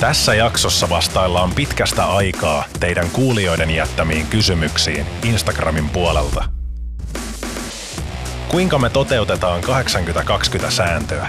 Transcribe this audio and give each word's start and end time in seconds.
Tässä 0.00 0.34
jaksossa 0.34 0.90
vastaillaan 0.90 1.54
pitkästä 1.54 2.04
aikaa 2.04 2.64
teidän 2.80 3.10
kuulijoiden 3.10 3.70
jättämiin 3.70 4.26
kysymyksiin 4.26 5.06
Instagramin 5.24 5.88
puolelta. 5.88 6.44
Kuinka 8.48 8.78
me 8.78 8.90
toteutetaan 8.90 9.60
80-20 9.64 10.70
sääntöä? 10.70 11.26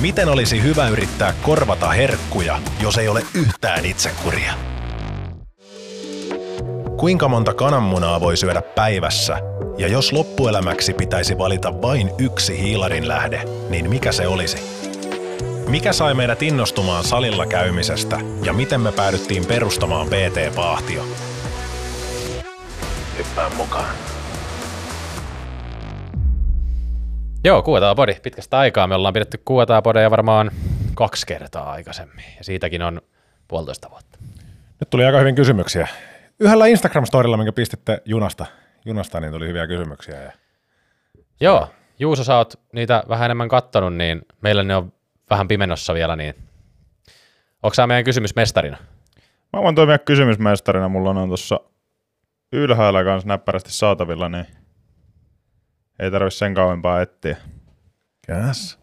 Miten 0.00 0.28
olisi 0.28 0.62
hyvä 0.62 0.88
yrittää 0.88 1.34
korvata 1.42 1.88
herkkuja, 1.88 2.58
jos 2.80 2.98
ei 2.98 3.08
ole 3.08 3.22
yhtään 3.34 3.84
itsekuria? 3.84 4.54
Kuinka 6.96 7.28
monta 7.28 7.54
kananmunaa 7.54 8.20
voi 8.20 8.36
syödä 8.36 8.62
päivässä? 8.62 9.38
Ja 9.78 9.88
jos 9.88 10.12
loppuelämäksi 10.12 10.94
pitäisi 10.94 11.38
valita 11.38 11.82
vain 11.82 12.10
yksi 12.18 12.58
hiilarin 12.58 13.08
lähde, 13.08 13.42
niin 13.68 13.90
mikä 13.90 14.12
se 14.12 14.26
olisi? 14.26 14.77
Mikä 15.70 15.92
sai 15.92 16.14
meidät 16.14 16.42
innostumaan 16.42 17.04
salilla 17.04 17.46
käymisestä 17.46 18.20
ja 18.44 18.52
miten 18.52 18.80
me 18.80 18.92
päädyttiin 18.92 19.46
perustamaan 19.46 20.06
PT-paahtio? 20.06 21.04
Hyppää 23.18 23.50
mukaan. 23.56 23.94
Joo, 27.44 27.62
kuuetaan 27.62 27.96
podi 27.96 28.14
pitkästä 28.22 28.58
aikaa. 28.58 28.86
Me 28.86 28.94
ollaan 28.94 29.14
pidetty 29.14 29.40
kuuetaan 29.44 29.82
podeja 29.82 30.10
varmaan 30.10 30.50
kaksi 30.94 31.26
kertaa 31.26 31.70
aikaisemmin. 31.70 32.24
Ja 32.38 32.44
siitäkin 32.44 32.82
on 32.82 33.00
puolitoista 33.48 33.90
vuotta. 33.90 34.18
Nyt 34.80 34.90
tuli 34.90 35.04
aika 35.04 35.18
hyvin 35.18 35.34
kysymyksiä. 35.34 35.88
Yhdellä 36.40 36.66
Instagram-storilla, 36.66 37.36
minkä 37.36 37.52
pistitte 37.52 38.02
junasta, 38.04 38.46
junasta 38.84 39.20
niin 39.20 39.32
tuli 39.32 39.48
hyviä 39.48 39.66
kysymyksiä. 39.66 40.22
Ja... 40.22 40.32
Joo, 41.40 41.68
Juuso, 41.98 42.24
sä 42.24 42.36
oot 42.36 42.54
niitä 42.72 43.02
vähän 43.08 43.24
enemmän 43.24 43.48
kattonut, 43.48 43.94
niin 43.94 44.22
meillä 44.40 44.62
ne 44.62 44.76
on 44.76 44.92
vähän 45.30 45.48
pimenossa 45.48 45.94
vielä, 45.94 46.16
niin 46.16 46.34
onko 47.62 47.74
sä 47.74 47.86
meidän 47.86 48.04
kysymysmestarina? 48.04 48.76
Mä 49.52 49.62
voin 49.62 49.74
toimia 49.74 49.98
kysymysmestarina, 49.98 50.88
mulla 50.88 51.10
on 51.10 51.28
tuossa 51.28 51.60
ylhäällä 52.52 53.04
kanssa 53.04 53.28
näppärästi 53.28 53.72
saatavilla, 53.72 54.28
niin 54.28 54.46
ei 55.98 56.10
tarvi 56.10 56.30
sen 56.30 56.54
kauempaa 56.54 57.00
etsiä. 57.02 57.36
Yes. 58.28 58.78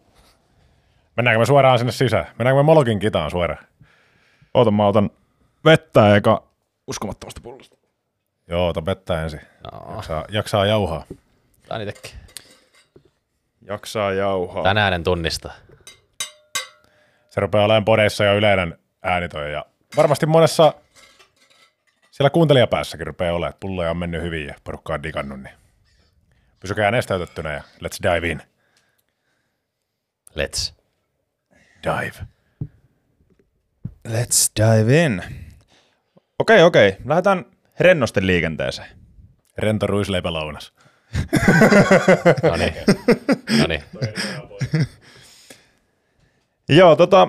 Mennäänkö 1.18 1.40
me 1.40 1.46
suoraan 1.46 1.80
sinne 1.80 1.92
sisään? 1.92 2.26
Mennäänkö 2.40 2.60
me 2.60 2.64
Molokin 2.64 3.00
kitaan 3.00 3.32
suoraan? 3.32 3.66
Oota, 4.54 4.72
mä 4.72 4.88
otan 4.88 5.10
vettä 5.66 6.16
eikä 6.16 6.40
uskomattomasta 6.88 7.42
pullosta. 7.42 7.78
Joo, 8.48 8.68
ota 8.68 8.86
vettä 8.86 9.24
ensin. 9.24 9.42
No. 9.72 9.96
Jaksaa, 9.96 10.26
jaksaa 10.30 10.66
jauhaa. 10.66 11.06
Tää 11.68 11.82
itekin. 11.82 12.12
Jaksaa 13.62 14.14
jauhaa. 14.14 14.64
Tänään 14.64 14.94
en 14.94 15.04
tunnista. 15.04 15.52
Se 17.36 17.42
rupeaa 17.42 17.66
olemaan 17.66 17.86
podeissa 17.86 18.24
ja 18.24 18.34
yleinen 18.34 18.80
äänitoja. 19.04 19.50
Ja 19.50 19.66
varmasti 19.98 20.26
monessa 20.26 20.74
siellä 22.12 22.30
kuuntelijapäässäkin 22.30 23.08
rupeaa 23.08 23.34
olemaan, 23.34 23.50
että 23.50 23.60
pulloja 23.60 23.92
on 23.92 23.98
mennyt 23.98 24.22
hyvin 24.22 24.48
ja 24.48 24.56
porukka 24.64 24.94
on 24.94 25.04
digannut, 25.04 25.40
niin 25.40 25.54
pysykää 26.60 26.92
nesteytettynä 26.92 27.54
ja 27.54 27.64
let's 27.84 28.16
dive 28.16 28.30
in. 28.30 28.42
Let's. 30.30 30.74
Dive. 31.84 32.28
Let's 34.08 34.52
dive 34.60 35.06
in. 35.06 35.24
Okei, 36.40 36.64
okei. 36.64 36.98
Lähdetään 37.06 37.46
rennosten 37.80 38.28
liikenteeseen. 38.28 38.90
Rento 39.58 39.88
ruisleipälounas. 39.88 40.74
No 42.44 42.56
niin. 42.56 42.74
No 43.60 43.68
niin. 43.68 43.84
Joo, 46.70 46.96
tota, 46.96 47.28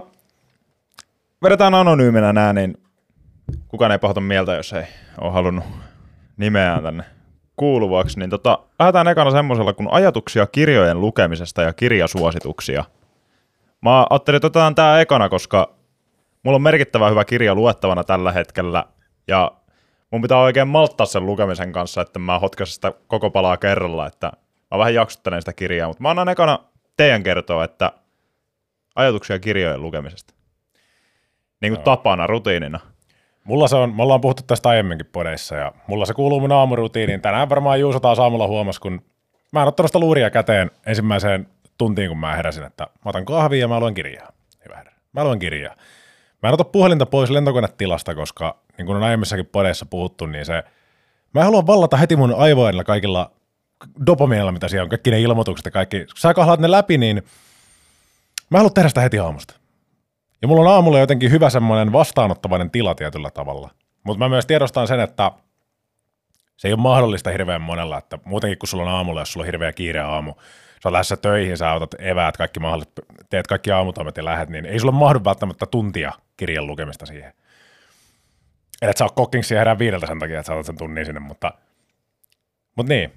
vedetään 1.43 1.75
anonyyminä 1.75 2.33
nää, 2.33 2.53
niin 2.53 2.75
kukaan 3.69 3.93
ei 3.93 3.99
pahota 3.99 4.21
mieltä, 4.21 4.55
jos 4.55 4.73
ei 4.73 4.85
ole 5.21 5.33
halunnut 5.33 5.65
nimeään 6.37 6.83
tänne 6.83 7.05
kuuluvaksi. 7.57 8.19
Niin 8.19 8.31
tota, 8.31 8.59
lähdetään 8.79 9.09
ekana 9.09 9.31
semmoisella 9.31 9.73
kuin 9.73 9.89
ajatuksia 9.93 10.47
kirjojen 10.47 11.01
lukemisesta 11.01 11.63
ja 11.63 11.73
kirjasuosituksia. 11.73 12.85
Mä 13.81 14.07
ajattelin, 14.11 14.37
että 14.37 14.47
otetaan 14.47 14.75
tää 14.75 15.01
ekana, 15.01 15.29
koska 15.29 15.75
mulla 16.43 16.57
on 16.57 16.63
merkittävä 16.63 17.09
hyvä 17.09 17.25
kirja 17.25 17.55
luettavana 17.55 18.05
tällä 18.05 18.33
hetkellä, 18.33 18.85
ja 19.29 19.53
mun 20.11 20.23
pitää 20.23 20.39
oikein 20.39 20.69
malttaa 20.69 21.07
sen 21.07 21.27
lukemisen 21.27 21.73
kanssa, 21.73 22.01
että 22.01 22.19
mä 22.19 22.39
hotkasin 22.39 22.75
sitä 22.75 22.93
koko 23.07 23.31
palaa 23.31 23.57
kerralla, 23.57 24.07
että 24.07 24.33
mä 24.71 24.79
vähän 24.79 24.95
jaksottelen 24.95 25.43
sitä 25.43 25.53
kirjaa, 25.53 25.89
mutta 25.89 26.03
mä 26.03 26.11
annan 26.11 26.29
ekana 26.29 26.59
teidän 26.97 27.23
kertoa, 27.23 27.65
että 27.65 27.93
ajatuksia 28.97 29.39
kirjojen 29.39 29.83
lukemisesta. 29.83 30.35
Niin 31.61 31.75
kuin 31.75 31.85
tapana, 31.85 32.27
rutiinina. 32.27 32.81
Mulla 33.45 33.69
se 33.69 33.77
on, 33.77 33.95
me 33.95 34.03
ollaan 34.03 34.21
puhuttu 34.21 34.43
tästä 34.47 34.69
aiemminkin 34.69 35.07
podeissa 35.13 35.57
ja 35.57 35.73
mulla 35.87 36.07
se 36.07 36.15
kuuluu 36.15 36.41
mun 36.41 36.53
aamurutiiniin. 36.53 37.21
Tänään 37.21 37.49
varmaan 37.49 37.81
Juuso 37.81 38.01
taas 38.01 38.19
aamulla 38.19 38.47
huomas, 38.47 38.81
kun 38.81 39.03
mä 39.53 39.63
en 39.63 39.69
ottanut 39.69 39.89
sitä 39.89 39.99
luuria 39.99 40.31
käteen 40.31 40.71
ensimmäiseen 40.87 41.49
tuntiin, 41.79 42.09
kun 42.09 42.19
mä 42.19 42.37
heräsin, 42.37 42.65
että 42.65 42.85
mä 42.85 43.09
otan 43.09 43.25
kahvia 43.25 43.61
ja 43.61 43.69
mä 43.69 43.81
luen 43.81 43.95
kirjaa. 43.95 44.33
Hyvä 44.65 44.77
herra. 44.77 44.93
Mä 45.13 45.25
luen 45.25 45.39
kirjaa. 45.39 45.75
Mä 46.43 46.49
en 46.49 46.55
ota 46.55 46.65
puhelinta 46.65 47.07
pois 47.07 47.31
lentokonetilasta, 47.31 48.15
koska 48.15 48.57
niin 48.79 48.87
kuin 48.87 48.97
on 48.97 49.03
aiemmissakin 49.03 49.47
podeissa 49.47 49.87
puhuttu, 49.87 50.27
niin 50.27 50.45
se, 50.45 50.63
mä 51.35 51.41
en 51.41 51.45
halua 51.45 51.67
vallata 51.67 51.97
heti 51.97 52.17
mun 52.17 52.35
aivoilla 52.35 52.85
kaikilla 52.85 53.31
dopamiinilla, 54.07 54.53
mitä 54.53 54.69
siellä 54.69 54.85
on, 54.85 54.89
kaikki 54.89 55.11
ne 55.11 55.21
ilmoitukset 55.21 55.65
ja 55.65 55.71
kaikki. 55.71 55.99
Kun 55.99 56.17
sä 56.17 56.35
kahlaat 56.35 56.61
ne 56.61 56.71
läpi, 56.71 56.99
niin 56.99 57.23
Mä 58.51 58.59
haluan 58.59 58.75
tehdä 58.75 58.89
sitä 58.89 59.01
heti 59.01 59.19
aamusta. 59.19 59.55
Ja 60.43 60.49
mulla 60.49 60.71
on 60.71 60.75
aamulla 60.75 60.99
jotenkin 60.99 61.31
hyvä 61.31 61.51
semmoinen 61.51 61.93
vastaanottavainen 61.93 62.71
tila 62.71 62.95
tietyllä 62.95 63.31
tavalla. 63.31 63.71
Mutta 64.05 64.19
mä 64.19 64.29
myös 64.29 64.47
tiedostan 64.47 64.89
sen, 64.89 65.01
että 65.01 65.33
se 66.57 66.69
ei 66.69 66.73
ole 66.73 66.81
mahdollista 66.81 67.31
hirveän 67.31 67.63
monella, 67.63 67.99
että 67.99 68.19
muutenkin 68.25 68.59
kun 68.59 68.69
sulla 68.69 68.83
on 68.83 68.89
aamulla, 68.89 69.21
jos 69.21 69.33
sulla 69.33 69.45
on 69.45 69.47
hirveä 69.47 69.73
kiire 69.73 70.01
aamu, 70.01 70.35
sä 70.83 70.93
lähdössä 70.93 71.17
töihin, 71.17 71.57
sä 71.57 71.73
otat 71.73 71.95
eväät, 71.99 72.37
kaikki 72.37 72.61
mahdolliset, 72.61 72.93
teet 73.31 73.47
kaikki 73.47 73.71
aamutoimet 73.71 74.17
ja 74.17 74.25
lähet, 74.25 74.49
niin 74.49 74.67
ei 74.67 74.81
sulla 74.81 74.93
mahdu 74.93 75.21
välttämättä 75.25 75.67
tuntia 75.67 76.13
kirjan 76.37 76.67
lukemista 76.67 77.07
siihen. 77.07 77.33
Eli 78.83 78.91
et 78.91 78.97
sä 78.97 79.05
oot 79.05 79.15
kokkingsia 79.15 79.59
herää 79.59 79.79
viideltä 79.79 80.07
sen 80.07 80.19
takia, 80.19 80.39
että 80.39 80.47
sä 80.47 80.53
otat 80.53 80.67
sen 80.67 80.79
tunnin 80.79 81.07
sinne, 81.07 81.21
mutta, 81.21 81.53
mutta 82.77 82.93
niin. 82.93 83.13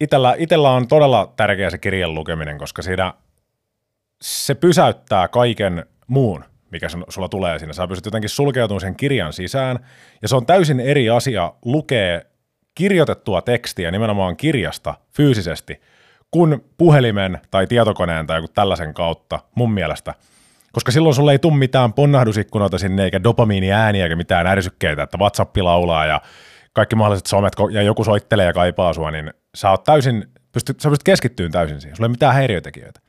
Itellä, 0.00 0.34
itellä 0.38 0.70
on 0.70 0.88
todella 0.88 1.32
tärkeä 1.36 1.70
se 1.70 1.78
kirjan 1.78 2.14
lukeminen, 2.14 2.58
koska 2.58 2.82
siinä 2.82 3.14
se 4.22 4.54
pysäyttää 4.54 5.28
kaiken 5.28 5.86
muun, 6.06 6.44
mikä 6.70 6.86
sulla 7.08 7.28
tulee 7.28 7.58
siinä. 7.58 7.72
Sä 7.72 7.88
pystyt 7.88 8.04
jotenkin 8.04 8.30
sulkeutumaan 8.30 8.80
sen 8.80 8.96
kirjan 8.96 9.32
sisään, 9.32 9.78
ja 10.22 10.28
se 10.28 10.36
on 10.36 10.46
täysin 10.46 10.80
eri 10.80 11.10
asia 11.10 11.52
lukea 11.64 12.20
kirjoitettua 12.74 13.42
tekstiä 13.42 13.90
nimenomaan 13.90 14.36
kirjasta 14.36 14.94
fyysisesti, 15.16 15.80
kuin 16.30 16.64
puhelimen 16.78 17.40
tai 17.50 17.66
tietokoneen 17.66 18.26
tai 18.26 18.38
joku 18.38 18.48
tällaisen 18.48 18.94
kautta 18.94 19.38
mun 19.54 19.72
mielestä. 19.72 20.14
Koska 20.72 20.92
silloin 20.92 21.14
sulle 21.14 21.32
ei 21.32 21.38
tule 21.38 21.56
mitään 21.56 21.92
ponnahdusikkunoita 21.92 22.78
sinne, 22.78 23.04
eikä 23.04 23.22
dopamiiniääniä, 23.22 24.04
eikä 24.04 24.16
mitään 24.16 24.46
ärsykkeitä, 24.46 25.02
että 25.02 25.18
WhatsApp 25.18 25.56
laulaa 25.56 26.06
ja 26.06 26.20
kaikki 26.72 26.96
mahdolliset 26.96 27.26
somet 27.26 27.52
ja 27.70 27.82
joku 27.82 28.04
soittelee 28.04 28.46
ja 28.46 28.52
kaipaa 28.52 28.92
sua, 28.92 29.10
niin 29.10 29.32
sä 29.54 29.70
oot 29.70 29.84
täysin, 29.84 30.24
pystyt, 30.52 30.80
sä 30.80 30.88
pystyt 30.88 31.04
keskittymään 31.04 31.52
täysin 31.52 31.80
siihen. 31.80 31.96
Sulla 31.96 32.06
ei 32.06 32.08
ole 32.08 32.12
mitään 32.12 32.34
häiriötekijöitä. 32.34 33.00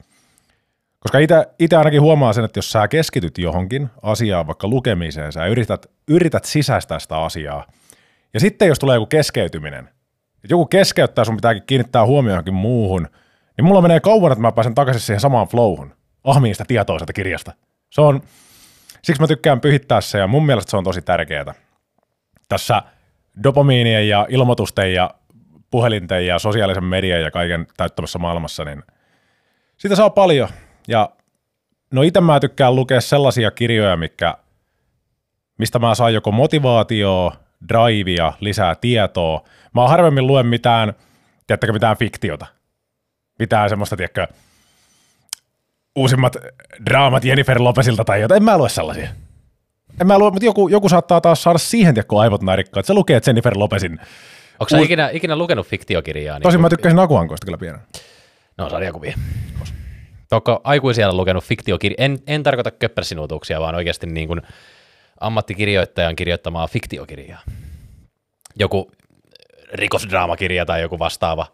Koska 1.02 1.18
itse 1.60 1.76
ainakin 1.76 2.02
huomaa 2.02 2.34
sen, 2.34 2.46
että 2.46 2.58
jos 2.58 2.72
sä 2.72 2.88
keskityt 2.88 3.38
johonkin 3.38 3.90
asiaan, 4.02 4.48
vaikka 4.48 4.68
lukemiseen, 4.68 5.32
sä 5.32 5.46
yrität, 5.46 5.86
yrität 6.08 6.46
sisäistää 6.46 7.00
sitä 7.00 7.18
asiaa, 7.18 7.68
ja 8.34 8.40
sitten 8.40 8.68
jos 8.68 8.80
tulee 8.80 8.96
joku 8.96 9.06
keskeytyminen, 9.06 9.84
että 10.44 10.48
joku 10.50 10.66
keskeyttää, 10.66 11.26
sun 11.26 11.36
pitääkin 11.36 11.64
kiinnittää 11.68 12.06
huomioon 12.06 12.34
johonkin 12.34 12.54
muuhun, 12.54 13.08
niin 13.58 13.66
mulla 13.66 13.82
menee 13.82 14.00
kauan, 14.00 14.32
että 14.32 14.42
mä 14.42 14.52
pääsen 14.52 14.76
takaisin 14.76 15.02
siihen 15.02 15.20
samaan 15.20 15.48
flowhun, 15.48 15.96
ahmiin 16.24 16.56
sitä 16.56 16.66
tietoa 16.68 17.00
sieltä 17.00 17.14
kirjasta. 17.14 17.54
Se 17.90 18.02
on, 18.02 18.22
siksi 19.02 19.22
mä 19.22 19.28
tykkään 19.28 19.62
pyhittää 19.62 20.02
se, 20.02 20.18
ja 20.18 20.28
mun 20.28 20.46
mielestä 20.46 20.72
se 20.72 20.78
on 20.78 20.84
tosi 20.84 21.02
tärkeää. 21.02 21.54
Tässä 22.50 22.82
dopamiinien 23.44 24.10
ja 24.10 24.28
ilmoitusten 24.30 24.94
ja 24.94 25.10
puhelinten 25.72 26.28
ja 26.28 26.40
sosiaalisen 26.40 26.84
median 26.84 27.22
ja 27.22 27.32
kaiken 27.32 27.68
täyttämässä 27.78 28.20
maailmassa, 28.20 28.66
niin 28.66 28.84
siitä 29.78 29.96
saa 29.96 30.10
paljon. 30.10 30.50
Ja 30.92 31.10
no 31.92 32.02
itse 32.02 32.22
mä 32.22 32.40
tykkään 32.40 32.76
lukea 32.76 33.02
sellaisia 33.02 33.52
kirjoja, 33.52 33.98
mikä, 33.98 34.38
mistä 35.60 35.80
mä 35.80 35.96
saan 35.96 36.14
joko 36.14 36.32
motivaatioa, 36.32 37.36
drivea, 37.70 38.34
lisää 38.40 38.76
tietoa. 38.76 39.44
Mä 39.76 39.88
harvemmin 39.88 40.28
luen 40.28 40.48
mitään, 40.48 40.94
tiedättekö, 41.48 41.74
mitään 41.74 41.98
fiktiota. 41.98 42.46
Mitään 43.40 43.70
semmoista, 43.70 43.98
tiedätkö, 43.98 44.28
uusimmat 45.96 46.36
draamat 46.86 47.26
Jennifer 47.26 47.62
Lopesilta 47.62 48.06
tai 48.06 48.22
jotain. 48.22 48.38
En 48.38 48.44
mä 48.44 48.58
lue 48.58 48.70
sellaisia. 48.70 49.10
En 50.02 50.08
mä 50.08 50.20
lue, 50.20 50.32
mutta 50.32 50.46
joku, 50.46 50.68
joku 50.68 50.90
saattaa 50.90 51.22
taas 51.22 51.44
saada 51.44 51.60
siihen, 51.60 51.94
tiedätkö, 51.94 52.20
aivot 52.20 52.42
näin 52.42 52.60
että 52.60 52.82
se 52.84 52.94
lukee 52.94 53.22
Jennifer 53.28 53.54
Lopesin. 53.58 53.92
Onko 54.60 54.70
sä 54.70 54.78
Uus... 54.78 54.86
ikinä, 54.86 55.10
ikinä 55.10 55.36
lukenut 55.36 55.68
fiktiokirjaa? 55.68 56.38
Niin 56.38 56.44
Tosin 56.44 56.62
mä 56.62 56.70
tykkäsin 56.70 57.00
Akuankoista 57.00 57.46
kyllä 57.46 57.58
pienen. 57.58 57.82
No, 58.58 58.70
sarjakuvia. 58.70 59.18
Onko 60.32 60.62
aikuisia 60.64 61.14
lukenut 61.14 61.44
fiktiokirja? 61.44 61.96
En, 62.00 62.20
en 62.28 62.44
tarkoita 62.44 62.72
köppärsinuutuksia, 62.72 63.60
vaan 63.60 63.76
oikeasti 63.76 64.08
niin 64.08 64.28
kuin 64.28 64.42
ammattikirjoittajan 65.20 66.16
kirjoittamaa 66.16 66.68
fiktiokirjaa. 66.68 67.42
Joku 68.56 68.92
rikosdraamakirja 69.74 70.66
tai 70.66 70.82
joku 70.82 71.00
vastaava. 71.00 71.48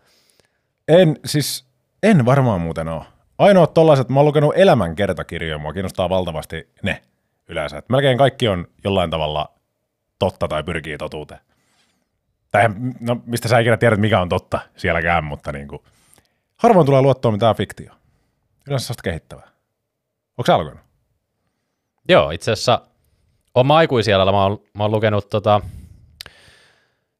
En, 0.87 1.19
siis 1.25 1.65
en 2.03 2.25
varmaan 2.25 2.61
muuten 2.61 2.87
ole. 2.87 3.05
Ainoat 3.37 3.73
tollaiset, 3.73 4.09
mä 4.09 4.19
oon 4.19 4.25
lukenut 4.25 4.53
elämänkertakirjoja, 4.55 5.57
mua 5.57 5.73
kiinnostaa 5.73 6.09
valtavasti 6.09 6.69
ne 6.83 7.01
yleensä. 7.47 7.77
Et 7.77 7.89
melkein 7.89 8.17
kaikki 8.17 8.47
on 8.47 8.67
jollain 8.83 9.09
tavalla 9.09 9.49
totta 10.19 10.47
tai 10.47 10.63
pyrkii 10.63 10.97
totuuteen. 10.97 11.41
Tai 12.51 12.69
no, 12.99 13.21
mistä 13.25 13.47
sä 13.47 13.59
ikinä 13.59 13.77
tiedät, 13.77 13.99
mikä 13.99 14.21
on 14.21 14.29
totta 14.29 14.59
sielläkään, 14.75 15.23
mutta 15.23 15.51
niin 15.51 15.67
kuin, 15.67 15.81
harvoin 16.57 16.85
tulee 16.85 17.01
luottoa 17.01 17.31
mitään 17.31 17.55
fiktio. 17.55 17.93
Yleensä 18.67 18.85
sellaista 18.85 19.03
kehittävää. 19.03 19.47
Onko 20.37 20.45
sä 20.47 20.57
lukenut? 20.57 20.79
Joo, 22.09 22.31
itse 22.31 22.51
asiassa 22.51 22.81
oma 23.55 23.77
aikuisielellä 23.77 24.31
mä 24.31 24.43
oon, 24.43 24.59
mä 24.73 24.83
oon 24.83 24.91
lukenut 24.91 25.29
tota, 25.29 25.61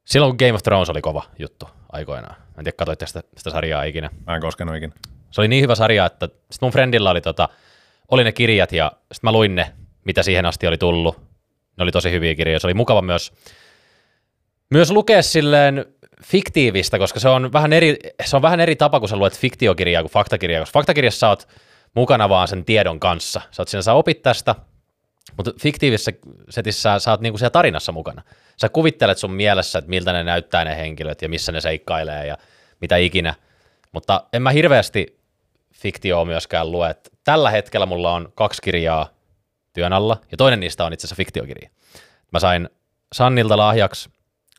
silloin 0.05 0.31
kun 0.31 0.47
Game 0.47 0.53
of 0.53 0.63
Thrones 0.63 0.89
oli 0.89 1.01
kova 1.01 1.23
juttu 1.39 1.69
aikoinaan. 1.91 2.35
Mä 2.39 2.53
en 2.57 2.63
tiedä, 2.63 2.75
katsoitte 2.77 3.07
sitä, 3.07 3.23
sitä 3.37 3.49
sarjaa 3.49 3.83
ikinä. 3.83 4.09
Mä 4.27 4.35
en 4.35 4.41
koskenut 4.41 4.75
ikinä. 4.75 4.93
Se 5.31 5.41
oli 5.41 5.47
niin 5.47 5.63
hyvä 5.63 5.75
sarja, 5.75 6.05
että 6.05 6.29
sit 6.51 6.61
mun 6.61 6.71
friendillä 6.71 7.09
oli, 7.09 7.21
tota, 7.21 7.49
oli 8.11 8.23
ne 8.23 8.31
kirjat 8.31 8.71
ja 8.71 8.91
sitten 8.95 9.27
mä 9.27 9.31
luin 9.31 9.55
ne, 9.55 9.73
mitä 10.05 10.23
siihen 10.23 10.45
asti 10.45 10.67
oli 10.67 10.77
tullut. 10.77 11.17
Ne 11.77 11.83
oli 11.83 11.91
tosi 11.91 12.11
hyviä 12.11 12.35
kirjoja. 12.35 12.59
Se 12.59 12.67
oli 12.67 12.73
mukava 12.73 13.01
myös, 13.01 13.33
myös 14.69 14.91
lukea 14.91 15.21
silleen 15.21 15.85
fiktiivistä, 16.23 16.97
koska 16.97 17.19
se 17.19 17.29
on 17.29 17.53
vähän 17.53 17.73
eri, 17.73 17.97
se 18.25 18.35
on 18.35 18.41
vähän 18.41 18.59
eri 18.59 18.75
tapa, 18.75 18.99
kun 18.99 19.09
sä 19.09 19.15
luet 19.15 19.39
fiktiokirjaa 19.39 20.03
kuin 20.03 20.11
faktakirjaa, 20.11 20.61
koska 20.61 20.79
faktakirjassa 20.79 21.19
sä 21.19 21.29
oot 21.29 21.47
mukana 21.93 22.29
vaan 22.29 22.47
sen 22.47 22.65
tiedon 22.65 22.99
kanssa. 22.99 23.41
Sä 23.51 23.61
oot 23.61 23.67
siinä, 23.67 23.81
sä 23.81 23.93
opit 23.93 24.21
tästä, 24.21 24.55
mutta 25.37 25.51
fiktiivisessä 25.61 26.11
setissä 26.49 26.99
sä 26.99 27.11
oot 27.11 27.21
niinku 27.21 27.37
siellä 27.37 27.49
tarinassa 27.49 27.91
mukana. 27.91 28.23
Sä 28.61 28.69
kuvittelet 28.69 29.17
sun 29.17 29.33
mielessä, 29.33 29.79
että 29.79 29.89
miltä 29.89 30.13
ne 30.13 30.23
näyttää 30.23 30.65
ne 30.65 30.77
henkilöt 30.77 31.21
ja 31.21 31.29
missä 31.29 31.51
ne 31.51 31.61
seikkailee 31.61 32.27
ja 32.27 32.37
mitä 32.81 32.97
ikinä. 32.97 33.33
Mutta 33.91 34.23
en 34.33 34.41
mä 34.41 34.51
hirveästi 34.51 35.19
fiktioa 35.73 36.25
myöskään 36.25 36.71
lue. 36.71 36.95
Tällä 37.23 37.49
hetkellä 37.49 37.85
mulla 37.85 38.13
on 38.13 38.31
kaksi 38.35 38.61
kirjaa 38.61 39.09
työn 39.73 39.93
alla, 39.93 40.17
ja 40.31 40.37
toinen 40.37 40.59
niistä 40.59 40.85
on 40.85 40.93
itse 40.93 41.07
asiassa 41.07 41.15
fiktiokirja. 41.15 41.69
Mä 42.31 42.39
sain 42.39 42.69
Sannilta 43.13 43.57
lahjaksi 43.57 44.09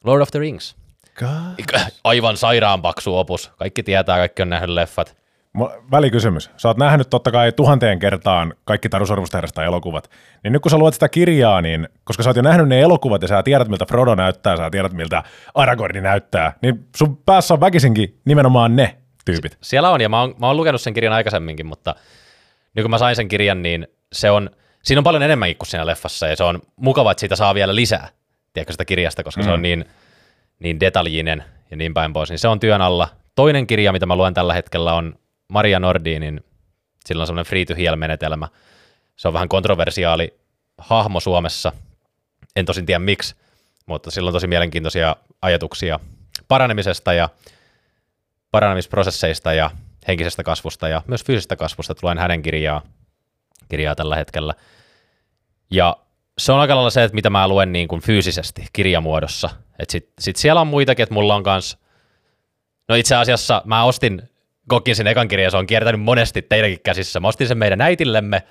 Lord 0.05 0.23
of 0.23 0.31
the 0.31 0.39
Rings. 0.39 0.77
God. 1.19 1.91
Aivan 2.05 2.37
sairaan 2.37 2.83
paksu 2.83 3.19
opus. 3.19 3.53
Kaikki 3.57 3.83
tietää, 3.83 4.17
kaikki 4.17 4.43
on 4.43 4.49
nähnyt 4.49 4.71
leffat. 4.71 5.17
Välikysymys. 5.91 6.51
Sä 6.57 6.69
oot 6.69 6.77
nähnyt 6.77 7.11
totta 7.11 7.31
kai 7.31 7.53
tuhanteen 7.53 7.99
kertaan 7.99 8.55
kaikki 8.65 8.89
Taru 8.89 9.07
Sormustehdasta 9.07 9.65
elokuvat. 9.65 10.11
Niin 10.45 10.53
nyt 10.53 10.63
kun 10.63 10.71
sä 10.71 10.79
luet 10.79 10.95
sitä 10.95 11.09
kirjaa, 11.09 11.63
niin 11.63 11.89
koska 12.05 12.23
sä 12.23 12.31
oot 12.31 12.37
jo 12.37 12.43
nähnyt 12.43 12.69
ne 12.69 12.81
elokuvat 12.81 13.23
ja 13.23 13.29
sä 13.29 13.43
tiedät 13.43 13.69
miltä 13.69 13.87
Frodo 13.87 14.15
näyttää, 14.15 14.57
sä 14.57 14.71
tiedät 14.71 14.93
miltä 14.93 15.23
Aragorn 15.55 16.03
näyttää, 16.03 16.53
niin 16.63 16.87
sun 16.97 17.17
päässä 17.17 17.55
on 17.55 17.61
väkisinkin 17.61 18.21
nimenomaan 18.25 18.77
ne 18.77 18.97
tyypit. 19.25 19.59
Siellä 19.61 19.91
on, 19.91 20.01
ja 20.01 20.09
mä 20.09 20.21
oon, 20.21 20.35
mä 20.39 20.47
oon 20.47 20.57
lukenut 20.57 20.81
sen 20.81 20.95
kirjan 20.95 21.13
aikaisemminkin, 21.13 21.67
mutta 21.67 21.95
nyt 22.75 22.83
kun 22.83 22.91
mä 22.91 22.99
sain 22.99 23.17
sen 23.17 23.29
kirjan, 23.29 23.63
niin 23.63 23.89
se 24.13 24.31
on, 24.31 24.51
siinä 24.83 25.01
on 25.01 25.05
paljon 25.05 25.23
enemmänkin 25.23 25.57
kuin 25.57 25.69
siinä 25.69 25.87
leffassa, 25.87 26.27
ja 26.27 26.37
se 26.37 26.45
on 26.45 26.61
mukava, 26.77 27.11
että 27.11 27.21
siitä 27.21 27.37
saa 27.37 27.55
vielä 27.55 27.75
lisää, 27.75 28.09
tiedätkö 28.53 28.73
sitä 28.73 28.85
kirjasta, 28.85 29.25
koska 29.25 29.41
mm. 29.41 29.45
se 29.45 29.51
on 29.51 29.63
niin, 29.63 29.85
niin 30.59 30.81
detaljinen 30.81 31.45
ja 31.71 31.77
niin 31.77 31.95
päin 31.95 32.13
pois, 32.13 32.31
niin 32.31 32.39
se 32.39 32.49
on 32.49 32.61
työn 32.61 32.83
alla. 32.83 33.09
Toinen 33.35 33.67
kirja, 33.67 33.93
mitä 33.93 34.07
mä 34.07 34.17
luen 34.17 34.35
tällä 34.35 34.55
hetkellä, 34.55 34.95
on 34.95 35.19
Maria 35.49 35.81
Nordinin, 35.81 36.45
sillä 37.07 37.23
on 37.23 37.27
semmoinen 37.27 37.49
free 37.49 37.65
to 37.65 37.75
heal-menetelmä. 37.75 38.49
Se 39.17 39.29
on 39.29 39.35
vähän 39.35 39.49
kontroversiaali 39.49 40.39
hahmo 40.79 41.21
Suomessa, 41.21 41.73
en 42.57 42.65
tosin 42.67 42.87
tiedä 42.87 42.99
miksi, 42.99 43.35
mutta 43.87 44.11
sillä 44.11 44.29
on 44.29 44.33
tosi 44.33 44.47
mielenkiintoisia 44.47 45.17
ajatuksia 45.43 46.01
paranemisesta 46.49 47.13
ja 47.13 47.29
paranemisprosesseista 48.51 49.53
ja 49.53 49.71
henkisestä 50.09 50.43
kasvusta 50.43 50.89
ja 50.89 51.03
myös 51.07 51.25
fyysisestä 51.25 51.57
kasvusta. 51.57 51.95
Luen 52.03 52.19
hänen 52.19 52.43
kirjaa, 52.43 52.83
kirjaa 53.69 53.95
tällä 53.95 54.17
hetkellä. 54.17 54.55
Ja 55.71 55.97
se 56.39 56.53
on 56.53 56.61
aika 56.61 56.75
lailla 56.75 56.91
se, 56.91 57.05
että 57.05 57.15
mitä 57.15 57.31
mä 57.31 57.49
luen 57.49 57.73
niin 57.73 57.89
kuin 57.89 58.01
fyysisesti 58.01 58.67
kirjamuodossa. 58.73 59.51
Sitten 59.89 60.13
sit 60.21 60.37
siellä 60.37 60.61
on 60.61 60.67
muitakin, 60.67 61.03
että 61.03 61.15
mulla 61.15 61.35
on 61.35 61.43
kans, 61.43 61.79
no 62.89 62.95
itse 62.95 63.17
asiassa 63.17 63.63
mä 63.65 63.85
ostin 63.85 64.23
Kokkinsin 64.69 65.07
ekan 65.07 65.29
kirjan, 65.29 65.51
se 65.51 65.57
on 65.57 65.67
kiertänyt 65.67 66.01
monesti 66.01 66.43
teidänkin 66.43 66.81
käsissä. 66.85 67.21
Mä 67.21 67.29
ostin 67.29 67.49
sen 67.49 67.59
meidän 67.59 67.81
äitillemme. 67.81 68.43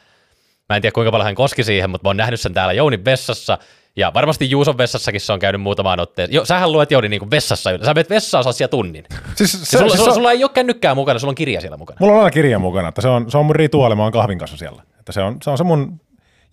Mä 0.70 0.76
en 0.76 0.82
tiedä 0.82 0.94
kuinka 0.94 1.12
paljon 1.12 1.26
hän 1.26 1.36
koski 1.36 1.64
siihen, 1.64 1.90
mutta 1.90 2.06
mä 2.06 2.10
oon 2.10 2.18
nähnyt 2.18 2.40
sen 2.42 2.54
täällä 2.54 2.74
Jounin 2.74 3.06
vessassa. 3.06 3.58
Ja 3.96 4.14
varmasti 4.14 4.50
Juuson 4.50 4.78
vessassakin 4.78 5.22
se 5.22 5.34
on 5.34 5.40
käynyt 5.40 5.62
muutamaan 5.62 6.00
otteeseen. 6.00 6.36
Jo, 6.36 6.46
sähän 6.46 6.72
luet 6.72 6.92
Jouni 6.92 7.10
niin 7.10 7.20
kuin 7.20 7.32
vessassa. 7.32 7.70
Sä 7.86 7.94
menet 7.94 8.10
vessaan, 8.10 8.44
sä 8.44 8.52
siellä 8.52 8.70
tunnin. 8.70 9.06
Siis, 9.36 9.52
se, 9.52 9.78
sulla, 9.78 9.90
siis 9.90 9.98
sulla, 10.00 10.10
on- 10.10 10.16
sulla, 10.16 10.32
ei 10.32 10.44
ole 10.44 10.52
kännykkää 10.54 10.96
mukana, 10.96 11.20
sulla 11.20 11.32
on 11.32 11.36
kirja 11.36 11.62
siellä 11.62 11.78
mukana. 11.78 11.98
Mulla 12.00 12.14
on 12.14 12.20
aina 12.20 12.32
kirja 12.32 12.60
mukana, 12.60 12.88
että 12.88 13.02
se 13.02 13.08
on, 13.08 13.32
se 13.32 13.38
on 13.38 13.46
mun 13.46 13.56
rituaali, 13.56 13.96
mä 13.96 14.04
oon 14.04 14.12
kahvin 14.12 14.40
kanssa 14.40 14.58
siellä. 14.58 14.84
Että 15.00 15.12
se, 15.12 15.22
on, 15.22 15.38
se 15.44 15.50
on 15.50 15.58
se 15.58 15.64
mun, 15.64 16.02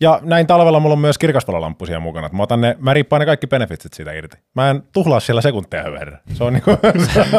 ja 0.01 0.21
näin 0.23 0.47
talvella 0.47 0.81
mulla 0.81 0.93
on 0.93 0.99
myös 0.99 1.19
kirkasvalolamppu 1.19 1.87
siellä 1.87 2.01
mukana. 2.01 2.29
Mä, 2.33 2.43
otan 2.43 2.61
ne, 2.61 2.77
mä 2.79 2.95
riippaan 2.95 3.21
ne 3.21 3.27
kaikki 3.27 3.47
benefitsit 3.47 3.93
siitä 3.95 4.13
irti. 4.13 4.37
Mä 4.55 4.71
en 4.71 4.83
tuhlaa 4.93 5.21
siellä 5.21 5.43
sekunteja, 5.43 5.83
hyvä 5.83 5.99
herra. 5.99 6.19
Se 6.33 6.45
on 6.45 6.53
niinku, 6.53 6.71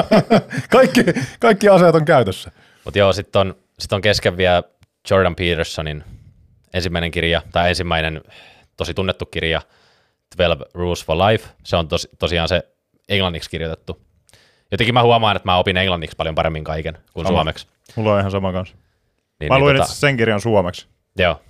kaikki, 0.77 1.03
kaikki 1.39 1.69
aseet 1.69 1.95
on 1.95 2.05
käytössä. 2.05 2.51
Mutta 2.85 2.99
joo, 2.99 3.13
sitten 3.13 3.39
on, 3.39 3.55
sit 3.79 3.93
on 3.93 4.01
kesken 4.01 4.37
vielä 4.37 4.63
Jordan 5.11 5.35
Petersonin 5.35 6.03
ensimmäinen 6.73 7.11
kirja, 7.11 7.41
tai 7.51 7.69
ensimmäinen 7.69 8.21
tosi 8.77 8.93
tunnettu 8.93 9.25
kirja, 9.25 9.61
12 10.37 10.65
Rules 10.73 11.05
for 11.05 11.17
Life. 11.17 11.49
Se 11.63 11.75
on 11.75 11.87
tos, 11.87 12.09
tosiaan 12.19 12.47
se 12.47 12.63
englanniksi 13.09 13.49
kirjoitettu. 13.49 14.01
Jotenkin 14.71 14.93
mä 14.93 15.03
huomaan, 15.03 15.35
että 15.35 15.47
mä 15.47 15.57
opin 15.57 15.77
englanniksi 15.77 16.15
paljon 16.15 16.35
paremmin 16.35 16.63
kaiken 16.63 16.97
kuin 17.13 17.25
Sama. 17.25 17.37
suomeksi. 17.37 17.67
Mulla 17.95 18.13
on 18.13 18.19
ihan 18.19 18.31
sama 18.31 18.51
kanssa. 18.51 18.75
Niin, 19.39 19.49
Mä 19.49 19.55
niin, 19.55 19.63
luin 19.63 19.75
tota, 19.75 19.85
itse 19.85 19.99
sen 19.99 20.17
kirjan 20.17 20.41
suomeksi. 20.41 20.87
joo. 21.17 21.41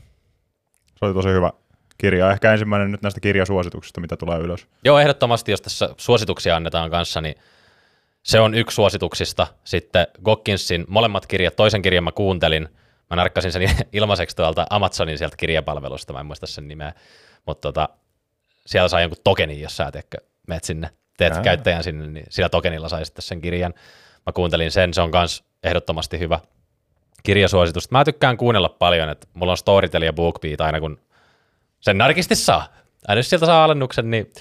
Se 0.95 1.05
oli 1.05 1.13
tosi 1.13 1.29
hyvä 1.29 1.51
kirja. 1.97 2.31
Ehkä 2.31 2.51
ensimmäinen 2.51 2.91
nyt 2.91 3.01
näistä 3.01 3.19
kirjasuosituksista, 3.19 4.01
mitä 4.01 4.17
tulee 4.17 4.39
ylös. 4.39 4.67
Joo, 4.85 4.99
ehdottomasti, 4.99 5.51
jos 5.51 5.61
tässä 5.61 5.89
suosituksia 5.97 6.55
annetaan 6.55 6.91
kanssa, 6.91 7.21
niin 7.21 7.35
se 8.23 8.39
on 8.39 8.53
yksi 8.53 8.75
suosituksista. 8.75 9.47
Sitten 9.63 10.07
Gokkinsin 10.23 10.85
molemmat 10.87 11.27
kirjat, 11.27 11.55
toisen 11.55 11.81
kirjan 11.81 12.03
mä 12.03 12.11
kuuntelin, 12.11 12.69
mä 13.09 13.15
narkkasin 13.15 13.51
sen 13.51 13.69
ilmaiseksi 13.93 14.35
tuolta 14.35 14.67
Amazonin 14.69 15.17
sieltä 15.17 15.37
kirjapalvelusta, 15.37 16.13
mä 16.13 16.19
en 16.19 16.25
muista 16.25 16.47
sen 16.47 16.67
nimeä, 16.67 16.93
mutta 17.45 17.61
tota, 17.61 17.89
siellä 18.65 18.87
sai 18.87 19.03
jonkun 19.03 19.21
tokenin, 19.23 19.61
jos 19.61 19.77
sä 19.77 19.91
teet, 19.91 20.15
meet 20.47 20.63
sinne, 20.63 20.89
teet 21.17 21.33
Ää. 21.33 21.41
käyttäjän 21.41 21.83
sinne, 21.83 22.07
niin 22.07 22.25
sillä 22.29 22.49
tokenilla 22.49 22.89
sai 22.89 23.05
sitten 23.05 23.23
sen 23.23 23.41
kirjan. 23.41 23.73
Mä 24.25 24.33
kuuntelin 24.33 24.71
sen, 24.71 24.93
se 24.93 25.01
on 25.01 25.11
kans 25.11 25.43
ehdottomasti 25.63 26.19
hyvä 26.19 26.39
kirjasuositus. 27.25 27.91
Mä 27.91 28.05
tykkään 28.05 28.37
kuunnella 28.37 28.69
paljon, 28.69 29.09
että 29.09 29.27
mulla 29.33 29.51
on 29.51 29.57
Storytel 29.57 30.01
ja 30.01 30.13
BookBeat 30.13 30.61
aina 30.61 30.79
kun 30.79 30.99
sen 31.79 31.97
narkisti 31.97 32.35
saa. 32.35 32.67
Aina 33.07 33.19
jos 33.19 33.29
sieltä 33.29 33.45
saa 33.45 33.63
alennuksen, 33.63 34.11
niin 34.11 34.31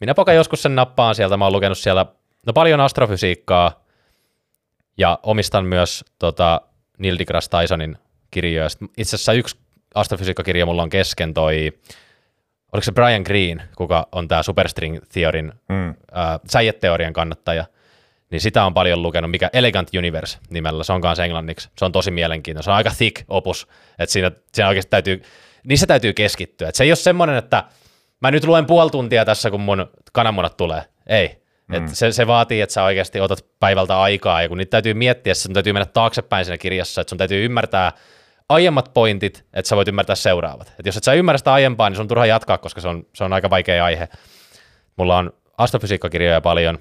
minä 0.00 0.14
poka 0.14 0.32
joskus 0.32 0.62
sen 0.62 0.74
nappaan 0.74 1.14
sieltä. 1.14 1.36
Mä 1.36 1.44
oon 1.44 1.52
lukenut 1.52 1.78
siellä 1.78 2.06
no 2.46 2.52
paljon 2.52 2.80
astrofysiikkaa 2.80 3.84
ja 4.98 5.18
omistan 5.22 5.64
myös 5.64 6.04
tota, 6.18 6.60
Neil 6.98 7.18
deGrasse 7.18 7.50
Tysonin 7.50 7.98
kirjoja. 8.30 8.68
Sitten 8.68 8.88
Itse 8.96 9.16
asiassa 9.16 9.32
yksi 9.32 9.56
astrofysiikkakirja 9.94 10.66
mulla 10.66 10.82
on 10.82 10.90
kesken 10.90 11.34
toi, 11.34 11.72
oliko 12.72 12.84
se 12.84 12.92
Brian 12.92 13.22
Greene, 13.22 13.68
kuka 13.76 14.08
on 14.12 14.28
tämä 14.28 14.42
Superstring 14.42 14.98
Theorin 15.12 15.52
Mm. 15.68 15.88
äh, 15.88 15.94
säijeteorian 16.46 17.12
kannattaja, 17.12 17.64
niin 18.30 18.40
sitä 18.40 18.64
on 18.64 18.74
paljon 18.74 19.02
lukenut, 19.02 19.30
mikä 19.30 19.50
Elegant 19.52 19.88
Universe 19.98 20.38
nimellä, 20.50 20.84
se 20.84 20.92
on 20.92 21.00
kanssa 21.00 21.24
englanniksi, 21.24 21.68
se 21.78 21.84
on 21.84 21.92
tosi 21.92 22.10
mielenkiintoinen, 22.10 22.64
se 22.64 22.70
on 22.70 22.76
aika 22.76 22.90
thick 22.98 23.24
opus, 23.28 23.68
että 23.98 24.12
siinä, 24.12 24.30
siinä 24.52 24.68
oikeasti 24.68 24.90
täytyy, 24.90 25.22
niissä 25.64 25.86
täytyy 25.86 26.12
keskittyä, 26.12 26.68
että 26.68 26.76
se 26.76 26.84
ei 26.84 26.90
ole 26.90 26.96
semmoinen, 26.96 27.36
että 27.36 27.64
mä 28.20 28.30
nyt 28.30 28.44
luen 28.44 28.66
puoli 28.66 28.90
tuntia 28.90 29.24
tässä, 29.24 29.50
kun 29.50 29.60
mun 29.60 29.86
kananmunat 30.12 30.56
tulee, 30.56 30.82
ei, 31.06 31.42
mm. 31.68 31.74
Et 31.74 31.88
se, 31.88 32.12
se 32.12 32.26
vaatii, 32.26 32.60
että 32.60 32.74
sä 32.74 32.84
oikeasti 32.84 33.20
otat 33.20 33.46
päivältä 33.60 34.00
aikaa, 34.00 34.42
ja 34.42 34.48
kun 34.48 34.58
niitä 34.58 34.70
täytyy 34.70 34.94
miettiä, 34.94 35.34
sun 35.34 35.52
täytyy 35.52 35.72
mennä 35.72 35.86
taaksepäin 35.86 36.44
siinä 36.44 36.58
kirjassa, 36.58 37.00
että 37.00 37.08
sun 37.08 37.18
täytyy 37.18 37.44
ymmärtää 37.44 37.92
aiemmat 38.48 38.90
pointit, 38.94 39.44
että 39.52 39.68
sä 39.68 39.76
voit 39.76 39.88
ymmärtää 39.88 40.16
seuraavat. 40.16 40.72
Et 40.78 40.86
jos 40.86 40.96
et 40.96 41.04
sä 41.04 41.12
ymmärrä 41.12 41.38
sitä 41.38 41.52
aiempaa, 41.52 41.90
niin 41.90 41.96
sun 41.96 42.04
on 42.04 42.08
turha 42.08 42.26
jatkaa, 42.26 42.58
koska 42.58 42.80
se 42.80 42.88
on, 42.88 43.06
se 43.14 43.24
on 43.24 43.32
aika 43.32 43.50
vaikea 43.50 43.84
aihe. 43.84 44.08
Mulla 44.96 45.16
on 45.16 45.32
astrofysiikkakirjoja 45.58 46.40
paljon, 46.40 46.78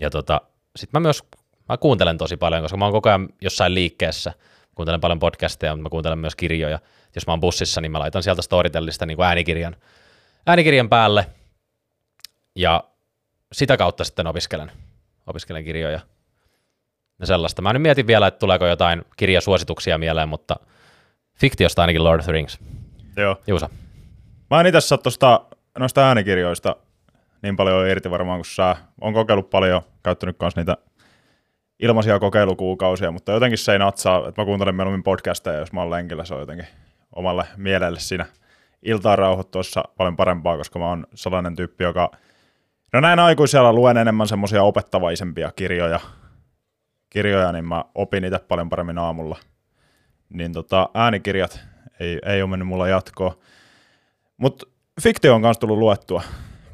ja 0.00 0.10
tota, 0.10 0.40
sit 0.76 0.92
mä 0.92 1.00
myös 1.00 1.22
mä 1.68 1.76
kuuntelen 1.76 2.18
tosi 2.18 2.36
paljon, 2.36 2.62
koska 2.62 2.76
mä 2.76 2.84
oon 2.84 2.92
koko 2.92 3.08
ajan 3.08 3.28
jossain 3.40 3.74
liikkeessä. 3.74 4.32
Kuuntelen 4.74 5.00
paljon 5.00 5.18
podcasteja, 5.18 5.72
mutta 5.72 5.82
mä 5.82 5.90
kuuntelen 5.90 6.18
myös 6.18 6.36
kirjoja. 6.36 6.78
Jos 7.14 7.26
mä 7.26 7.32
oon 7.32 7.40
bussissa, 7.40 7.80
niin 7.80 7.92
mä 7.92 7.98
laitan 7.98 8.22
sieltä 8.22 8.42
Storytellista 8.42 9.06
niin 9.06 9.16
kuin 9.16 9.26
äänikirjan, 9.26 9.76
äänikirjan 10.46 10.88
päälle. 10.88 11.26
Ja 12.56 12.84
sitä 13.52 13.76
kautta 13.76 14.04
sitten 14.04 14.26
opiskelen, 14.26 14.72
opiskelen 15.26 15.64
kirjoja. 15.64 16.00
ja 17.20 17.26
sellaista. 17.26 17.62
Mä 17.62 17.72
nyt 17.72 17.82
mietin 17.82 18.06
vielä, 18.06 18.26
että 18.26 18.38
tuleeko 18.38 18.66
jotain 18.66 19.04
kirjasuosituksia 19.16 19.98
mieleen, 19.98 20.28
mutta 20.28 20.56
fiktiosta 21.34 21.82
ainakin 21.82 22.04
Lord 22.04 22.20
of 22.20 22.24
the 22.24 22.32
Rings. 22.32 22.58
Joo. 23.16 23.36
Juusa. 23.46 23.68
Mä 24.50 24.60
en 24.60 24.66
itse 24.66 24.80
saa 24.80 24.98
tosta, 24.98 25.40
noista 25.78 26.08
äänikirjoista 26.08 26.76
niin 27.42 27.56
paljon 27.56 27.88
irti 27.88 28.10
varmaan 28.10 28.38
kuin 28.38 28.46
sä. 28.46 28.76
On 29.00 29.14
kokeillut 29.14 29.50
paljon, 29.50 29.82
käyttänyt 30.02 30.36
myös 30.40 30.56
niitä 30.56 30.76
ilmaisia 31.78 32.18
kokeilukuukausia, 32.18 33.10
mutta 33.10 33.32
jotenkin 33.32 33.58
se 33.58 33.72
ei 33.72 33.78
natsaa, 33.78 34.28
että 34.28 34.42
mä 34.42 34.46
kuuntelen 34.46 34.74
mieluummin 34.74 35.02
podcasteja, 35.02 35.58
jos 35.58 35.72
mä 35.72 35.80
oon 35.80 35.90
lenkillä, 35.90 36.24
se 36.24 36.34
on 36.34 36.40
jotenkin 36.40 36.66
omalle 37.12 37.44
mielelle 37.56 38.00
siinä 38.00 38.26
iltaan 38.82 39.18
rauhoittuessa 39.18 39.84
paljon 39.96 40.16
parempaa, 40.16 40.56
koska 40.56 40.78
mä 40.78 40.88
oon 40.88 41.06
sellainen 41.14 41.56
tyyppi, 41.56 41.84
joka 41.84 42.10
No 42.92 43.00
näin 43.00 43.18
aikuisella 43.18 43.72
luen 43.72 43.96
enemmän 43.96 44.28
semmoisia 44.28 44.62
opettavaisempia 44.62 45.52
kirjoja, 45.56 46.00
kirjoja, 47.10 47.52
niin 47.52 47.64
mä 47.64 47.84
opin 47.94 48.24
itse 48.24 48.38
paljon 48.38 48.68
paremmin 48.68 48.98
aamulla. 48.98 49.38
Niin 50.28 50.52
tota, 50.52 50.88
äänikirjat 50.94 51.60
ei, 52.00 52.18
ei 52.26 52.42
ole 52.42 52.50
mennyt 52.50 52.68
mulla 52.68 52.88
jatkoa. 52.88 53.38
Mutta 54.36 54.66
fiktio 55.02 55.34
on 55.34 55.42
kanssa 55.42 55.60
tullut 55.60 55.78
luettua. 55.78 56.22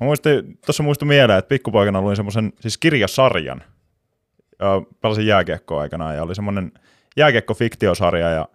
Mä 0.02 0.06
muistin, 0.06 0.58
tuossa 0.66 0.82
muistui 0.82 1.08
mieleen, 1.08 1.38
että 1.38 1.48
pikkupoikana 1.48 2.00
luin 2.00 2.16
semmoisen 2.16 2.52
siis 2.60 2.78
kirjasarjan. 2.78 3.62
Ja 4.58 4.82
pelasin 5.00 5.26
jääkiekkoa 5.26 5.80
aikanaan 5.80 6.16
ja 6.16 6.22
oli 6.22 6.34
semmoinen 6.34 6.72
jääkiekko-fiktiosarja 7.16 8.30
ja 8.30 8.48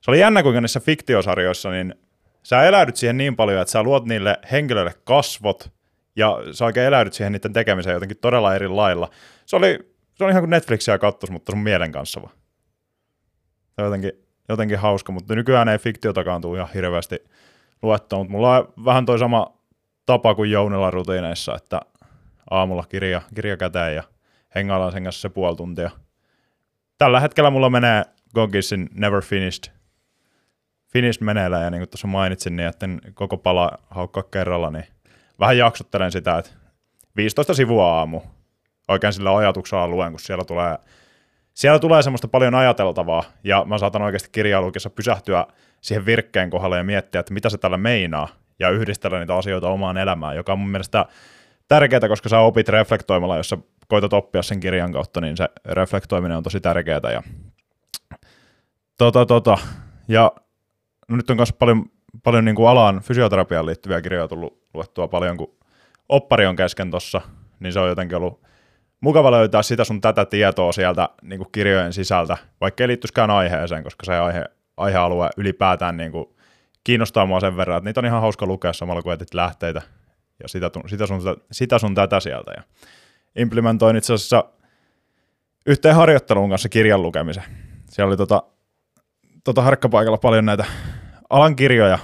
se 0.00 0.10
oli 0.10 0.20
jännä, 0.20 0.42
kuinka 0.42 0.60
niissä 0.60 0.80
fiktiosarjoissa, 0.80 1.70
niin 1.70 1.94
sä 2.42 2.62
eläydyt 2.62 2.96
siihen 2.96 3.16
niin 3.16 3.36
paljon, 3.36 3.60
että 3.60 3.72
sä 3.72 3.82
luot 3.82 4.04
niille 4.04 4.38
henkilöille 4.52 4.94
kasvot 5.04 5.72
ja 6.16 6.38
sä 6.52 6.64
oikein 6.64 6.86
eläydyt 6.86 7.12
siihen 7.12 7.32
niiden 7.32 7.52
tekemiseen 7.52 7.94
jotenkin 7.94 8.18
todella 8.18 8.54
eri 8.54 8.68
lailla. 8.68 9.10
Se 9.46 9.56
oli, 9.56 9.78
se 10.14 10.24
oli 10.24 10.30
ihan 10.30 10.42
kuin 10.42 10.50
Netflixiä 10.50 10.98
kattos, 10.98 11.30
mutta 11.30 11.52
sun 11.52 11.62
mielen 11.62 11.92
kanssa 11.92 12.22
vaan. 12.22 12.34
Se 13.74 13.82
on 13.82 13.84
jotenkin, 13.84 14.12
jotenkin 14.48 14.78
hauska, 14.78 15.12
mutta 15.12 15.34
nykyään 15.34 15.68
ei 15.68 15.78
fiktiotakaan 15.78 16.40
tule 16.40 16.58
ihan 16.58 16.70
hirveästi 16.74 17.24
luettua, 17.82 18.18
mutta 18.18 18.32
mulla 18.32 18.58
on 18.58 18.72
vähän 18.84 19.06
toi 19.06 19.18
sama 19.18 19.59
tapa 20.10 20.34
kuin 20.34 20.50
Jounilla 20.50 20.90
rutiineissa, 20.90 21.54
että 21.56 21.80
aamulla 22.50 22.84
kirja, 22.88 23.22
kirja 23.34 23.56
käteen 23.56 23.94
ja 23.94 24.02
hengaillaan 24.54 24.92
sen 24.92 25.04
kanssa 25.04 25.20
se 25.20 25.28
puoli 25.28 25.56
tuntia. 25.56 25.90
Tällä 26.98 27.20
hetkellä 27.20 27.50
mulla 27.50 27.70
menee 27.70 28.04
Gogginsin 28.34 28.88
Never 28.94 29.22
Finished, 29.22 29.72
Finished 30.92 31.24
meneillä 31.24 31.58
ja 31.58 31.70
niin 31.70 31.80
kuin 31.80 31.88
tuossa 31.88 32.06
mainitsin, 32.06 32.56
niin 32.56 32.68
että 32.68 32.86
koko 33.14 33.36
pala 33.36 33.70
haukkaa 33.90 34.22
kerralla, 34.22 34.70
niin 34.70 34.84
vähän 35.40 35.58
jaksottelen 35.58 36.12
sitä, 36.12 36.38
että 36.38 36.50
15 37.16 37.54
sivua 37.54 37.98
aamu. 37.98 38.20
Oikein 38.88 39.12
sillä 39.12 39.36
ajatuksella 39.36 39.88
luen, 39.88 40.12
kun 40.12 40.20
siellä 40.20 40.44
tulee, 40.44 40.78
siellä 41.54 41.78
tulee 41.78 42.02
semmoista 42.02 42.28
paljon 42.28 42.54
ajateltavaa, 42.54 43.24
ja 43.44 43.64
mä 43.64 43.78
saatan 43.78 44.02
oikeasti 44.02 44.28
kirjailukissa 44.32 44.90
pysähtyä 44.90 45.46
siihen 45.80 46.06
virkkeen 46.06 46.50
kohdalle 46.50 46.76
ja 46.76 46.84
miettiä, 46.84 47.20
että 47.20 47.34
mitä 47.34 47.50
se 47.50 47.58
tällä 47.58 47.76
meinaa, 47.76 48.28
ja 48.60 48.70
yhdistellä 48.70 49.18
niitä 49.18 49.36
asioita 49.36 49.68
omaan 49.68 49.96
elämään, 49.96 50.36
joka 50.36 50.52
on 50.52 50.58
mun 50.58 50.70
mielestä 50.70 51.06
tärkeää, 51.68 52.08
koska 52.08 52.28
sä 52.28 52.38
opit 52.38 52.68
reflektoimalla, 52.68 53.36
jos 53.36 53.48
sä 53.48 53.58
koitat 53.88 54.12
oppia 54.12 54.42
sen 54.42 54.60
kirjan 54.60 54.92
kautta, 54.92 55.20
niin 55.20 55.36
se 55.36 55.48
reflektoiminen 55.64 56.36
on 56.36 56.42
tosi 56.42 56.60
tärkeää. 56.60 57.00
Ja, 57.12 57.22
tota, 58.98 59.26
tota, 59.26 59.58
ja 60.08 60.32
no 61.08 61.16
nyt 61.16 61.30
on 61.30 61.36
myös 61.36 61.52
paljon, 61.52 61.84
paljon 62.22 62.44
niin 62.44 62.54
kuin 62.54 62.68
alaan 62.68 63.00
fysioterapiaan 63.00 63.66
liittyviä 63.66 64.00
kirjoja 64.00 64.28
tullut 64.28 64.62
luettua 64.74 65.08
paljon, 65.08 65.36
kun 65.36 65.54
oppari 66.08 66.46
on 66.46 66.56
kesken 66.56 66.90
tuossa, 66.90 67.20
niin 67.60 67.72
se 67.72 67.80
on 67.80 67.88
jotenkin 67.88 68.16
ollut 68.16 68.42
mukava 69.00 69.30
löytää 69.30 69.62
sitä 69.62 69.84
sun 69.84 70.00
tätä 70.00 70.24
tietoa 70.24 70.72
sieltä 70.72 71.08
niin 71.22 71.38
kuin 71.38 71.48
kirjojen 71.52 71.92
sisältä, 71.92 72.36
vaikka 72.60 72.84
ei 72.84 72.88
liittyisikään 72.88 73.30
aiheeseen, 73.30 73.84
koska 73.84 74.06
se 74.06 74.14
aihe, 74.14 74.44
aihealue 74.76 75.30
ylipäätään 75.36 75.96
niin 75.96 76.12
kuin 76.12 76.26
kiinnostaa 76.84 77.26
mua 77.26 77.40
sen 77.40 77.56
verran, 77.56 77.78
että 77.78 77.88
niitä 77.88 78.00
on 78.00 78.06
ihan 78.06 78.20
hauska 78.20 78.46
lukea 78.46 78.72
samalla 78.72 79.02
kun 79.02 79.12
etit 79.12 79.34
lähteitä 79.34 79.82
ja 80.42 80.48
sitä, 80.48 80.70
sitä, 80.86 81.06
sun, 81.06 81.20
sitä 81.52 81.78
sun 81.78 81.94
tätä 81.94 82.20
sieltä. 82.20 82.52
Ja 82.56 82.62
implementoin 83.36 83.96
itse 83.96 84.14
asiassa 84.14 84.44
yhteen 85.66 85.94
harjoitteluun 85.94 86.50
kanssa 86.50 86.68
kirjan 86.68 87.02
lukemisen. 87.02 87.44
Siellä 87.90 88.08
oli 88.08 88.16
tota, 88.16 88.42
tota 89.44 89.62
harkkapaikalla 89.62 90.18
paljon 90.18 90.46
näitä 90.46 90.64
alan 91.30 91.56
kirjoja 91.56 91.98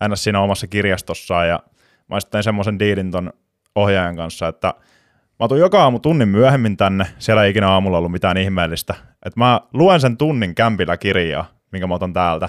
aina 0.00 0.16
siinä 0.16 0.40
omassa 0.40 0.66
kirjastossaan 0.66 1.48
ja 1.48 1.62
mä 2.08 2.20
sitten 2.20 2.42
semmoisen 2.42 2.78
diilin 2.78 3.10
ton 3.10 3.32
ohjaajan 3.74 4.16
kanssa, 4.16 4.48
että 4.48 4.74
mä 5.40 5.48
tuun 5.48 5.60
joka 5.60 5.82
aamu 5.82 5.98
tunnin 5.98 6.28
myöhemmin 6.28 6.76
tänne, 6.76 7.06
siellä 7.18 7.44
ei 7.44 7.50
ikinä 7.50 7.68
aamulla 7.68 7.98
ollut 7.98 8.12
mitään 8.12 8.36
ihmeellistä, 8.36 8.94
että 9.26 9.40
mä 9.40 9.60
luen 9.72 10.00
sen 10.00 10.16
tunnin 10.16 10.54
kämpillä 10.54 10.96
kirjaa, 10.96 11.50
minkä 11.72 11.86
mä 11.86 11.94
otan 11.94 12.12
täältä, 12.12 12.48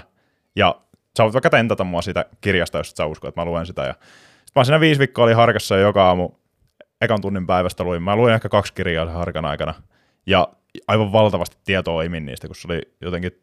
ja 0.56 0.74
sä 1.16 1.24
voit 1.24 1.34
vaikka 1.34 1.50
tentata 1.50 1.84
mua 1.84 2.02
siitä 2.02 2.24
kirjasta, 2.40 2.78
jos 2.78 2.90
sä 2.90 3.06
usko, 3.06 3.28
että 3.28 3.40
mä 3.40 3.44
luen 3.44 3.66
sitä, 3.66 3.82
ja 3.82 3.92
sitten 3.92 4.60
mä 4.60 4.64
siinä 4.64 4.80
viisi 4.80 4.98
viikkoa 4.98 5.24
oli 5.24 5.32
harkassa 5.32 5.76
joka 5.76 6.06
aamu 6.06 6.30
ekan 7.00 7.20
tunnin 7.20 7.46
päivästä 7.46 7.84
luin. 7.84 8.02
Mä 8.02 8.16
luin 8.16 8.34
ehkä 8.34 8.48
kaksi 8.48 8.72
kirjaa 8.72 9.06
sen 9.06 9.14
harkan 9.14 9.44
aikana. 9.44 9.74
Ja 10.26 10.48
aivan 10.88 11.12
valtavasti 11.12 11.56
tietoa 11.64 12.02
imin 12.02 12.26
niistä, 12.26 12.46
kun 12.46 12.56
se 12.56 12.68
oli 12.68 12.80
jotenkin 13.00 13.42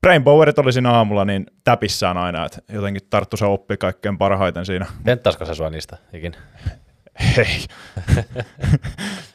Brain 0.00 0.24
Powerit 0.24 0.58
oli 0.58 0.72
siinä 0.72 0.90
aamulla 0.90 1.24
niin 1.24 1.46
täpissään 1.64 2.16
aina, 2.16 2.46
että 2.46 2.58
jotenkin 2.72 3.02
tarttu 3.10 3.36
se 3.36 3.44
oppi 3.44 3.76
kaikkein 3.76 4.18
parhaiten 4.18 4.66
siinä. 4.66 4.86
Venttaisiko 5.06 5.44
se 5.44 5.54
sua 5.54 5.70
niistä 5.70 5.96
ikin? 6.12 6.32
Ei. 7.38 7.64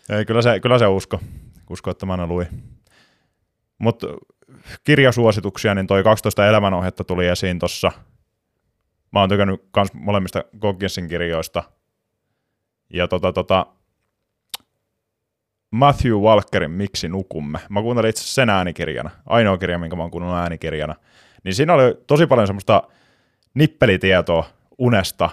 Ei, 0.18 0.26
kyllä 0.26 0.42
se, 0.42 0.60
kyllä 0.60 0.80
se 0.80 0.88
usko. 0.88 1.20
Usko, 1.70 1.92
että 1.92 2.06
mä 2.06 2.14
aina 2.14 2.28
luin. 2.28 2.48
Mutta 3.78 4.08
kirjasuosituksia, 4.84 5.76
niin 5.76 5.88
toi 5.88 6.04
12 6.04 6.48
elämänohjetta 6.48 7.04
tuli 7.04 7.28
esiin 7.28 7.60
tuossa. 7.60 7.92
Mä 9.12 9.20
oon 9.20 9.30
tykännyt 9.30 9.64
kans 9.72 9.94
molemmista 9.94 10.44
Gogginsin 10.60 11.08
kirjoista. 11.08 11.64
Ja 12.94 13.08
tota, 13.08 13.34
tota, 13.34 13.66
Matthew 15.72 16.14
Walkerin 16.14 16.72
Miksi 16.72 17.08
nukumme. 17.10 17.60
Mä 17.70 17.82
kuuntelin 17.82 18.10
itse 18.10 18.24
sen 18.24 18.50
äänikirjana. 18.50 19.10
Ainoa 19.26 19.58
kirja, 19.58 19.80
minkä 19.80 19.96
mä 19.96 20.04
oon 20.04 20.12
kuunnellut 20.12 20.40
äänikirjana. 20.40 20.96
Niin 21.44 21.56
siinä 21.56 21.74
oli 21.74 21.84
tosi 22.08 22.28
paljon 22.28 22.48
semmoista 22.48 22.84
nippelitietoa 23.54 24.46
unesta, 24.78 25.30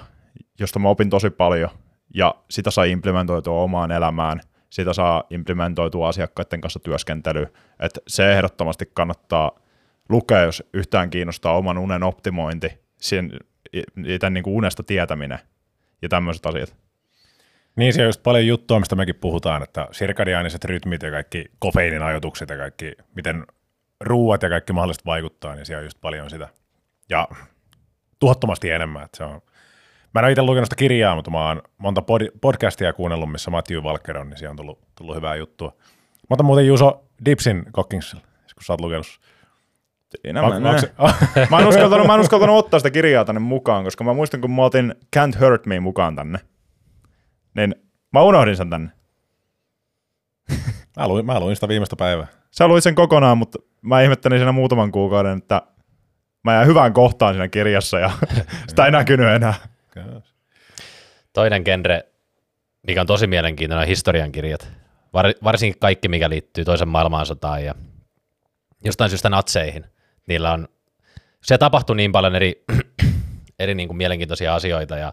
josta 0.58 0.78
mä 0.78 0.88
opin 0.88 1.10
tosi 1.10 1.30
paljon. 1.30 1.70
Ja 2.14 2.34
sitä 2.50 2.70
saa 2.70 2.84
implementoitua 2.84 3.62
omaan 3.62 3.92
elämään. 3.92 4.40
Sitä 4.72 4.92
saa 4.92 5.24
implementoitua 5.30 6.08
asiakkaiden 6.08 6.60
kanssa 6.60 6.80
työskentelyyn. 6.80 7.48
Että 7.80 8.00
se 8.08 8.32
ehdottomasti 8.32 8.90
kannattaa 8.94 9.58
lukea, 10.08 10.40
jos 10.40 10.64
yhtään 10.74 11.10
kiinnostaa 11.10 11.56
oman 11.56 11.78
unen 11.78 12.02
optimointi, 12.02 12.78
sen, 12.96 13.32
tämän 14.20 14.34
niin 14.34 14.44
kuin 14.44 14.54
unesta 14.54 14.82
tietäminen 14.82 15.38
ja 16.02 16.08
tämmöiset 16.08 16.46
asiat. 16.46 16.76
Niin, 17.76 17.92
se 17.92 18.00
on 18.00 18.06
just 18.06 18.22
paljon 18.22 18.46
juttua, 18.46 18.78
mistä 18.78 18.96
mekin 18.96 19.14
puhutaan, 19.14 19.62
että 19.62 19.88
sirkadiaaniset 19.90 20.64
rytmit 20.64 21.02
ja 21.02 21.10
kaikki 21.10 21.44
kofeiinin 21.58 22.02
ajoitukset 22.02 22.50
ja 22.50 22.56
kaikki, 22.56 22.92
miten 23.14 23.46
ruuat 24.00 24.42
ja 24.42 24.48
kaikki 24.48 24.72
mahdolliset 24.72 25.06
vaikuttaa, 25.06 25.54
niin 25.54 25.66
siellä 25.66 25.80
on 25.80 25.86
just 25.86 26.00
paljon 26.00 26.30
sitä. 26.30 26.48
Ja 27.08 27.28
tuhottomasti 28.18 28.70
enemmän. 28.70 29.04
Että 29.04 29.16
se 29.16 29.24
on. 29.24 29.42
Mä 30.14 30.20
en 30.20 30.24
ole 30.24 30.32
itse 30.32 30.42
lukenut 30.42 30.66
sitä 30.66 30.76
kirjaa, 30.76 31.14
mutta 31.14 31.30
mä 31.30 31.48
oon 31.48 31.62
monta 31.78 32.00
pod- 32.00 32.38
podcastia 32.40 32.92
kuunnellut, 32.92 33.32
missä 33.32 33.50
Matthew 33.50 33.78
Walker 33.78 34.18
on, 34.18 34.30
niin 34.30 34.38
siellä 34.38 34.50
on 34.50 34.56
tullut, 34.56 34.78
tullut 34.94 35.16
hyvää 35.16 35.36
juttua. 35.36 35.68
Mä 36.30 36.34
otan 36.34 36.46
muuten 36.46 36.66
Juso 36.66 37.04
Dipsin 37.24 37.64
Cookingsilla, 37.72 38.22
kun 38.54 38.64
sä 38.64 38.72
oot 38.72 38.80
lukenut. 38.80 39.06
Siinä 40.22 40.42
mä, 40.42 40.48
mä, 40.48 40.58
mä, 41.50 41.58
en 41.58 41.66
uskaltanut, 41.66 42.06
mä 42.06 42.14
en 42.14 42.20
uskaltanut 42.20 42.56
ottaa 42.56 42.80
sitä 42.80 42.90
kirjaa 42.90 43.24
tänne 43.24 43.40
mukaan, 43.40 43.84
koska 43.84 44.04
mä 44.04 44.14
muistan, 44.14 44.40
kun 44.40 44.50
mä 44.50 44.62
otin 44.62 44.94
Can't 45.16 45.40
Hurt 45.40 45.66
Me 45.66 45.80
mukaan 45.80 46.16
tänne 46.16 46.38
niin 47.54 47.74
mä 48.12 48.22
unohdin 48.22 48.56
sen 48.56 48.70
tänne. 48.70 48.90
mä, 50.96 51.08
luin, 51.08 51.26
mä 51.26 51.40
luin 51.40 51.56
sitä 51.56 51.68
viimeistä 51.68 51.96
päivää. 51.96 52.26
Sä 52.50 52.68
luit 52.68 52.84
sen 52.84 52.94
kokonaan, 52.94 53.38
mutta 53.38 53.58
mä 53.82 54.02
ihmettelin 54.02 54.38
siinä 54.38 54.52
muutaman 54.52 54.92
kuukauden, 54.92 55.38
että 55.38 55.62
mä 56.44 56.54
jäin 56.54 56.66
hyvään 56.66 56.92
kohtaan 56.92 57.34
siinä 57.34 57.48
kirjassa 57.48 57.98
ja 57.98 58.10
sitä 58.68 58.84
ei 58.84 58.90
näkynyt 58.90 59.26
enää. 59.26 59.54
Toinen 61.32 61.62
genre, 61.64 62.04
mikä 62.86 63.00
on 63.00 63.06
tosi 63.06 63.26
mielenkiintoinen, 63.26 63.82
on 63.82 63.88
historiankirjat. 63.88 64.68
Var, 65.12 65.26
varsinkin 65.44 65.80
kaikki, 65.80 66.08
mikä 66.08 66.28
liittyy 66.28 66.64
toisen 66.64 66.88
maailmansotaan 66.88 67.64
ja 67.64 67.74
jostain 68.84 69.10
syystä 69.10 69.28
natseihin. 69.28 69.84
Niillä 70.26 70.52
on, 70.52 70.68
se 71.42 71.58
tapahtuu 71.58 71.94
niin 71.94 72.12
paljon 72.12 72.36
eri, 72.36 72.64
eri 73.58 73.74
niin 73.74 73.88
kuin 73.88 73.96
mielenkiintoisia 73.96 74.54
asioita 74.54 74.96
ja 74.96 75.12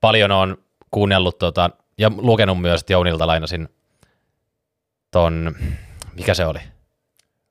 paljon 0.00 0.30
on 0.30 0.58
kuunnellut 0.90 1.38
tota, 1.38 1.70
ja 1.98 2.10
lukenut 2.16 2.60
myös, 2.60 2.80
että 2.80 2.92
Jounilta 2.92 3.26
lainasin 3.26 3.68
ton, 5.10 5.56
mikä 6.14 6.34
se 6.34 6.46
oli? 6.46 6.60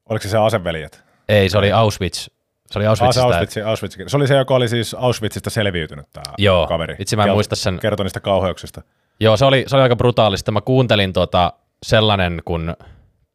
Oliko 0.09 0.23
se 0.23 0.29
se 0.29 0.37
aseveljet? 0.37 1.03
Ei, 1.29 1.49
se 1.49 1.57
oli 1.57 1.71
Auschwitz. 1.71 2.29
Se 2.71 2.79
oli 2.79 2.85
Auschwitzista. 2.85 3.25
Auschwitz, 3.25 3.57
Auschwitz. 3.57 3.97
Se 4.07 4.17
oli 4.17 4.27
se, 4.27 4.35
joka 4.35 4.55
oli 4.55 4.67
siis 4.67 4.93
Auschwitzista 4.93 5.49
selviytynyt 5.49 6.05
tämä 6.13 6.33
Joo, 6.37 6.67
kaveri. 6.67 6.95
itse 6.99 7.15
mä 7.15 7.23
en 7.23 7.31
muista 7.31 7.55
sen. 7.55 7.79
Kertoi 7.79 8.03
niistä 8.03 8.19
kauheuksista. 8.19 8.81
Joo, 9.19 9.37
se 9.37 9.45
oli, 9.45 9.63
se 9.67 9.75
oli 9.75 9.83
aika 9.83 9.95
brutaalista. 9.95 10.51
Mä 10.51 10.61
kuuntelin 10.61 11.13
tota, 11.13 11.53
sellainen 11.85 12.41
kuin 12.45 12.73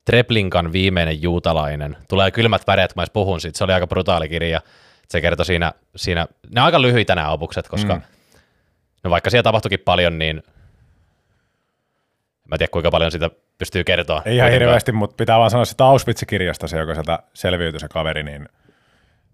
Treplinkan 0.05 0.73
viimeinen 0.73 1.23
juutalainen. 1.23 1.97
Tulee 2.09 2.31
kylmät 2.31 2.67
väreet, 2.67 2.93
kun 2.93 3.01
mä 3.01 3.03
edes 3.03 3.11
puhun 3.12 3.41
siitä. 3.41 3.59
Se 3.59 3.65
oli 3.65 3.73
aika 3.73 3.87
brutaali 3.87 4.29
kirja. 4.29 4.61
Se 5.09 5.21
kertoi 5.21 5.47
siinä, 5.47 5.73
siinä 5.97 6.27
ne 6.51 6.61
on 6.61 6.65
aika 6.65 6.83
lyhyitä 6.83 7.15
nämä 7.15 7.31
opukset, 7.31 7.69
koska 7.69 7.95
mm. 7.95 8.03
no 9.05 9.11
vaikka 9.11 9.31
siellä 9.31 9.43
tapahtuikin 9.43 9.81
paljon, 9.81 10.19
niin 10.19 10.43
mä 12.49 12.55
en 12.55 12.59
tiedä 12.59 12.71
kuinka 12.71 12.91
paljon 12.91 13.11
sitä 13.11 13.31
pystyy 13.59 13.85
kertoa. 13.85 14.23
Ei 14.25 14.37
ihan 14.37 14.51
hirveästi, 14.51 14.93
mutta 14.93 15.17
pitää 15.17 15.39
vaan 15.39 15.51
sanoa 15.51 15.65
sitä 15.65 15.85
Auschwitz-kirjasta 15.85 16.69
se, 16.69 16.79
joka 16.79 16.95
sieltä 16.95 17.19
selviytyi 17.35 17.81
se 17.81 17.89
kaveri, 17.89 18.23
niin 18.23 18.49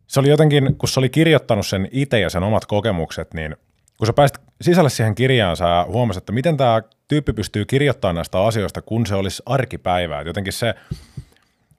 se 0.09 0.21
oli 0.21 0.29
jotenkin, 0.29 0.77
kun 0.79 0.89
se 0.89 1.01
oli 1.01 1.09
kirjoittanut 1.09 1.67
sen 1.67 1.89
itse 1.93 2.21
ja 2.21 2.31
sen 2.31 2.43
omat 2.43 2.67
kokemukset, 2.67 3.35
niin 3.35 3.57
kun 3.99 4.07
sä 4.07 4.13
pääsit 4.13 4.39
sisälle 4.61 4.91
siihen 4.91 5.15
kirjaan, 5.15 5.57
sä 5.57 5.85
huomasit, 5.89 6.23
että 6.23 6.33
miten 6.33 6.57
tämä 6.57 6.83
tyyppi 7.09 7.33
pystyy 7.33 7.65
kirjoittamaan 7.65 8.15
näistä 8.15 8.45
asioista, 8.45 8.83
kun 8.83 9.07
se 9.07 9.15
olisi 9.15 9.43
arkipäivää. 9.47 10.23
Jotenkin 10.23 10.53
se, 10.53 10.75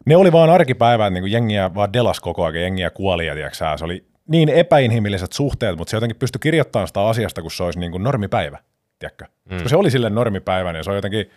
ne 0.05 0.15
oli 0.15 0.31
vaan 0.31 0.49
arkipäivää, 0.49 1.07
että 1.07 1.13
niin 1.13 1.23
kuin 1.23 1.31
jengiä 1.31 1.75
vaan 1.75 1.93
delas 1.93 2.19
koko 2.19 2.45
ajan, 2.45 2.61
jengiä 2.61 2.89
kuoli 2.89 3.25
ja 3.25 3.33
tiiäksä, 3.33 3.77
se 3.77 3.85
oli 3.85 4.05
niin 4.27 4.49
epäinhimilliset 4.49 5.33
suhteet, 5.33 5.77
mutta 5.77 5.91
se 5.91 5.97
jotenkin 5.97 6.19
pystyi 6.19 6.39
kirjoittamaan 6.39 6.87
sitä 6.87 7.07
asiasta, 7.07 7.41
kun 7.41 7.51
se 7.51 7.63
olisi 7.63 7.79
niin 7.79 7.91
kuin 7.91 8.03
normipäivä, 8.03 8.59
tiedätkö? 8.99 9.25
Mm. 9.49 9.67
Se 9.67 9.75
oli 9.75 9.91
sille 9.91 10.09
normipäivä, 10.09 10.73
niin 10.73 10.83
se 10.83 10.89
on 10.89 10.95
jotenkin, 10.95 11.29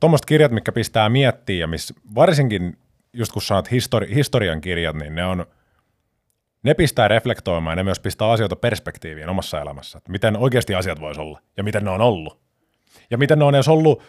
tommoset 0.00 0.26
kirjat, 0.26 0.52
mikä 0.52 0.72
pistää 0.72 1.08
miettiä 1.08 1.60
ja 1.60 1.66
missä 1.66 1.94
varsinkin 2.14 2.78
just 3.12 3.32
kun 3.32 3.42
sanot 3.42 3.70
histori, 3.70 4.14
historian 4.14 4.60
kirjat, 4.60 4.96
niin 4.96 5.14
ne 5.14 5.24
on, 5.24 5.46
ne 6.66 6.74
pistää 6.74 7.08
reflektoimaan 7.08 7.72
ja 7.72 7.76
ne 7.76 7.82
myös 7.82 8.00
pistää 8.00 8.30
asioita 8.30 8.56
perspektiiviin 8.56 9.28
omassa 9.28 9.60
elämässä, 9.60 9.98
että 9.98 10.12
miten 10.12 10.36
oikeasti 10.36 10.74
asiat 10.74 11.00
voisi 11.00 11.20
olla 11.20 11.40
ja 11.56 11.62
miten 11.62 11.84
ne 11.84 11.90
on 11.90 12.00
ollut. 12.00 12.38
Ja 13.10 13.18
miten 13.18 13.38
ne 13.38 13.44
on 13.44 13.54
edes 13.54 13.68
ollut 13.68 14.02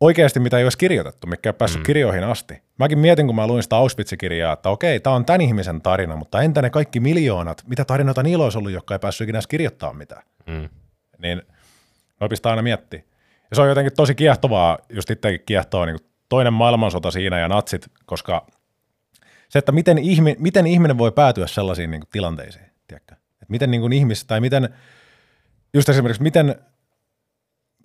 oikeasti, 0.00 0.40
mitä 0.40 0.58
ei 0.58 0.64
olisi 0.64 0.78
kirjoitettu, 0.78 1.26
mikä 1.26 1.48
ei 1.48 1.54
päässyt 1.54 1.80
mm. 1.80 1.86
kirjoihin 1.86 2.24
asti. 2.24 2.62
Mäkin 2.78 2.98
mietin, 2.98 3.26
kun 3.26 3.36
mä 3.36 3.46
luin 3.46 3.62
sitä 3.62 3.76
Auschwitz-kirjaa, 3.76 4.52
että 4.52 4.68
okei, 4.68 5.00
tämä 5.00 5.16
on 5.16 5.24
tämän 5.24 5.40
ihmisen 5.40 5.82
tarina, 5.82 6.16
mutta 6.16 6.42
entä 6.42 6.62
ne 6.62 6.70
kaikki 6.70 7.00
miljoonat, 7.00 7.62
mitä 7.66 7.84
tarinoita 7.84 8.22
niillä 8.22 8.44
olisi 8.44 8.58
ollut, 8.58 8.72
jotka 8.72 8.94
ei 8.94 8.98
päässyt 8.98 9.24
ikinä 9.24 9.36
edes 9.36 9.46
kirjoittamaan 9.46 9.96
mitään. 9.96 10.22
Mm. 10.46 10.68
Niin 11.18 11.42
noi 12.20 12.28
pistää 12.28 12.50
aina 12.50 12.62
miettiä. 12.62 13.02
Ja 13.50 13.56
se 13.56 13.62
on 13.62 13.68
jotenkin 13.68 13.96
tosi 13.96 14.14
kiehtovaa, 14.14 14.78
just 14.88 15.10
itsekin 15.10 15.42
kiehtoo 15.46 15.86
niin 15.86 15.98
toinen 16.28 16.52
maailmansota 16.52 17.10
siinä 17.10 17.38
ja 17.38 17.48
natsit, 17.48 17.86
koska 18.06 18.46
se, 19.52 19.58
että 19.58 19.72
miten, 19.72 19.98
ihmi, 19.98 20.36
miten 20.38 20.66
ihminen 20.66 20.98
voi 20.98 21.12
päätyä 21.12 21.46
sellaisiin 21.46 21.90
niin 21.90 22.02
tilanteisiin, 22.12 22.64
tiedätkö? 22.88 23.14
Et 23.42 23.48
miten 23.48 23.70
niin 23.70 23.80
kuin 23.80 23.92
ihmis, 23.92 24.24
tai 24.24 24.40
miten, 24.40 24.68
just 25.74 25.88
esimerkiksi 25.88 26.22
miten, 26.22 26.54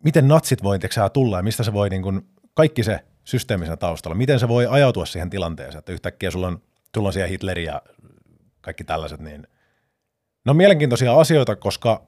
miten 0.03 0.27
natsit 0.27 0.63
voi 0.63 0.79
tiedätkö, 0.79 1.09
tulla 1.09 1.38
ja 1.38 1.43
mistä 1.43 1.63
se 1.63 1.74
voi 1.74 1.89
niin 1.89 2.01
kuin, 2.01 2.21
kaikki 2.53 2.83
se 2.83 3.00
systeemisenä 3.24 3.77
taustalla, 3.77 4.15
miten 4.15 4.39
se 4.39 4.47
voi 4.47 4.67
ajautua 4.69 5.05
siihen 5.05 5.29
tilanteeseen, 5.29 5.79
että 5.79 5.91
yhtäkkiä 5.91 6.31
sulla 6.31 6.47
on, 6.47 6.62
sulla 6.95 7.09
on 7.09 7.13
siellä 7.13 7.27
Hitleri 7.27 7.63
ja 7.63 7.81
kaikki 8.62 8.83
tällaiset, 8.83 9.19
niin 9.19 9.47
ne 10.45 10.50
on 10.50 10.57
mielenkiintoisia 10.57 11.19
asioita, 11.19 11.55
koska 11.55 12.05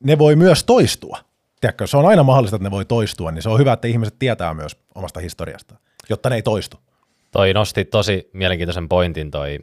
ne 0.00 0.18
voi 0.18 0.36
myös 0.36 0.64
toistua 0.64 1.18
tiedätkö, 1.60 1.86
se 1.86 1.96
on 1.96 2.06
aina 2.06 2.22
mahdollista, 2.22 2.56
että 2.56 2.66
ne 2.66 2.70
voi 2.70 2.84
toistua, 2.84 3.30
niin 3.32 3.42
se 3.42 3.48
on 3.48 3.58
hyvä, 3.58 3.72
että 3.72 3.88
ihmiset 3.88 4.18
tietää 4.18 4.54
myös 4.54 4.76
omasta 4.94 5.20
historiasta, 5.20 5.76
jotta 6.10 6.28
ne 6.28 6.36
ei 6.36 6.42
toistu. 6.42 6.83
Toi 7.34 7.52
nosti 7.52 7.84
tosi 7.84 8.30
mielenkiintoisen 8.32 8.88
pointin 8.88 9.30
toi, 9.30 9.58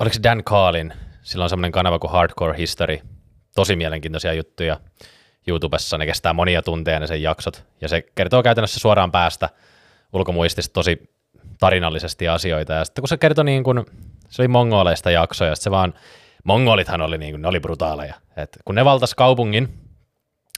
oliko 0.00 0.14
se 0.14 0.22
Dan 0.22 0.44
Carlin, 0.44 0.92
sillä 1.22 1.42
on 1.42 1.50
semmoinen 1.50 1.72
kanava 1.72 1.98
kuin 1.98 2.10
Hardcore 2.10 2.58
History, 2.58 2.98
tosi 3.54 3.76
mielenkiintoisia 3.76 4.32
juttuja 4.32 4.80
YouTubessa, 5.46 5.98
ne 5.98 6.06
kestää 6.06 6.32
monia 6.32 6.62
tunteja 6.62 7.00
ne 7.00 7.06
sen 7.06 7.22
jaksot, 7.22 7.64
ja 7.80 7.88
se 7.88 8.02
kertoo 8.14 8.42
käytännössä 8.42 8.80
suoraan 8.80 9.12
päästä 9.12 9.48
ulkomuistista 10.12 10.72
tosi 10.72 11.10
tarinallisesti 11.60 12.28
asioita, 12.28 12.72
ja 12.72 12.84
sitten 12.84 13.02
kun 13.02 13.08
se 13.08 13.16
kertoi 13.16 13.44
niin 13.44 13.64
kuin, 13.64 13.86
se 14.28 14.42
oli 14.42 14.48
mongoleista 14.48 15.10
jaksoja, 15.10 15.56
se 15.56 15.70
vaan, 15.70 15.94
mongolithan 16.44 17.02
oli 17.02 17.18
niin 17.18 17.32
kuin, 17.32 17.42
ne 17.42 17.48
oli 17.48 17.60
brutaaleja, 17.60 18.14
että 18.36 18.58
kun 18.64 18.74
ne 18.74 18.84
valtas 18.84 19.14
kaupungin, 19.14 19.78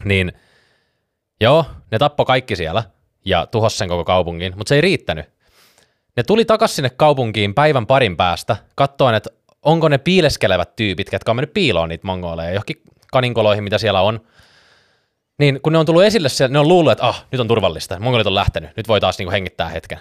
niin 0.05 0.33
joo, 1.41 1.65
ne 1.91 1.99
tappo 1.99 2.25
kaikki 2.25 2.57
siellä 2.57 2.83
ja 3.25 3.47
tuhos 3.47 3.79
sen 3.79 3.89
koko 3.89 4.05
kaupungin, 4.05 4.53
mutta 4.57 4.69
se 4.69 4.75
ei 4.75 4.81
riittänyt. 4.81 5.38
Ne 6.19 6.23
tuli 6.23 6.45
takaisin 6.45 6.75
sinne 6.77 6.91
kaupunkiin 6.91 7.55
päivän 7.55 7.87
parin 7.87 8.17
päästä, 8.17 8.57
katsoen, 8.75 9.15
että 9.15 9.31
onko 9.63 9.89
ne 9.89 9.99
piileskelevät 9.99 10.77
tyypit, 10.77 11.13
jotka 11.13 11.33
on 11.33 11.37
mennyt 11.37 11.55
piiloon 11.55 11.89
niitä 11.89 12.07
mongoleja 12.07 12.51
johonkin 12.51 12.83
kaninkoloihin, 13.13 13.65
mitä 13.65 13.79
siellä 13.79 14.01
on. 14.01 14.21
Niin 15.39 15.61
kun 15.63 15.73
ne 15.73 15.79
on 15.79 15.87
tullut 15.87 16.03
esille, 16.03 16.29
ne 16.49 16.59
on 16.59 16.69
luullut, 16.69 16.93
että 16.93 17.07
ah, 17.07 17.27
nyt 17.33 17.41
on 17.41 17.49
turvallista, 17.49 18.01
mongolit 18.01 18.27
on 18.27 18.35
lähtenyt, 18.35 18.71
nyt 18.77 18.89
voi 18.89 19.01
taas 19.01 19.19
niinku 19.19 19.33
hengittää 19.33 19.69
hetken. 19.69 19.99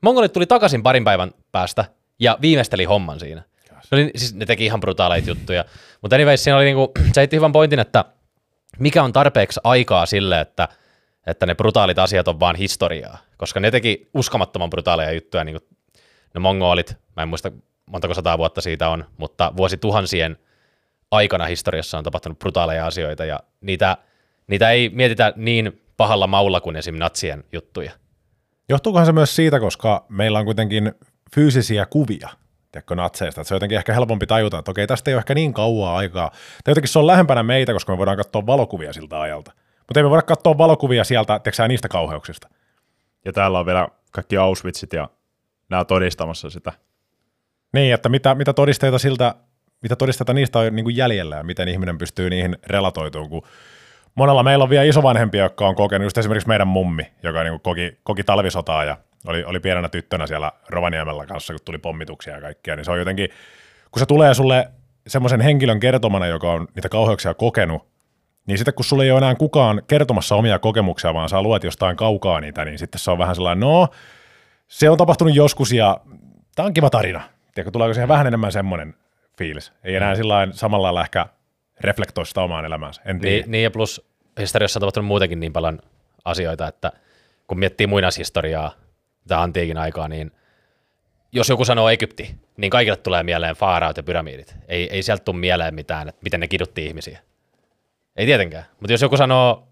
Mongolit 0.00 0.32
tuli 0.32 0.46
takaisin 0.46 0.82
parin 0.82 1.04
päivän 1.04 1.32
päästä 1.52 1.84
ja 2.18 2.38
viimeisteli 2.40 2.84
homman 2.84 3.20
siinä. 3.20 3.42
No 3.90 3.98
niin, 3.98 4.10
siis 4.16 4.34
ne 4.34 4.46
teki 4.46 4.64
ihan 4.64 4.80
brutaaleita 4.80 5.30
juttuja. 5.30 5.64
Mutta 6.02 6.16
anyways, 6.16 6.44
siinä 6.44 6.56
oli 6.56 6.64
niinku, 6.64 6.92
se 7.12 7.20
heitti 7.20 7.36
hyvän 7.36 7.52
pointin, 7.52 7.78
että– 7.78 8.04
mikä 8.78 9.02
on 9.02 9.12
tarpeeksi 9.12 9.60
aikaa 9.64 10.06
sille, 10.06 10.40
että, 10.40 10.68
että 11.26 11.46
ne 11.46 11.54
brutaalit 11.54 11.98
asiat 11.98 12.28
on 12.28 12.40
vaan 12.40 12.56
historiaa, 12.56 13.18
koska 13.36 13.60
ne 13.60 13.70
teki 13.70 14.10
uskomattoman 14.14 14.70
brutaaleja 14.70 15.12
juttuja, 15.12 15.44
niin 15.44 15.60
kuin 15.60 15.78
ne 16.34 16.40
mongolit, 16.40 16.96
mä 17.16 17.22
en 17.22 17.28
muista 17.28 17.52
montako 17.90 18.14
sataa 18.14 18.38
vuotta 18.38 18.60
siitä 18.60 18.88
on, 18.88 19.04
mutta 19.16 19.52
vuosituhansien 19.56 20.38
aikana 21.10 21.44
historiassa 21.44 21.98
on 21.98 22.04
tapahtunut 22.04 22.38
brutaaleja 22.38 22.86
asioita, 22.86 23.24
ja 23.24 23.40
niitä, 23.60 23.96
niitä 24.46 24.70
ei 24.70 24.88
mietitä 24.88 25.32
niin 25.36 25.82
pahalla 25.96 26.26
maulla 26.26 26.60
kuin 26.60 26.76
esim. 26.76 26.94
natsien 26.98 27.44
juttuja. 27.52 27.92
Johtuukohan 28.68 29.06
se 29.06 29.12
myös 29.12 29.36
siitä, 29.36 29.60
koska 29.60 30.06
meillä 30.08 30.38
on 30.38 30.44
kuitenkin 30.44 30.92
fyysisiä 31.34 31.86
kuvia 31.86 32.28
tiedätkö, 32.72 32.94
natseista. 32.94 33.40
Että 33.40 33.48
se 33.48 33.54
on 33.54 33.56
jotenkin 33.56 33.78
ehkä 33.78 33.92
helpompi 33.92 34.26
tajuta, 34.26 34.58
että 34.58 34.70
okei, 34.70 34.86
tästä 34.86 35.10
ei 35.10 35.14
ole 35.14 35.20
ehkä 35.20 35.34
niin 35.34 35.52
kauaa 35.52 35.96
aikaa. 35.96 36.30
Tai 36.64 36.70
jotenkin 36.70 36.88
se 36.88 36.98
on 36.98 37.06
lähempänä 37.06 37.42
meitä, 37.42 37.72
koska 37.72 37.92
me 37.92 37.98
voidaan 37.98 38.16
katsoa 38.16 38.46
valokuvia 38.46 38.92
siltä 38.92 39.20
ajalta. 39.20 39.52
Mutta 39.88 40.00
ei 40.00 40.02
me 40.02 40.10
voida 40.10 40.22
katsoa 40.22 40.58
valokuvia 40.58 41.04
sieltä, 41.04 41.38
tiedätkö, 41.38 41.68
niistä 41.68 41.88
kauheuksista. 41.88 42.48
Ja 43.24 43.32
täällä 43.32 43.58
on 43.58 43.66
vielä 43.66 43.88
kaikki 44.12 44.36
Auschwitzit 44.36 44.92
ja 44.92 45.08
nämä 45.68 45.84
todistamassa 45.84 46.50
sitä. 46.50 46.72
Niin, 47.72 47.94
että 47.94 48.08
mitä, 48.08 48.34
mitä 48.34 48.52
todisteita 48.52 48.98
siltä, 48.98 49.34
mitä 49.82 49.96
todisteita 49.96 50.32
niistä 50.32 50.58
on 50.58 50.76
niin 50.76 50.84
kuin 50.84 50.96
jäljellä 50.96 51.36
ja 51.36 51.44
miten 51.44 51.68
ihminen 51.68 51.98
pystyy 51.98 52.30
niihin 52.30 52.56
relatoitumaan, 52.66 53.30
kun 53.30 53.42
monella 54.14 54.42
meillä 54.42 54.62
on 54.62 54.70
vielä 54.70 54.84
isovanhempia, 54.84 55.42
jotka 55.42 55.68
on 55.68 55.74
kokenut, 55.74 56.06
just 56.06 56.18
esimerkiksi 56.18 56.48
meidän 56.48 56.68
mummi, 56.68 57.12
joka 57.22 57.42
niin 57.42 57.60
koki, 57.60 57.98
koki 58.02 58.24
talvisotaa 58.24 58.84
ja 58.84 58.96
oli, 59.26 59.44
oli 59.44 59.60
pienenä 59.60 59.88
tyttönä 59.88 60.26
siellä 60.26 60.52
Rovaniemellä 60.68 61.26
kanssa, 61.26 61.52
kun 61.52 61.60
tuli 61.64 61.78
pommituksia 61.78 62.34
ja 62.34 62.40
kaikkia, 62.40 62.76
niin 62.76 62.84
se 62.84 62.90
on 62.90 62.98
jotenkin, 62.98 63.28
kun 63.90 64.00
se 64.00 64.06
tulee 64.06 64.34
sulle 64.34 64.68
semmoisen 65.06 65.40
henkilön 65.40 65.80
kertomana, 65.80 66.26
joka 66.26 66.52
on 66.52 66.68
niitä 66.74 66.88
kauheuksia 66.88 67.34
kokenut, 67.34 67.95
niin 68.46 68.58
sitten 68.58 68.74
kun 68.74 68.84
sulle 68.84 69.04
ei 69.04 69.10
ole 69.10 69.18
enää 69.18 69.34
kukaan 69.34 69.82
kertomassa 69.88 70.34
omia 70.34 70.58
kokemuksia, 70.58 71.14
vaan 71.14 71.28
sä 71.28 71.42
luet 71.42 71.64
jostain 71.64 71.96
kaukaa 71.96 72.40
niitä, 72.40 72.64
niin 72.64 72.78
sitten 72.78 72.98
se 72.98 73.10
on 73.10 73.18
vähän 73.18 73.34
sellainen, 73.34 73.60
no, 73.60 73.88
se 74.68 74.90
on 74.90 74.98
tapahtunut 74.98 75.34
joskus 75.34 75.72
ja 75.72 76.00
tämä 76.54 76.66
on 76.66 76.74
kiva 76.74 76.90
tarina. 76.90 77.22
Tiedätkö, 77.54 77.70
tuleeko 77.70 77.94
siihen 77.94 78.08
vähän 78.08 78.26
enemmän 78.26 78.52
semmoinen 78.52 78.94
fiilis? 79.38 79.72
Ei 79.84 79.94
enää 79.94 80.14
mm. 80.14 80.16
sillä 80.16 80.48
samalla 80.50 80.84
lailla 80.84 81.02
ehkä 81.02 81.26
reflektoi 81.80 82.26
sitä 82.26 82.40
omaan 82.40 82.64
elämäänsä. 82.64 83.02
En 83.04 83.20
tiedä. 83.20 83.36
Niin, 83.36 83.50
niin, 83.50 83.64
ja 83.64 83.70
plus 83.70 84.06
historiassa 84.40 84.78
on 84.78 84.80
tapahtunut 84.80 85.06
muutenkin 85.06 85.40
niin 85.40 85.52
paljon 85.52 85.78
asioita, 86.24 86.68
että 86.68 86.92
kun 87.46 87.58
miettii 87.58 87.86
muinaishistoriaa, 87.86 88.72
tätä 89.22 89.42
antiikin 89.42 89.78
aikaa, 89.78 90.08
niin 90.08 90.32
jos 91.32 91.48
joku 91.48 91.64
sanoo 91.64 91.88
Egypti, 91.88 92.36
niin 92.56 92.70
kaikille 92.70 92.96
tulee 92.96 93.22
mieleen 93.22 93.56
faaraut 93.56 93.96
ja 93.96 94.02
pyramidit. 94.02 94.56
Ei, 94.68 94.88
ei 94.90 95.02
sieltä 95.02 95.24
tule 95.24 95.36
mieleen 95.36 95.74
mitään, 95.74 96.08
että 96.08 96.20
miten 96.22 96.40
ne 96.40 96.48
kidutti 96.48 96.86
ihmisiä. 96.86 97.20
Ei 98.16 98.26
tietenkään. 98.26 98.64
Mutta 98.80 98.92
jos 98.92 99.02
joku 99.02 99.16
sanoo 99.16 99.68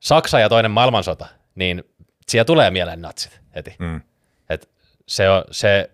Saksa 0.00 0.40
ja 0.40 0.48
toinen 0.48 0.70
maailmansota, 0.70 1.26
niin 1.54 1.84
siellä 2.28 2.44
tulee 2.44 2.70
mieleen 2.70 3.02
natsit 3.02 3.40
heti. 3.54 3.76
Mm. 3.78 4.00
Et 4.50 4.70
se 5.06 5.30
on, 5.30 5.44
se, 5.50 5.90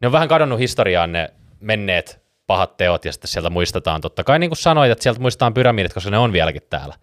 ne 0.00 0.06
on 0.06 0.12
vähän 0.12 0.28
kadonnut 0.28 0.58
historiaan 0.58 1.12
ne 1.12 1.30
menneet 1.60 2.26
pahat 2.46 2.76
teot 2.76 3.04
ja 3.04 3.12
sitten 3.12 3.28
sieltä 3.28 3.50
muistetaan. 3.50 4.00
Totta 4.00 4.24
kai 4.24 4.38
niin 4.38 4.50
kuin 4.50 4.58
sanoit, 4.58 4.90
että 4.90 5.02
sieltä 5.02 5.20
muistetaan 5.20 5.54
pyramidit, 5.54 5.94
koska 5.94 6.10
ne 6.10 6.18
on 6.18 6.32
vieläkin 6.32 6.62
täällä 6.70 6.94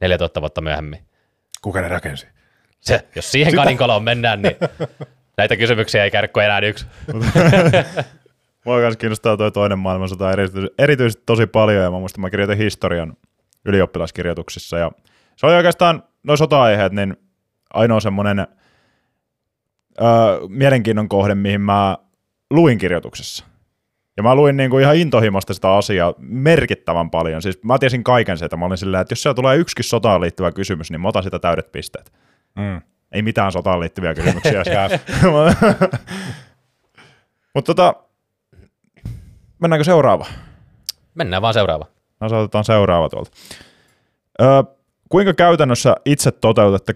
4000 0.00 0.40
vuotta 0.40 0.60
myöhemmin. 0.60 1.06
Kuka 1.62 1.80
ne 1.80 1.88
rakensi? 1.88 2.26
Se, 2.80 3.04
jos 3.14 3.32
siihen 3.32 3.50
Sitä... 3.50 3.62
kaninkoloon 3.62 4.04
mennään, 4.04 4.42
niin 4.42 4.56
näitä 5.38 5.56
kysymyksiä 5.56 6.04
ei 6.04 6.10
kuin 6.32 6.44
enää 6.44 6.58
yksi. 6.58 6.86
Mua 8.68 8.78
myös 8.78 8.96
kiinnostaa 8.96 9.36
tuo 9.36 9.50
toinen 9.50 9.78
maailmansota 9.78 10.32
erityisesti, 10.32 10.74
erityisesti 10.78 11.22
tosi 11.26 11.46
paljon, 11.46 11.84
ja 11.84 11.90
mä 11.90 11.98
muistan, 11.98 12.20
mä 12.20 12.30
kirjoitin 12.30 12.58
historian 12.58 13.16
ylioppilaskirjoituksissa, 13.64 14.78
ja 14.78 14.92
se 15.36 15.46
oli 15.46 15.54
oikeastaan, 15.54 16.02
noin 16.22 16.38
sota-aiheet, 16.38 16.92
niin 16.92 17.16
ainoa 17.74 18.00
semmoinen 18.00 18.38
öö, 18.40 18.46
mielenkiinnon 20.48 21.08
kohde, 21.08 21.34
mihin 21.34 21.60
mä 21.60 21.98
luin 22.50 22.78
kirjoituksessa. 22.78 23.44
Ja 24.16 24.22
mä 24.22 24.34
luin 24.34 24.56
niin 24.56 24.70
kuin 24.70 24.82
ihan 24.82 24.96
intohimosta 24.96 25.54
sitä 25.54 25.74
asiaa 25.74 26.14
merkittävän 26.18 27.10
paljon. 27.10 27.42
Siis 27.42 27.62
mä 27.64 27.78
tiesin 27.78 28.04
kaiken 28.04 28.38
sitä. 28.38 28.56
Mä 28.56 28.64
olin 28.64 28.78
silleen, 28.78 29.00
että 29.00 29.12
jos 29.12 29.22
siellä 29.22 29.34
tulee 29.34 29.56
yksikin 29.56 29.84
sotaan 29.84 30.20
liittyvä 30.20 30.52
kysymys, 30.52 30.90
niin 30.90 31.00
mä 31.00 31.08
otan 31.08 31.22
sitä 31.22 31.38
täydet 31.38 31.72
pisteet. 31.72 32.12
Mm. 32.56 32.80
Ei 33.12 33.22
mitään 33.22 33.52
sotaan 33.52 33.80
liittyviä 33.80 34.14
kysymyksiä. 34.14 34.62
Mutta 37.54 37.74
tota, 37.74 38.07
mennäänkö 39.60 39.84
seuraava? 39.84 40.26
Mennään 41.14 41.42
vaan 41.42 41.54
seuraava. 41.54 41.86
No 42.20 42.26
otetaan 42.26 42.64
seuraava 42.64 43.08
tuolta. 43.08 43.30
Öö, 44.42 44.62
kuinka 45.08 45.34
käytännössä 45.34 45.96
itse 46.04 46.30
toteutatte 46.30 46.94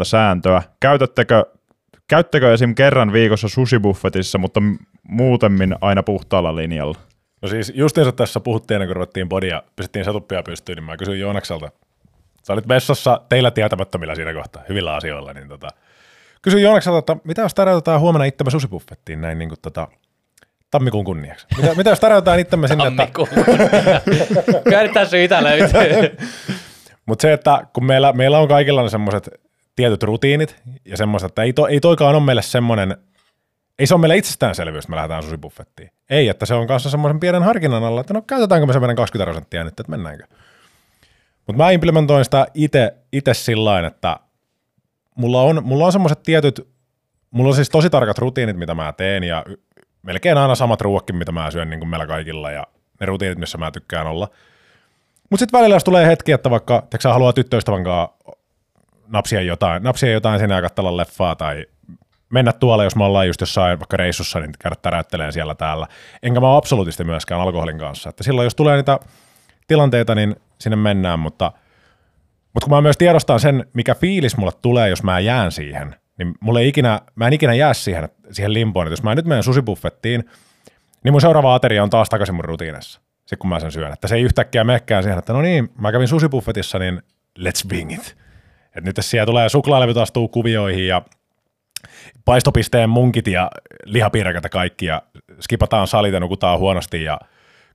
80-20 0.00 0.04
sääntöä? 0.04 0.62
Käytättekö, 0.80 1.44
käyttekö 2.08 2.54
esim. 2.54 2.74
kerran 2.74 3.12
viikossa 3.12 3.48
sushi-buffetissa, 3.48 4.38
mutta 4.38 4.60
muutemmin 5.08 5.76
aina 5.80 6.02
puhtaalla 6.02 6.56
linjalla? 6.56 6.98
No 7.42 7.48
siis 7.48 7.72
justiinsa 7.74 8.12
tässä 8.12 8.40
puhuttiin 8.40 8.76
ennen 8.76 8.88
kuin 8.88 8.96
ruvettiin 8.96 9.28
podia, 9.28 9.62
pistettiin 9.76 10.04
setuppia 10.04 10.42
pystyyn, 10.42 10.76
niin 10.76 10.84
mä 10.84 10.96
kysyin 10.96 11.20
Joonakselta. 11.20 11.70
Sä 12.42 12.52
olit 12.52 12.68
vessassa 12.68 13.20
teillä 13.28 13.50
tietämättömillä 13.50 14.14
siinä 14.14 14.34
kohtaa, 14.34 14.62
hyvillä 14.68 14.94
asioilla, 14.94 15.32
niin 15.32 15.48
tota, 15.48 15.68
kysyin 16.42 16.62
Joonakselta, 16.62 16.98
että 16.98 17.16
mitä 17.24 17.42
jos 17.42 17.54
tarjotaan 17.54 18.00
huomenna 18.00 18.24
itsemme 18.24 18.50
susibuffettiin 18.50 19.20
näin 19.20 19.38
niin 19.38 19.48
kuin 19.48 19.58
tota, 19.62 19.88
tammikuun 20.74 21.04
kunniaksi? 21.04 21.46
Mitä, 21.56 21.74
mitä 21.74 21.90
jos 21.90 22.00
tarjotaan 22.00 22.38
itsemme 22.38 22.68
sinne, 22.68 22.86
että, 22.86 22.96
Tammikuun. 22.96 23.28
Kyllä 24.64 24.88
tässä 24.94 25.16
löytyy. 25.40 26.16
mutta 27.06 27.22
se, 27.22 27.32
että 27.32 27.66
kun 27.72 27.84
meillä, 27.84 28.12
meillä 28.12 28.38
on 28.38 28.48
kaikilla 28.48 28.82
ne 28.82 28.88
semmoiset 28.88 29.30
tietyt 29.76 30.02
rutiinit 30.02 30.56
ja 30.84 30.96
semmoiset, 30.96 31.28
että 31.28 31.42
ei, 31.42 31.52
to, 31.52 31.66
ei 31.66 31.80
toikaan 31.80 32.14
ole 32.14 32.24
meille 32.24 32.42
semmoinen, 32.42 32.96
ei 33.78 33.86
se 33.86 33.94
ole 33.94 34.00
meille 34.00 34.16
itsestäänselvyys, 34.16 34.84
että 34.84 34.90
me 34.90 34.96
lähdetään 34.96 35.22
susibuffettiin. 35.22 35.90
Ei, 36.10 36.28
että 36.28 36.46
se 36.46 36.54
on 36.54 36.66
kanssa 36.66 36.90
semmoisen 36.90 37.20
pienen 37.20 37.42
harkinnan 37.42 37.84
alla, 37.84 38.00
että 38.00 38.14
no 38.14 38.22
käytetäänkö 38.22 38.66
me 38.66 38.72
se 38.72 38.80
meidän 38.80 38.96
20 38.96 39.30
prosenttia 39.30 39.64
nyt, 39.64 39.80
että 39.80 39.90
mennäänkö. 39.90 40.24
Mutta 41.46 41.62
mä 41.62 41.70
implementoin 41.70 42.24
sitä 42.24 42.46
itse 43.12 43.34
sillä 43.34 43.86
että 43.86 44.20
mulla 45.14 45.42
on, 45.42 45.64
mulla 45.64 45.86
on 45.86 45.92
semmoiset 45.92 46.22
tietyt, 46.22 46.68
mulla 47.30 47.48
on 47.48 47.54
siis 47.54 47.70
tosi 47.70 47.90
tarkat 47.90 48.18
rutiinit, 48.18 48.56
mitä 48.56 48.74
mä 48.74 48.92
teen 48.92 49.24
ja 49.24 49.44
melkein 50.04 50.38
aina 50.38 50.54
samat 50.54 50.80
ruuakin, 50.80 51.16
mitä 51.16 51.32
mä 51.32 51.50
syön 51.50 51.70
niin 51.70 51.80
kuin 51.80 51.88
meillä 51.88 52.06
kaikilla 52.06 52.50
ja 52.50 52.66
ne 53.00 53.06
rutiinit, 53.06 53.38
missä 53.38 53.58
mä 53.58 53.70
tykkään 53.70 54.06
olla. 54.06 54.28
Mutta 55.30 55.42
sitten 55.42 55.58
välillä, 55.58 55.76
jos 55.76 55.84
tulee 55.84 56.06
hetki, 56.06 56.32
että 56.32 56.50
vaikka 56.50 56.86
teksä 56.90 57.12
haluaa 57.12 57.32
tyttöystävän 57.32 57.84
kanssa 57.84 58.14
napsia 59.08 59.42
jotain, 59.42 59.82
napsia 59.82 60.12
jotain 60.12 60.38
sinne 60.40 60.54
ja 60.54 60.62
katsella 60.62 60.96
leffaa 60.96 61.36
tai 61.36 61.66
mennä 62.30 62.52
tuolla, 62.52 62.84
jos 62.84 62.96
me 62.96 63.04
ollaan 63.04 63.26
just 63.26 63.40
jossain 63.40 63.78
vaikka 63.78 63.96
reissussa, 63.96 64.40
niin 64.40 64.50
käydä 64.58 64.76
täräytteleen 64.82 65.32
siellä 65.32 65.54
täällä. 65.54 65.86
Enkä 66.22 66.40
mä 66.40 66.50
ole 66.50 66.58
absoluutisti 66.58 67.04
myöskään 67.04 67.40
alkoholin 67.40 67.78
kanssa. 67.78 68.08
Että 68.08 68.22
silloin, 68.22 68.46
jos 68.46 68.54
tulee 68.54 68.76
niitä 68.76 68.98
tilanteita, 69.66 70.14
niin 70.14 70.36
sinne 70.60 70.76
mennään, 70.76 71.18
mutta, 71.18 71.52
mutta 72.54 72.64
kun 72.64 72.76
mä 72.76 72.80
myös 72.80 72.96
tiedostan 72.96 73.40
sen, 73.40 73.66
mikä 73.72 73.94
fiilis 73.94 74.36
mulle 74.36 74.52
tulee, 74.62 74.88
jos 74.88 75.02
mä 75.02 75.20
jään 75.20 75.52
siihen, 75.52 75.96
niin 76.18 76.34
mulle 76.40 76.60
ei 76.60 76.68
ikinä, 76.68 77.00
mä 77.14 77.26
en 77.26 77.32
ikinä 77.32 77.54
jää 77.54 77.74
siihen, 77.74 78.08
siihen 78.30 78.54
limpoon, 78.54 78.86
että 78.86 78.92
jos 78.92 79.02
mä 79.02 79.14
nyt 79.14 79.26
menen 79.26 79.42
susibuffettiin, 79.42 80.24
niin 81.04 81.12
mun 81.12 81.20
seuraava 81.20 81.54
ateria 81.54 81.82
on 81.82 81.90
taas 81.90 82.08
takaisin 82.08 82.34
mun 82.34 82.44
rutiinissa, 82.44 83.00
sitten 83.20 83.38
kun 83.38 83.48
mä 83.50 83.60
sen 83.60 83.72
syön. 83.72 83.92
Että 83.92 84.08
se 84.08 84.14
ei 84.14 84.22
yhtäkkiä 84.22 84.64
menekään 84.64 85.02
siihen, 85.02 85.18
että 85.18 85.32
no 85.32 85.42
niin, 85.42 85.70
mä 85.78 85.92
kävin 85.92 86.08
susibuffetissa, 86.08 86.78
niin 86.78 87.02
let's 87.38 87.68
bing 87.68 87.92
it. 87.92 88.16
Et 88.76 88.84
nyt 88.84 88.96
siellä 89.00 89.26
tulee 89.26 89.48
suklaalevyt 89.48 89.96
astuu 89.96 90.28
kuvioihin 90.28 90.86
ja 90.86 91.02
paistopisteen 92.24 92.90
munkit 92.90 93.26
ja 93.26 93.50
lihapiirakat 93.84 94.48
kaikki 94.50 94.86
ja 94.86 95.02
skipataan 95.40 95.86
salit 95.86 96.14
ja 96.14 96.20
nukutaan 96.20 96.58
huonosti 96.58 97.04
ja 97.04 97.20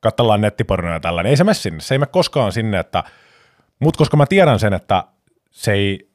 katsellaan 0.02 0.41
nettipornoja 0.41 0.93
ja 0.93 0.99
tällainen. 0.99 1.30
Ei 1.30 1.38
se 1.38 1.43
mene 1.43 1.54
sinne. 1.54 1.80
Se 1.80 1.95
ei 1.95 1.99
mene 1.99 2.10
koskaan 2.12 2.52
sinne, 2.52 2.80
että, 2.80 3.04
mutta 3.80 3.97
koska 3.97 4.17
mä 4.17 4.25
tiedän 4.25 4.60
sen, 4.60 4.73
että 4.73 5.04
se 5.52 5.73
ei, 5.73 6.09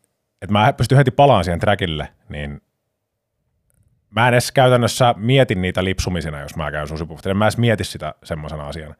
että 0.45 0.53
mä 0.53 0.73
pystyn 0.73 0.99
heti 0.99 1.11
palaan 1.11 1.45
siihen 1.45 1.61
trackille, 1.61 2.09
niin 2.29 2.61
mä 4.11 4.29
en 4.29 4.35
edes 4.35 4.53
käytännössä 4.53 5.15
mietin 5.17 5.63
niitä 5.63 5.85
lipsumisina, 5.85 6.41
jos 6.41 6.57
mä 6.57 6.71
käyn 6.71 6.89
susipuffetilla. 6.89 7.31
En 7.31 7.37
mä 7.37 7.45
edes 7.45 7.59
mieti 7.59 7.85
sitä 7.85 8.15
semmoisena 8.25 8.69
asiana. 8.69 8.95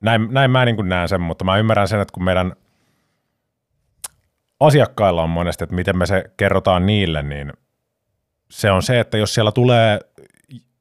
Näin, 0.00 0.28
näin 0.30 0.50
mä 0.50 0.64
niin 0.64 0.88
näen 0.88 1.08
sen, 1.08 1.20
mutta 1.20 1.44
mä 1.44 1.56
ymmärrän 1.56 1.88
sen, 1.88 2.00
että 2.00 2.12
kun 2.12 2.24
meidän 2.24 2.52
asiakkailla 4.60 5.22
on 5.22 5.30
monesti, 5.30 5.64
että 5.64 5.76
miten 5.76 5.98
me 5.98 6.06
se 6.06 6.24
kerrotaan 6.36 6.86
niille, 6.86 7.22
niin 7.22 7.52
se 8.50 8.70
on 8.70 8.82
se, 8.82 9.00
että 9.00 9.18
jos 9.18 9.34
siellä 9.34 9.52
tulee 9.52 10.00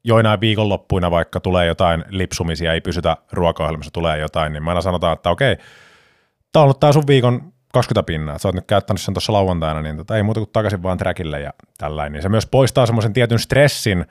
joinain 0.03 0.41
viikonloppuina 0.41 1.11
vaikka 1.11 1.39
tulee 1.39 1.65
jotain 1.65 2.05
lipsumisia, 2.09 2.73
ei 2.73 2.81
pysytä 2.81 3.17
ruokaohjelmassa, 3.31 3.91
tulee 3.91 4.19
jotain, 4.19 4.53
niin 4.53 4.63
me 4.63 4.71
aina 4.71 4.81
sanotaan, 4.81 5.13
että 5.13 5.29
okei, 5.29 5.55
tämä 6.51 6.61
on 6.61 6.63
ollut 6.63 6.79
tämä 6.79 6.93
sun 6.93 7.07
viikon 7.07 7.53
20 7.75 8.05
pinnaa, 8.05 8.37
sä 8.37 8.47
oot 8.47 8.55
nyt 8.55 8.67
käyttänyt 8.67 9.01
sen 9.01 9.13
tuossa 9.13 9.33
lauantaina, 9.33 9.81
niin 9.81 9.97
tota, 9.97 10.17
ei 10.17 10.23
muuta 10.23 10.39
kuin 10.39 10.49
takaisin 10.53 10.83
vaan 10.83 10.97
trackille 10.97 11.39
ja 11.39 11.53
tällainen. 11.77 12.13
Niin 12.13 12.21
se 12.21 12.29
myös 12.29 12.45
poistaa 12.45 12.85
semmoisen 12.85 13.13
tietyn 13.13 13.39
stressin 13.39 14.05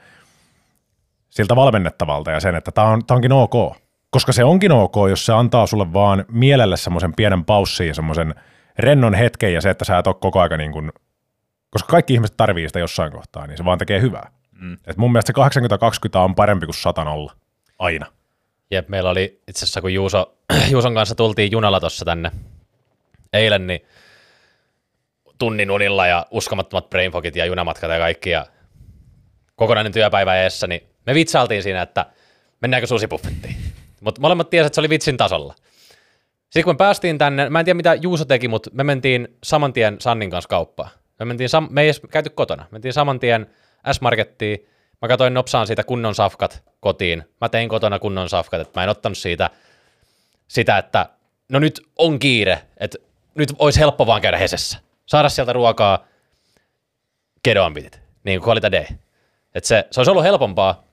siltä 1.31 1.57
valmennettavalta 1.57 2.31
ja 2.31 2.41
sen, 2.41 2.55
että 2.55 2.73
tämä 2.73 2.87
on, 2.87 3.07
tää 3.07 3.15
onkin 3.15 3.33
ok. 3.33 3.77
Koska 4.11 4.33
se 4.33 4.45
onkin 4.45 4.73
ok, 4.73 4.95
jos 5.09 5.27
se 5.27 5.33
antaa 5.33 5.67
sulle 5.67 5.93
vaan 5.93 6.25
mielelle 6.29 6.77
semmoisen 6.77 7.15
pienen 7.15 7.45
paussin 7.45 7.87
ja 7.87 7.95
semmoisen 7.95 8.35
rennon 8.79 9.15
hetken 9.15 9.55
ja 9.55 9.61
se, 9.61 9.71
että 9.71 9.85
sä 9.85 9.99
et 9.99 10.07
ole 10.07 10.17
koko 10.21 10.41
aika 10.41 10.57
niin 10.57 10.73
kuin, 10.73 10.93
koska 11.71 11.91
kaikki 11.91 12.15
ihmiset 12.15 12.37
tarvii 12.37 12.69
sitä 12.69 12.79
jossain 12.79 13.13
kohtaa, 13.13 13.47
niin 13.47 13.57
se 13.57 13.65
vaan 13.65 13.79
tekee 13.79 14.01
hyvää. 14.01 14.31
Mm. 14.53 14.79
Et 14.87 14.97
mun 14.97 15.13
mielestä 15.13 15.33
se 15.51 16.19
80-20 16.19 16.19
on 16.19 16.35
parempi 16.35 16.67
kuin 16.67 16.75
100 16.75 17.03
olla. 17.03 17.33
Aina. 17.79 18.07
Jep, 18.71 18.89
meillä 18.89 19.11
oli 19.11 19.41
itse 19.49 19.65
asiassa, 19.65 19.81
kun 19.81 19.95
Juuso, 19.95 20.35
Juuson 20.73 20.95
kanssa 20.95 21.15
tultiin 21.15 21.53
junalla 21.53 21.81
tuossa 21.81 22.05
tänne 22.05 22.31
eilen, 23.35 23.67
niin 23.67 23.81
tunnin 25.39 25.71
unilla 25.71 26.07
ja 26.07 26.27
uskomattomat 26.31 26.91
brainfogit 26.91 27.37
ja 27.37 27.47
junamatkat 27.47 27.91
ja 27.91 27.99
kaikki 27.99 28.31
ja 28.31 28.47
kokonainen 29.57 29.93
työpäivä 29.93 30.37
eessä, 30.43 30.67
niin 30.67 30.83
me 31.07 31.15
vitsailtiin 31.15 31.63
siinä, 31.63 31.83
että 31.83 32.07
mennäänkö 32.61 32.87
susipuffettiin. 32.87 33.57
Mutta 34.01 34.21
molemmat 34.21 34.51
tiesivät, 34.51 34.67
että 34.67 34.75
se 34.75 34.81
oli 34.81 34.91
vitsin 34.91 35.17
tasolla. 35.17 35.55
Sitten 36.43 36.65
kun 36.65 36.75
me 36.75 36.77
päästiin 36.77 37.19
tänne, 37.19 37.51
mä 37.51 37.59
en 37.59 37.65
tiedä 37.65 37.77
mitä 37.77 37.95
Juuso 37.95 38.25
teki, 38.25 38.49
mutta 38.49 38.71
me 38.73 38.85
mentiin 38.85 39.29
saman 39.45 39.73
tien 39.73 39.97
Sannin 40.01 40.31
kanssa 40.31 40.49
kauppaan. 40.49 40.91
Me, 41.19 41.25
mentiin 41.25 41.49
sam- 41.51 41.69
me 41.71 41.83
ei 41.83 41.87
edes 41.87 42.01
käyty 42.11 42.31
kotona. 42.31 42.63
Me 42.63 42.69
mentiin 42.73 42.93
saman 42.93 43.21
tien 43.21 43.47
S-Markettiin. 43.93 44.69
Mä 45.03 45.09
katsoin 45.09 45.35
nopsaan 45.35 45.67
siitä 45.67 45.85
kunnon 45.85 46.15
safkat 46.15 46.63
kotiin. 46.81 47.25
Mä 47.41 47.49
tein 47.49 47.69
kotona 47.69 47.99
kunnon 47.99 48.29
safkat, 48.29 48.61
että 48.61 48.81
mä 48.81 48.85
en 48.85 48.91
ottanut 48.91 49.19
siitä 49.19 49.51
sitä, 50.49 50.79
että 50.79 51.07
no 51.49 51.59
nyt 51.59 51.81
on 51.99 52.19
kiire, 52.19 52.63
että 52.77 52.99
nyt 53.35 53.53
olisi 53.59 53.81
helppo 53.81 54.07
vaan 54.07 54.21
käydä 54.21 54.39
Hesessä. 54.39 54.79
Saada 55.07 55.29
sieltä 55.29 55.53
ruokaa 55.53 56.05
kedoambitit, 57.43 58.01
niin 58.25 58.41
kuin 58.41 58.49
quality 58.49 58.73
day. 58.73 58.85
Että 59.55 59.69
se, 59.69 59.87
se 59.91 60.01
olisi 60.01 60.11
ollut 60.11 60.25
helpompaa, 60.25 60.85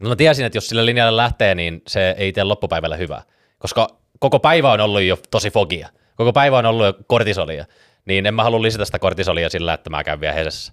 mutta 0.00 0.08
mä 0.08 0.16
tiesin, 0.16 0.46
että 0.46 0.56
jos 0.56 0.68
sille 0.68 0.86
linjalle 0.86 1.16
lähtee, 1.16 1.54
niin 1.54 1.82
se 1.88 2.14
ei 2.18 2.32
tee 2.32 2.44
loppupäivällä 2.44 2.96
hyvää. 2.96 3.22
Koska 3.58 3.88
koko 4.18 4.40
päivä 4.40 4.72
on 4.72 4.80
ollut 4.80 5.02
jo 5.02 5.18
tosi 5.30 5.50
fogia. 5.50 5.88
Koko 6.16 6.32
päivä 6.32 6.58
on 6.58 6.66
ollut 6.66 6.86
jo 6.86 6.94
kortisolia. 7.06 7.64
Niin 8.04 8.26
en 8.26 8.34
mä 8.34 8.42
halua 8.42 8.62
lisätä 8.62 8.84
sitä 8.84 8.98
kortisolia 8.98 9.50
sillä, 9.50 9.74
että 9.74 9.90
mä 9.90 10.04
käyn 10.04 10.20
vielä 10.20 10.34
Hesessä. 10.34 10.72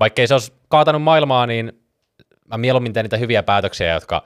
Vaikka 0.00 0.22
ei 0.22 0.28
se 0.28 0.34
olisi 0.34 0.52
kaatanut 0.68 1.02
maailmaa, 1.02 1.46
niin 1.46 1.72
mä 2.48 2.58
mieluummin 2.58 2.92
teen 2.92 3.04
niitä 3.04 3.16
hyviä 3.16 3.42
päätöksiä, 3.42 3.94
jotka 3.94 4.22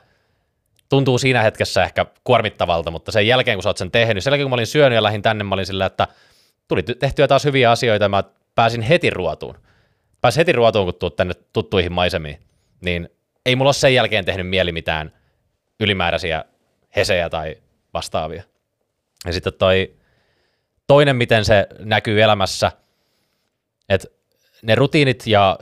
tuntuu 0.89 1.19
siinä 1.19 1.43
hetkessä 1.43 1.83
ehkä 1.83 2.07
kuormittavalta, 2.25 2.91
mutta 2.91 3.13
sen 3.13 3.27
jälkeen, 3.27 3.57
kun 3.57 3.63
sä 3.63 3.69
oot 3.69 3.77
sen 3.77 3.91
tehnyt, 3.91 4.25
sen 4.25 4.31
jälkeen, 4.31 4.45
kun 4.45 4.51
mä 4.51 4.55
olin 4.55 4.67
syönyt 4.67 4.97
ja 4.97 5.03
lähdin 5.03 5.23
tänne, 5.23 5.45
mä 5.45 5.55
olin 5.55 5.67
sillä, 5.67 5.87
että 5.87 6.09
tuli 6.69 6.83
tehtyä 6.83 7.29
taas 7.29 7.45
hyviä 7.45 7.71
asioita, 7.71 8.05
ja 8.05 8.09
mä 8.09 8.25
pääsin 8.55 8.83
heti 8.83 9.11
ruotuun. 9.11 9.59
Pääsin 10.21 10.41
heti 10.41 10.53
ruotuun, 10.53 10.87
kun 10.87 10.95
tuut 10.95 11.17
tänne 11.17 11.35
tuttuihin 11.53 11.93
maisemiin. 11.93 12.39
Niin 12.81 13.09
ei 13.47 13.57
mulla 13.57 13.69
ole 13.69 13.75
sen 13.75 13.95
jälkeen 13.95 14.25
tehnyt 14.25 14.49
mieli 14.49 14.73
mitään 14.73 15.13
ylimääräisiä 15.81 16.45
hesejä 16.97 17.31
tai 17.31 17.57
vastaavia. 17.95 18.43
Ja 19.27 19.33
sitten 19.33 19.53
toi 19.53 19.95
toinen, 20.87 21.17
miten 21.17 21.45
se 21.45 21.67
näkyy 21.79 22.23
elämässä, 22.23 22.73
että 23.89 24.09
ne 24.63 24.75
rutiinit 24.75 25.27
ja 25.27 25.59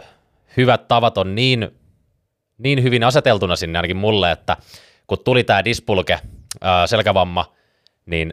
hyvät 0.56 0.88
tavat 0.88 1.18
on 1.18 1.34
niin, 1.34 1.70
niin 2.58 2.82
hyvin 2.82 3.04
aseteltuna 3.04 3.56
sinne 3.56 3.78
ainakin 3.78 3.96
mulle, 3.96 4.32
että 4.32 4.56
kun 5.06 5.24
tuli 5.24 5.44
tämä 5.44 5.64
dispulke, 5.64 6.18
ää, 6.60 6.86
selkävamma, 6.86 7.52
niin 8.06 8.32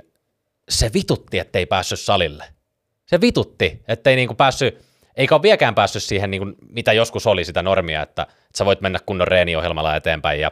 se 0.70 0.92
vitutti, 0.94 1.40
ettei 1.40 1.66
päässyt 1.66 2.00
salille. 2.00 2.46
Se 3.06 3.22
vitutti, 3.22 3.84
ettei 3.88 4.16
niinku 4.16 4.36
päässyt, 4.36 4.86
eikä 5.16 5.36
ole 5.36 5.42
vieläkään 5.42 5.76
päässyt 5.76 6.04
siihen, 6.04 6.32
niinku, 6.32 6.52
mitä 6.70 6.94
joskus 6.94 7.28
oli 7.28 7.46
sitä 7.46 7.62
normia, 7.62 8.02
että, 8.02 8.22
että 8.22 8.58
sä 8.58 8.66
voit 8.66 8.82
mennä 8.82 9.00
kunnon 9.06 9.28
reeniohjelmalla 9.28 9.96
eteenpäin 9.96 10.40
ja 10.40 10.52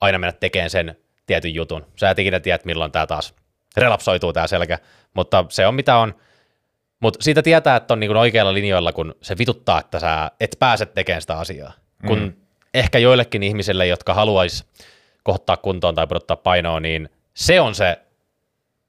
aina 0.00 0.18
mennä 0.18 0.32
tekemään 0.32 0.70
sen 0.70 0.96
tietyn 1.26 1.54
jutun. 1.54 1.86
Sä 1.96 2.10
et 2.10 2.18
ikinä 2.18 2.40
tiedä, 2.40 2.58
milloin 2.64 2.92
tämä 2.92 3.06
taas 3.06 3.34
relapsoituu 3.76 4.32
tämä 4.32 4.46
selkä, 4.46 4.78
mutta 5.14 5.44
se 5.48 5.66
on 5.66 5.74
mitä 5.74 5.96
on. 5.96 6.14
Mutta 7.00 7.22
siitä 7.22 7.42
tietää, 7.42 7.76
että 7.76 7.94
on 7.94 8.00
niinku 8.00 8.18
oikealla 8.18 8.54
linjoilla, 8.54 8.92
kun 8.92 9.14
se 9.22 9.38
vituttaa, 9.38 9.80
että 9.80 10.00
sä 10.00 10.30
et 10.40 10.56
pääse 10.58 10.86
tekemään 10.86 11.20
sitä 11.20 11.38
asiaa. 11.38 11.72
Kun 12.06 12.36
ehkä 12.74 12.98
joillekin 12.98 13.42
ihmisille, 13.42 13.86
jotka 13.86 14.14
haluaisi 14.14 14.64
kohtaa 15.22 15.56
kuntoon 15.56 15.94
tai 15.94 16.06
pudottaa 16.06 16.36
painoa, 16.36 16.80
niin 16.80 17.08
se 17.34 17.60
on 17.60 17.74
se 17.74 17.96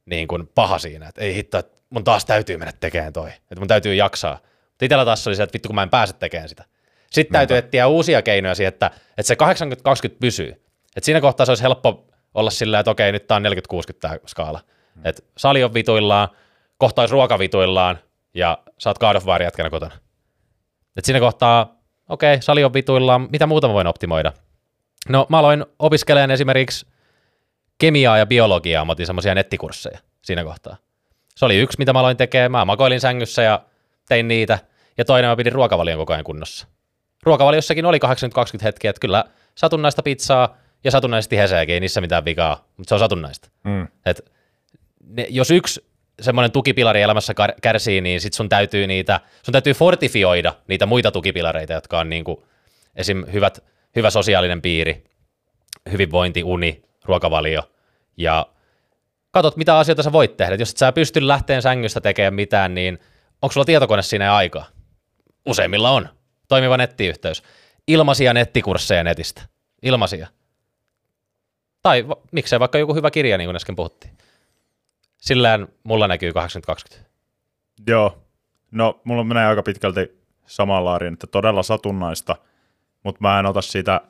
niin 0.06 0.28
kuin 0.28 0.50
paha 0.56 0.80
siinä, 0.80 1.08
että 1.08 1.22
ei 1.22 1.36
hitto, 1.36 1.58
että 1.58 1.82
mun 1.89 2.04
taas 2.04 2.26
täytyy 2.26 2.58
mennä 2.58 2.74
tekemään 2.80 3.13
toi, 3.13 3.30
että 3.30 3.60
mun 3.60 3.67
täytyy 3.67 3.96
jaksaa. 3.96 4.39
Mutta 4.69 4.86
itsellä 4.86 5.06
taas 5.06 5.28
oli 5.28 5.36
se, 5.36 5.43
että 5.43 5.54
vittu 5.54 5.69
kun 5.69 5.76
mä 5.76 5.84
en 5.84 5.89
pääse 5.89 6.13
tekemään 6.13 6.50
sitä. 6.50 6.65
Sitten 7.12 7.34
täytyy 7.34 7.58
etsiä 7.58 7.88
uusia 7.88 8.22
keinoja 8.22 8.56
siihen, 8.56 8.74
että, 8.74 8.91
että 9.17 9.28
se 9.28 9.36
80-20 10.12 10.15
pysyy. 10.19 10.50
Että 10.96 11.06
siinä 11.06 11.22
kohtaa 11.22 11.46
se 11.46 11.52
olisi 11.52 11.63
helppo 11.63 12.08
olla 12.34 12.50
sillä, 12.50 12.80
että 12.80 12.91
okei, 12.91 13.12
nyt 13.12 13.28
tää 13.28 13.38
on 13.38 13.46
40-60 13.46 13.48
tämä 14.00 14.17
skaala. 14.28 14.60
Mm. 14.96 15.06
Että 15.06 15.24
sali 15.38 15.63
on 15.63 15.74
vituillaan, 15.74 16.28
kohta 16.78 17.02
olisi 17.02 17.12
ruoka 17.12 17.39
vituillaan 17.39 18.00
ja 18.34 18.58
sä 18.78 18.89
oot 18.89 19.00
God 19.00 19.15
of 19.15 19.26
War 19.26 19.43
jätkänä 19.43 19.69
kotona. 19.69 19.96
Et 20.98 21.06
siinä 21.06 21.19
kohtaa, 21.19 21.76
okei, 22.10 22.41
sali 22.41 22.63
on 22.63 22.74
vituillaan, 22.74 23.28
mitä 23.32 23.48
muuta 23.48 23.67
mä 23.67 23.74
voin 23.74 23.88
optimoida? 23.88 24.34
No 25.10 25.26
mä 25.30 25.39
aloin 25.39 25.66
opiskelemaan 25.80 26.32
esimerkiksi 26.32 26.86
kemiaa 27.78 28.18
ja 28.18 28.26
biologiaa, 28.26 28.86
mä 28.86 28.92
otin 28.92 29.06
semmoisia 29.06 29.36
nettikursseja 29.36 30.00
siinä 30.22 30.44
kohtaa. 30.44 30.78
Se 31.36 31.46
oli 31.46 31.58
yksi, 31.58 31.78
mitä 31.80 31.94
mä 31.94 32.00
aloin 32.00 32.18
tekemään. 32.18 32.52
Mä 32.52 32.66
makoilin 32.66 33.02
sängyssä 33.02 33.42
ja 33.42 33.62
tein 34.08 34.28
niitä. 34.28 34.60
Ja 34.98 35.06
toinen 35.06 35.30
mä 35.30 35.36
pidin 35.36 35.54
ruokavalion 35.54 36.00
koko 36.00 36.13
ajan 36.13 36.24
kunnossa. 36.24 36.68
Ruokavaliossakin 37.24 37.86
oli 37.86 38.00
80-20 38.06 38.63
hetkiä, 38.63 38.89
että 38.89 39.00
kyllä 39.00 39.26
satunnaista 39.56 40.04
pizzaa 40.04 40.58
ja 40.84 40.92
satunnaisesti 40.92 41.38
heseäkin, 41.38 41.74
ei 41.74 41.80
niissä 41.80 42.02
mitään 42.02 42.26
vikaa, 42.26 42.66
mutta 42.78 42.89
se 42.89 42.96
on 42.96 43.00
satunnaista. 43.00 43.50
Mm. 43.63 43.88
Et 44.06 44.32
ne, 45.08 45.28
jos 45.30 45.52
yksi 45.52 45.86
semmoinen 46.22 46.52
tukipilari 46.52 47.02
elämässä 47.02 47.34
kärsii, 47.62 48.02
niin 48.02 48.22
sit 48.22 48.34
sun 48.34 48.50
täytyy 48.50 48.88
niitä, 48.88 49.20
sun 49.44 49.52
täytyy 49.52 49.74
fortifioida 49.74 50.54
niitä 50.68 50.86
muita 50.86 51.12
tukipilareita, 51.12 51.74
jotka 51.74 52.00
on 52.00 52.10
niinku 52.10 52.46
esim. 52.96 53.26
Hyvät, 53.34 53.63
hyvä 53.95 54.10
sosiaalinen 54.10 54.62
piiri, 54.62 55.03
hyvinvointi, 55.91 56.43
uni, 56.43 56.84
ruokavalio 57.06 57.71
ja 58.17 58.47
katot, 59.32 59.58
mitä 59.58 59.77
asioita 59.77 60.03
sä 60.03 60.12
voit 60.12 60.38
tehdä. 60.38 60.53
Et 60.53 60.60
jos 60.60 60.71
et 60.71 60.77
sä 60.77 60.91
pysty 60.91 61.27
lähteen 61.27 61.62
sängystä 61.62 62.01
tekemään 62.01 62.34
mitään, 62.34 62.73
niin 62.73 62.99
onko 63.41 63.53
sulla 63.53 63.65
tietokone 63.65 64.01
siinä 64.01 64.36
aikaa? 64.36 64.65
Useimmilla 65.45 65.91
on. 65.91 66.10
Toimiva 66.47 66.77
nettiyhteys. 66.77 67.43
Ilmaisia 67.88 68.34
nettikursseja 68.34 69.03
netistä. 69.03 69.41
Ilmaisia. 69.82 70.27
Tai 71.82 72.08
va- 72.08 72.21
miksei 72.32 72.60
vaikka 72.60 72.77
joku 72.77 72.95
hyvä 72.95 73.12
kirja, 73.12 73.38
niin 73.38 73.47
kuin 73.47 73.56
äsken 73.56 73.75
puhuttiin. 73.75 74.17
Sillään 75.17 75.67
mulla 75.84 76.08
näkyy 76.08 76.32
80-20. 76.95 76.99
Joo. 77.88 78.23
No, 78.71 79.01
mulla 79.03 79.23
menee 79.23 79.45
aika 79.45 79.63
pitkälti 79.63 80.23
samaan 80.45 80.86
laariin, 80.86 81.13
että 81.13 81.27
todella 81.27 81.63
satunnaista, 81.63 82.36
mutta 83.04 83.22
mä 83.22 83.39
en 83.39 83.46
ota 83.46 83.62
siitä 83.62 84.02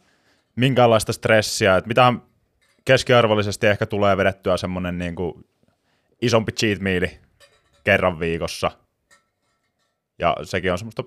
minkäänlaista 0.56 1.13
stressiä, 1.13 1.77
että 1.77 1.88
mitähän 1.88 2.21
keskiarvollisesti 2.86 3.67
ehkä 3.67 3.86
tulee 3.86 4.17
vedettyä 4.17 4.58
semmonen 4.58 4.97
niin 4.97 5.15
kuin 5.15 5.45
isompi 6.21 6.51
cheat 6.51 6.79
meali 6.79 7.19
kerran 7.84 8.19
viikossa. 8.19 8.71
Ja 10.19 10.38
sekin 10.43 10.71
on 10.71 10.77
semmoista 10.77 11.03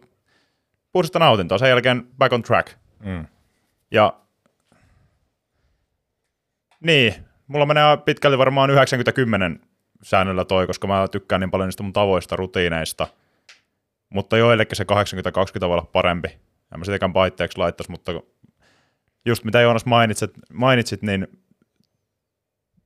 puhdasta 0.93 1.19
nautintoa. 1.19 1.59
Sen 1.59 1.69
jälkeen 1.69 2.07
back 2.19 2.33
on 2.33 2.43
track. 2.43 2.73
Mm. 3.05 3.27
Ja 3.91 4.21
niin, 6.81 7.15
mulla 7.47 7.67
menee 7.67 7.97
pitkälti 8.05 8.39
varmaan 8.39 8.71
90-10 8.71 9.67
säännöllä 10.03 10.45
toi, 10.45 10.67
koska 10.67 10.87
mä 10.87 11.09
tykkään 11.09 11.41
niin 11.41 11.51
paljon 11.51 11.69
niistä 11.69 11.83
mun 11.83 11.93
tavoista, 11.93 12.37
rutiineista. 12.37 13.07
Mutta 14.11 14.37
joillekin 14.37 14.77
se 14.77 14.85
80-20 14.85 14.87
voi 15.61 15.71
olla 15.71 15.89
parempi. 15.93 16.46
En 16.73 16.79
mä 16.79 16.85
sitäkään 16.85 17.13
paitteeksi 17.13 17.59
laittaisi, 17.59 17.91
mutta 17.91 18.13
just 19.27 19.45
mitä 19.45 19.61
Joonas 19.61 19.87
mainitsit, 19.87 20.31
mainitsit 20.53 21.03
niin 21.03 21.27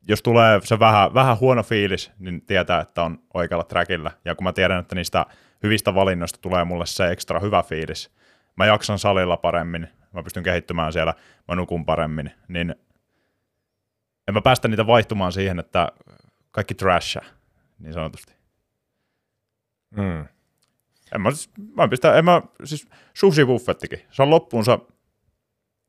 jos 0.08 0.22
tulee 0.22 0.60
se 0.64 0.78
vähän, 0.78 1.14
vähän 1.14 1.40
huono 1.40 1.62
fiilis, 1.62 2.10
niin 2.18 2.46
tietää, 2.46 2.80
että 2.80 3.02
on 3.02 3.18
oikealla 3.34 3.64
trackillä. 3.64 4.10
Ja 4.24 4.34
kun 4.34 4.44
mä 4.44 4.52
tiedän, 4.52 4.80
että 4.80 4.94
niistä 4.94 5.26
hyvistä 5.62 5.94
valinnoista 5.94 6.38
tulee 6.42 6.64
mulle 6.64 6.86
se 6.86 7.10
ekstra 7.10 7.40
hyvä 7.40 7.62
fiilis, 7.62 8.10
mä 8.56 8.66
jaksan 8.66 8.98
salilla 8.98 9.36
paremmin, 9.36 9.88
mä 10.12 10.22
pystyn 10.22 10.42
kehittymään 10.42 10.92
siellä, 10.92 11.14
mä 11.48 11.54
nukun 11.54 11.86
paremmin, 11.86 12.30
niin 12.48 12.74
en 14.28 14.34
mä 14.34 14.40
päästä 14.40 14.68
niitä 14.68 14.86
vaihtumaan 14.86 15.32
siihen, 15.32 15.58
että 15.58 15.88
kaikki 16.50 16.74
trasha, 16.74 17.20
niin 17.78 17.92
sanotusti. 17.92 18.34
Mm. 19.90 20.26
En 21.14 21.20
mä, 21.20 21.28
mä 21.76 21.88
pistä, 21.88 22.18
en 22.18 22.24
mä, 22.24 22.42
siis, 22.64 22.80
siis 22.80 22.92
Susi 23.14 23.44
buffettikin. 23.44 24.02
Se 24.10 24.22
on 24.22 24.30
loppuunsa 24.30 24.78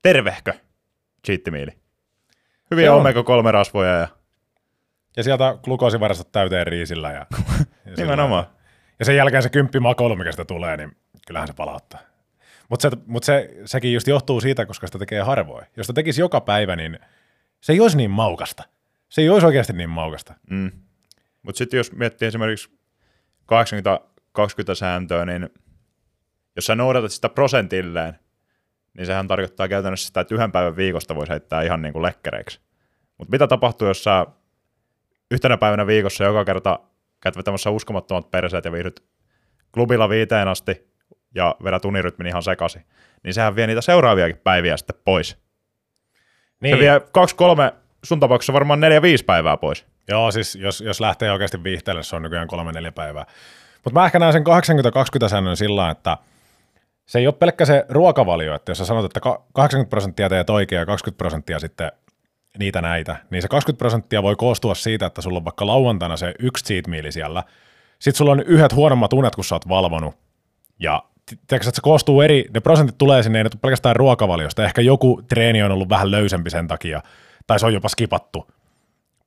tervehkö 0.01 0.53
cheattimiili. 1.25 1.71
Hyviä 2.71 2.85
Joo. 2.85 2.99
omega-3 2.99 3.51
rasvoja 3.51 3.93
ja... 3.93 4.07
Ja 5.17 5.23
sieltä 5.23 5.57
glukoosivarastot 5.63 6.31
täyteen 6.31 6.67
riisillä 6.67 7.11
ja... 7.11 7.25
ja 7.85 7.93
Nimenomaan. 7.97 8.45
Ja 8.99 9.05
sen 9.05 9.15
jälkeen 9.15 9.43
se 9.43 9.49
kymppimakolu, 9.49 10.15
mikä 10.15 10.31
sitä 10.31 10.45
tulee, 10.45 10.77
niin 10.77 10.95
kyllähän 11.27 11.47
se 11.47 11.53
palauttaa. 11.53 11.99
Mutta 12.69 12.89
se, 12.89 12.97
mut 13.05 13.23
se, 13.23 13.49
sekin 13.65 13.93
just 13.93 14.07
johtuu 14.07 14.41
siitä, 14.41 14.65
koska 14.65 14.87
sitä 14.87 14.99
tekee 14.99 15.21
harvoin. 15.21 15.65
Jos 15.77 15.87
sitä 15.87 15.95
tekisi 15.95 16.21
joka 16.21 16.41
päivä, 16.41 16.75
niin 16.75 16.99
se 17.61 17.73
ei 17.73 17.79
olisi 17.79 17.97
niin 17.97 18.11
maukasta. 18.11 18.63
Se 19.09 19.21
ei 19.21 19.29
olisi 19.29 19.45
oikeasti 19.45 19.73
niin 19.73 19.89
maukasta. 19.89 20.33
Mm. 20.49 20.71
Mutta 21.41 21.57
sitten 21.57 21.77
jos 21.77 21.91
miettii 21.91 22.27
esimerkiksi 22.27 22.69
80 23.45 23.99
20-sääntöä, 24.39 25.25
niin 25.25 25.49
jos 26.55 26.65
sä 26.65 26.75
noudatat 26.75 27.11
sitä 27.11 27.29
prosentilleen, 27.29 28.19
niin 28.97 29.05
sehän 29.05 29.27
tarkoittaa 29.27 29.67
käytännössä 29.67 30.07
sitä, 30.07 30.21
että 30.21 30.35
yhden 30.35 30.51
päivän 30.51 30.75
viikosta 30.75 31.15
voisi 31.15 31.31
heittää 31.31 31.61
ihan 31.61 31.81
niin 31.81 31.93
kuin 31.93 32.03
lekkereiksi. 32.03 32.59
Mutta 33.17 33.31
mitä 33.31 33.47
tapahtuu, 33.47 33.87
jos 33.87 34.03
sä 34.03 34.25
yhtenä 35.31 35.57
päivänä 35.57 35.87
viikossa 35.87 36.23
joka 36.23 36.45
kerta 36.45 36.79
käyt 37.21 37.37
vetämässä 37.37 37.69
uskomattomat 37.69 38.31
perseet 38.31 38.65
ja 38.65 38.71
viihdyt 38.71 39.03
klubilla 39.73 40.09
viiteen 40.09 40.47
asti 40.47 40.91
ja 41.35 41.55
vedät 41.63 41.85
unirytmin 41.85 42.27
ihan 42.27 42.43
sekaisin, 42.43 42.85
niin 43.23 43.33
sehän 43.33 43.55
vie 43.55 43.67
niitä 43.67 43.81
seuraaviakin 43.81 44.37
päiviä 44.37 44.77
sitten 44.77 44.95
pois. 45.05 45.37
Niin. 46.59 46.75
Se 46.75 46.79
vie 46.79 47.01
kaksi, 47.11 47.35
kolme, 47.35 47.73
sun 48.03 48.19
tapauksessa 48.19 48.53
varmaan 48.53 48.79
neljä, 48.79 49.01
viisi 49.01 49.25
päivää 49.25 49.57
pois. 49.57 49.85
Joo, 50.07 50.31
siis 50.31 50.55
jos, 50.55 50.81
jos 50.81 51.01
lähtee 51.01 51.31
oikeasti 51.31 51.63
viihteelle, 51.63 52.03
se 52.03 52.15
on 52.15 52.21
nykyään 52.21 52.47
kolme, 52.47 52.71
neljä 52.71 52.91
päivää. 52.91 53.25
Mutta 53.83 53.99
mä 53.99 54.05
ehkä 54.05 54.19
näen 54.19 54.33
sen 54.33 54.43
80-20 55.25 55.29
säännön 55.29 55.57
sillä 55.57 55.89
että 55.89 56.17
se 57.05 57.19
ei 57.19 57.27
ole 57.27 57.35
pelkkä 57.39 57.65
se 57.65 57.85
ruokavalio, 57.89 58.55
että 58.55 58.71
jos 58.71 58.77
sä 58.77 58.85
sanot, 58.85 59.05
että 59.05 59.19
ka- 59.19 59.43
80 59.53 59.89
prosenttia 59.89 60.29
teet 60.29 60.49
oikein 60.49 60.79
ja 60.79 60.85
20 60.85 61.17
prosenttia 61.17 61.59
sitten 61.59 61.91
niitä 62.59 62.81
näitä, 62.81 63.15
niin 63.29 63.41
se 63.41 63.47
20 63.47 63.77
prosenttia 63.79 64.23
voi 64.23 64.35
koostua 64.35 64.75
siitä, 64.75 65.05
että 65.05 65.21
sulla 65.21 65.37
on 65.37 65.45
vaikka 65.45 65.67
lauantaina 65.67 66.17
se 66.17 66.33
yksi 66.39 66.65
cheat 66.65 66.87
meal 66.87 67.11
siellä, 67.11 67.43
sitten 67.99 68.17
sulla 68.17 68.31
on 68.31 68.39
yhdet 68.39 68.75
huonommat 68.75 69.13
unet, 69.13 69.35
kun 69.35 69.43
sä 69.43 69.55
oot 69.55 69.69
valvonut, 69.69 70.15
ja 70.79 71.03
tiedätkö, 71.27 71.55
että 71.55 71.75
se 71.75 71.81
koostuu 71.81 72.21
eri, 72.21 72.45
ne 72.53 72.59
prosentit 72.59 72.97
tulee 72.97 73.23
sinne, 73.23 73.39
ei 73.39 73.43
ne 73.43 73.49
pelkästään 73.61 73.95
ruokavaliosta, 73.95 74.65
ehkä 74.65 74.81
joku 74.81 75.21
treeni 75.27 75.63
on 75.63 75.71
ollut 75.71 75.89
vähän 75.89 76.11
löysempi 76.11 76.49
sen 76.49 76.67
takia, 76.67 77.01
tai 77.47 77.59
se 77.59 77.65
on 77.65 77.73
jopa 77.73 77.89
skipattu 77.89 78.47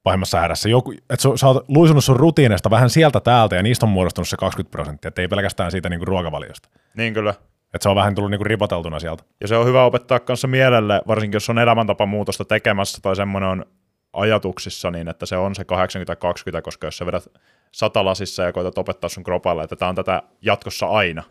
pahimmassa 0.05 0.41
hädässä. 0.41 0.69
Joku, 0.69 0.93
että 0.93 1.23
sä, 1.23 1.29
sä 1.37 1.47
oot 1.47 1.65
luisunut 1.69 2.05
sun 2.05 2.17
rutiineista 2.17 2.71
vähän 2.71 2.91
sieltä 2.91 3.21
täältä, 3.21 3.57
ja 3.57 3.63
niistä 3.63 3.87
on 3.87 3.93
muodostunut 3.93 4.29
se 4.29 4.37
20 4.37 4.71
prosenttia, 4.71 5.09
että 5.09 5.23
ei 5.23 5.29
pelkästään 5.29 5.71
siitä 5.71 5.89
niinku 5.89 6.05
ruokavaliosta. 6.05 6.69
Niin 6.97 7.15
kyllä. 7.15 7.35
Että 7.75 7.83
se 7.83 7.89
on 7.89 7.97
vähän 7.97 8.15
tullut 8.15 8.31
niinku 8.31 8.45
ripoteltuna 8.45 8.99
sieltä. 8.99 9.25
Ja 9.41 9.49
se 9.49 9.57
on 9.57 9.67
hyvä 9.67 9.85
opettaa 9.85 10.21
kanssa 10.21 10.49
mielelle, 10.49 11.03
varsinkin 11.07 11.37
jos 11.37 11.51
on 11.51 11.59
elämäntapamuutosta 11.59 12.45
tekemässä 12.45 12.99
tai 13.03 13.17
semmoinen 13.17 13.51
on 13.51 13.67
ajatuksissa, 14.13 14.91
niin 14.91 15.09
että 15.09 15.27
se 15.27 15.37
on 15.37 15.55
se 15.55 15.63
80-20, 15.63 16.63
koska 16.63 16.87
jos 16.87 16.97
sä 16.97 17.07
vedät 17.07 17.29
satalasissa 17.73 18.43
ja 18.43 18.53
koetat 18.53 18.79
opettaa 18.79 19.11
sun 19.11 19.25
kropalle, 19.25 19.63
että 19.63 19.77
tämä 19.77 19.89
on 19.89 19.95
tätä 19.95 20.23
jatkossa 20.43 20.87
aina. 20.87 21.23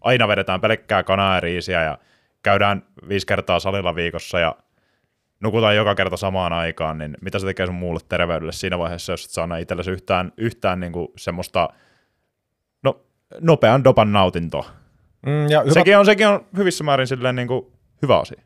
Aina 0.00 0.28
vedetään 0.28 0.60
pelkkää 0.60 1.02
kanaa 1.02 1.34
ja 1.34 1.40
riisiä 1.40 1.82
ja 1.84 1.98
käydään 2.42 2.82
viisi 3.08 3.26
kertaa 3.26 3.60
salilla 3.60 3.94
viikossa 3.94 4.38
ja 4.38 4.56
nukutaan 5.40 5.76
joka 5.76 5.94
kerta 5.94 6.16
samaan 6.16 6.52
aikaan, 6.52 6.98
niin 6.98 7.16
mitä 7.20 7.38
se 7.38 7.46
tekee 7.46 7.66
sun 7.66 7.74
muulle 7.74 8.00
terveydelle 8.08 8.52
siinä 8.52 8.78
vaiheessa, 8.78 9.12
jos 9.12 9.24
et 9.24 9.30
saa 9.30 9.56
itsellesi 9.56 9.90
yhtään, 9.90 10.32
yhtään 10.36 10.80
niin 10.80 10.92
kuin 10.92 11.08
semmoista 11.16 11.68
no, 12.82 13.00
nopean 13.40 13.84
dopan 13.84 14.12
nautintoa. 14.12 14.70
Mm, 15.26 15.50
ja 15.50 15.60
hyvä, 15.60 15.72
Sekin 15.72 15.98
on, 15.98 16.06
sekin 16.06 16.28
on 16.28 16.46
hyvissä 16.56 16.84
määrin 16.84 17.06
silleen 17.06 17.36
niin 17.36 17.48
kuin 17.48 17.66
hyvä 18.02 18.18
asia. 18.18 18.42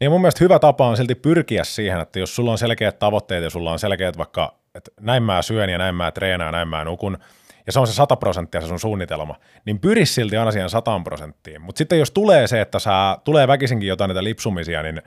Niin 0.00 0.10
mun 0.10 0.20
mielestä 0.20 0.44
hyvä 0.44 0.58
tapa 0.58 0.88
on 0.88 0.96
silti 0.96 1.14
pyrkiä 1.14 1.64
siihen, 1.64 2.00
että 2.00 2.18
jos 2.18 2.36
sulla 2.36 2.50
on 2.50 2.58
selkeät 2.58 2.98
tavoitteet 2.98 3.44
ja 3.44 3.50
sulla 3.50 3.72
on 3.72 3.78
selkeät 3.78 4.18
vaikka, 4.18 4.58
että 4.74 4.90
näin 5.00 5.22
mä 5.22 5.42
syön 5.42 5.70
ja 5.70 5.78
näin 5.78 5.94
mä 5.94 6.10
treenaan 6.10 6.48
ja 6.48 6.52
näin 6.52 6.68
mä 6.68 6.84
nukun, 6.84 7.18
ja 7.66 7.72
se 7.72 7.80
on 7.80 7.86
se 7.86 7.92
100 7.92 8.16
prosenttia 8.16 8.60
se 8.60 8.66
sun 8.66 8.80
suunnitelma, 8.80 9.36
niin 9.64 9.78
pyri 9.78 10.06
silti 10.06 10.36
aina 10.36 10.50
siihen 10.50 10.70
100 10.70 11.00
prosenttiin. 11.04 11.62
Mutta 11.62 11.78
sitten 11.78 11.98
jos 11.98 12.10
tulee 12.10 12.46
se, 12.46 12.60
että 12.60 12.78
sä, 12.78 13.18
tulee 13.24 13.48
väkisinkin 13.48 13.88
jotain 13.88 14.08
niitä 14.08 14.24
lipsumisia, 14.24 14.82
niin 14.82 15.02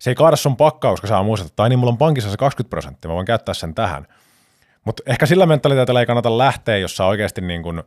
se 0.00 0.10
ei 0.10 0.14
kaada 0.14 0.36
sun 0.36 0.56
pakkaa, 0.56 0.90
koska 0.90 1.22
muistat, 1.22 1.46
että 1.46 1.56
tai 1.56 1.68
niin 1.68 1.78
mulla 1.78 1.92
on 1.92 1.98
pankissa 1.98 2.30
se 2.30 2.36
20 2.36 2.70
prosenttia, 2.70 3.08
mä 3.08 3.14
voin 3.14 3.26
käyttää 3.26 3.54
sen 3.54 3.74
tähän. 3.74 4.06
Mutta 4.84 5.02
ehkä 5.06 5.26
sillä 5.26 5.46
mentaliteetillä 5.46 6.00
ei 6.00 6.06
kannata 6.06 6.38
lähteä, 6.38 6.76
jos 6.76 6.96
sä 6.96 7.04
oikeasti 7.04 7.40
niin 7.40 7.62
kun 7.62 7.84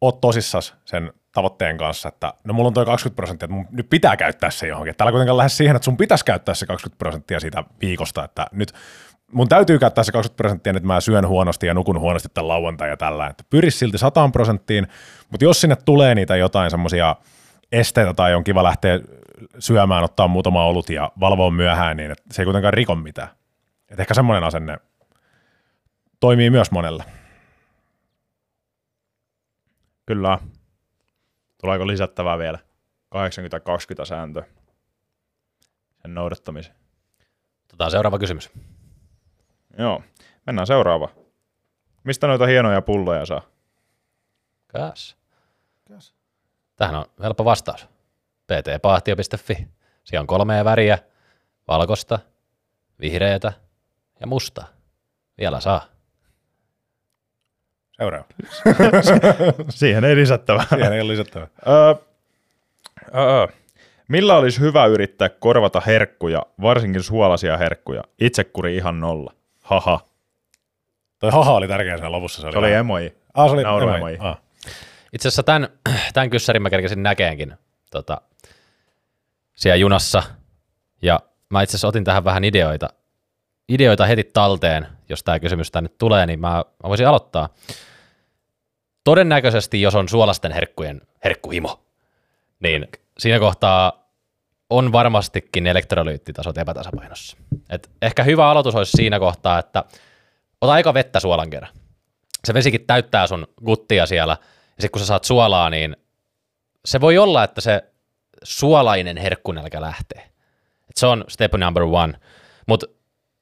oot 0.00 0.20
tosissas 0.20 0.74
sen 0.84 1.12
tavoitteen 1.32 1.78
kanssa, 1.78 2.08
että 2.08 2.34
no 2.44 2.54
mulla 2.54 2.66
on 2.66 2.74
toi 2.74 2.86
20 2.86 3.16
prosenttia, 3.16 3.46
että 3.46 3.54
mun 3.54 3.66
nyt 3.70 3.90
pitää 3.90 4.16
käyttää 4.16 4.50
se 4.50 4.66
johonkin. 4.66 4.94
Täällä 4.96 5.12
kuitenkaan 5.12 5.36
lähde 5.36 5.48
siihen, 5.48 5.76
että 5.76 5.84
sun 5.84 5.96
pitäisi 5.96 6.24
käyttää 6.24 6.54
se 6.54 6.66
20 6.66 6.98
prosenttia 6.98 7.40
siitä 7.40 7.64
viikosta, 7.80 8.24
että 8.24 8.46
nyt 8.52 8.72
mun 9.32 9.48
täytyy 9.48 9.78
käyttää 9.78 10.04
se 10.04 10.12
20 10.12 10.36
prosenttia, 10.36 10.70
että 10.70 10.86
mä 10.86 11.00
syön 11.00 11.28
huonosti 11.28 11.66
ja 11.66 11.74
nukun 11.74 12.00
huonosti 12.00 12.28
tämän 12.34 12.48
lauantai 12.48 12.88
ja 12.88 12.96
tällä, 12.96 13.26
että 13.26 13.44
pyri 13.50 13.70
silti 13.70 13.98
100 13.98 14.28
prosenttiin, 14.32 14.88
mutta 15.30 15.44
jos 15.44 15.60
sinne 15.60 15.76
tulee 15.76 16.14
niitä 16.14 16.36
jotain 16.36 16.70
semmoisia 16.70 17.16
esteitä 17.72 18.14
tai 18.14 18.34
on 18.34 18.44
kiva 18.44 18.62
lähteä 18.62 19.00
syömään, 19.58 20.04
ottaa 20.04 20.28
muutama 20.28 20.64
olut 20.64 20.90
ja 20.90 21.12
valvoa 21.20 21.50
myöhään, 21.50 21.96
niin 21.96 22.10
että 22.10 22.24
se 22.30 22.42
ei 22.42 22.46
kuitenkaan 22.46 22.74
riko 22.74 22.94
mitään. 22.94 23.28
Et 23.88 24.00
ehkä 24.00 24.14
semmoinen 24.14 24.44
asenne 24.44 24.78
toimii 26.20 26.50
myös 26.50 26.70
monella. 26.70 27.04
Kyllä. 30.06 30.38
Tuleeko 31.60 31.86
lisättävää 31.86 32.38
vielä? 32.38 32.58
80-20 34.02 34.04
sääntö 34.04 34.42
sen 36.02 36.14
noudattamiseen. 36.14 36.76
Otetaan 37.68 37.90
seuraava 37.90 38.18
kysymys. 38.18 38.50
Joo, 39.78 40.02
mennään 40.46 40.66
seuraava. 40.66 41.08
Mistä 42.04 42.26
noita 42.26 42.46
hienoja 42.46 42.82
pulloja 42.82 43.26
saa? 43.26 43.42
Käs. 44.68 45.16
Tähän 46.76 46.94
on 46.94 47.04
helppo 47.22 47.44
vastaus. 47.44 47.88
ptpahtio.fi. 48.48 49.68
Siellä 50.04 50.20
on 50.20 50.26
kolmea 50.26 50.64
väriä, 50.64 50.98
valkosta, 51.68 52.18
vihreätä 53.00 53.52
ja 54.20 54.26
mustaa. 54.26 54.66
Vielä 55.38 55.60
saa. 55.60 55.84
Seuraava. 57.96 58.24
Siihen 59.68 60.04
ei 60.04 60.16
lisättävää. 60.16 60.66
Siihen 60.68 60.92
ei 60.92 61.00
ole 61.00 61.12
lisättävää. 61.12 61.48
Öö, 61.68 61.94
öö. 63.14 63.46
Millä 64.08 64.36
olisi 64.36 64.60
hyvä 64.60 64.86
yrittää 64.86 65.28
korvata 65.28 65.80
herkkuja, 65.80 66.46
varsinkin 66.62 67.02
suolaisia 67.02 67.56
herkkuja? 67.56 68.04
Itsekuri 68.20 68.76
ihan 68.76 69.00
nolla. 69.00 69.32
Haha. 69.62 70.00
Toi 71.18 71.30
haha 71.30 71.52
oli 71.52 71.68
tärkeä 71.68 71.96
siinä 71.96 72.12
lopussa. 72.12 72.40
Se 72.40 72.46
oli, 72.46 72.52
Se 72.52 72.58
oli 72.58 72.72
emoji. 72.72 73.16
Ah, 73.34 73.46
se 73.46 73.52
oli 73.52 73.62
emoji. 73.62 73.96
emoji. 73.96 74.16
Ah. 74.20 74.40
Itse 75.12 75.28
asiassa 75.28 75.42
tämän, 75.42 75.68
tämän 76.12 76.30
kyssärin 76.30 76.62
mä 76.62 76.70
kerkesin 76.70 77.02
näkeenkin 77.02 77.54
tota, 77.90 78.20
siellä 79.58 79.76
junassa. 79.76 80.22
Ja 81.02 81.20
mä 81.50 81.62
itse 81.62 81.70
asiassa 81.70 81.88
otin 81.88 82.04
tähän 82.04 82.24
vähän 82.24 82.44
ideoita, 82.44 82.88
ideoita 83.68 84.06
heti 84.06 84.24
talteen, 84.24 84.86
jos 85.08 85.24
tämä 85.24 85.40
kysymys 85.40 85.70
tänne 85.70 85.90
tulee, 85.98 86.26
niin 86.26 86.40
mä, 86.40 86.48
mä 86.48 86.88
voisin 86.88 87.08
aloittaa. 87.08 87.48
Todennäköisesti, 89.04 89.82
jos 89.82 89.94
on 89.94 90.08
suolasten 90.08 90.52
herkkujen 90.52 91.00
herkkuhimo, 91.24 91.80
niin 92.60 92.88
siinä 93.18 93.38
kohtaa 93.38 94.08
on 94.70 94.92
varmastikin 94.92 95.66
elektrolyyttitasot 95.66 96.58
epätasapainossa. 96.58 97.36
Et 97.70 97.90
ehkä 98.02 98.22
hyvä 98.22 98.50
aloitus 98.50 98.74
olisi 98.74 98.92
siinä 98.96 99.18
kohtaa, 99.18 99.58
että 99.58 99.84
ota 100.60 100.72
aika 100.72 100.94
vettä 100.94 101.20
suolan 101.20 101.50
kerran. 101.50 101.72
Se 102.44 102.54
vesikin 102.54 102.86
täyttää 102.86 103.26
sun 103.26 103.46
guttia 103.64 104.06
siellä, 104.06 104.32
ja 104.42 104.82
sitten 104.82 104.90
kun 104.90 105.00
sä 105.00 105.06
saat 105.06 105.24
suolaa, 105.24 105.70
niin 105.70 105.96
se 106.84 107.00
voi 107.00 107.18
olla, 107.18 107.44
että 107.44 107.60
se 107.60 107.82
suolainen 108.42 109.16
herkkunälkä 109.16 109.80
lähtee. 109.80 110.22
Et 110.90 110.96
se 110.96 111.06
on 111.06 111.24
step 111.28 111.52
number 111.54 111.82
one. 111.82 112.12
Mutta 112.66 112.86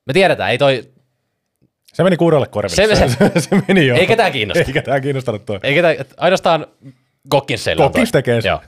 me 0.07 0.13
tiedetään, 0.13 0.51
ei 0.51 0.59
toi, 0.59 0.91
Se 1.93 2.03
meni 2.05 2.17
kuudelle 2.17 2.47
korville. 2.47 2.77
Se- 2.97 2.97
Se, 3.09 3.41
se, 3.41 3.63
meni 3.69 3.87
jo. 3.87 3.95
ei 3.97 4.07
ketään 4.07 4.33
kiinnosta. 4.33 4.65
Ei 4.65 4.73
ketään 4.73 5.03
kiinnostanut 5.03 5.47
toi. 5.47 5.61
Ei 5.63 5.75
ketä, 5.75 5.91
et 5.91 6.15
ainoastaan 6.17 6.67
Kokkins 7.29 7.65
toi. 7.65 7.91
tekee 8.13 8.41
sen. 8.41 8.49
Joo. 8.49 8.61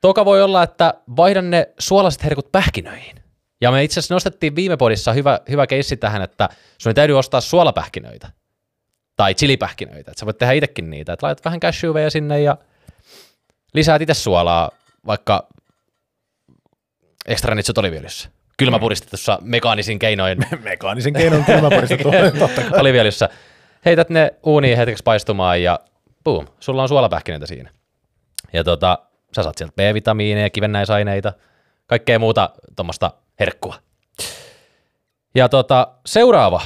Toka 0.00 0.24
voi 0.24 0.42
olla, 0.42 0.62
että 0.62 0.94
vaihdan 1.16 1.50
ne 1.50 1.68
suolaiset 1.78 2.24
herkut 2.24 2.52
pähkinöihin. 2.52 3.16
Ja 3.60 3.70
me 3.70 3.84
itse 3.84 4.00
asiassa 4.00 4.14
nostettiin 4.14 4.56
viime 4.56 4.76
podissa 4.76 5.12
hyvä, 5.12 5.40
hyvä 5.50 5.66
keissi 5.66 5.96
tähän, 5.96 6.22
että 6.22 6.48
sun 6.78 6.90
ei 6.90 6.94
täytyy 6.94 7.18
ostaa 7.18 7.40
suolapähkinöitä 7.40 8.30
tai 9.16 9.34
chilipähkinöitä. 9.34 10.10
Että 10.10 10.20
sä 10.20 10.26
voit 10.26 10.38
tehdä 10.38 10.52
itsekin 10.52 10.90
niitä. 10.90 11.12
Että 11.12 11.26
laitat 11.26 11.44
vähän 11.44 11.60
cashewveja 11.60 12.10
sinne 12.10 12.40
ja 12.40 12.56
lisäät 13.76 14.02
itse 14.02 14.14
suolaa 14.14 14.70
vaikka 15.06 15.48
extra 17.26 17.54
nitsut 17.54 17.78
oliviöljyssä. 17.78 18.28
Kylmä 18.56 18.78
puristetussa 18.78 19.38
mekaanisin 19.42 19.98
keinoin 19.98 20.38
Mekaanisen 20.62 21.12
keinon 21.12 21.44
kylmäpuristettu. 21.44 22.10
Totta 22.38 22.62
kai. 22.62 22.80
oliviöljyssä. 22.80 23.28
Heität 23.84 24.10
ne 24.10 24.34
uuniin 24.42 24.76
hetkeksi 24.76 25.04
paistumaan 25.04 25.62
ja 25.62 25.80
boom, 26.24 26.46
sulla 26.60 26.82
on 26.82 26.88
suolapähkinöitä 26.88 27.46
siinä. 27.46 27.70
Ja 28.52 28.64
tota, 28.64 28.98
sä 29.36 29.42
saat 29.42 29.58
sieltä 29.58 29.74
B-vitamiineja, 29.76 30.50
kivennäisaineita, 30.50 31.32
kaikkea 31.86 32.18
muuta 32.18 32.50
tuommoista 32.76 33.10
herkkua. 33.40 33.74
Ja 35.34 35.48
tota, 35.48 35.88
seuraava, 36.06 36.62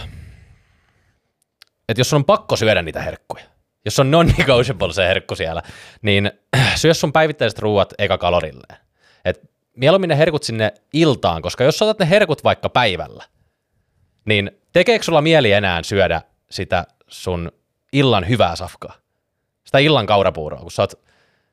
että 1.88 2.00
jos 2.00 2.10
sun 2.10 2.16
on 2.16 2.24
pakko 2.24 2.56
syödä 2.56 2.82
niitä 2.82 3.02
herkkuja, 3.02 3.44
jos 3.84 3.98
on 3.98 4.10
non-negotiable 4.10 4.92
se 4.94 5.08
herkku 5.08 5.34
siellä, 5.34 5.62
niin 6.02 6.32
syö 6.74 6.94
sun 6.94 7.12
päivittäiset 7.12 7.58
ruuat 7.58 7.94
eka 7.98 8.18
kalorilleen. 8.18 8.78
Et 9.24 9.50
mieluummin 9.76 10.08
ne 10.08 10.18
herkut 10.18 10.42
sinne 10.42 10.72
iltaan, 10.92 11.42
koska 11.42 11.64
jos 11.64 11.82
otat 11.82 11.98
ne 11.98 12.10
herkut 12.10 12.44
vaikka 12.44 12.68
päivällä, 12.68 13.24
niin 14.24 14.50
tekeekö 14.72 15.04
sulla 15.04 15.22
mieli 15.22 15.52
enää 15.52 15.82
syödä 15.82 16.22
sitä 16.50 16.84
sun 17.08 17.52
illan 17.92 18.28
hyvää 18.28 18.56
safkaa? 18.56 18.94
Sitä 19.64 19.78
illan 19.78 20.06
kaurapuuroa, 20.06 20.60
kun 20.60 20.70
sä 20.70 20.82
oot, 20.82 20.92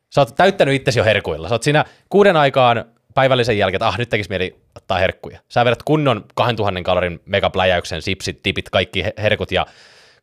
sä 0.09 0.21
oot 0.21 0.35
täyttänyt 0.35 0.75
itsesi 0.75 0.99
jo 0.99 1.05
herkuilla. 1.05 1.49
Sä 1.49 1.55
oot 1.55 1.63
siinä 1.63 1.85
kuuden 2.09 2.37
aikaan 2.37 2.85
päivällisen 3.13 3.57
jälkeen, 3.57 3.77
että 3.77 3.87
ah, 3.87 3.97
nyt 3.97 4.09
tekisi 4.09 4.29
mieli 4.29 4.55
ottaa 4.75 4.97
herkkuja. 4.97 5.39
Sä 5.49 5.65
vedät 5.65 5.83
kunnon 5.83 6.25
2000 6.35 6.83
kalorin 6.83 7.21
megapläjäyksen, 7.25 8.01
sipsit, 8.01 8.43
tipit, 8.43 8.69
kaikki 8.69 9.03
he- 9.03 9.13
herkut 9.17 9.51
ja 9.51 9.65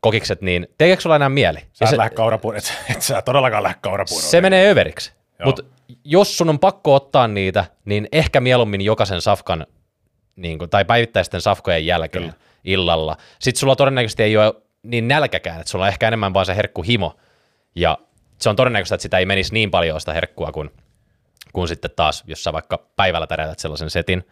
kokikset, 0.04 0.42
niin 0.42 0.68
tekeekö 0.78 1.02
sulla 1.02 1.16
enää 1.16 1.28
mieli? 1.28 1.58
Sä 1.72 1.84
et 1.84 1.90
se, 1.90 1.96
lähde 1.96 2.14
kaurapuun, 2.14 2.56
et, 2.56 2.74
et 2.90 3.02
sä 3.02 3.22
todellakaan 3.22 3.62
lähde 3.62 3.78
se 4.06 4.40
menee 4.40 4.70
överiksi. 4.70 5.12
Mutta 5.44 5.62
jos 6.04 6.38
sun 6.38 6.48
on 6.48 6.58
pakko 6.58 6.94
ottaa 6.94 7.28
niitä, 7.28 7.64
niin 7.84 8.08
ehkä 8.12 8.40
mieluummin 8.40 8.80
jokaisen 8.80 9.20
safkan 9.20 9.66
niin 10.36 10.58
kuin, 10.58 10.70
tai 10.70 10.84
päivittäisten 10.84 11.40
safkojen 11.40 11.86
jälkeen 11.86 12.22
Kyllä. 12.22 12.34
illalla. 12.64 13.16
Sitten 13.38 13.60
sulla 13.60 13.76
todennäköisesti 13.76 14.22
ei 14.22 14.36
ole 14.36 14.54
niin 14.82 15.08
nälkäkään, 15.08 15.60
että 15.60 15.70
sulla 15.70 15.84
on 15.84 15.88
ehkä 15.88 16.08
enemmän 16.08 16.34
vaan 16.34 16.46
se 16.46 16.56
herkkuhimo. 16.56 17.16
Ja 17.74 17.98
se 18.38 18.50
on 18.50 18.56
todennäköistä, 18.56 18.94
että 18.94 19.02
sitä 19.02 19.18
ei 19.18 19.26
menisi 19.26 19.52
niin 19.52 19.70
paljon 19.70 20.00
sitä 20.00 20.12
herkkua 20.12 20.52
kuin, 20.52 20.70
kuin 21.52 21.68
sitten 21.68 21.90
taas, 21.96 22.24
jos 22.26 22.44
sä 22.44 22.52
vaikka 22.52 22.78
päivällä 22.96 23.26
täräytät 23.26 23.58
sellaisen 23.58 23.90
setin. 23.90 24.26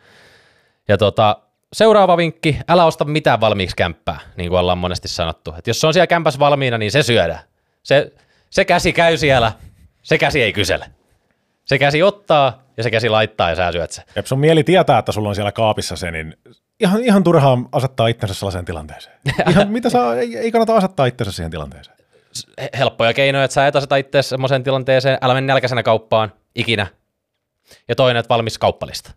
Ja 0.89 0.99
tota, 0.99 1.37
seuraava 1.73 2.17
vinkki, 2.17 2.59
älä 2.69 2.85
osta 2.85 3.05
mitään 3.05 3.41
valmiiksi 3.41 3.77
kämppää, 3.77 4.21
niin 4.37 4.51
kuin 4.51 4.61
ollaan 4.61 4.79
monesti 4.79 5.09
sanottu. 5.09 5.55
Et 5.59 5.67
jos 5.67 5.81
se 5.81 5.87
on 5.87 5.93
siellä 5.93 6.07
kämpässä 6.07 6.39
valmiina, 6.41 6.79
niin 6.79 6.93
se 6.93 7.03
syödään. 7.03 7.41
Se, 7.83 8.13
se 8.51 8.65
käsi 8.65 8.93
käy 8.93 9.17
siellä, 9.17 9.53
se 10.03 10.19
käsi 10.19 10.43
ei 10.43 10.53
kysele. 10.53 10.87
Se 11.65 11.79
käsi 11.79 12.03
ottaa 12.03 12.63
ja 12.77 12.83
se 12.83 12.91
käsi 12.91 13.09
laittaa 13.09 13.51
ja 13.51 13.57
sä 13.57 13.73
syöt 13.73 13.91
se. 13.91 14.03
Jep, 14.17 14.27
sun 14.27 14.39
mieli 14.41 14.65
tietää, 14.65 14.99
että 14.99 15.13
sulla 15.13 15.29
on 15.29 15.35
siellä 15.35 15.53
kaapissa 15.53 15.97
se, 15.97 16.11
niin 16.11 16.37
ihan, 16.81 17.05
ihan 17.05 17.25
turhaa 17.25 17.59
asettaa 17.73 18.07
itsensä 18.07 18.35
sellaiseen 18.35 18.65
tilanteeseen. 18.65 19.19
Ihan, 19.51 19.69
mitä 19.69 19.91
saa, 19.91 20.17
ei, 20.17 20.39
ei 20.39 20.53
kannata 20.53 20.77
asettaa 20.77 21.07
itsensä 21.07 21.33
siihen 21.33 21.51
tilanteeseen. 21.51 21.97
He- 22.61 22.71
helppoja 22.79 23.15
keinoja, 23.15 23.45
että 23.45 23.55
sä 23.55 23.67
et 23.67 23.77
aseta 23.77 23.97
itse 23.97 24.23
semmoiseen 24.23 24.63
tilanteeseen, 24.63 25.19
älä 25.21 25.35
mene 25.35 25.47
nälkäisenä 25.47 25.83
kauppaan 25.83 26.33
ikinä. 26.55 26.87
Ja 27.89 27.95
toinen, 27.95 28.21
että 28.21 28.29
valmis 28.29 28.59
kauppalista. 28.59 29.11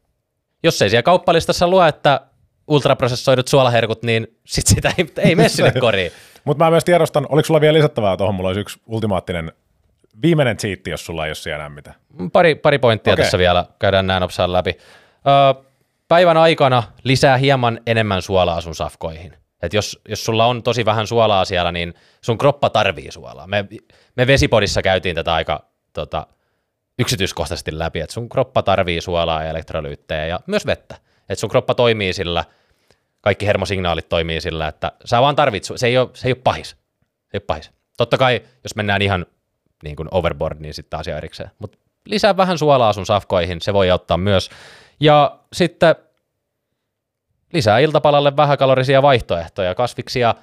Jos 0.63 0.81
ei 0.81 0.89
siellä 0.89 1.03
kauppalistassa 1.03 1.67
lue, 1.67 1.87
että 1.87 2.21
ultraprosessoidut 2.67 3.47
suolaherkut, 3.47 4.03
niin 4.03 4.27
sit 4.45 4.67
sitä 4.67 4.93
ei, 4.97 5.11
ei 5.17 5.35
mene 5.35 5.49
sinne 5.49 5.71
koriin. 5.81 6.11
Mutta 6.45 6.63
mä 6.63 6.69
myös 6.69 6.83
tiedostan, 6.83 7.25
oliko 7.29 7.45
sulla 7.45 7.61
vielä 7.61 7.77
lisättävää 7.77 8.17
tuohon, 8.17 8.35
mulla 8.35 8.49
olisi 8.49 8.61
yksi 8.61 8.79
ultimaattinen 8.85 9.51
viimeinen 10.21 10.57
cheatti, 10.57 10.89
jos 10.89 11.05
sulla 11.05 11.25
ei 11.25 11.29
ole 11.29 11.35
siellä 11.35 11.55
enää 11.55 11.69
mitään. 11.69 11.95
Pari, 12.33 12.55
pari 12.55 12.79
pointtia 12.79 13.13
okay. 13.13 13.23
tässä 13.23 13.37
vielä, 13.37 13.65
käydään 13.79 14.07
näin 14.07 14.21
nopsaan 14.21 14.53
läpi. 14.53 14.77
Öö, 15.27 15.63
päivän 16.07 16.37
aikana 16.37 16.83
lisää 17.03 17.37
hieman 17.37 17.79
enemmän 17.87 18.21
suolaa 18.21 18.61
sun 18.61 18.75
safkoihin. 18.75 19.33
Et 19.61 19.73
jos, 19.73 20.01
jos 20.09 20.25
sulla 20.25 20.45
on 20.45 20.63
tosi 20.63 20.85
vähän 20.85 21.07
suolaa 21.07 21.45
siellä, 21.45 21.71
niin 21.71 21.93
sun 22.21 22.37
kroppa 22.37 22.69
tarvii 22.69 23.11
suolaa. 23.11 23.47
Me, 23.47 23.65
me 24.15 24.27
Vesipodissa 24.27 24.81
käytiin 24.81 25.15
tätä 25.15 25.33
aika 25.33 25.65
tota, 25.93 26.27
yksityiskohtaisesti 26.99 27.79
läpi, 27.79 27.99
että 27.99 28.13
sun 28.13 28.29
kroppa 28.29 28.63
tarvii 28.63 29.01
suolaa 29.01 29.43
ja 29.43 29.49
elektrolyyttejä 29.49 30.25
ja 30.25 30.39
myös 30.47 30.65
vettä. 30.65 30.95
Että 31.29 31.39
sun 31.39 31.49
kroppa 31.49 31.75
toimii 31.75 32.13
sillä, 32.13 32.45
kaikki 33.21 33.47
hermosignaalit 33.47 34.09
toimii 34.09 34.41
sillä, 34.41 34.67
että 34.67 34.91
sä 35.05 35.21
vaan 35.21 35.35
tarvitset, 35.35 35.77
se 35.77 35.87
ei 35.87 35.97
ole, 35.97 36.09
se 36.13 36.27
ei 36.27 36.31
ole 36.31 36.41
pahis. 36.43 36.69
Se 36.69 36.75
ei 37.33 37.37
ole 37.37 37.43
pahis. 37.47 37.71
Totta 37.97 38.17
kai, 38.17 38.41
jos 38.63 38.75
mennään 38.75 39.01
ihan 39.01 39.25
niin 39.83 39.95
kuin 39.95 40.07
overboard, 40.11 40.59
niin 40.59 40.73
sitten 40.73 40.99
asia 40.99 41.17
erikseen. 41.17 41.51
Mutta 41.59 41.77
lisää 42.05 42.37
vähän 42.37 42.57
suolaa 42.57 42.93
sun 42.93 43.05
safkoihin, 43.05 43.61
se 43.61 43.73
voi 43.73 43.91
auttaa 43.91 44.17
myös. 44.17 44.49
Ja 44.99 45.39
sitten 45.53 45.95
lisää 47.53 47.79
iltapalalle 47.79 48.37
vähäkalorisia 48.37 49.01
vaihtoehtoja, 49.01 49.75
kasviksia 49.75 50.35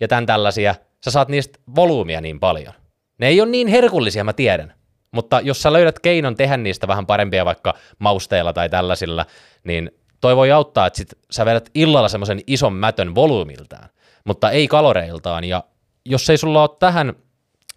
ja 0.00 0.08
tämän 0.08 0.26
tällaisia. 0.26 0.74
Sä 1.04 1.10
saat 1.10 1.28
niistä 1.28 1.58
volyymia 1.74 2.20
niin 2.20 2.40
paljon. 2.40 2.74
Ne 3.18 3.28
ei 3.28 3.40
ole 3.40 3.50
niin 3.50 3.68
herkullisia, 3.68 4.24
mä 4.24 4.32
tiedän. 4.32 4.74
Mutta 5.10 5.40
jos 5.40 5.62
sä 5.62 5.72
löydät 5.72 5.98
keinon 5.98 6.36
tehdä 6.36 6.56
niistä 6.56 6.88
vähän 6.88 7.06
parempia 7.06 7.44
vaikka 7.44 7.74
mausteilla 7.98 8.52
tai 8.52 8.68
tällaisilla, 8.68 9.26
niin 9.64 9.90
toi 10.24 10.36
voi 10.36 10.52
auttaa, 10.52 10.86
että 10.86 10.96
sit 10.96 11.14
sä 11.30 11.44
vedät 11.44 11.70
illalla 11.74 12.08
semmoisen 12.08 12.40
ison 12.46 12.72
mätön 12.72 13.14
volyymiltään, 13.14 13.88
mutta 14.24 14.50
ei 14.50 14.68
kaloreiltaan. 14.68 15.44
Ja 15.44 15.64
jos 16.04 16.30
ei 16.30 16.38
sulla 16.38 16.62
ole 16.62 16.70
tähän 16.78 17.12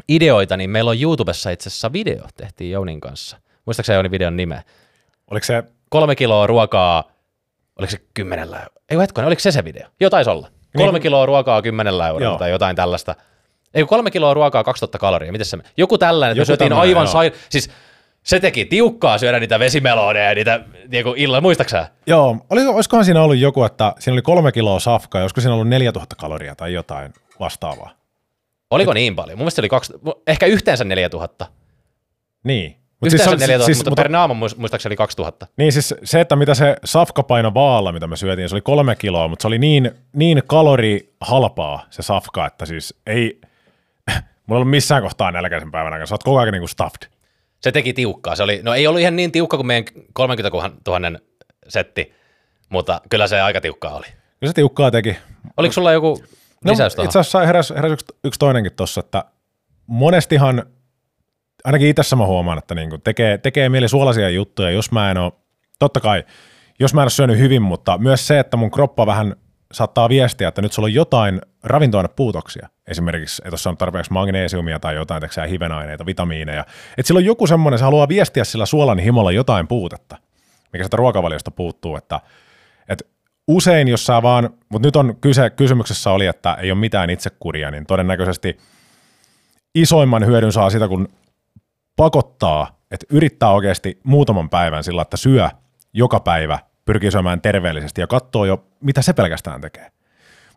ideoita, 0.10 0.58
niin 0.58 0.70
meillä 0.70 0.91
on 0.91 1.02
YouTubessa 1.02 1.50
itse 1.50 1.70
asiassa 1.70 1.93
video, 1.93 2.24
tehtiin 2.38 2.72
Jounin 2.72 3.02
kanssa. 3.02 3.38
Muistaakseni 3.66 3.95
Jouni 3.95 4.12
videon 4.12 4.38
nimeä? 4.38 4.64
Oliko 5.32 5.43
se, 5.45 5.64
Kolme 5.89 6.16
kiloa 6.16 6.48
ruokaa, 6.48 7.04
oliko 7.80 7.91
se 7.91 8.02
kymmenellä, 8.14 8.68
ei 8.89 8.98
hetkonen, 8.98 9.28
oliko 9.28 9.39
se 9.39 9.52
se 9.52 9.64
video? 9.64 9.88
Jo 10.00 10.10
taisi 10.10 10.30
olla. 10.30 10.48
Kolme 10.78 10.91
Niin. 10.91 11.02
kiloa 11.02 11.26
ruokaa 11.26 11.62
kymmenellä 11.62 12.08
eurolla 12.08 12.26
Joo. 12.26 12.38
tai 12.38 12.52
jotain 12.52 12.76
tällaista. 12.76 13.16
Ei 13.74 13.86
kolme 13.86 14.12
kiloa 14.12 14.34
ruokaa 14.34 14.64
2000 14.64 14.98
kaloria, 15.00 15.32
miten 15.32 15.45
se 15.45 15.58
Joku 15.78 15.98
tällainen, 15.98 16.32
että 16.32 16.41
me 16.41 16.45
syötiin 16.45 16.74
aivan 16.74 17.04
joo. 17.04 17.12
sai... 17.12 17.32
Siis 17.50 17.70
se 18.28 18.39
teki 18.39 18.65
tiukkaa 18.65 19.17
syödä 19.17 19.39
niitä 19.39 19.59
vesimeloneja 19.59 20.30
ja 20.30 20.36
niitä 20.36 20.59
niinku 20.91 21.13
illalla, 21.17 21.41
muistaaksä? 21.41 21.88
joo, 22.07 22.38
oli, 22.49 22.65
olisikohan 22.67 23.05
siinä 23.05 23.21
ollut 23.23 23.38
joku, 23.38 23.63
että 23.63 23.93
siinä 23.99 24.13
oli 24.13 24.21
kolme 24.21 24.51
kiloa 24.51 24.80
safkaa, 24.80 25.21
josiko 25.21 25.41
siinä 25.41 25.53
ollut 25.53 25.67
4000 25.67 26.15
kaloria 26.15 26.55
tai 26.55 26.73
jotain 26.73 27.13
vastaavaa. 27.39 27.91
Oliko 28.71 28.93
niin 28.93 29.15
paljon? 29.15 29.38
Mun 29.38 29.43
mielestä 29.43 29.61
oli 29.61 29.69
kaksi, 29.69 29.93
ehkä 30.28 30.45
yhteensä 30.45 30.84
4000. 30.84 31.45
Niin. 32.43 32.71
Mut 32.71 33.05
Yhteensä 33.07 33.23
se 33.23 33.30
oli- 33.30 33.39
4000, 33.39 33.65
siis- 33.65 33.78
mutta 33.78 33.91
mutta- 33.91 34.01
per 34.01 34.11
naama 34.11 34.34
muist- 34.34 34.57
muistaakseni 34.57 34.89
oli 34.91 34.97
2000. 34.97 35.47
Niin 35.57 35.71
siis 35.71 35.93
se, 36.03 36.21
että 36.21 36.36
mitä 36.36 36.53
se 36.53 36.75
safka 36.86 37.23
paino 37.23 37.53
vaalla, 37.53 37.91
mitä 37.91 38.07
me 38.07 38.17
syötiin, 38.17 38.49
se 38.49 38.55
oli 38.55 38.61
kolme 38.61 38.95
kiloa, 38.95 39.28
mutta 39.28 39.41
se 39.43 39.47
oli 39.47 39.59
niin, 39.59 39.91
niin 40.13 40.41
kalorihalpaa 40.47 41.86
se 41.89 42.01
safka, 42.01 42.45
että 42.45 42.65
siis 42.65 42.95
ei, 43.07 43.39
mulla 44.11 44.19
ei 44.49 44.55
ollut 44.55 44.69
missään 44.69 45.03
kohtaa 45.03 45.32
nälkäisen 45.32 45.71
päivän 45.71 45.93
aikana, 45.93 46.05
sä 46.05 46.13
oot 46.15 46.23
koko 46.23 46.39
ajan 46.39 46.51
niin 46.51 46.61
kuin 46.61 46.69
stuffed. 46.69 47.09
Se 47.62 47.72
teki 47.72 47.93
tiukkaa. 47.93 48.36
Se 48.36 48.43
oli, 48.43 48.62
no 48.64 48.74
ei 48.74 48.88
ollut 48.88 49.01
ihan 49.01 49.16
niin 49.16 49.32
tiukka 49.32 49.58
kuin 49.58 49.68
meidän 49.68 49.86
30 50.14 50.58
000 50.86 51.20
setti, 51.68 52.14
mutta 52.70 53.01
kyllä 53.10 53.28
se 53.28 53.41
aika 53.41 53.62
tiukkaa 53.62 53.95
oli. 53.95 54.05
Kyllä 54.39 54.49
se 54.49 54.53
tiukkaa 54.53 54.91
teki. 54.91 55.18
Oliko 55.58 55.74
sulla 55.74 55.91
joku 55.91 56.24
No, 56.66 56.72
lisäys 56.72 56.93
itse 56.93 56.95
tuohon? 56.95 57.10
asiassa 57.10 57.45
heräsi, 57.45 57.74
heräsi 57.76 57.93
yksi, 57.93 58.05
yksi 58.24 58.39
toinenkin 58.39 58.74
tuossa, 58.76 58.99
että 58.99 59.26
monestihan, 59.88 60.64
ainakin 61.64 61.88
itse 61.88 62.16
mä 62.16 62.26
huomaan, 62.26 62.58
että 62.58 62.76
niin 62.76 62.89
tekee, 63.03 63.38
tekee 63.38 63.70
mieli 63.70 63.89
suolaisia 63.89 64.30
juttuja, 64.30 64.70
jos 64.70 64.91
mä 64.91 65.12
en 65.12 65.18
ole, 65.18 65.32
totta 65.80 65.99
kai, 65.99 66.24
jos 66.80 66.93
mä 66.93 67.01
en 67.01 67.03
ole 67.03 67.10
syönyt 67.10 67.38
hyvin, 67.38 67.62
mutta 67.62 67.97
myös 67.97 68.28
se, 68.28 68.39
että 68.39 68.58
mun 68.58 68.72
kroppa 68.72 69.05
vähän 69.05 69.36
saattaa 69.72 70.09
viestiä, 70.09 70.47
että 70.47 70.61
nyt 70.61 70.74
sulla 70.74 70.86
on 70.86 70.93
jotain 70.93 71.41
ravintoainepuutoksia. 71.63 72.70
Esimerkiksi, 72.88 73.41
että 73.45 73.53
jos 73.53 73.68
on 73.68 73.78
tarpeeksi 73.78 74.13
magneesiumia 74.13 74.80
tai 74.80 74.95
jotain, 74.95 75.22
teksää 75.22 75.45
hivenaineita, 75.45 76.05
vitamiineja. 76.05 76.65
Että 76.97 77.07
sillä 77.07 77.18
on 77.18 77.26
joku 77.26 77.47
semmoinen, 77.47 77.80
se 77.80 77.86
haluaa 77.86 78.07
viestiä 78.07 78.43
sillä 78.43 78.65
suolan 78.65 78.99
himolla 78.99 79.32
jotain 79.32 79.68
puutetta, 79.68 80.18
mikä 80.74 80.84
sitä 80.84 80.97
ruokavaliosta 80.97 81.51
puuttuu, 81.51 81.95
että, 81.95 82.22
että 82.89 83.05
usein, 83.47 83.88
jos 83.88 84.05
sä 84.05 84.22
vaan, 84.22 84.49
mutta 84.70 84.88
nyt 84.88 84.95
on 84.95 85.18
kyse, 85.22 85.49
kysymyksessä 85.49 86.11
oli, 86.11 86.26
että 86.26 86.53
ei 86.53 86.72
ole 86.72 86.80
mitään 86.80 87.09
itsekuria, 87.09 87.72
niin 87.72 87.86
todennäköisesti 87.86 88.57
isoimman 89.76 90.26
hyödyn 90.26 90.51
saa 90.51 90.70
sitä, 90.70 90.88
kun 90.88 91.09
pakottaa, 91.95 92.80
että 92.91 93.05
yrittää 93.09 93.51
oikeasti 93.51 93.99
muutaman 94.03 94.49
päivän 94.49 94.84
sillä, 94.84 95.01
että 95.01 95.18
syö 95.18 95.49
joka 95.93 96.20
päivä, 96.20 96.59
pyrkii 96.86 97.11
syömään 97.11 97.41
terveellisesti 97.41 98.01
ja 98.01 98.07
katsoo 98.07 98.45
jo, 98.45 98.66
mitä 98.82 99.01
se 99.01 99.13
pelkästään 99.13 99.61
tekee. 99.61 99.91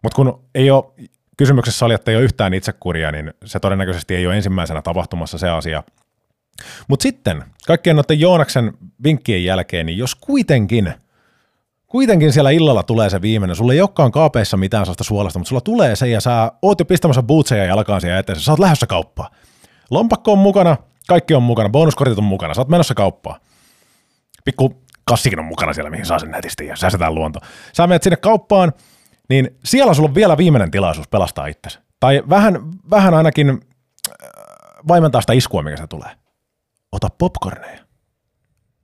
Mutta 0.02 0.16
kun 0.16 0.44
ei 0.54 0.70
ole, 0.70 0.84
kysymyksessä 1.36 1.86
oli, 1.86 1.94
että 1.94 2.10
ei 2.10 2.16
ole 2.16 2.24
yhtään 2.24 2.54
itsekuria, 2.54 3.12
niin 3.12 3.34
se 3.44 3.60
todennäköisesti 3.60 4.14
ei 4.14 4.26
ole 4.26 4.36
ensimmäisenä 4.36 4.82
tapahtumassa 4.82 5.38
se 5.38 5.48
asia. 5.48 5.82
Mutta 6.88 7.02
sitten, 7.02 7.44
kaikkien 7.66 7.96
noiden 7.96 8.20
Joonaksen 8.20 8.72
vinkkien 9.04 9.44
jälkeen, 9.44 9.86
niin 9.86 9.98
jos 9.98 10.14
kuitenkin, 10.14 10.94
kuitenkin 11.86 12.32
siellä 12.32 12.50
illalla 12.50 12.82
tulee 12.82 13.10
se 13.10 13.22
viimeinen, 13.22 13.56
sulla 13.56 13.72
ei 13.72 13.80
olekaan 13.80 14.12
kaapeissa 14.12 14.56
mitään 14.56 14.86
sellaista 14.86 15.04
suolasta, 15.04 15.38
mutta 15.38 15.48
sulla 15.48 15.60
tulee 15.60 15.96
se 15.96 16.08
ja 16.08 16.20
sä 16.20 16.52
oot 16.62 16.78
jo 16.78 16.84
pistämässä 16.84 17.22
bootseja 17.22 17.64
jalkaan 17.64 18.00
siihen 18.00 18.18
eteen, 18.18 18.40
sä 18.40 18.52
oot 18.52 18.58
lähdössä 18.58 18.86
kauppaan. 18.86 19.30
Lompakko 19.90 20.32
on 20.32 20.38
mukana, 20.38 20.76
kaikki 21.08 21.34
on 21.34 21.42
mukana, 21.42 21.68
bonuskortit 21.68 22.18
on 22.18 22.24
mukana, 22.24 22.54
sä 22.54 22.60
oot 22.60 22.68
menossa 22.68 22.94
kauppaan. 22.94 23.40
Pikku 24.44 24.82
kassikin 25.10 25.38
on 25.38 25.44
mukana 25.44 25.72
siellä, 25.72 25.90
mihin 25.90 26.06
saa 26.06 26.18
sen 26.18 26.30
nätisti 26.30 26.66
ja 26.66 26.76
säästetään 26.76 27.14
luonto. 27.14 27.40
Sä 27.72 27.86
menet 27.86 28.02
sinne 28.02 28.16
kauppaan, 28.16 28.72
niin 29.28 29.58
siellä 29.64 29.94
sulla 29.94 30.08
on 30.08 30.14
vielä 30.14 30.36
viimeinen 30.36 30.70
tilaisuus 30.70 31.08
pelastaa 31.08 31.46
itsesi. 31.46 31.78
Tai 32.00 32.22
vähän, 32.28 32.60
vähän 32.90 33.14
ainakin 33.14 33.50
äh, 33.50 33.58
vaimentaa 34.88 35.20
sitä 35.20 35.32
iskua, 35.32 35.62
mikä 35.62 35.76
se 35.76 35.86
tulee. 35.86 36.10
Ota 36.92 37.08
popcorneja. 37.18 37.80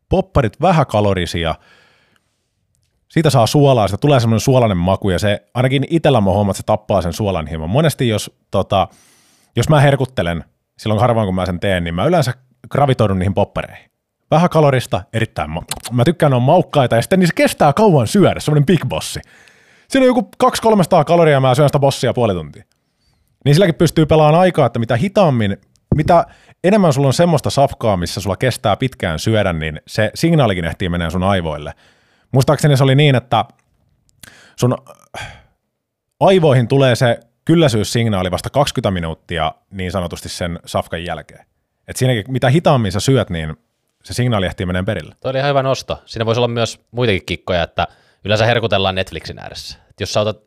Popparit 0.09 0.61
vähäkalorisia, 0.61 1.55
siitä 3.09 3.31
saa 3.31 3.47
suolaa, 3.47 3.89
siitä 3.89 4.01
tulee 4.01 4.21
semmoinen 4.21 4.41
suolainen 4.41 4.77
maku 4.77 5.11
ja 5.11 5.19
se, 5.19 5.47
ainakin 5.55 5.87
itsellä 5.91 6.21
mä 6.21 6.31
huomaan, 6.31 6.51
että 6.51 6.63
se 6.63 6.67
tappaa 6.67 7.03
sen 7.03 7.13
suolan 7.13 7.47
hieman. 7.47 7.71
Monesti 7.71 8.09
jos, 8.09 8.37
tota, 8.51 8.89
jos 9.57 9.69
mä 9.69 9.81
herkuttelen, 9.81 10.45
silloin 10.79 11.01
harvoin 11.01 11.27
kun 11.27 11.35
mä 11.35 11.47
sen 11.47 11.61
teen, 11.61 11.85
niin 11.85 11.95
mä 11.95 12.05
yleensä 12.05 12.33
gravitoidun 12.71 13.19
niihin 13.19 13.35
poppareihin. 13.35 13.96
Vähän 14.31 14.51
kalorista, 14.51 15.03
erittäin 15.13 15.51
ma- 15.51 15.63
Mä 15.93 16.05
tykkään, 16.05 16.35
on 16.35 16.43
maukkaita 16.43 16.97
ja 16.97 17.03
sitten 17.03 17.19
niin 17.19 17.27
se 17.27 17.35
kestää 17.35 17.73
kauan 17.73 18.07
syödä, 18.07 18.41
semmoinen 18.41 18.67
big 18.67 18.85
bossi. 18.89 19.21
Siinä 19.89 20.05
on 20.05 20.07
joku 20.07 20.31
200-300 20.45 21.05
kaloria 21.07 21.33
ja 21.33 21.41
mä 21.41 21.55
syön 21.55 21.69
sitä 21.69 21.79
bossia 21.79 22.15
puoli 22.15 22.35
tuntia. 22.35 22.65
Niin 23.45 23.55
silläkin 23.55 23.75
pystyy 23.75 24.07
pelaamaan 24.07 24.41
aikaa, 24.41 24.67
että 24.67 24.79
mitä 24.79 24.97
hitaammin, 24.97 25.57
mitä 25.95 26.27
enemmän 26.65 26.93
sulla 26.93 27.07
on 27.07 27.13
semmoista 27.15 27.51
safkaa, 27.51 27.97
missä 27.97 28.21
sulla 28.21 28.37
kestää 28.37 28.77
pitkään 28.77 29.19
syödä, 29.19 29.53
niin 29.53 29.81
se 29.87 30.11
signaalikin 30.15 30.65
ehtii 30.65 30.89
menee 30.89 31.11
sun 31.11 31.23
aivoille. 31.23 31.73
Muistaakseni 32.33 32.77
se 32.77 32.85
oli 32.85 32.95
niin, 32.95 33.15
että 33.15 33.45
sun 34.57 34.77
aivoihin 36.21 36.69
tulee 36.69 36.95
se 36.97 37.21
kylläisyyssignaali 37.45 38.31
vasta 38.31 38.51
20 38.51 38.91
minuuttia 38.91 39.53
niin 39.71 39.93
sanotusti 39.93 40.29
sen 40.29 40.59
safkan 40.67 41.05
jälkeen. 41.05 41.47
Et 41.89 41.97
siinäkin, 41.97 42.33
mitä 42.33 42.49
hitaammin 42.51 42.93
sä 42.93 43.01
syöt, 43.01 43.31
niin 43.31 43.57
se 44.07 44.15
signaali 44.15 44.47
ehtii 44.47 44.67
menee 44.67 44.83
perille. 44.83 45.15
Toi 45.21 45.31
oli 45.31 45.39
ihan 45.39 45.49
hyvä 45.49 45.63
nosto. 45.63 46.03
Siinä 46.07 46.27
voisi 46.27 46.39
olla 46.39 46.49
myös 46.49 46.81
muitakin 46.91 47.27
kikkoja, 47.27 47.63
että 47.63 47.87
yleensä 48.25 48.47
herkutellaan 48.47 48.95
Netflixin 48.95 49.39
ääressä. 49.39 49.79
Et 49.91 50.01
jos 50.01 50.13
sä 50.13 50.21
otat, 50.21 50.43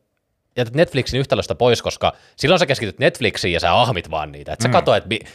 jätät 0.57 0.73
Netflixin 0.73 1.19
yhtälöstä 1.19 1.55
pois, 1.55 1.81
koska 1.81 2.13
silloin 2.35 2.59
sä 2.59 2.65
keskityt 2.65 2.99
Netflixiin 2.99 3.53
ja 3.53 3.59
sä 3.59 3.79
ahmit 3.81 4.11
vaan 4.11 4.31
niitä. 4.31 4.53
Et 4.53 4.61
sä 4.61 4.67
mm. 4.67 4.71
katso, 4.71 4.95
että 4.95 5.09
bi- 5.09 5.27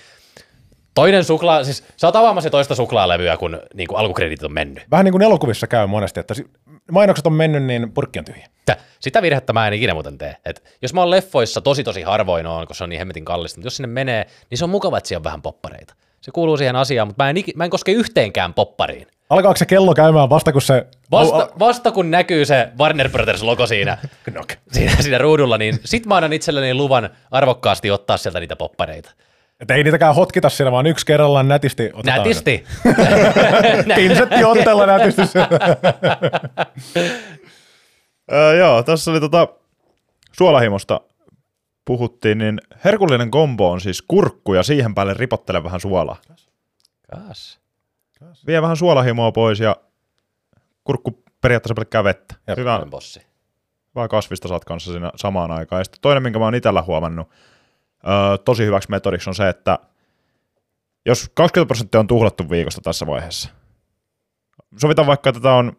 toinen 0.94 1.24
suklaa, 1.24 1.64
siis 1.64 1.84
sä 1.96 2.06
oot 2.06 2.16
avaamassa 2.16 2.50
toista 2.50 2.74
suklaalevyä, 2.74 3.36
kun 3.36 3.60
niin 3.74 3.88
kuin 3.88 3.98
alkukreditit 3.98 4.44
on 4.44 4.52
mennyt. 4.52 4.84
Vähän 4.90 5.04
niin 5.04 5.12
kuin 5.12 5.22
elokuvissa 5.22 5.66
käy 5.66 5.86
monesti, 5.86 6.20
että 6.20 6.34
mainokset 6.90 7.26
on 7.26 7.32
mennyt, 7.32 7.62
niin 7.62 7.92
purkki 7.92 8.18
on 8.18 8.24
tyhjä. 8.24 8.48
Tä- 8.66 8.76
Sitä 9.00 9.22
virhettä 9.22 9.52
mä 9.52 9.66
en 9.66 9.72
ikinä 9.72 9.94
muuten 9.94 10.18
tee. 10.18 10.36
Et 10.44 10.76
jos 10.82 10.94
mä 10.94 11.00
oon 11.00 11.10
leffoissa, 11.10 11.60
tosi 11.60 11.84
tosi 11.84 12.02
harvoin 12.02 12.46
on, 12.46 12.60
koska 12.66 12.74
se 12.78 12.84
on 12.84 12.90
niin 12.90 12.98
hemmetin 12.98 13.24
kallista, 13.24 13.58
mutta 13.58 13.66
jos 13.66 13.76
sinne 13.76 13.88
menee, 13.88 14.26
niin 14.50 14.58
se 14.58 14.64
on 14.64 14.70
mukava, 14.70 14.98
että 14.98 15.08
siellä 15.08 15.20
on 15.20 15.24
vähän 15.24 15.42
poppareita. 15.42 15.94
Se 16.24 16.30
kuuluu 16.30 16.56
siihen 16.56 16.76
asiaan, 16.76 17.08
mutta 17.08 17.24
mä 17.24 17.30
en, 17.30 17.36
mä 17.56 17.64
en 17.64 17.70
koske 17.70 17.92
yhteenkään 17.92 18.54
poppariin. 18.54 19.06
Alkaako 19.30 19.56
se 19.56 19.66
kello 19.66 19.94
käymään 19.94 20.30
vasta, 20.30 20.52
kun 20.52 20.62
se... 20.62 20.86
Vasta, 21.10 21.48
vasta 21.58 21.92
kun 21.92 22.10
näkyy 22.10 22.44
se 22.44 22.68
Warner 22.78 23.08
Brothers 23.10 23.42
logo 23.42 23.66
siinä, 23.66 23.98
Knock. 24.30 24.52
siinä, 24.72 24.96
siinä 25.00 25.18
ruudulla, 25.18 25.58
niin 25.58 25.78
sit 25.84 26.06
mä 26.06 26.16
annan 26.16 26.32
itselleni 26.32 26.74
luvan 26.74 27.10
arvokkaasti 27.30 27.90
ottaa 27.90 28.16
sieltä 28.16 28.40
niitä 28.40 28.56
poppareita. 28.56 29.10
Että 29.60 29.74
ei 29.74 29.84
niitäkään 29.84 30.14
hotkita 30.14 30.48
siellä, 30.48 30.72
vaan 30.72 30.86
yksi 30.86 31.06
kerrallaan 31.06 31.48
nätisti 31.48 31.90
otetaan. 31.94 32.18
Nätisti. 32.18 32.64
Pinsetti 33.94 34.44
otteella 34.44 34.86
nätisti. 34.96 35.22
Öö, 38.32 38.54
joo, 38.62 38.82
tässä 38.82 39.10
oli 39.10 39.20
tota 39.20 39.48
suolahimosta 40.32 41.00
puhuttiin, 41.84 42.38
niin 42.38 42.60
herkullinen 42.84 43.30
kombo 43.30 43.70
on 43.70 43.80
siis 43.80 44.02
kurkku 44.02 44.54
ja 44.54 44.62
siihen 44.62 44.94
päälle 44.94 45.14
ripottele 45.14 45.64
vähän 45.64 45.80
suolaa. 45.80 46.16
Kas. 47.10 47.60
Vie 48.46 48.62
vähän 48.62 48.76
suolahimoa 48.76 49.32
pois 49.32 49.60
ja 49.60 49.76
kurkku 50.84 51.24
periaatteessa 51.40 51.74
pelkkää 51.74 52.04
vettä. 52.04 52.34
Jep. 52.48 52.58
Hyvä. 52.58 52.86
Bossi. 52.90 53.20
hyvää 53.94 54.08
kasvista 54.08 54.48
saat 54.48 54.64
kanssa 54.64 54.92
siinä 54.92 55.12
samaan 55.16 55.50
aikaan. 55.50 55.80
Ja 55.80 55.84
sitten 55.84 56.00
toinen, 56.00 56.22
minkä 56.22 56.38
mä 56.38 56.44
oon 56.44 56.54
itsellä 56.54 56.82
huomannut 56.82 57.28
öö, 58.08 58.38
tosi 58.38 58.64
hyväksi 58.64 58.90
metodiksi 58.90 59.30
on 59.30 59.34
se, 59.34 59.48
että 59.48 59.78
jos 61.06 61.30
20 61.34 61.68
prosenttia 61.68 62.00
on 62.00 62.06
tuhlattu 62.06 62.50
viikosta 62.50 62.80
tässä 62.80 63.06
vaiheessa, 63.06 63.48
sovitaan 64.76 65.06
vaikka, 65.06 65.30
että 65.30 65.40
tämä 65.40 65.54
on 65.54 65.76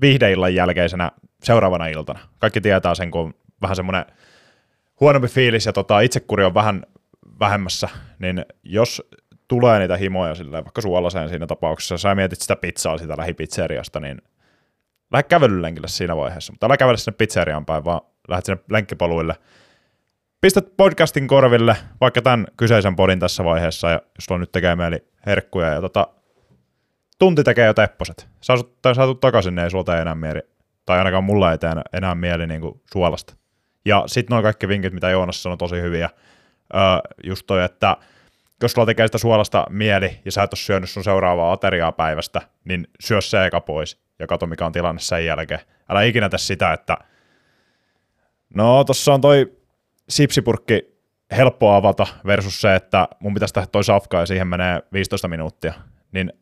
viihdeillan 0.00 0.54
jälkeisenä 0.54 1.10
seuraavana 1.42 1.86
iltana. 1.86 2.20
Kaikki 2.38 2.60
tietää 2.60 2.94
sen, 2.94 3.10
kun 3.10 3.20
on 3.20 3.34
vähän 3.62 3.76
semmoinen 3.76 4.04
huonompi 5.02 5.28
fiilis 5.28 5.66
ja 5.66 5.72
tota, 5.72 6.00
itsekuri 6.00 6.44
on 6.44 6.54
vähän 6.54 6.82
vähemmässä, 7.40 7.88
niin 8.18 8.44
jos 8.62 9.02
tulee 9.48 9.78
niitä 9.78 9.96
himoja 9.96 10.34
silleen, 10.34 10.64
vaikka 10.64 10.80
suolaseen 10.80 11.28
siinä 11.28 11.46
tapauksessa, 11.46 11.98
sä 11.98 12.14
mietit 12.14 12.40
sitä 12.40 12.56
pizzaa 12.56 12.98
siitä 12.98 13.16
lähipizzeriasta, 13.16 14.00
niin 14.00 14.22
lähde 15.12 15.22
kävelylenkille 15.22 15.88
siinä 15.88 16.16
vaiheessa, 16.16 16.52
mutta 16.52 16.66
älä 16.66 16.76
kävele 16.76 16.96
sinne 16.96 17.16
pizzeriaan 17.18 17.66
päin, 17.66 17.84
vaan 17.84 18.00
lähdet 18.28 18.44
sinne 18.44 18.62
lenkkipoluille, 18.70 19.34
pistät 20.40 20.76
podcastin 20.76 21.28
korville, 21.28 21.76
vaikka 22.00 22.22
tämän 22.22 22.46
kyseisen 22.56 22.96
podin 22.96 23.20
tässä 23.20 23.44
vaiheessa, 23.44 23.90
ja 23.90 24.02
jos 24.14 24.24
sulla 24.24 24.38
nyt 24.38 24.52
tekee 24.52 24.76
mieli 24.76 25.04
herkkuja, 25.26 25.68
ja 25.68 25.80
tota, 25.80 26.08
tunti 27.18 27.44
tekee 27.44 27.66
jo 27.66 27.74
tepposet. 27.74 28.28
Sä 28.40 28.54
saatut 28.94 29.20
takaisin, 29.20 29.54
niin 29.54 29.64
ei 29.64 29.70
sulta 29.70 30.00
enää 30.00 30.14
mieli, 30.14 30.40
tai 30.86 30.98
ainakaan 30.98 31.24
mulla 31.24 31.52
ei 31.52 31.58
tee 31.58 31.70
enää, 31.70 31.84
enää 31.92 32.14
mieli 32.14 32.46
niin 32.46 32.60
kuin 32.60 32.80
suolasta. 32.92 33.41
Ja 33.84 34.04
sitten 34.06 34.34
noin 34.34 34.42
kaikki 34.42 34.68
vinkit, 34.68 34.92
mitä 34.92 35.10
Joonas 35.10 35.42
sanoi, 35.42 35.56
tosi 35.56 35.80
hyviä. 35.80 36.10
Öö, 36.74 36.80
just 37.24 37.46
toi, 37.46 37.64
että 37.64 37.96
jos 38.62 38.72
sulla 38.72 38.86
tekee 38.86 39.06
sitä 39.08 39.18
suolasta 39.18 39.66
mieli 39.70 40.18
ja 40.24 40.32
sä 40.32 40.42
et 40.42 40.52
ole 40.52 40.58
syönyt 40.58 40.90
sun 40.90 41.04
seuraavaa 41.04 41.52
ateriaa 41.52 41.92
päivästä, 41.92 42.42
niin 42.64 42.88
syö 43.00 43.20
se 43.20 43.46
eka 43.46 43.60
pois 43.60 43.98
ja 44.18 44.26
kato 44.26 44.46
mikä 44.46 44.66
on 44.66 44.72
tilanne 44.72 45.00
sen 45.00 45.24
jälkeen. 45.24 45.60
Älä 45.88 46.02
ikinä 46.02 46.28
tee 46.28 46.38
sitä, 46.38 46.72
että 46.72 46.96
no 48.54 48.84
tossa 48.84 49.14
on 49.14 49.20
toi 49.20 49.52
sipsipurkki 50.08 50.92
helppo 51.36 51.74
avata 51.74 52.06
versus 52.26 52.60
se, 52.60 52.74
että 52.74 53.08
mun 53.20 53.34
pitäisi 53.34 53.54
tehdä 53.54 53.66
toi 53.66 53.84
safka 53.84 54.20
ja 54.20 54.26
siihen 54.26 54.46
menee 54.46 54.82
15 54.92 55.28
minuuttia. 55.28 55.74
Niin 56.12 56.32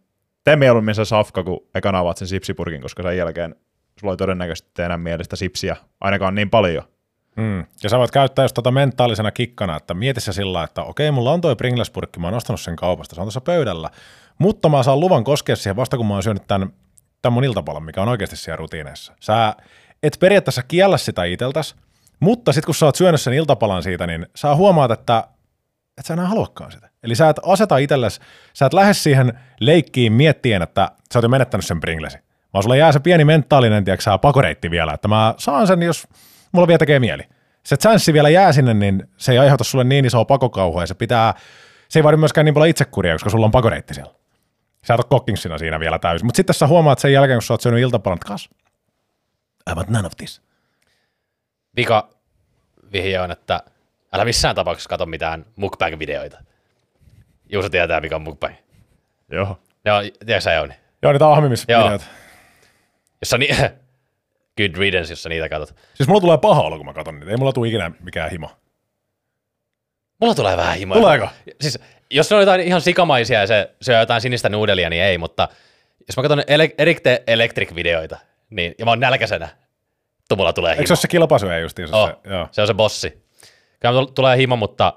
tee 0.44 0.56
mieluummin 0.56 0.94
se 0.94 1.04
safka, 1.04 1.44
kun 1.44 1.66
ekana 1.74 1.98
avaat 1.98 2.16
sen 2.16 2.28
sipsipurkin, 2.28 2.82
koska 2.82 3.02
sen 3.02 3.16
jälkeen 3.16 3.54
sulla 4.00 4.12
ei 4.12 4.16
todennäköisesti 4.16 4.82
enää 4.82 4.98
mielestä 4.98 5.36
sipsiä 5.36 5.76
ainakaan 6.00 6.34
niin 6.34 6.50
paljon. 6.50 6.84
Mm. 7.40 7.64
Ja 7.82 7.88
sä 7.88 7.98
voit 7.98 8.10
käyttää 8.10 8.44
just 8.44 8.54
tota 8.54 8.70
mentaalisena 8.70 9.30
kikkana, 9.30 9.76
että 9.76 9.94
mieti 9.94 10.20
se 10.20 10.32
sillä, 10.32 10.64
että 10.64 10.82
okei, 10.82 11.10
mulla 11.10 11.32
on 11.32 11.40
toi 11.40 11.56
Pringles-purkki, 11.56 12.20
mä 12.20 12.26
oon 12.26 12.36
ostanut 12.36 12.60
sen 12.60 12.76
kaupasta, 12.76 13.14
se 13.14 13.20
on 13.20 13.24
tuossa 13.24 13.40
pöydällä, 13.40 13.90
mutta 14.38 14.68
mä 14.68 14.82
saan 14.82 15.00
luvan 15.00 15.24
koskea 15.24 15.56
siihen 15.56 15.76
vasta, 15.76 15.96
kun 15.96 16.06
mä 16.06 16.14
oon 16.14 16.22
syönyt 16.22 16.46
tämän, 16.46 16.72
tämän 17.22 17.32
mun 17.32 17.44
iltapalan, 17.44 17.82
mikä 17.82 18.02
on 18.02 18.08
oikeasti 18.08 18.36
siellä 18.36 18.56
rutiineissa. 18.56 19.12
Sä 19.20 19.54
et 20.02 20.16
periaatteessa 20.20 20.62
kiellä 20.62 20.98
sitä 20.98 21.24
iteltäs, 21.24 21.74
mutta 22.20 22.52
sitten 22.52 22.66
kun 22.66 22.74
sä 22.74 22.86
oot 22.86 22.96
syönyt 22.96 23.20
sen 23.20 23.32
iltapalan 23.32 23.82
siitä, 23.82 24.06
niin 24.06 24.26
sä 24.36 24.54
huomaat, 24.54 24.90
että 24.90 25.24
et 25.98 26.06
sä 26.06 26.14
enää 26.14 26.26
haluakaan 26.26 26.72
sitä. 26.72 26.90
Eli 27.02 27.14
sä 27.14 27.28
et 27.28 27.40
aseta 27.42 27.76
itsellesi, 27.76 28.20
sä 28.54 28.66
et 28.66 28.74
lähde 28.74 28.94
siihen 28.94 29.32
leikkiin 29.60 30.12
miettien, 30.12 30.62
että 30.62 30.90
sä 31.12 31.18
oot 31.18 31.22
jo 31.22 31.28
menettänyt 31.28 31.66
sen 31.66 31.80
Pringlesi. 31.80 32.18
Vaan 32.52 32.62
sulla 32.62 32.76
jää 32.76 32.92
se 32.92 33.00
pieni 33.00 33.24
mentaalinen, 33.24 33.84
tiedätkö, 33.84 34.18
pakoreitti 34.18 34.70
vielä, 34.70 34.92
että 34.92 35.08
mä 35.08 35.34
saan 35.38 35.66
sen, 35.66 35.82
jos 35.82 36.08
mulla 36.52 36.68
vielä 36.68 36.78
tekee 36.78 36.98
mieli. 36.98 37.22
Se 37.62 37.76
chanssi 37.76 38.12
vielä 38.12 38.28
jää 38.28 38.52
sinne, 38.52 38.74
niin 38.74 39.08
se 39.16 39.32
ei 39.32 39.38
aiheuta 39.38 39.64
sulle 39.64 39.84
niin 39.84 40.04
isoa 40.04 40.24
pakokauhua 40.24 40.82
ja 40.82 40.86
se 40.86 40.94
pitää, 40.94 41.34
se 41.88 41.98
ei 41.98 42.04
vaadi 42.04 42.16
myöskään 42.16 42.44
niin 42.44 42.54
paljon 42.54 42.68
itsekuria, 42.70 43.14
koska 43.14 43.30
sulla 43.30 43.46
on 43.46 43.52
pakoreitti 43.52 43.94
siellä. 43.94 44.12
Sä 44.86 44.94
et 44.94 45.00
ole 45.00 45.06
kokkingsina 45.08 45.58
siinä 45.58 45.80
vielä 45.80 45.98
täysin. 45.98 46.26
Mutta 46.26 46.36
sitten 46.36 46.54
sä 46.54 46.66
huomaat 46.66 46.98
sen 46.98 47.12
jälkeen, 47.12 47.36
kun 47.36 47.42
sä 47.42 47.54
oot 47.54 47.60
syönyt 47.60 47.80
iltapalan, 47.80 48.16
että 48.16 48.28
kas, 48.28 48.50
I 49.70 49.74
want 49.74 49.88
none 49.88 50.06
of 50.06 50.12
this. 50.16 50.42
Vika 51.76 52.08
vihje 52.92 53.20
on, 53.20 53.30
että 53.30 53.62
älä 54.12 54.24
missään 54.24 54.56
tapauksessa 54.56 54.88
katso 54.88 55.06
mitään 55.06 55.46
mukbang-videoita. 55.56 56.38
Juuso 57.52 57.68
tietää, 57.68 58.00
mikä 58.00 58.16
on 58.16 58.22
mukbang. 58.22 58.54
Joo. 59.30 59.58
Ne 59.84 59.92
on, 59.92 60.02
tiedätkö 60.02 60.40
sä 60.40 60.52
Jouni? 60.52 60.74
Joo, 61.02 61.12
niitä 61.12 61.28
ahmimisvideoita. 61.28 62.04
Jossa 63.20 63.38
ni- 63.38 63.48
Good 64.68 64.76
riddance, 64.78 65.12
jossa 65.12 65.28
niitä 65.28 65.48
katsot. 65.48 65.76
Siis 65.94 66.08
mulla 66.08 66.20
tulee 66.20 66.38
paha 66.38 66.62
olo, 66.62 66.76
kun 66.76 66.86
mä 66.86 66.92
katson 66.92 67.14
niitä. 67.20 67.30
Ei 67.30 67.36
mulla 67.36 67.52
tule 67.52 67.68
ikinä 67.68 67.90
mikään 68.00 68.30
himo. 68.30 68.50
Mulla 70.20 70.34
tulee 70.34 70.56
vähän 70.56 70.76
himoa. 70.76 70.96
Tuleeko? 70.98 71.28
Siis, 71.60 71.78
jos 72.10 72.28
se 72.28 72.34
on 72.34 72.40
jotain 72.40 72.60
ihan 72.60 72.80
sikamaisia 72.80 73.40
ja 73.40 73.46
se 73.46 73.70
syö 73.82 73.98
jotain 73.98 74.20
sinistä 74.20 74.48
nuudelia, 74.48 74.90
niin 74.90 75.02
ei, 75.02 75.18
mutta 75.18 75.48
jos 76.08 76.16
mä 76.16 76.22
katson 76.22 76.38
ele- 76.40 76.74
Erik 76.78 77.00
the 77.00 77.22
Electric-videoita, 77.26 78.18
niin, 78.50 78.74
ja 78.78 78.84
mä 78.84 78.90
oon 78.90 79.00
nälkäisenä, 79.00 79.48
tu 80.28 80.36
mulla 80.36 80.52
tulee 80.52 80.72
himo. 80.72 80.80
Eikö 80.80 80.86
se 80.86 80.92
ole 80.92 80.98
se 80.98 81.08
kilpasyöjä 81.08 81.58
justiinsa? 81.58 81.96
Oh, 81.96 82.08
Se, 82.08 82.30
joo. 82.30 82.48
se 82.50 82.60
on 82.60 82.66
se 82.66 82.74
bossi. 82.74 83.24
Kyllä 83.80 84.06
tulee 84.14 84.36
himo, 84.36 84.56
mutta 84.56 84.92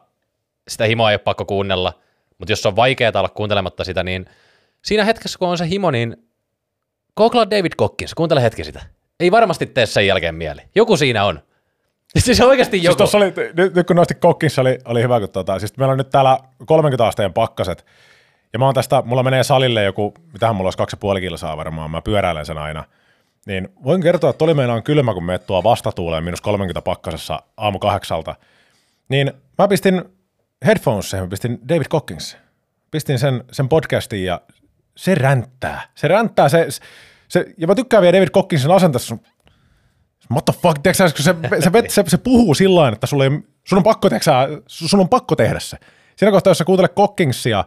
sitä 0.67 0.85
himoa 0.85 1.11
ei 1.11 1.13
ole 1.15 1.19
pakko 1.19 1.45
kuunnella. 1.45 1.93
Mutta 2.37 2.51
jos 2.51 2.65
on 2.65 2.75
vaikeaa 2.75 3.11
olla 3.15 3.29
kuuntelematta 3.29 3.83
sitä, 3.83 4.03
niin 4.03 4.25
siinä 4.81 5.03
hetkessä, 5.05 5.39
kun 5.39 5.47
on 5.47 5.57
se 5.57 5.69
himo, 5.69 5.91
niin 5.91 6.17
googlaa 7.17 7.49
David 7.49 7.71
Cockins, 7.79 8.13
kuuntele 8.13 8.41
hetki 8.43 8.63
sitä. 8.63 8.81
Ei 9.19 9.31
varmasti 9.31 9.65
tee 9.65 9.85
sen 9.85 10.07
jälkeen 10.07 10.35
mieli. 10.35 10.61
Joku 10.75 10.97
siinä 10.97 11.25
on. 11.25 11.39
Siis 12.17 12.41
oikeasti 12.41 12.77
Siis 12.77 12.83
joku. 12.83 12.97
tuossa 12.97 13.17
oli, 13.17 13.33
nyt, 13.53 13.75
nyt 13.75 13.87
kun 13.87 13.95
nosti 13.95 14.13
kokkissa, 14.15 14.61
oli, 14.61 14.79
oli 14.85 15.03
hyvä, 15.03 15.19
kun 15.19 15.29
tota, 15.29 15.59
siis 15.59 15.77
meillä 15.77 15.91
on 15.91 15.97
nyt 15.97 16.09
täällä 16.09 16.39
30 16.65 17.07
asteen 17.07 17.33
pakkaset, 17.33 17.85
ja 18.53 18.59
mä 18.59 18.65
oon 18.65 18.73
tästä, 18.73 19.03
mulla 19.05 19.23
menee 19.23 19.43
salille 19.43 19.83
joku, 19.83 20.13
mitähän 20.33 20.55
mulla 20.55 20.67
olisi 20.67 20.77
kaksi 20.77 20.97
puoli 20.97 21.21
kilsaa 21.21 21.57
varmaan, 21.57 21.91
mä 21.91 22.01
pyöräilen 22.01 22.45
sen 22.45 22.57
aina, 22.57 22.83
niin 23.45 23.69
voin 23.83 24.01
kertoa, 24.01 24.29
että 24.29 24.43
oli 24.43 24.53
meillä 24.53 24.73
on 24.73 24.83
kylmä, 24.83 25.13
kun 25.13 25.23
me 25.23 25.39
tuo 25.39 25.63
vastatuuleen 25.63 26.23
minus 26.23 26.41
30 26.41 26.81
pakkasessa 26.81 27.43
aamu 27.57 27.79
kahdeksalta, 27.79 28.35
niin 29.09 29.33
mä 29.57 29.67
pistin 29.67 30.03
headphoneseen, 30.65 31.23
mä 31.23 31.29
pistin 31.29 31.59
David 31.69 31.85
Cockins, 31.85 32.37
pistin 32.91 33.19
sen, 33.19 33.43
sen 33.51 33.69
podcastin 33.69 34.25
ja 34.25 34.41
se 34.97 35.15
ränttää, 35.15 35.81
se 35.95 36.07
ränttää, 36.07 36.49
se, 36.49 36.67
se, 37.33 37.45
ja 37.57 37.67
mä 37.67 37.75
tykkään 37.75 38.01
vielä 38.01 38.17
David 38.17 38.29
Cockinsin 38.29 38.71
asenteessa, 38.71 39.17
what 40.31 40.45
the 40.45 40.53
fuck, 40.61 40.79
tiedätkö, 40.83 41.09
sä, 41.09 41.15
kun 41.15 41.23
se, 41.23 41.35
se, 41.61 41.71
se, 41.71 42.03
se, 42.03 42.03
se 42.07 42.17
puhuu 42.17 42.53
sillä 42.53 42.75
tavalla, 42.77 42.93
että 42.93 43.07
sulla 43.07 43.23
ei, 43.23 43.29
sun, 43.63 43.77
on 43.77 43.83
pakko, 43.83 44.09
tiedätkö, 44.09 44.31
sä, 44.31 44.47
sun 44.67 44.99
on 44.99 45.09
pakko 45.09 45.35
tehdä 45.35 45.59
se. 45.59 45.77
Siinä 46.15 46.31
kohtaa, 46.31 46.51
jos 46.51 46.57
sä 46.57 46.65
kuuntelet 46.65 46.95
Cockingsia, 46.95 47.65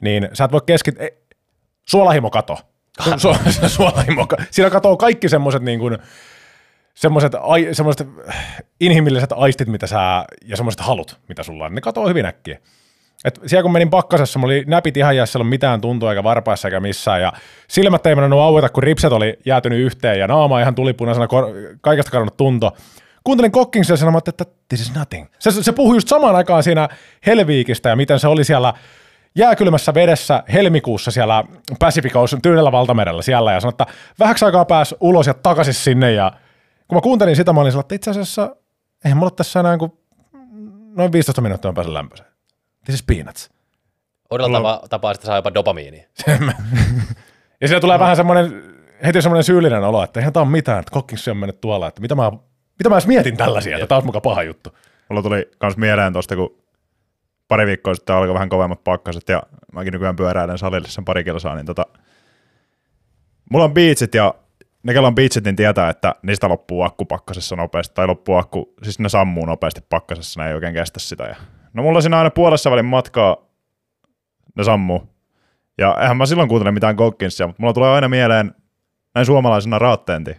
niin 0.00 0.28
sä 0.32 0.44
et 0.44 0.52
voi 0.52 0.60
keskittyä, 0.66 1.04
ei, 1.04 1.18
suolahimo 1.88 2.30
kato. 2.30 2.58
Su, 3.16 3.28
su, 3.50 3.68
suolahimo, 3.76 4.26
ka- 4.26 4.36
siinä 4.50 4.70
katoo 4.70 4.96
kaikki 4.96 5.28
semmoiset 5.28 5.62
niin 5.62 5.78
kuin, 5.78 5.98
semmoiset, 6.94 7.32
ai, 7.40 7.68
semmoiset 7.72 8.08
inhimilliset 8.80 9.32
aistit, 9.32 9.68
mitä 9.68 9.86
sä, 9.86 10.24
ja 10.44 10.56
semmoiset 10.56 10.80
halut, 10.80 11.18
mitä 11.28 11.42
sulla 11.42 11.64
on, 11.64 11.74
ne 11.74 11.80
katoo 11.80 12.08
hyvin 12.08 12.26
äkkiä. 12.26 12.58
Et 13.24 13.40
siellä 13.46 13.62
kun 13.62 13.72
menin 13.72 13.90
pakkasessa, 13.90 14.38
mulla 14.38 14.52
oli 14.52 14.64
näpit 14.66 14.96
ihan 14.96 15.16
jäässä, 15.16 15.38
ei 15.38 15.44
mitään 15.44 15.80
tuntua 15.80 16.10
eikä 16.10 16.22
varpaissa 16.22 16.68
eikä 16.68 16.80
missään, 16.80 17.22
ja 17.22 17.32
silmät 17.68 18.06
ei 18.06 18.14
mennyt 18.14 18.38
aueta, 18.38 18.68
kun 18.68 18.82
ripset 18.82 19.12
oli 19.12 19.38
jäätynyt 19.44 19.78
yhteen, 19.78 20.18
ja 20.18 20.26
naama 20.26 20.60
ihan 20.60 20.74
tulipunaisena, 20.74 21.28
kor- 21.28 21.52
kaikesta 21.80 22.10
kadonnut 22.10 22.36
tunto. 22.36 22.76
Kuuntelin 23.24 23.52
Cockingsia 23.52 23.92
ja 23.92 23.96
sanoin, 23.96 24.22
että 24.28 24.44
this 24.68 24.80
is 24.80 24.94
nothing. 24.94 25.26
Se, 25.38 25.50
se 25.50 25.72
puhui 25.72 25.96
just 25.96 26.08
samaan 26.08 26.36
aikaan 26.36 26.62
siinä 26.62 26.88
Helviikistä 27.26 27.88
ja 27.88 27.96
miten 27.96 28.20
se 28.20 28.28
oli 28.28 28.44
siellä 28.44 28.74
jääkylmässä 29.34 29.94
vedessä 29.94 30.42
helmikuussa 30.52 31.10
siellä 31.10 31.44
Pacific 31.78 32.16
Ocean 32.16 32.42
tyynellä 32.42 32.72
valtamerellä 32.72 33.22
siellä 33.22 33.52
ja 33.52 33.60
sanoi, 33.60 33.70
että 33.70 33.86
vähäksi 34.18 34.44
aikaa 34.44 34.64
pääsi 34.64 34.96
ulos 35.00 35.26
ja 35.26 35.34
takaisin 35.34 35.74
sinne 35.74 36.12
ja 36.12 36.32
kun 36.88 36.96
mä 36.96 37.00
kuuntelin 37.00 37.36
sitä, 37.36 37.52
mä 37.52 37.60
olin 37.60 37.72
sellainen, 37.72 37.84
että 37.84 37.94
itse 37.94 38.10
asiassa 38.10 38.56
eihän 39.04 39.18
mulla 39.18 39.30
tässä 39.30 39.60
enää 39.60 39.78
kuin 39.78 39.92
noin 40.96 41.12
15 41.12 41.42
minuuttia 41.42 41.70
mä 41.70 41.74
pääsen 41.74 41.94
lämpöiseen. 41.94 42.37
This 42.88 42.94
is 42.94 43.02
peanuts. 43.02 43.50
Uudella 44.30 44.58
tapa, 44.58 44.88
tapaa 44.88 45.14
sitä 45.14 45.26
saa 45.26 45.36
jopa 45.36 45.54
dopamiinia. 45.54 46.04
Ja 47.60 47.68
siinä 47.68 47.80
tulee 47.80 47.98
vähän 47.98 48.16
semmoinen, 48.16 48.62
heti 49.06 49.22
semmoinen 49.22 49.44
syyllinen 49.44 49.84
olo, 49.84 50.02
että 50.02 50.20
eihän 50.20 50.32
tää 50.32 50.42
ole 50.42 50.50
mitään, 50.50 50.80
että 50.80 50.90
kokkiksi 50.90 51.30
on 51.30 51.36
mennyt 51.36 51.60
tuolla, 51.60 51.88
että 51.88 52.00
mitä 52.00 52.14
mä, 52.14 52.32
mitä 52.78 52.88
mä 52.88 52.94
edes 52.94 53.06
mietin 53.06 53.36
tällaisia, 53.36 53.76
että 53.76 53.86
tää 53.86 53.96
olisi 53.96 54.06
muka 54.06 54.20
paha 54.20 54.42
juttu. 54.42 54.76
Mulla 55.08 55.22
tuli 55.22 55.50
kans 55.58 55.76
mieleen 55.76 56.12
tosta, 56.12 56.36
kun 56.36 56.62
pari 57.48 57.66
viikkoa 57.66 57.94
sitten 57.94 58.16
alkoi 58.16 58.34
vähän 58.34 58.48
kovemmat 58.48 58.84
pakkaset 58.84 59.28
ja 59.28 59.42
mäkin 59.72 59.92
nykyään 59.92 60.16
pyöräilen 60.16 60.58
salille 60.58 60.88
sen 60.88 61.04
pari 61.04 61.24
kilsaa, 61.24 61.54
niin 61.54 61.66
tota, 61.66 61.86
mulla 63.50 63.64
on 63.64 63.74
beatsit 63.74 64.14
ja 64.14 64.34
ne, 64.82 64.92
kello 64.92 65.08
on 65.08 65.14
beatsit, 65.14 65.44
niin 65.44 65.56
tietää, 65.56 65.90
että 65.90 66.14
niistä 66.22 66.48
loppuu 66.48 66.82
akku 66.82 67.04
pakkasessa 67.04 67.56
nopeasti, 67.56 67.94
tai 67.94 68.06
loppuu 68.06 68.34
akku, 68.34 68.74
siis 68.82 68.98
ne 68.98 69.08
sammuu 69.08 69.46
nopeasti 69.46 69.80
pakkasessa, 69.88 70.40
ne 70.40 70.48
ei 70.48 70.54
oikein 70.54 70.74
kestä 70.74 71.00
sitä. 71.00 71.24
Ja, 71.24 71.36
no 71.78 71.82
mulla 71.82 72.00
siinä 72.00 72.18
aina 72.18 72.30
puolessa 72.30 72.70
välin 72.70 72.84
matkaa, 72.84 73.36
ne 74.56 74.64
sammuu. 74.64 75.08
Ja 75.78 75.96
eihän 76.00 76.16
mä 76.16 76.26
silloin 76.26 76.48
kuuntele 76.48 76.72
mitään 76.72 76.94
Gokkinsia, 76.94 77.46
mutta 77.46 77.62
mulla 77.62 77.72
tulee 77.72 77.90
aina 77.90 78.08
mieleen 78.08 78.54
näin 79.14 79.26
suomalaisena 79.26 79.78
raatteenti. 79.78 80.36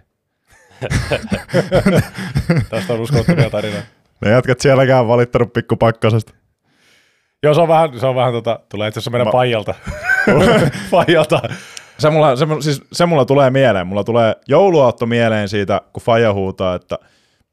Tästä 2.70 2.94
on 2.94 3.00
uskottavia 3.00 3.50
tarinoita. 3.50 3.88
Ne 4.22 4.32
jätkät 4.32 4.60
sielläkään 4.60 5.08
valittanut 5.08 5.54
pikku 5.54 5.76
pakkasesta. 5.76 6.34
Joo, 7.44 7.54
se 7.54 7.62
on 7.62 7.68
vähän, 7.68 8.00
se 8.00 8.06
on 8.08 8.16
vähän 8.16 8.34
tota, 8.34 8.60
tulee 8.70 8.88
itse 8.88 9.00
asiassa 9.00 9.12
meidän 9.12 9.28
Ma- 9.28 9.32
Paijalta. 9.32 9.74
Paijalta. 10.92 11.42
Se 11.98 12.10
mulla, 12.10 12.36
se, 12.36 12.46
mulla- 12.46 12.62
siis, 12.62 12.82
se 12.92 13.06
mulla 13.06 13.26
tulee 13.26 13.50
mieleen. 13.50 13.88
Mulla 13.88 14.04
tulee 14.04 14.36
jouluaatto 14.48 15.06
mieleen 15.06 15.50
siitä, 15.50 15.82
kun 15.94 16.04
Faija 16.04 16.34
huutaa, 16.34 16.76
että 16.76 17.00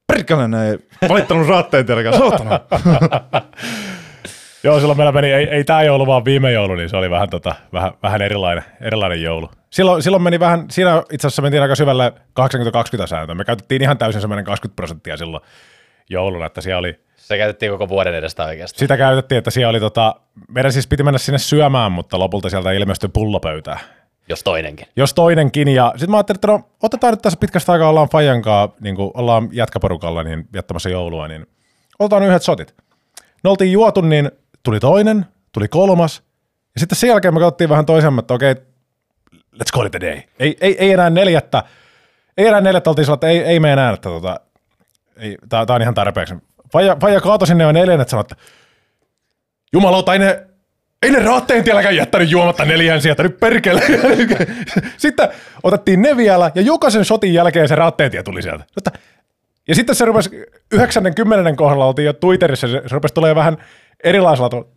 perkele, 0.07 0.49
ne 0.49 0.71
ei 0.71 0.79
valittanut 1.09 1.49
raatteen 1.49 1.87
tielläkään, 1.87 2.19
saatana. 2.19 2.61
Joo, 4.65 4.79
silloin 4.79 4.97
meillä 4.99 5.13
meni, 5.13 5.33
ei, 5.33 5.49
ei 5.49 5.65
tämä 5.65 5.83
joulu, 5.83 6.07
vaan 6.07 6.25
viime 6.25 6.53
joulu, 6.53 6.75
niin 6.75 6.89
se 6.89 6.97
oli 6.97 7.11
vähän, 7.11 7.31
tota, 7.31 7.55
vähän, 7.73 7.93
vähän 8.03 8.23
erilainen, 8.23 8.65
erilainen 8.81 9.23
joulu. 9.23 9.51
Silloin, 9.71 10.03
silloin 10.03 10.23
meni 10.23 10.41
vähän, 10.41 10.65
siinä 10.71 11.03
itse 11.13 11.27
asiassa 11.27 11.43
mentiin 11.43 11.63
aika 11.63 11.75
syvälle 11.75 12.13
80-20 13.03 13.07
sääntö. 13.07 13.35
Me 13.35 13.45
käytettiin 13.45 13.83
ihan 13.83 13.99
täysin 13.99 14.21
semmoinen 14.21 14.45
20 14.45 14.77
prosenttia 14.77 15.17
silloin 15.17 15.43
jouluna, 16.11 16.47
että 16.47 16.61
siellä 16.61 16.79
oli, 16.79 17.01
Se 17.17 17.39
käytettiin 17.39 17.73
koko 17.73 17.89
vuoden 17.89 18.15
edestä 18.15 18.45
oikeastaan. 18.45 18.79
sitä 18.79 18.97
käytettiin, 18.97 19.39
että 19.39 19.51
siellä 19.51 19.71
oli 19.71 19.81
tota, 19.81 20.15
meidän 20.49 20.73
siis 20.73 20.87
piti 20.87 21.03
mennä 21.03 21.19
sinne 21.19 21.39
syömään, 21.39 21.93
mutta 21.93 22.19
lopulta 22.19 22.51
sieltä 22.51 22.73
ilmestyi 22.73 23.11
pullopöytää. 23.13 23.79
Jos 24.29 24.43
toinenkin. 24.43 24.87
Jos 24.97 25.15
toinenkin, 25.15 25.69
ja 25.69 25.93
sitten 25.95 26.11
mä 26.11 26.17
ajattelin, 26.17 26.37
että 26.37 26.47
no, 26.47 26.61
otetaan 26.83 27.13
nyt 27.13 27.23
tässä 27.23 27.39
pitkästä 27.39 27.73
aikaa, 27.73 27.89
ollaan 27.89 28.09
Fajankaa, 28.09 28.75
niin 28.81 28.97
kuin 28.97 29.11
ollaan 29.15 29.49
jätkäporukalla 29.53 30.23
niin 30.23 30.49
jättämässä 30.55 30.89
joulua, 30.89 31.29
niin 31.29 31.47
otetaan 31.99 32.23
yhdet 32.23 32.43
shotit. 32.43 32.75
Ne 33.45 33.51
oltiin 33.51 33.73
juotu, 33.73 34.01
niin 34.01 34.31
tuli 34.63 34.81
toinen, 34.81 35.27
tuli 35.53 35.69
kolmas, 35.69 36.23
ja 36.75 36.81
sitten 36.81 36.97
sen 36.97 37.09
jälkeen 37.09 37.35
me 37.35 37.41
katsottiin 37.41 37.71
vähän 37.71 37.87
toisemme, 37.87 38.21
että 38.21 38.35
okei, 38.35 38.55
let's 39.35 39.73
call 39.75 39.87
it 39.87 39.95
a 39.95 40.01
day. 40.01 40.21
Ei, 40.39 40.57
ei, 40.61 40.77
ei 40.79 40.93
enää 40.93 41.11
neljättä, 41.11 41.63
ei 42.37 42.47
enää 42.47 42.61
neljättä, 42.61 42.91
oltiin 42.91 43.05
sillä, 43.05 43.15
että 43.15 43.27
ei, 43.27 43.39
ei 43.39 43.61
mene 43.61 43.73
enää, 43.73 43.93
että 43.93 44.09
tota, 44.09 44.41
ei, 45.17 45.37
tää, 45.49 45.67
tää 45.67 45.77
on 45.77 45.83
ihan 45.83 45.95
tarpeeksi. 45.95 46.35
Faija, 46.73 46.97
Faija 47.01 47.21
kaatoi 47.21 47.47
sinne 47.47 47.65
jo 47.65 47.73
neljännet, 47.73 48.09
sanoi, 48.09 48.21
että 48.21 48.37
jumalauta, 49.73 50.13
ei 50.13 50.19
ne, 50.19 50.47
ei 51.03 51.11
ne 51.11 51.19
raatteen 51.19 51.65
tielläkään 51.65 51.97
jättänyt 51.97 52.31
juomatta 52.31 52.65
neljään 52.65 53.03
sieltä, 53.03 53.23
nyt 53.23 53.41
perkele. 53.41 53.83
sitten 54.97 55.29
otettiin 55.63 56.03
ne 56.03 56.17
vielä, 56.17 56.51
ja 56.55 56.63
jokaisen 56.63 57.05
shotin 57.05 57.35
jälkeen 57.35 57.69
se 57.69 57.75
raatteen 57.75 58.11
tie 58.11 58.23
tuli 58.23 58.43
sieltä. 58.43 58.65
Ja 59.69 59.75
sitten 59.75 59.95
se 59.95 60.05
rupesi, 60.05 60.31
90 60.73 61.53
kohdalla 61.57 61.87
oltiin 61.87 62.07
jo 62.07 62.13
Twitterissä, 62.13 62.69
se, 62.69 62.83
rupesi 62.91 63.15
tulee 63.15 63.35
vähän 63.35 63.57
erilaisella 64.05 64.49
tavalla. 64.49 64.69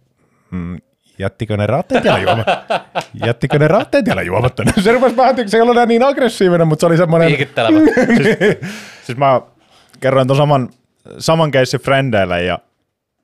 Hmm, 0.51 0.77
jättikö 1.19 1.57
ne 1.57 1.67
raatteet 1.67 2.01
tiellä 2.01 2.19
juomatta? 2.19 2.81
Jättikö 3.25 3.59
ne 3.59 3.67
raatteet 3.67 4.05
tiellä 4.05 4.21
juomatta? 4.21 4.63
Se 4.81 4.91
rupesi 4.91 5.17
vähän, 5.17 5.49
se 5.49 5.57
ei 5.57 5.61
ollut 5.61 5.75
enää 5.75 5.85
niin 5.85 6.03
aggressiivinen, 6.03 6.67
mutta 6.67 6.79
se 6.79 6.85
oli 6.85 6.97
semmoinen... 6.97 7.27
Piikittelevä. 7.27 7.79
Siis 9.05 9.17
mä 9.17 9.41
kerroin 9.99 10.27
ton 10.27 10.37
saman, 10.37 10.69
saman 11.17 11.51
keissin 11.51 11.79
frendeille 11.79 12.43
ja 12.43 12.59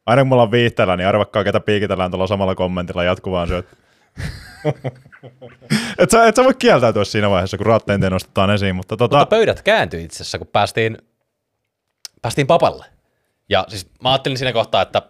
aina 0.06 0.22
kun 0.22 0.28
mulla 0.28 0.44
on 0.44 0.52
viihteellä, 0.52 0.98
niin 0.98 1.08
arvakkaa 1.08 1.44
ketä 1.44 1.60
piikitellään 1.60 2.12
tuolla 2.12 2.28
samalla 2.28 2.56
kommentilla 2.56 3.04
jatkuvaan 3.04 3.48
syöt. 3.48 3.66
et, 6.00 6.12
sä, 6.12 6.28
et 6.28 6.36
sä 6.36 6.44
voi 6.44 6.54
kieltäytyä 6.54 7.04
siinä 7.04 7.30
vaiheessa, 7.30 7.58
kun 7.58 7.66
raatteen 7.66 8.00
tie 8.00 8.10
nostetaan 8.10 8.50
esiin, 8.50 8.76
mutta 8.76 8.98
tota... 8.98 9.18
Mutta 9.18 9.36
pöydät 9.36 9.62
kääntyi 9.62 10.04
itse 10.04 10.16
asiassa, 10.16 10.38
kun 10.38 10.48
päästiin, 10.48 10.98
päästiin 12.22 12.48
papalle. 12.48 12.86
Ja 13.50 13.66
siis 13.68 13.90
mä 14.04 14.12
ajattelin 14.12 14.38
siinä 14.38 14.54
kohtaa, 14.54 14.82
että 14.82 15.02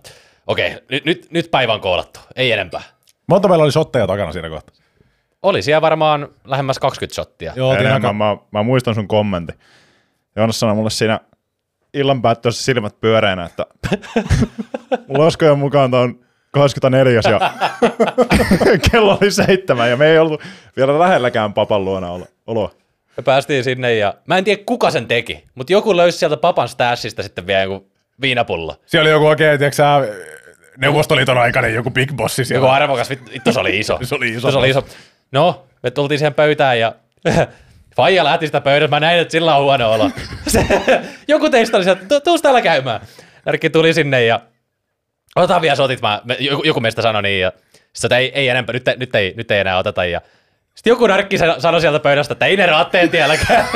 okei, 0.48 0.78
nyt, 0.90 1.06
nyt, 1.06 1.28
nyt 1.32 1.52
päivä 1.52 1.74
on 1.74 1.82
koolattu, 1.82 2.20
ei 2.36 2.52
enempää. 2.52 2.82
Monta 3.28 3.48
meillä 3.48 3.64
oli 3.64 3.72
shotteja 3.72 4.08
takana 4.08 4.32
siinä 4.32 4.50
kohtaa. 4.50 4.76
Oli 5.44 5.62
siellä 5.62 5.82
varmaan 5.82 6.28
lähemmäs 6.46 6.80
20 6.80 7.16
shottia. 7.16 7.54
Joo, 7.56 7.74
Enemmän, 7.74 7.94
aika... 7.94 8.14
mä, 8.14 8.38
mä, 8.52 8.64
muistan 8.64 8.96
sun 8.96 9.08
kommentin. 9.08 9.60
Joonas 10.36 10.60
sanoi 10.60 10.76
mulle 10.76 10.90
siinä 10.90 11.20
illan 11.96 12.22
päättyessä 12.22 12.64
silmät 12.64 13.02
pyöreänä, 13.02 13.46
että 13.46 13.66
mulla 15.08 15.26
laskujen 15.26 15.60
mukaan 15.60 15.92
tää 15.92 16.00
on 16.00 16.20
24 16.52 17.22
ja 17.30 17.40
kello 18.92 19.18
oli 19.22 19.32
seitsemän 19.32 19.90
ja 19.90 19.98
me 19.98 20.08
ei 20.08 20.20
ollut 20.20 20.42
vielä 20.78 21.00
lähelläkään 21.00 21.54
papan 21.54 21.86
luona 21.86 22.08
olo- 22.08 22.28
oloa. 22.48 22.72
Me 23.18 23.24
päästiin 23.24 23.64
sinne 23.64 23.96
ja 23.96 24.14
mä 24.28 24.38
en 24.38 24.44
tiedä 24.44 24.64
kuka 24.66 24.92
sen 24.92 25.08
teki, 25.08 25.44
mutta 25.56 25.74
joku 25.74 25.98
löysi 25.98 26.18
sieltä 26.18 26.38
papan 26.38 26.70
stashista 26.70 27.24
sitten 27.24 27.48
vielä 27.48 27.64
joku 27.64 27.92
viinapullo. 28.22 28.76
Siellä 28.86 29.04
oli 29.04 29.12
joku 29.12 29.26
oikein, 29.26 29.60
tiedätkö 29.60 29.76
sä, 29.76 30.02
Neuvostoliiton 30.78 31.38
aikainen 31.38 31.74
joku 31.74 31.92
big 31.92 32.14
bossi 32.14 32.46
siellä. 32.46 32.66
Joku 32.66 32.74
arvokas, 32.76 33.10
vittu 33.10 33.54
se 33.54 33.60
oli 33.60 33.80
iso. 33.80 34.00
Se 34.04 34.16
oli 34.16 34.30
iso 34.30 34.52
Se 34.52 34.58
oli 34.58 34.70
iso. 34.70 34.86
No, 35.32 35.66
me 35.84 35.92
tultiin 35.92 36.20
siihen 36.20 36.34
pöytään 36.34 36.80
ja 36.80 36.96
Faija 37.96 38.24
lähti 38.24 38.46
sitä 38.46 38.62
pöydästä, 38.62 38.96
mä 38.96 39.00
näin, 39.00 39.20
että 39.20 39.32
sillä 39.32 39.56
on 39.56 39.64
huono 39.64 39.92
olo. 39.92 40.12
Se, 40.48 40.66
joku 41.28 41.50
teistä 41.50 41.78
oli 41.78 41.84
sieltä, 41.84 42.06
"Tu- 42.06 42.22
tuus 42.22 42.42
täällä 42.42 42.62
käymään. 42.62 43.02
Närkki 43.46 43.70
tuli 43.70 43.94
sinne 43.94 44.26
ja 44.26 44.40
otetaan 45.36 45.62
vielä 45.62 45.76
sotit, 45.76 46.02
mä, 46.02 46.22
joku, 46.40 46.64
joku 46.64 46.80
meistä 46.80 47.02
sanoi 47.02 47.22
niin 47.22 47.42
ja 47.42 47.52
sitten 47.94 48.08
että 48.08 48.18
ei, 48.18 48.32
ei 48.42 48.48
enempää, 48.50 48.74
nyt, 48.74 48.84
nyt, 48.98 49.16
ei, 49.16 49.34
nyt 49.38 49.52
ei 49.52 49.60
enää 49.60 49.78
oteta 49.78 50.06
ja 50.06 50.22
sitten 50.76 50.92
joku 50.92 51.08
narkki 51.08 51.38
sa- 51.38 51.60
sanoi 51.60 51.82
sieltä 51.82 52.00
pöydästä, 52.00 52.32
että 52.34 52.46
ei 52.46 52.58
ne 52.58 52.66
raatteen 52.66 53.10
tielläkään. 53.10 53.66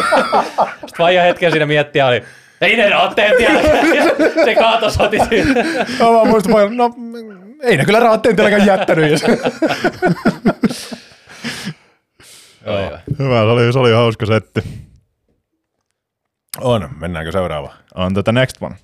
Sitten 0.72 0.98
Faija 0.98 1.22
hetken 1.24 1.52
siinä 1.52 1.66
miettiä 1.66 2.08
oli, 2.08 2.24
ei 2.62 2.76
ne 2.78 2.90
raatteen 2.90 3.38
tielläkään. 3.38 3.96
Ja 3.96 4.04
se 4.46 4.56
kaato 4.56 4.90
sotit. 4.90 5.22
No, 6.00 6.14
mä 6.14 6.26
muistan 6.32 6.78
no 6.78 6.90
ei 7.64 7.78
ne 7.78 7.86
kyllä 7.86 8.00
raatteen 8.00 8.36
tielläkään 8.36 8.66
jättänyt. 8.68 9.22
Oi. 12.66 13.00
Hyvä, 13.20 13.42
se 13.42 13.46
oli, 13.46 13.74
se 13.74 13.80
oli 13.80 13.92
hauska 13.92 14.26
setti. 14.26 14.62
On, 16.62 16.90
mennäänkö 17.00 17.32
seuraavaan? 17.32 17.78
On 17.96 18.14
tätä 18.14 18.32
next 18.32 18.58
one. 18.62 18.76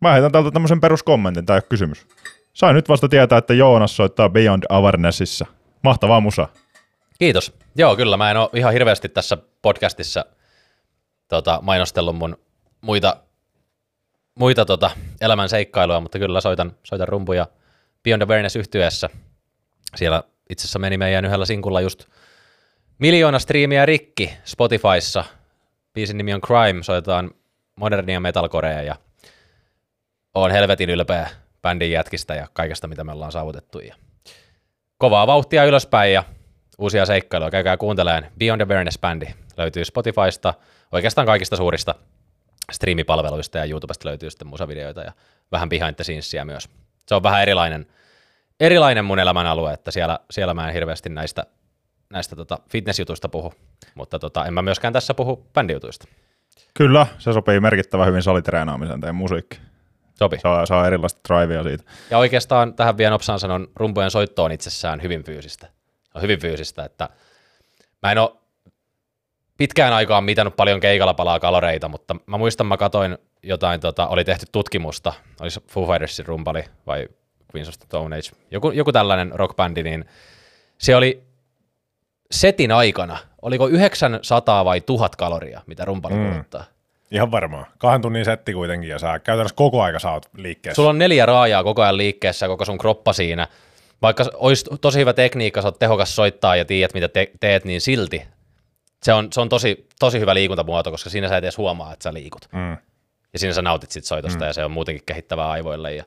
Mä 0.00 0.12
heitän 0.12 0.32
täältä 0.32 0.50
tämmöisen 0.50 0.80
peruskommentin, 0.80 1.46
tää 1.46 1.54
ole 1.54 1.62
kysymys. 1.62 2.06
Sain 2.52 2.74
nyt 2.74 2.88
vasta 2.88 3.08
tietää, 3.08 3.38
että 3.38 3.54
Joonas 3.54 3.96
soittaa 3.96 4.28
Beyond 4.28 4.62
Awarenessissa. 4.68 5.46
Mahtavaa 5.82 6.20
musa. 6.20 6.48
Kiitos. 7.18 7.52
Joo, 7.76 7.96
kyllä. 7.96 8.16
Mä 8.16 8.30
en 8.30 8.36
ole 8.36 8.50
ihan 8.54 8.72
hirveästi 8.72 9.08
tässä 9.08 9.38
podcastissa 9.62 10.24
tota, 11.28 11.58
mainostellut 11.62 12.16
mun 12.16 12.36
muita, 12.80 13.16
muita 14.34 14.64
tota, 14.64 14.90
elämän 15.20 15.48
seikkailuja, 15.48 16.00
mutta 16.00 16.18
kyllä 16.18 16.40
soitan, 16.40 16.72
soitan 16.84 17.08
rumpuja 17.08 17.46
Beyond 18.02 18.22
Awareness 18.22 18.56
yhtyeessä. 18.56 19.10
Siellä 19.96 20.22
itse 20.50 20.62
asiassa 20.62 20.78
meni 20.78 20.98
meidän 20.98 21.24
yhdellä 21.24 21.46
sinkulla 21.46 21.80
just 21.80 22.04
miljoona 22.98 23.38
striimiä 23.38 23.86
rikki 23.86 24.32
Spotifyssa. 24.44 25.24
Biisin 25.94 26.16
nimi 26.16 26.34
on 26.34 26.40
Crime, 26.40 26.82
soitetaan 26.82 27.30
modernia 27.76 28.20
metalcorea 28.20 28.82
ja 28.82 28.96
on 30.34 30.50
helvetin 30.50 30.90
ylpeä 30.90 31.30
bändin 31.62 31.90
jätkistä 31.90 32.34
ja 32.34 32.46
kaikesta, 32.52 32.88
mitä 32.88 33.04
me 33.04 33.12
ollaan 33.12 33.32
saavutettu. 33.32 33.78
Ja 33.78 33.94
kovaa 34.98 35.26
vauhtia 35.26 35.64
ylöspäin 35.64 36.12
ja 36.12 36.24
uusia 36.78 37.06
seikkailuja. 37.06 37.50
Käykää 37.50 37.76
kuuntelemaan 37.76 38.26
Beyond 38.38 38.60
Awareness-bändi. 38.60 39.34
Löytyy 39.56 39.84
Spotifysta, 39.84 40.54
oikeastaan 40.92 41.26
kaikista 41.26 41.56
suurista 41.56 41.94
striimipalveluista 42.72 43.58
ja 43.58 43.64
YouTubesta 43.64 44.08
löytyy 44.08 44.30
sitten 44.30 44.48
musavideoita 44.48 45.00
ja 45.00 45.12
vähän 45.52 45.68
behind 45.68 45.94
the 45.94 46.04
scenesia 46.04 46.44
myös. 46.44 46.68
Se 47.06 47.14
on 47.14 47.22
vähän 47.22 47.42
erilainen, 47.42 47.86
erilainen 48.60 49.04
mun 49.04 49.18
elämän 49.18 49.46
alue, 49.46 49.72
että 49.72 49.90
siellä, 49.90 50.18
siellä 50.30 50.54
mä 50.54 50.68
en 50.68 50.74
hirveästi 50.74 51.08
näistä, 51.08 51.46
näistä 52.10 52.36
tota 52.36 52.58
fitnessjutuista 52.68 53.28
puhu, 53.28 53.54
mutta 53.94 54.18
tota, 54.18 54.46
en 54.46 54.54
mä 54.54 54.62
myöskään 54.62 54.92
tässä 54.92 55.14
puhu 55.14 55.46
bändijutuista. 55.54 56.06
Kyllä, 56.74 57.06
se 57.18 57.32
sopii 57.32 57.60
merkittävän 57.60 58.06
hyvin 58.06 58.22
salitreenaamiseen 58.22 59.00
teidän 59.00 59.14
musiikki. 59.14 59.60
Sopi. 60.14 60.38
Saa, 60.38 60.66
saa 60.66 60.86
erilaista 60.86 61.20
drivea 61.28 61.62
siitä. 61.62 61.84
Ja 62.10 62.18
oikeastaan 62.18 62.74
tähän 62.74 62.98
vielä 62.98 63.10
nopsaan 63.10 63.40
sanon, 63.40 63.68
rumpujen 63.76 64.10
soitto 64.10 64.44
on 64.44 64.52
itsessään 64.52 65.02
hyvin 65.02 65.24
fyysistä. 65.24 65.68
On 66.14 66.22
hyvin 66.22 66.40
fyysistä, 66.40 66.84
että 66.84 67.08
mä 68.02 68.12
en 68.12 68.18
ole 68.18 68.30
pitkään 69.56 69.92
aikaan 69.92 70.24
mitannut 70.24 70.56
paljon 70.56 70.80
keikalla 70.80 71.14
palaa 71.14 71.40
kaloreita, 71.40 71.88
mutta 71.88 72.16
mä 72.26 72.38
muistan, 72.38 72.66
mä 72.66 72.76
katoin 72.76 73.18
jotain, 73.42 73.80
tota, 73.80 74.08
oli 74.08 74.24
tehty 74.24 74.46
tutkimusta, 74.52 75.12
olisi 75.40 75.60
Foo 75.70 75.86
Fightersin 75.86 76.26
rumpali 76.26 76.64
vai 76.86 77.08
Queens 77.54 77.68
of 77.68 77.74
the 77.78 77.84
Stone 77.86 78.16
Age, 78.16 78.30
joku, 78.50 78.70
joku 78.70 78.92
tällainen 78.92 79.32
rockbändi, 79.34 79.82
niin 79.82 80.04
se 80.78 80.96
oli 80.96 81.22
setin 82.30 82.72
aikana, 82.72 83.18
oliko 83.42 83.68
900 83.68 84.64
vai 84.64 84.80
1000 84.80 85.16
kaloria, 85.16 85.60
mitä 85.66 85.84
rumpali 85.84 86.14
Mm. 86.14 86.30
kuluttaa. 86.32 86.64
Ihan 87.10 87.30
varmaan. 87.30 87.66
Kahden 87.78 88.02
tunnin 88.02 88.24
setti 88.24 88.52
kuitenkin 88.52 88.90
ja 88.90 88.98
sä 88.98 89.18
käytännössä 89.18 89.56
koko 89.56 89.82
aika 89.82 89.98
saat 89.98 90.28
liikkeessä. 90.36 90.74
Sulla 90.76 90.90
on 90.90 90.98
neljä 90.98 91.26
raajaa 91.26 91.64
koko 91.64 91.82
ajan 91.82 91.96
liikkeessä, 91.96 92.46
koko 92.46 92.64
sun 92.64 92.78
kroppa 92.78 93.12
siinä. 93.12 93.48
Vaikka 94.02 94.24
olisi 94.34 94.64
tosi 94.80 94.98
hyvä 94.98 95.12
tekniikka, 95.12 95.62
sä 95.62 95.68
oot 95.68 95.78
tehokas 95.78 96.16
soittaa 96.16 96.56
ja 96.56 96.64
tiedät, 96.64 96.94
mitä 96.94 97.08
te- 97.08 97.30
teet, 97.40 97.64
niin 97.64 97.80
silti 97.80 98.22
se 99.02 99.12
on, 99.12 99.28
se 99.32 99.40
on 99.40 99.48
tosi, 99.48 99.86
tosi 100.00 100.20
hyvä 100.20 100.34
liikuntamuoto, 100.34 100.90
koska 100.90 101.10
siinä 101.10 101.28
sä 101.28 101.36
et 101.36 101.44
edes 101.44 101.58
huomaa, 101.58 101.92
että 101.92 102.02
sä 102.02 102.14
liikut. 102.14 102.48
Mm. 102.52 102.76
Ja 103.32 103.38
siinä 103.38 103.52
sä 103.54 103.62
nautit 103.62 103.90
sit 103.90 104.04
soitosta 104.04 104.38
mm. 104.40 104.46
ja 104.46 104.52
se 104.52 104.64
on 104.64 104.70
muutenkin 104.70 105.02
kehittävää 105.06 105.50
aivoille 105.50 105.94
ja 105.94 106.04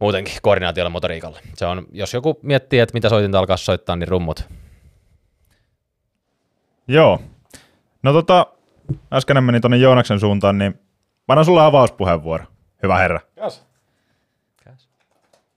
muutenkin 0.00 0.34
koordinaatiolle 0.42 0.90
motoriikalle. 0.90 1.40
Se 1.54 1.66
on, 1.66 1.86
jos 1.92 2.14
joku 2.14 2.40
miettii, 2.42 2.78
että 2.80 2.92
mitä 2.92 3.08
soitinta 3.08 3.38
alkaa 3.38 3.56
soittaa, 3.56 3.96
niin 3.96 4.08
rummut. 4.08 4.48
Joo. 6.88 7.22
No 8.02 8.12
tota, 8.12 8.46
äsken 9.12 9.44
meni 9.44 9.60
tonne 9.60 9.76
Joonaksen 9.76 10.20
suuntaan, 10.20 10.58
niin 10.58 10.72
mä 11.28 11.32
annan 11.32 11.44
sulle 11.44 11.62
avauspuheenvuoro. 11.62 12.44
Hyvä 12.82 12.98
herra. 12.98 13.20
Yes. 13.42 13.70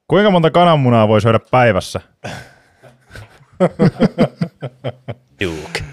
Kuinka 0.08 0.32
monta 0.32 0.52
kananmunaa 0.52 1.08
voi 1.08 1.22
syödä 1.22 1.40
päivässä? 1.52 2.02
Duke. 5.44 5.84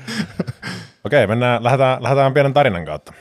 Okei, 1.04 1.26
mennään, 1.26 1.64
lähdetään, 1.64 2.02
lähdetään 2.02 2.34
pienen 2.34 2.52
tarinan 2.52 2.84
kautta. 2.84 3.12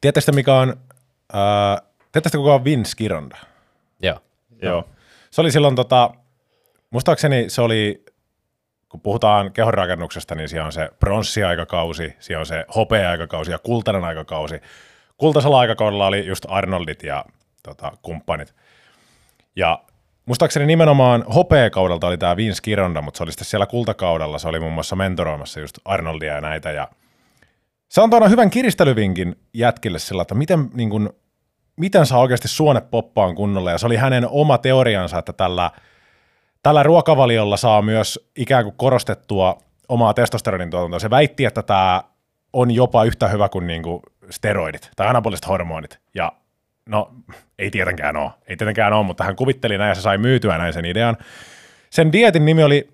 Tiedättekö 0.00 0.32
mikä 0.32 0.54
on, 0.54 0.68
äh, 0.68 1.82
tiedättekö 2.12 2.38
kuka 2.38 2.54
on 2.54 2.64
Vince 2.64 2.96
Gironda? 2.96 3.51
Joo. 4.62 4.84
Se 5.30 5.40
oli 5.40 5.50
silloin, 5.50 5.76
tota, 5.76 6.10
muistaakseni 6.90 7.44
se 7.48 7.62
oli, 7.62 8.04
kun 8.88 9.00
puhutaan 9.00 9.52
kehonrakennuksesta, 9.52 10.34
niin 10.34 10.48
siellä 10.48 10.66
on 10.66 10.72
se 10.72 10.90
pronssiaikakausi, 11.00 12.16
siellä 12.18 12.40
on 12.40 12.46
se 12.46 12.64
hopea-aikakausi 12.74 13.50
ja 13.50 13.58
kultainen 13.58 14.04
aikakausi. 14.04 14.60
Kultaisella 15.16 15.58
aikakaudella 15.58 16.06
oli 16.06 16.26
just 16.26 16.46
Arnoldit 16.48 17.02
ja 17.02 17.24
tota, 17.62 17.92
kumppanit. 18.02 18.54
Ja 19.56 19.82
muistaakseni 20.26 20.66
nimenomaan 20.66 21.24
hopea-kaudelta 21.34 22.06
oli 22.06 22.18
tämä 22.18 22.36
Vince 22.36 22.62
Gironda, 22.62 23.02
mutta 23.02 23.18
se 23.18 23.22
oli 23.22 23.32
sitten 23.32 23.46
siellä 23.46 23.66
kultakaudella, 23.66 24.38
se 24.38 24.48
oli 24.48 24.60
muun 24.60 24.72
muassa 24.72 24.96
mentoroimassa 24.96 25.60
just 25.60 25.78
Arnoldia 25.84 26.34
ja 26.34 26.40
näitä. 26.40 26.70
Ja 26.70 26.88
Se 27.88 28.00
antaa 28.00 28.16
aina 28.16 28.28
hyvän 28.28 28.50
kiristelyvinkin 28.50 29.36
jätkille 29.54 29.98
sillä, 29.98 30.22
että 30.22 30.34
miten, 30.34 30.70
niin 30.74 30.90
kuin, 30.90 31.10
miten 31.76 32.06
saa 32.06 32.18
oikeasti 32.18 32.48
suone 32.48 32.80
poppaan 32.80 33.34
kunnolla. 33.34 33.70
Ja 33.70 33.78
se 33.78 33.86
oli 33.86 33.96
hänen 33.96 34.28
oma 34.28 34.58
teoriansa, 34.58 35.18
että 35.18 35.32
tällä, 35.32 35.70
tällä 36.62 36.82
ruokavaliolla 36.82 37.56
saa 37.56 37.82
myös 37.82 38.30
ikään 38.36 38.64
kuin 38.64 38.76
korostettua 38.76 39.58
omaa 39.88 40.14
testosteronin 40.14 40.70
tuotantoa. 40.70 40.98
Se 40.98 41.10
väitti, 41.10 41.44
että 41.44 41.62
tämä 41.62 42.02
on 42.52 42.70
jopa 42.70 43.04
yhtä 43.04 43.28
hyvä 43.28 43.48
kuin, 43.48 43.82
kuin 43.82 44.00
steroidit 44.30 44.90
tai 44.96 45.06
anaboliset 45.06 45.48
hormonit. 45.48 45.98
Ja 46.14 46.32
no, 46.86 47.10
ei 47.58 47.70
tietenkään 47.70 48.16
ole. 48.16 48.30
Ei 48.46 48.56
tietenkään 48.56 48.92
ole, 48.92 49.06
mutta 49.06 49.24
hän 49.24 49.36
kuvitteli 49.36 49.78
näin 49.78 49.88
ja 49.88 49.94
se 49.94 50.00
sai 50.00 50.18
myytyä 50.18 50.58
näin 50.58 50.72
sen 50.72 50.84
idean. 50.84 51.16
Sen 51.90 52.12
dietin 52.12 52.44
nimi 52.44 52.62
oli 52.62 52.90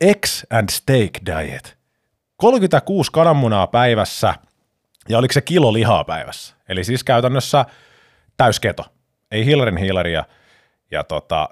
Eggs 0.00 0.46
and 0.50 0.68
Steak 0.70 1.10
Diet. 1.26 1.76
36 2.36 3.12
kananmunaa 3.12 3.66
päivässä 3.66 4.34
ja 5.08 5.18
oliko 5.18 5.32
se 5.32 5.40
kilo 5.40 5.72
lihaa 5.72 6.04
päivässä. 6.04 6.54
Eli 6.68 6.84
siis 6.84 7.04
käytännössä 7.04 7.64
täysketo. 8.44 8.84
Ei 9.30 9.44
hiilarin 9.44 9.76
hiilaria. 9.76 10.24
Ja 10.90 11.04
tota, 11.04 11.48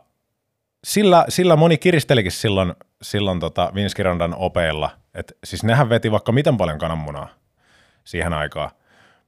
sillä, 0.84 1.24
sillä 1.28 1.56
moni 1.56 1.78
kiristelikin 1.78 2.32
silloin, 2.32 2.74
silloin 3.02 3.40
tota 3.40 3.72
Vince 3.74 3.96
Girondan 3.96 4.34
opeilla. 4.38 4.90
Et 5.14 5.36
siis 5.44 5.64
nehän 5.64 5.88
veti 5.88 6.12
vaikka 6.12 6.32
miten 6.32 6.56
paljon 6.56 6.78
kananmunaa 6.78 7.28
siihen 8.04 8.32
aikaan. 8.32 8.70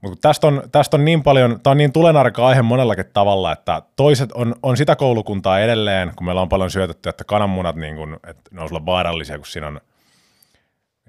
Mutta 0.01 0.29
tästä 0.29 0.47
on, 0.47 0.63
tästä 0.73 0.97
on 0.97 1.05
niin 1.05 1.23
paljon, 1.23 1.61
tämä 1.63 1.71
on 1.71 1.77
niin 1.77 1.93
tulenarka 1.93 2.47
aihe 2.47 2.63
monellakin 2.63 3.11
tavalla, 3.13 3.53
että 3.53 3.83
toiset 3.97 4.33
on, 4.33 4.55
on 4.63 4.77
sitä 4.77 4.97
koulukuntaa 4.97 5.61
edelleen, 5.61 6.13
kun 6.17 6.27
meillä 6.27 6.41
on 6.41 6.49
paljon 6.49 6.71
syötetty, 6.71 7.09
että 7.09 7.25
kananmunat 7.25 7.77
niin 7.77 7.97
kun, 7.97 8.21
että 8.27 8.51
ne 8.53 8.63
on 8.63 8.69
sulle 8.69 8.87
vaarallisia, 8.87 9.39
kun 9.39 9.47
siinä 9.47 9.67
on 9.67 9.81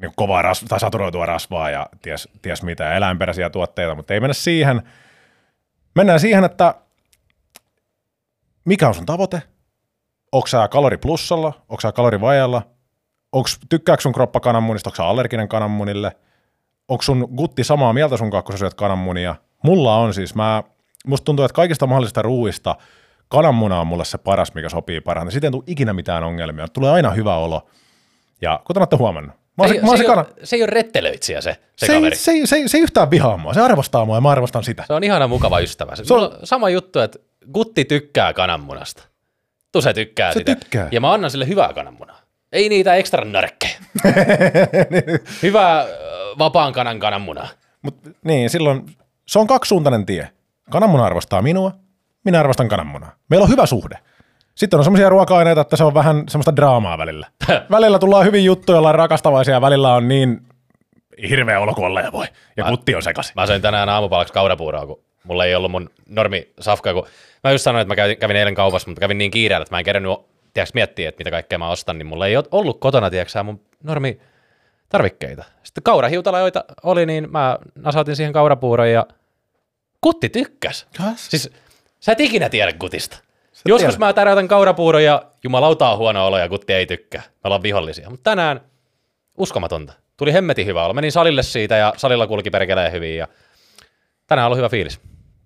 niin 0.02 0.12
kovaa 0.16 0.41
ras, 0.41 0.66
tai 0.68 0.80
saturoitua 0.80 1.26
rasvaa 1.26 1.70
ja 1.70 1.89
ties, 2.02 2.30
ties 2.41 2.64
mitä, 2.64 2.93
eläinperäisiä 2.93 3.49
tuotteita, 3.49 3.95
mutta 3.95 4.14
ei 4.14 4.20
mennä 4.20 4.34
siihen. 4.34 4.82
Mennään 5.96 6.20
siihen, 6.20 6.44
että 6.44 6.76
mikä 8.66 8.88
on 8.88 8.94
sun 8.94 9.06
tavoite? 9.06 9.42
Onko 10.32 10.48
sä 10.48 10.68
kalori 10.68 10.98
plussalla? 10.98 11.54
Onko 11.70 11.82
sä 11.82 11.92
kalori 11.92 12.22
vajalla? 12.22 12.62
Onko, 13.32 13.50
tykkääkö 13.70 14.02
sun 14.02 14.14
kroppa 14.14 14.39
kananmunista? 14.39 14.89
Onko 14.89 14.96
sä 14.96 15.06
allerginen 15.06 15.48
kananmunille? 15.48 16.12
Onko 16.88 17.02
sun 17.02 17.28
gutti 17.36 17.64
samaa 17.64 17.94
mieltä 17.94 18.18
sun 18.18 18.30
kanssa, 18.30 18.44
kun 18.46 18.54
sä 18.54 18.58
syöt 18.58 18.74
kananmunia? 18.74 19.36
Mulla 19.64 19.98
on 19.98 20.14
siis, 20.14 20.36
mä, 20.36 20.64
musta 21.08 21.26
tuntuu, 21.26 21.46
että 21.46 21.56
kaikista 21.56 21.88
mahdollisista 21.88 22.22
ruuista 22.22 22.76
kananmuna 23.28 23.80
on 23.80 23.88
mulle 23.88 24.06
se 24.06 24.18
paras, 24.18 24.54
mikä 24.54 24.70
sopii 24.70 25.02
parhaan. 25.02 25.32
Siitä 25.32 25.48
ei 25.48 25.52
tule 25.52 25.64
ikinä 25.68 25.94
mitään 25.94 26.24
ongelmia. 26.24 26.68
Tulee 26.68 26.92
aina 26.92 27.10
hyvä 27.10 27.36
olo. 27.36 27.70
Ja 28.42 28.62
kuten 28.66 28.82
olette 28.82 28.96
huomannut, 28.96 29.36
mä 29.62 29.68
Se, 29.68 29.74
se, 29.74 29.82
mä 29.82 29.91
se, 29.91 29.97
se, 29.97 30.03
kana, 30.05 30.26
se 30.43 30.55
ei 30.55 30.62
ole 30.64 30.70
rettelöitsijä 30.70 31.41
se, 31.41 31.57
se, 31.76 31.86
se, 31.86 31.93
kaveri. 31.93 32.16
se, 32.16 32.32
se, 32.45 32.64
se 32.68 32.78
ei 32.78 32.84
yhtään 32.84 33.12
vihaa 33.12 33.38
mua. 33.38 33.53
Se 33.53 33.62
arvostaa 33.62 34.05
mua 34.05 34.18
ja 34.18 34.22
mä 34.22 34.30
arvostan 34.30 34.64
sitä. 34.64 34.84
Se 34.88 34.93
on 34.93 35.03
ihana 35.03 35.28
mukava 35.28 35.59
ystävä. 35.59 35.95
Se, 35.95 36.05
Se 36.05 36.14
on- 36.14 36.38
sama 36.43 36.70
juttu, 36.70 36.99
että 36.99 37.20
Gutti 37.53 37.86
tykkää 37.86 38.34
kananmunasta. 38.34 39.03
Tuse 39.72 39.93
tykkää 39.93 40.34
Se 40.34 40.39
sitä. 40.39 40.55
tykkää. 40.55 40.88
Ja 40.91 41.01
mä 41.01 41.14
annan 41.14 41.32
sille 41.32 41.47
hyvää 41.47 41.74
kananmunaa. 41.74 42.22
Ei 42.51 42.70
niitä 42.70 42.95
ekstra 42.95 43.26
nörkkejä. 43.26 43.78
hyvää 45.43 45.86
vapaan 46.39 46.74
kanan 46.74 46.99
kananmunaa. 46.99 47.47
Mut, 47.82 47.95
niin, 48.26 48.49
silloin 48.49 48.86
se 49.28 49.39
on 49.39 49.47
kaksisuuntainen 49.47 50.05
tie. 50.05 50.30
Kananmuna 50.70 51.05
arvostaa 51.05 51.41
minua, 51.41 51.72
minä 52.26 52.39
arvostan 52.39 52.68
kananmunaa. 52.68 53.16
Meillä 53.30 53.43
on 53.43 53.49
hyvä 53.49 53.66
suhde. 53.66 53.97
Sitten 54.62 54.80
on 54.80 54.84
semmoisia 54.84 55.09
ruoka-aineita, 55.09 55.62
että 55.62 55.76
se 55.76 55.84
on 55.84 55.93
vähän 55.93 56.24
semmoista 56.30 56.55
draamaa 56.55 56.97
välillä. 56.97 57.28
välillä 57.72 57.99
tullaan 57.99 58.26
hyvin 58.26 58.45
juttuja, 58.45 58.78
ollaan 58.78 58.95
rakastavaisia 58.95 59.62
välillä 59.62 59.93
on 59.93 60.07
niin 60.07 60.41
hirveä 61.30 61.59
olo 61.59 61.74
olleen 61.78 62.12
voi. 62.12 62.26
Ja 62.57 62.64
kutti 62.64 62.95
on 62.95 63.03
sekaisin. 63.03 63.34
Mä 63.36 63.45
söin 63.45 63.62
tänään 63.62 63.89
aamupalaksi 63.89 64.34
kaurapuuroa, 64.34 64.86
kun 64.86 65.03
mulla 65.24 65.45
ei 65.45 65.55
ollut 65.55 65.72
mun 65.72 65.89
normi 66.09 66.51
safka, 66.59 66.93
kun 66.93 67.07
mä 67.43 67.51
just 67.51 67.64
sanoin, 67.64 67.82
että 67.82 67.91
mä 67.91 67.95
kävin, 67.95 68.18
kävin 68.18 68.36
eilen 68.36 68.55
kaupassa, 68.55 68.89
mutta 68.89 68.99
kävin 68.99 69.18
niin 69.18 69.32
kiireellä, 69.32 69.64
että 69.64 69.76
mä 69.76 69.80
en 69.80 69.86
kerännyt 69.86 70.20
tiedätkö, 70.53 70.72
miettiä, 70.74 71.09
että 71.09 71.20
mitä 71.20 71.32
kaikkea 71.32 71.57
mä 71.57 71.70
ostan, 71.70 71.97
niin 71.97 72.07
mulla 72.07 72.28
ei 72.28 72.38
ole 72.38 72.45
ollut 72.51 72.80
kotona, 72.80 73.09
tiedätkö, 73.09 73.43
mun 73.43 73.62
normi 73.84 74.20
tarvikkeita. 74.89 75.43
Sitten 75.64 75.84
kaurahiutala, 75.84 76.39
joita 76.39 76.64
oli, 76.84 77.05
niin 77.05 77.32
mä 77.32 77.57
nasautin 77.76 78.16
siihen 78.16 78.34
kaurapuuron 78.34 78.91
ja 78.91 79.07
kutti 80.01 80.30
tykkäs. 80.30 80.88
Kas? 80.97 81.28
Siis 81.30 81.49
sä 81.99 82.12
et 82.12 82.20
ikinä 82.20 82.49
tiedä 82.49 82.74
kutista. 82.74 83.30
Joskus 83.66 83.88
tiedät. 83.88 83.99
mä 83.99 84.14
täräytän 84.14 84.47
kaurapuuron 84.47 85.03
ja 85.03 85.24
jumalauta 85.43 85.89
on 85.89 85.97
huono 85.97 86.28
olo 86.28 86.38
ja 86.38 86.49
kutti 86.49 86.74
ei 86.74 86.86
tykkää. 86.86 87.22
Me 87.22 87.39
ollaan 87.43 87.64
vihollisia. 87.64 88.09
Mutta 88.09 88.30
tänään 88.32 88.62
uskomatonta. 89.38 89.93
Tuli 90.18 90.34
hemmetin 90.34 90.66
hyvä 90.66 90.86
olo. 90.86 90.93
Menin 90.93 91.12
salille 91.12 91.43
siitä 91.43 91.76
ja 91.76 91.93
salilla 91.97 92.28
kulki 92.28 92.49
perkeleen 92.49 92.91
hyvin 92.91 93.18
ja 93.18 93.28
tänään 94.28 94.45
on 94.45 94.47
ollut 94.47 94.57
hyvä 94.57 94.70
fiilis. 94.70 94.99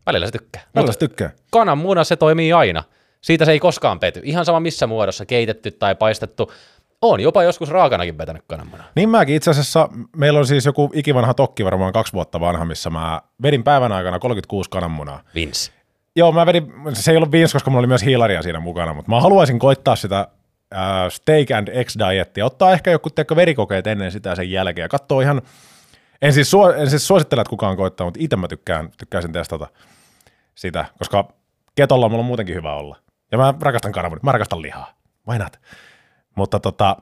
Välillä 0.05 0.25
se 0.25 0.31
tykkää. 0.31 0.61
Mulla 0.75 0.91
se 0.91 0.99
tykkää. 0.99 1.31
Kananmuna 1.51 2.03
se 2.03 2.15
toimii 2.15 2.53
aina. 2.53 2.83
Siitä 3.21 3.45
se 3.45 3.51
ei 3.51 3.59
koskaan 3.59 3.99
pety. 3.99 4.21
Ihan 4.23 4.45
sama 4.45 4.59
missä 4.59 4.87
muodossa, 4.87 5.25
keitetty 5.25 5.71
tai 5.71 5.95
paistettu. 5.95 6.51
On 7.01 7.19
jopa 7.19 7.43
joskus 7.43 7.69
raakanakin 7.69 8.17
vetänyt 8.17 8.43
kananmunaa. 8.47 8.85
Niin 8.95 9.09
mäkin 9.09 9.35
itse 9.35 9.51
asiassa, 9.51 9.89
meillä 10.15 10.39
on 10.39 10.47
siis 10.47 10.65
joku 10.65 10.91
ikivanha 10.93 11.33
tokki, 11.33 11.65
varmaan 11.65 11.93
kaksi 11.93 12.13
vuotta 12.13 12.39
vanha, 12.39 12.65
missä 12.65 12.89
mä 12.89 13.21
vedin 13.43 13.63
päivän 13.63 13.91
aikana 13.91 14.19
36 14.19 14.69
kananmunaa. 14.69 15.21
Vince. 15.35 15.71
Joo, 16.15 16.31
mä 16.31 16.45
vedin, 16.45 16.73
se 16.93 17.11
ei 17.11 17.17
ollut 17.17 17.31
viins, 17.31 17.53
koska 17.53 17.71
mulla 17.71 17.79
oli 17.79 17.87
myös 17.87 18.03
hiilaria 18.03 18.41
siinä 18.41 18.59
mukana, 18.59 18.93
mutta 18.93 19.11
mä 19.11 19.21
haluaisin 19.21 19.59
koittaa 19.59 19.95
sitä 19.95 20.27
äh, 20.75 20.81
steak 21.09 21.51
and 21.51 21.67
eggs 21.67 21.97
diettia, 21.99 22.45
ottaa 22.45 22.71
ehkä 22.71 22.91
joku 22.91 23.09
tiedätkö, 23.09 23.35
verikokeet 23.35 23.87
ennen 23.87 24.11
sitä 24.11 24.29
ja 24.29 24.35
sen 24.35 24.51
jälkeen 24.51 24.83
ja 24.85 24.89
katsoa 24.89 25.21
ihan, 25.21 25.41
en 26.21 26.33
siis, 26.33 26.51
suo, 26.51 26.71
en 26.71 26.89
siis 26.89 27.07
suosittele, 27.07 27.41
että 27.41 27.49
kukaan 27.49 27.77
koittaa, 27.77 28.07
mutta 28.07 28.19
itse 28.23 28.35
mä 28.35 28.47
tykkään, 28.47 28.89
tykkäisin 28.97 29.31
testata 29.31 29.67
sitä, 30.55 30.85
koska 30.97 31.27
ketolla 31.75 32.09
mulla 32.09 32.21
on 32.21 32.25
muutenkin 32.25 32.55
hyvä 32.55 32.73
olla. 32.73 32.97
Ja 33.31 33.37
mä 33.37 33.53
rakastan 33.61 33.91
kananmunit, 33.91 34.23
mä 34.23 34.31
rakastan 34.31 34.61
lihaa. 34.61 34.93
Why 35.27 35.39
not? 35.39 35.59
Mutta 36.35 36.59
tota, 36.59 36.97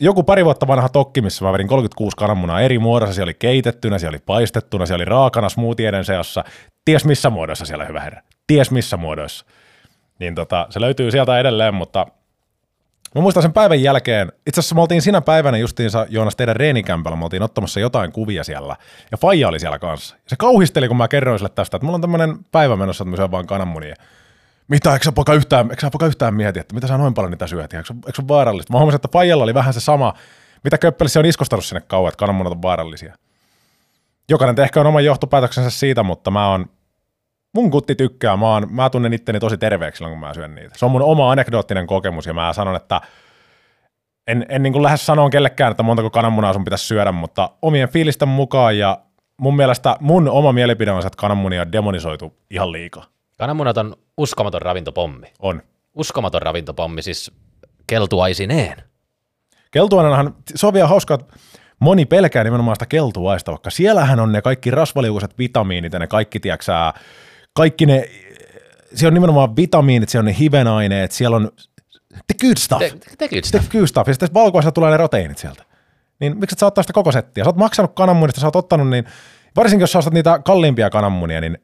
joku 0.00 0.22
pari 0.22 0.44
vuotta 0.44 0.66
vanha 0.66 0.88
tokki, 0.88 1.20
missä 1.20 1.44
mä 1.44 1.52
vedin 1.52 1.68
36 1.68 2.16
kananmunaa 2.16 2.60
eri 2.60 2.78
muodossa. 2.78 3.14
Siellä 3.14 3.28
oli 3.28 3.34
keitettynä, 3.34 3.98
siellä 3.98 4.14
oli 4.14 4.22
paistettuna, 4.26 4.86
siellä 4.86 5.02
oli 5.02 5.10
raakana 5.10 5.48
smoothieiden 5.48 6.04
seassa. 6.04 6.44
Ties 6.84 7.04
missä 7.04 7.30
muodossa 7.30 7.64
siellä, 7.64 7.84
hyvä 7.84 8.00
herra. 8.00 8.22
Ties 8.52 8.70
missä 8.70 8.96
muodoissa. 8.96 9.46
Niin 10.18 10.34
tota, 10.34 10.66
se 10.70 10.80
löytyy 10.80 11.10
sieltä 11.10 11.38
edelleen, 11.38 11.74
mutta 11.74 12.06
mä 13.14 13.20
muistan 13.22 13.42
sen 13.42 13.52
päivän 13.52 13.82
jälkeen, 13.82 14.32
itse 14.46 14.60
asiassa 14.60 14.74
me 14.74 14.80
oltiin 14.80 15.02
sinä 15.02 15.20
päivänä 15.20 15.58
justiinsa 15.58 16.06
Joonas 16.08 16.36
teidän 16.36 16.56
reenikämpällä, 16.56 17.16
me 17.16 17.24
oltiin 17.24 17.42
ottamassa 17.42 17.80
jotain 17.80 18.12
kuvia 18.12 18.44
siellä, 18.44 18.76
ja 19.10 19.16
Faija 19.16 19.48
oli 19.48 19.60
siellä 19.60 19.78
kanssa. 19.78 20.16
Se 20.26 20.36
kauhisteli, 20.36 20.88
kun 20.88 20.96
mä 20.96 21.08
kerroin 21.08 21.38
sille 21.38 21.50
tästä, 21.54 21.76
että 21.76 21.86
mulla 21.86 21.94
on 21.94 22.00
tämmöinen 22.00 22.36
päivä 22.52 22.76
menossa, 22.76 23.04
että 23.04 23.22
mä 23.22 23.30
vaan 23.30 23.46
kananmunia. 23.46 23.94
Mitä, 24.68 24.92
eikö 24.92 25.04
sä 25.04 25.12
poika 25.12 25.34
yhtään, 25.34 25.70
eikö 25.70 25.80
sä 25.80 25.90
poika 25.90 26.06
yhtään 26.06 26.34
mieti, 26.34 26.60
että 26.60 26.74
mitä 26.74 26.86
sä 26.86 26.98
noin 26.98 27.14
paljon 27.14 27.30
niitä 27.30 27.46
syöt, 27.46 27.74
eikö, 27.74 27.94
eikö 28.06 28.22
se 28.22 28.28
vaarallista? 28.28 28.72
Mä 28.72 28.78
huomasin, 28.78 28.96
että 28.96 29.08
Faijalla 29.12 29.44
oli 29.44 29.54
vähän 29.54 29.74
se 29.74 29.80
sama, 29.80 30.14
mitä 30.64 30.78
Köppelissä 30.78 31.20
on 31.20 31.26
iskostanut 31.26 31.64
sinne 31.64 31.80
kauan, 31.80 32.08
että 32.08 32.18
kananmunat 32.18 32.52
on 32.52 32.62
vaarallisia. 32.62 33.14
Jokainen 34.28 34.56
tehkä 34.56 34.80
on 34.80 34.86
oman 34.86 35.04
johtopäätöksensä 35.04 35.70
siitä, 35.70 36.02
mutta 36.02 36.30
mä 36.30 36.48
oon, 36.48 36.66
mun 37.54 37.70
kutti 37.70 37.94
tykkää, 37.94 38.36
mä, 38.36 38.46
oon, 38.46 38.66
mä 38.70 38.90
tunnen 38.90 39.12
itteni 39.12 39.40
tosi 39.40 39.58
terveeksi 39.58 39.98
silloin, 39.98 40.12
kun 40.12 40.20
mä 40.20 40.34
syön 40.34 40.54
niitä. 40.54 40.78
Se 40.78 40.84
on 40.84 40.90
mun 40.90 41.02
oma 41.02 41.30
anekdoottinen 41.30 41.86
kokemus, 41.86 42.26
ja 42.26 42.34
mä 42.34 42.52
sanon, 42.52 42.76
että 42.76 43.00
en, 44.26 44.46
en 44.48 44.62
niin 44.62 44.72
kuin 44.72 44.82
lähde 44.82 44.96
sanoa 44.96 45.30
kellekään, 45.30 45.70
että 45.70 45.82
montako 45.82 46.10
kananmunaa 46.10 46.52
sun 46.52 46.64
pitäisi 46.64 46.86
syödä, 46.86 47.12
mutta 47.12 47.50
omien 47.62 47.88
fiilisten 47.88 48.28
mukaan, 48.28 48.78
ja 48.78 48.98
mun 49.36 49.56
mielestä 49.56 49.96
mun 50.00 50.28
oma 50.28 50.52
mielipide 50.52 50.90
on 50.90 51.02
se, 51.02 51.06
että 51.06 51.20
kananmunia 51.20 51.62
on 51.62 51.72
demonisoitu 51.72 52.36
ihan 52.50 52.72
liikaa. 52.72 53.04
Kananmunat 53.38 53.78
on 53.78 53.96
uskomaton 54.16 54.62
ravintopommi. 54.62 55.32
On. 55.38 55.62
Uskomaton 55.94 56.42
ravintopommi, 56.42 57.02
siis 57.02 57.32
keltuaisineen. 57.86 58.82
Keltuainenhan, 59.70 60.34
se 60.54 60.66
on 60.66 60.72
vielä 60.72 60.88
hauska, 60.88 61.14
että 61.14 61.36
moni 61.78 62.04
pelkää 62.04 62.44
nimenomaan 62.44 62.76
sitä 62.76 62.86
keltuaista, 62.86 63.50
vaikka 63.50 63.70
siellähän 63.70 64.20
on 64.20 64.32
ne 64.32 64.42
kaikki 64.42 64.70
rasvaliukuiset 64.70 65.38
vitamiinit 65.38 65.92
ja 65.92 65.98
ne 65.98 66.06
kaikki, 66.06 66.40
tiiäksä, 66.40 66.92
kaikki 67.54 67.86
ne, 67.86 68.08
siellä 68.94 69.10
on 69.10 69.14
nimenomaan 69.14 69.56
vitamiinit, 69.56 70.08
siellä 70.08 70.22
on 70.22 70.32
ne 70.32 70.36
hivenaineet, 70.38 71.12
siellä 71.12 71.36
on 71.36 71.50
the 72.10 72.34
good 72.40 72.56
stuff. 72.58 72.78
Te, 72.78 72.90
te 73.18 73.28
kyllä 73.28 73.42
the 73.42 73.58
sitä. 73.58 73.72
good 73.72 73.86
stuff. 73.86 74.08
Ja 74.08 74.14
sitten 74.14 74.34
valkoisesta 74.34 74.72
tulee 74.72 74.90
ne 74.90 74.96
proteiinit 74.96 75.38
sieltä. 75.38 75.64
Niin 76.20 76.38
miksi 76.38 76.54
et 76.54 76.58
sä 76.58 76.66
ottaa 76.66 76.82
sitä 76.82 76.92
koko 76.92 77.12
settiä? 77.12 77.44
Sä 77.44 77.48
oot 77.50 77.56
maksanut 77.56 77.92
kananmunista, 77.94 78.40
sä 78.40 78.46
oot 78.46 78.56
ottanut 78.56 78.88
niin, 78.90 79.04
varsinkin 79.56 79.82
jos 79.82 79.92
sä 79.92 79.98
ostat 79.98 80.14
niitä 80.14 80.40
kalliimpia 80.44 80.90
kananmunia, 80.90 81.40
niin 81.40 81.58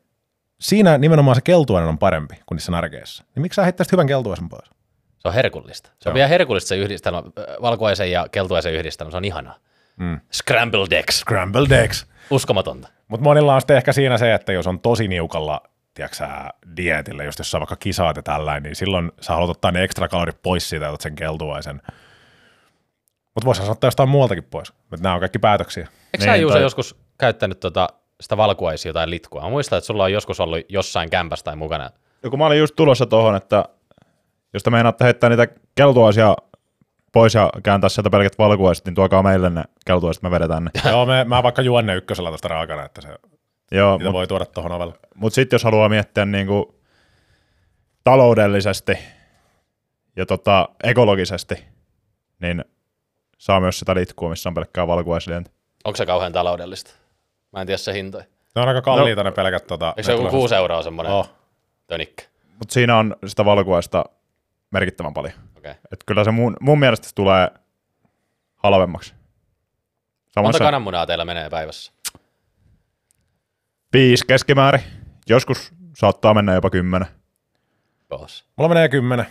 siinä 0.61 0.99
nimenomaan 0.99 1.35
se 1.35 1.41
keltuainen 1.41 1.89
on 1.89 1.99
parempi 1.99 2.35
kuin 2.47 2.57
niissä 2.57 2.73
närkeissä. 2.73 3.25
Niin 3.35 3.43
miksi 3.43 3.57
sä 3.57 3.63
heittäisit 3.63 3.93
hyvän 3.93 4.07
keltuaisen 4.07 4.49
pois? 4.49 4.71
Se 5.19 5.29
on 5.29 5.35
herkullista. 5.35 5.91
Se 5.99 6.09
on 6.09 6.11
Joo. 6.11 6.15
vielä 6.15 6.29
herkullista 6.29 6.69
se 6.69 6.77
yhdistelmä, 6.77 7.19
äh, 7.19 7.23
valkoisen 7.63 8.11
ja 8.11 8.27
keltuaisen 8.33 8.73
yhdistelmä, 8.73 9.11
se 9.11 9.17
on 9.17 9.25
ihanaa. 9.25 9.57
Mm. 9.97 10.21
Scrambled 10.33 10.93
eggs, 10.93 11.21
Scrambled 11.21 11.71
eggs. 11.71 12.07
uskomatonta. 12.31 12.89
Mutta 13.09 13.25
monilla 13.25 13.55
on 13.55 13.61
sitten 13.61 13.77
ehkä 13.77 13.93
siinä 13.93 14.19
se, 14.19 14.35
että 14.35 14.53
jos 14.53 14.67
on 14.67 14.81
tosi 14.81 15.09
niukalla 15.09 15.61
tiedätkö, 15.99 16.17
sä, 16.17 16.29
dietillä, 16.77 17.25
just 17.25 17.39
jos 17.39 17.51
sä 17.51 17.61
vaikka 17.61 17.77
kisaat 17.77 18.17
ja 18.17 18.23
tällainen, 18.23 18.63
niin 18.63 18.77
silloin 18.77 19.13
sä 19.21 19.33
haluat 19.33 19.51
ottaa 19.51 19.71
ne 19.71 19.85
ekstra 19.85 20.09
kalorit 20.09 20.43
pois 20.43 20.69
siitä 20.69 20.85
ja 20.85 20.89
otat 20.89 21.01
sen 21.01 21.15
keltuaisen. 21.15 21.83
Mutta 23.35 23.45
voisi 23.45 23.63
ottaa 23.63 23.89
jostain 23.89 24.09
muualtakin 24.09 24.45
pois. 24.45 24.73
Mutta 24.91 25.03
nämä 25.03 25.15
on 25.15 25.21
kaikki 25.21 25.39
päätöksiä. 25.39 25.89
Eikö 26.15 26.25
sä 26.25 26.33
Niin, 26.33 26.43
Juuso 26.43 26.55
tai- 26.55 26.63
joskus 26.63 26.97
käyttänyt 27.19 27.61
tota, 27.61 27.89
sitä 28.21 28.37
valkuaisia 28.37 28.93
tai 28.93 29.11
litkua? 29.11 29.43
Mä 29.43 29.49
muistan, 29.49 29.77
että 29.77 29.87
sulla 29.87 30.05
on 30.05 30.13
joskus 30.13 30.41
ollut 30.41 30.59
jossain 30.69 31.11
kämpässä 31.11 31.45
tai 31.45 31.57
mukana. 31.57 31.91
Ja 32.23 32.31
kun 32.31 32.39
mä 32.39 32.47
olin 32.47 32.59
just 32.59 32.77
tulossa 32.77 33.07
tuohon, 33.07 33.37
että 33.37 33.65
jos 34.55 34.63
te 34.63 34.71
meinaatte 34.71 35.05
heittää 35.05 35.31
niitä 35.31 35.47
keltuaisia 35.75 36.37
pois 37.13 37.35
ja 37.35 37.51
kääntää 37.63 37.91
sieltä 37.91 38.11
pelkät 38.11 38.39
valkuaiset, 38.39 38.85
niin 38.85 38.95
tuokaa 38.95 39.23
meille 39.23 39.51
ne 39.51 39.65
keltuaiset, 39.87 40.23
me 40.23 40.31
vedetään 40.31 40.65
ne. 40.65 40.71
Joo, 40.91 41.07
me, 41.07 41.25
mä 41.25 41.43
vaikka 41.43 41.63
juon 41.63 41.87
ne 41.87 41.97
ykkösellä 41.97 42.31
tuosta 42.31 42.49
raakana, 42.49 42.85
että 42.85 43.01
se, 43.01 43.09
Joo, 43.71 43.99
niitä 43.99 44.13
voi 44.13 44.27
tuoda 44.27 44.47
tuohon 44.47 44.73
ovelle. 44.73 44.95
Mutta 45.15 45.35
sitten 45.35 45.55
jos 45.55 45.65
haluaa 45.65 45.89
miettiä 45.89 46.25
niinku 46.25 46.81
taloudellisesti 48.05 48.99
ja 50.17 50.27
tota, 50.27 50.69
ekologisesti, 50.85 51.65
niin 52.41 52.65
saa 53.39 53.61
myös 53.61 53.79
sitä 53.79 53.95
litkua, 53.95 54.31
missä 54.31 54.49
on 54.49 54.55
pelkkää 54.55 54.87
valkuaislientä. 54.87 55.51
Onko 55.85 55.97
se 55.97 56.07
kauhean 56.07 56.33
taloudellista? 56.33 56.91
Mä 57.53 57.61
en 57.61 57.67
tiedä 57.67 57.79
se 57.79 57.93
hintoja. 57.93 58.25
Ne 58.55 58.63
on 58.63 58.69
aika 58.69 58.83
kalliita 58.83 59.25
no, 59.25 59.31
ne 59.31 59.35
pelkät. 59.35 59.67
Tota, 59.67 59.89
Eikö 59.97 60.03
se 60.03 60.13
joku 60.13 60.29
6 60.31 60.55
euroa 60.55 60.83
semmoinen 60.83 61.13
Oh. 61.13 61.31
tönikkä? 61.87 62.25
Mutta 62.59 62.73
siinä 62.75 62.97
on 62.97 63.17
sitä 63.27 63.45
valkuaista 63.45 64.05
merkittävän 64.71 65.15
paljon. 65.15 65.35
Okei. 65.57 65.71
Okay. 65.71 65.83
Et 65.93 66.01
kyllä 66.07 66.25
se 66.25 66.31
mun, 66.31 66.57
mun 66.61 66.79
mielestä 66.79 67.09
se 67.09 67.15
tulee 67.15 67.51
halvemmaksi. 68.57 69.15
Samoin 70.29 70.47
Monta 70.47 70.59
se 70.59 70.65
kananmunaa 70.65 71.07
teillä 71.07 71.25
menee 71.25 71.51
päivässä? 71.51 71.93
Viisi 73.93 74.27
keskimäärin. 74.27 74.83
Joskus 75.29 75.73
saattaa 75.97 76.35
mennä 76.35 76.55
jopa 76.55 76.71
kymmenen. 76.71 77.09
Boss. 78.09 78.45
Mulla 78.57 78.69
menee 78.69 78.89
kymmenen. 78.89 79.27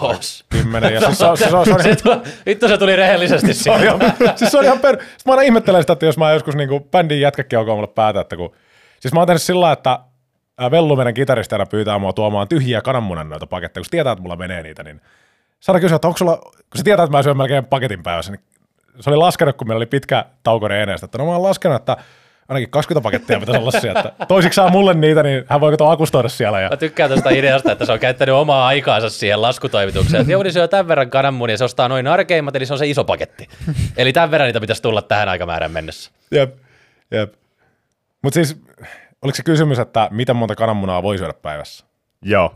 Boss. 0.00 0.44
Kymmenen. 0.50 0.94
Ja 0.94 1.00
siis 1.00 1.18
se, 1.18 1.26
on, 1.30 1.36
siis 1.36 1.50
se, 1.50 1.56
on, 1.56 1.66
se, 1.66 1.72
on, 1.72 1.82
Se 1.82 1.96
tuli, 1.96 2.16
vittu 2.46 2.68
se 2.68 2.78
tuli 2.78 2.96
rehellisesti 2.96 3.54
se 3.54 3.70
on 3.70 3.80
siihen. 3.80 4.02
ihan, 4.02 4.38
siis 4.38 4.50
se 4.50 4.58
on 4.58 4.64
ihan 4.64 4.78
per... 4.78 4.98
Siis 5.00 5.26
mä 5.26 5.32
aina 5.32 5.42
ihmettelen 5.42 5.82
sitä, 5.82 5.92
että 5.92 6.06
jos 6.06 6.18
mä 6.18 6.32
joskus 6.32 6.56
niinku 6.56 6.80
bändin 6.80 7.20
jätkäkin 7.20 7.58
alkoi 7.58 7.74
mulle 7.74 7.88
päätä, 7.88 8.20
että 8.20 8.36
kun... 8.36 8.52
Siis 9.00 9.14
mä 9.14 9.20
oon 9.20 9.26
tehnyt 9.26 9.42
sillä 9.42 9.72
että 9.72 9.98
Vellu 10.70 10.96
meidän 10.96 11.14
kitaristi 11.14 11.54
aina 11.54 11.66
pyytää 11.66 11.98
mua 11.98 12.12
tuomaan 12.12 12.48
tyhjiä 12.48 12.80
kananmunan 12.80 13.28
noita 13.28 13.46
paketteja, 13.46 13.80
kun 13.80 13.84
se 13.84 13.90
tietää, 13.90 14.12
että 14.12 14.22
mulla 14.22 14.36
menee 14.36 14.62
niitä, 14.62 14.82
niin 14.82 15.00
saada 15.60 15.80
kysyä, 15.80 15.96
että 15.96 16.08
onko 16.08 16.18
sulla, 16.18 16.36
kun 16.36 16.76
se 16.76 16.82
tietää, 16.82 17.04
että 17.04 17.16
mä 17.16 17.22
syön 17.22 17.36
melkein 17.36 17.64
paketin 17.64 18.02
päivässä, 18.02 18.32
niin 18.32 18.40
se 19.00 19.10
oli 19.10 19.16
laskenut, 19.16 19.56
kun 19.56 19.68
meillä 19.68 19.78
oli 19.78 19.86
pitkä 19.86 20.24
tauko 20.42 20.68
Reeneestä, 20.68 21.04
että 21.04 21.18
no 21.18 21.24
mä 21.24 21.32
oon 21.32 21.42
laskenut, 21.42 21.76
että 21.76 21.96
ainakin 22.48 22.70
20 22.70 23.02
pakettia 23.02 23.40
pitäisi 23.40 23.60
olla 23.60 23.70
siellä, 23.70 24.00
että 24.00 24.26
toisiksi 24.26 24.56
saa 24.56 24.70
mulle 24.70 24.94
niitä, 24.94 25.22
niin 25.22 25.44
hän 25.48 25.60
voi 25.60 25.70
kato 25.70 25.90
akustoida 25.90 26.28
siellä. 26.28 26.60
Ja... 26.60 26.68
Mä 26.68 26.76
tykkään 26.76 27.10
tuosta 27.10 27.30
ideasta, 27.30 27.72
että 27.72 27.86
se 27.86 27.92
on 27.92 27.98
käyttänyt 27.98 28.34
omaa 28.34 28.66
aikaansa 28.66 29.10
siihen 29.10 29.42
laskutoimitukseen. 29.42 30.20
Että 30.20 30.32
Jouni 30.32 30.52
syö 30.52 30.68
tämän 30.68 30.88
verran 30.88 31.10
kananmunia, 31.10 31.56
se 31.56 31.64
ostaa 31.64 31.88
noin 31.88 32.06
arkeimmat, 32.06 32.56
eli 32.56 32.66
se 32.66 32.72
on 32.72 32.78
se 32.78 32.86
iso 32.86 33.04
paketti. 33.04 33.48
Eli 33.96 34.12
tämän 34.12 34.30
verran 34.30 34.46
niitä 34.46 34.60
pitäisi 34.60 34.82
tulla 34.82 35.02
tähän 35.02 35.28
aikamäärään 35.28 35.72
mennessä. 35.72 36.10
Jep, 36.30 36.56
jep. 37.10 37.34
Mutta 38.22 38.34
siis, 38.34 38.56
oliko 39.22 39.36
se 39.36 39.42
kysymys, 39.42 39.78
että 39.78 40.08
miten 40.10 40.36
monta 40.36 40.54
kananmunaa 40.54 41.02
voi 41.02 41.18
syödä 41.18 41.32
päivässä? 41.32 41.84
Joo. 42.22 42.54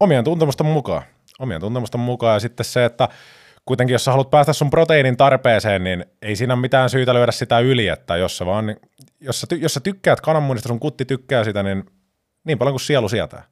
Omien 0.00 0.24
tuntemusten 0.24 0.66
mukaan. 0.66 1.02
Omien 1.38 1.60
tuntemusten 1.60 2.00
mukaan. 2.00 2.34
Ja 2.34 2.40
sitten 2.40 2.64
se, 2.64 2.84
että 2.84 3.08
kuitenkin 3.68 3.94
jos 3.94 4.04
sä 4.04 4.10
haluat 4.10 4.30
päästä 4.30 4.52
sun 4.52 4.70
proteiinin 4.70 5.16
tarpeeseen, 5.16 5.84
niin 5.84 6.04
ei 6.22 6.36
siinä 6.36 6.54
ole 6.54 6.60
mitään 6.60 6.90
syytä 6.90 7.14
lyödä 7.14 7.32
sitä 7.32 7.58
yli, 7.58 7.88
että 7.88 8.16
jos 8.16 8.38
sä 8.38 8.46
vaan, 8.46 8.76
jos 9.20 9.40
sä, 9.40 9.46
ty- 9.54 9.58
jos 9.62 9.74
sä 9.74 9.80
tykkäät 9.80 10.20
kananmunista, 10.20 10.68
sun 10.68 10.80
kutti 10.80 11.04
tykkää 11.04 11.44
sitä, 11.44 11.62
niin 11.62 11.84
niin 12.44 12.58
paljon 12.58 12.72
kuin 12.72 12.80
sielu 12.80 13.08
sietää. 13.08 13.44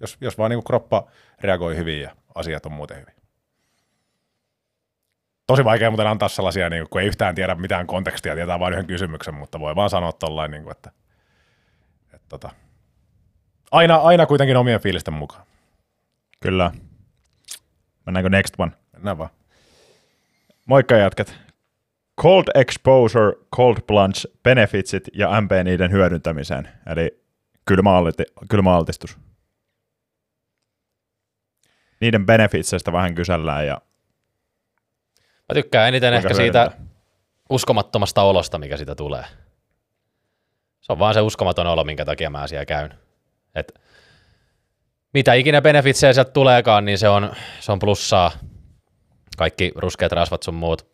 Jos, 0.00 0.16
jos 0.20 0.38
vaan 0.38 0.50
niin 0.50 0.64
kroppa 0.64 1.06
reagoi 1.40 1.76
hyvin 1.76 2.00
ja 2.00 2.10
asiat 2.34 2.66
on 2.66 2.72
muuten 2.72 2.96
hyvin. 2.96 3.14
Tosi 5.46 5.64
vaikea 5.64 5.90
muuten 5.90 6.06
antaa 6.06 6.28
sellaisia, 6.28 6.70
niin 6.70 6.86
kun 6.90 7.00
ei 7.00 7.06
yhtään 7.06 7.34
tiedä 7.34 7.54
mitään 7.54 7.86
kontekstia, 7.86 8.34
tietää 8.34 8.58
vain 8.58 8.72
yhden 8.72 8.86
kysymyksen, 8.86 9.34
mutta 9.34 9.60
voi 9.60 9.76
vaan 9.76 9.90
sanoa 9.90 10.12
tollain, 10.12 10.50
niin 10.50 10.62
kuin, 10.62 10.72
että, 10.72 10.92
että 12.14 12.26
tota, 12.28 12.50
aina, 13.70 13.96
aina 13.96 14.26
kuitenkin 14.26 14.56
omien 14.56 14.80
fiilisten 14.80 15.14
mukaan. 15.14 15.46
Kyllä. 16.40 16.70
Mennäänkö 18.08 18.28
next 18.28 18.54
one? 18.58 18.72
Mennään 18.92 19.18
vaan. 19.18 19.30
Moikka 20.66 20.96
jätkät. 20.96 21.34
Cold 22.20 22.44
exposure, 22.54 23.32
cold 23.56 23.76
plunge, 23.86 24.20
benefitsit 24.42 25.08
ja 25.14 25.40
MP 25.40 25.50
niiden 25.64 25.90
hyödyntämiseen. 25.90 26.68
Eli 26.86 27.22
kylmäalti- 27.70 28.46
kylmäaltistus. 28.50 29.18
Niiden 32.00 32.26
benefitseistä 32.26 32.92
vähän 32.92 33.14
kysellään 33.14 33.66
ja 33.66 33.80
Mä 35.48 35.54
tykkään 35.54 35.88
eniten 35.88 36.14
ehkä 36.14 36.34
siitä 36.34 36.60
hyödyntää? 36.60 36.86
uskomattomasta 37.50 38.22
olosta, 38.22 38.58
mikä 38.58 38.76
siitä 38.76 38.94
tulee. 38.94 39.24
Se 40.80 40.92
on 40.92 40.98
vaan 40.98 41.14
se 41.14 41.20
uskomaton 41.20 41.66
olo, 41.66 41.84
minkä 41.84 42.04
takia 42.04 42.30
mä 42.30 42.46
siellä 42.46 42.66
käyn. 42.66 42.94
Et 43.54 43.80
mitä 45.14 45.34
ikinä 45.34 45.62
benefitsejä 45.62 46.12
sieltä 46.12 46.30
tuleekaan, 46.30 46.84
niin 46.84 46.98
se 46.98 47.08
on, 47.08 47.32
se 47.60 47.72
on 47.72 47.78
plussaa. 47.78 48.30
Kaikki 49.36 49.72
ruskeat 49.74 50.12
rasvat 50.12 50.42
sun 50.42 50.54
muut 50.54 50.86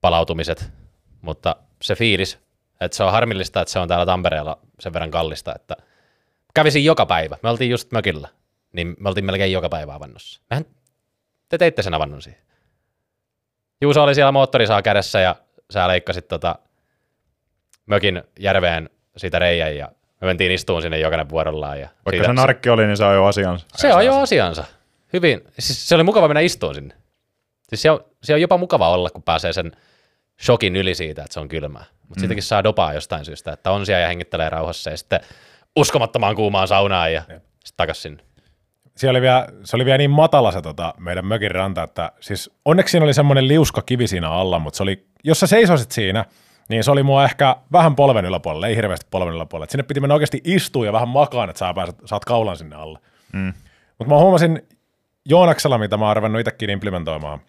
palautumiset, 0.00 0.70
mutta 1.22 1.56
se 1.82 1.94
fiilis, 1.94 2.38
että 2.80 2.96
se 2.96 3.04
on 3.04 3.12
harmillista, 3.12 3.60
että 3.60 3.72
se 3.72 3.78
on 3.78 3.88
täällä 3.88 4.06
Tampereella 4.06 4.58
sen 4.80 4.92
verran 4.92 5.10
kallista, 5.10 5.54
että 5.54 5.76
kävisin 6.54 6.84
joka 6.84 7.06
päivä. 7.06 7.36
Me 7.42 7.48
oltiin 7.48 7.70
just 7.70 7.92
mökillä, 7.92 8.28
niin 8.72 8.96
me 8.98 9.08
oltiin 9.08 9.24
melkein 9.24 9.52
joka 9.52 9.68
päivä 9.68 9.94
avannossa. 9.94 10.40
Mehän 10.50 10.64
te 11.48 11.58
teitte 11.58 11.82
sen 11.82 11.94
avannon 11.94 12.22
siihen. 12.22 12.42
Juuso 13.80 14.02
oli 14.02 14.14
siellä 14.14 14.32
moottorisaa 14.32 14.82
kädessä 14.82 15.20
ja 15.20 15.36
sä 15.70 15.88
leikkasit 15.88 16.28
tota 16.28 16.58
mökin 17.86 18.22
järveen 18.38 18.90
siitä 19.16 19.38
reijän 19.38 19.76
ja 19.76 19.92
me 20.20 20.26
mentiin 20.26 20.52
istuun 20.52 20.82
sinne 20.82 20.98
jokainen 20.98 21.28
vuorollaan. 21.28 21.80
Ja 21.80 21.88
vaikka 22.06 22.26
se 22.26 22.32
narkki 22.32 22.70
oli, 22.70 22.86
niin 22.86 22.96
se 22.96 23.04
jo 23.04 23.24
asiansa. 23.24 23.66
se 23.76 23.94
on 23.94 24.06
jo 24.06 24.20
asiansa. 24.20 24.64
Hyvin. 25.12 25.40
Siis 25.58 25.88
se 25.88 25.94
oli 25.94 26.04
mukava 26.04 26.28
mennä 26.28 26.40
istuun 26.40 26.74
sinne. 26.74 26.94
Siis 27.68 27.82
se 27.82 27.90
on, 27.90 28.04
se 28.22 28.34
on 28.34 28.40
jopa 28.40 28.56
mukava 28.56 28.88
olla, 28.88 29.10
kun 29.10 29.22
pääsee 29.22 29.52
sen 29.52 29.72
shokin 30.42 30.76
yli 30.76 30.94
siitä, 30.94 31.22
että 31.22 31.34
se 31.34 31.40
on 31.40 31.48
kylmää. 31.48 31.84
Mutta 32.00 32.14
mm. 32.16 32.20
siitäkin 32.20 32.42
saa 32.42 32.64
dopaa 32.64 32.92
jostain 32.92 33.24
syystä, 33.24 33.52
että 33.52 33.70
on 33.70 33.86
siellä 33.86 34.02
ja 34.02 34.08
hengittelee 34.08 34.48
rauhassa 34.48 34.90
ja 34.90 34.96
sitten 34.96 35.20
uskomattomaan 35.76 36.36
kuumaan 36.36 36.68
saunaan 36.68 37.12
ja 37.12 37.20
sitten 37.20 37.76
takas 37.76 38.02
sinne. 38.02 38.22
Siellä 38.96 39.16
oli 39.16 39.22
vielä, 39.22 39.46
se 39.64 39.76
oli 39.76 39.84
vielä 39.84 39.98
niin 39.98 40.10
matala 40.10 40.52
se 40.52 40.62
tota, 40.62 40.94
meidän 40.98 41.26
mökin 41.26 41.50
ranta, 41.50 41.82
että 41.82 42.12
siis 42.20 42.50
onneksi 42.64 42.92
siinä 42.92 43.04
oli 43.04 43.14
semmoinen 43.14 43.48
liuska 43.48 43.82
kivi 43.82 44.06
siinä 44.06 44.30
alla, 44.30 44.58
mutta 44.58 44.76
se 44.76 44.82
oli, 44.82 45.06
jos 45.24 45.40
sä 45.40 45.46
seisoisit 45.46 45.90
siinä, 45.90 46.24
niin 46.68 46.84
se 46.84 46.90
oli 46.90 47.02
mua 47.02 47.24
ehkä 47.24 47.56
vähän 47.72 47.96
polven 47.96 48.24
yläpuolella, 48.24 48.66
ei 48.66 48.76
hirveästi 48.76 49.06
polven 49.10 49.34
yläpuolella. 49.34 49.64
Et 49.64 49.70
sinne 49.70 49.82
piti 49.82 50.00
mennä 50.00 50.14
oikeasti 50.14 50.40
istua 50.44 50.86
ja 50.86 50.92
vähän 50.92 51.08
makaan, 51.08 51.50
että 51.50 51.58
sä 51.58 51.74
pääset, 51.74 51.96
saat 52.04 52.24
kaulan 52.24 52.56
sinne 52.56 52.76
alle. 52.76 52.98
Mm. 53.32 53.52
Mutta 53.98 54.14
mä 54.14 54.20
huomasin 54.20 54.62
Joonaksella, 55.28 55.78
mitä 55.78 55.96
mä 55.96 56.06
oon 56.06 56.16
ruvennut 56.16 56.40
itsekin 56.40 56.70
implementoimaan, 56.70 57.40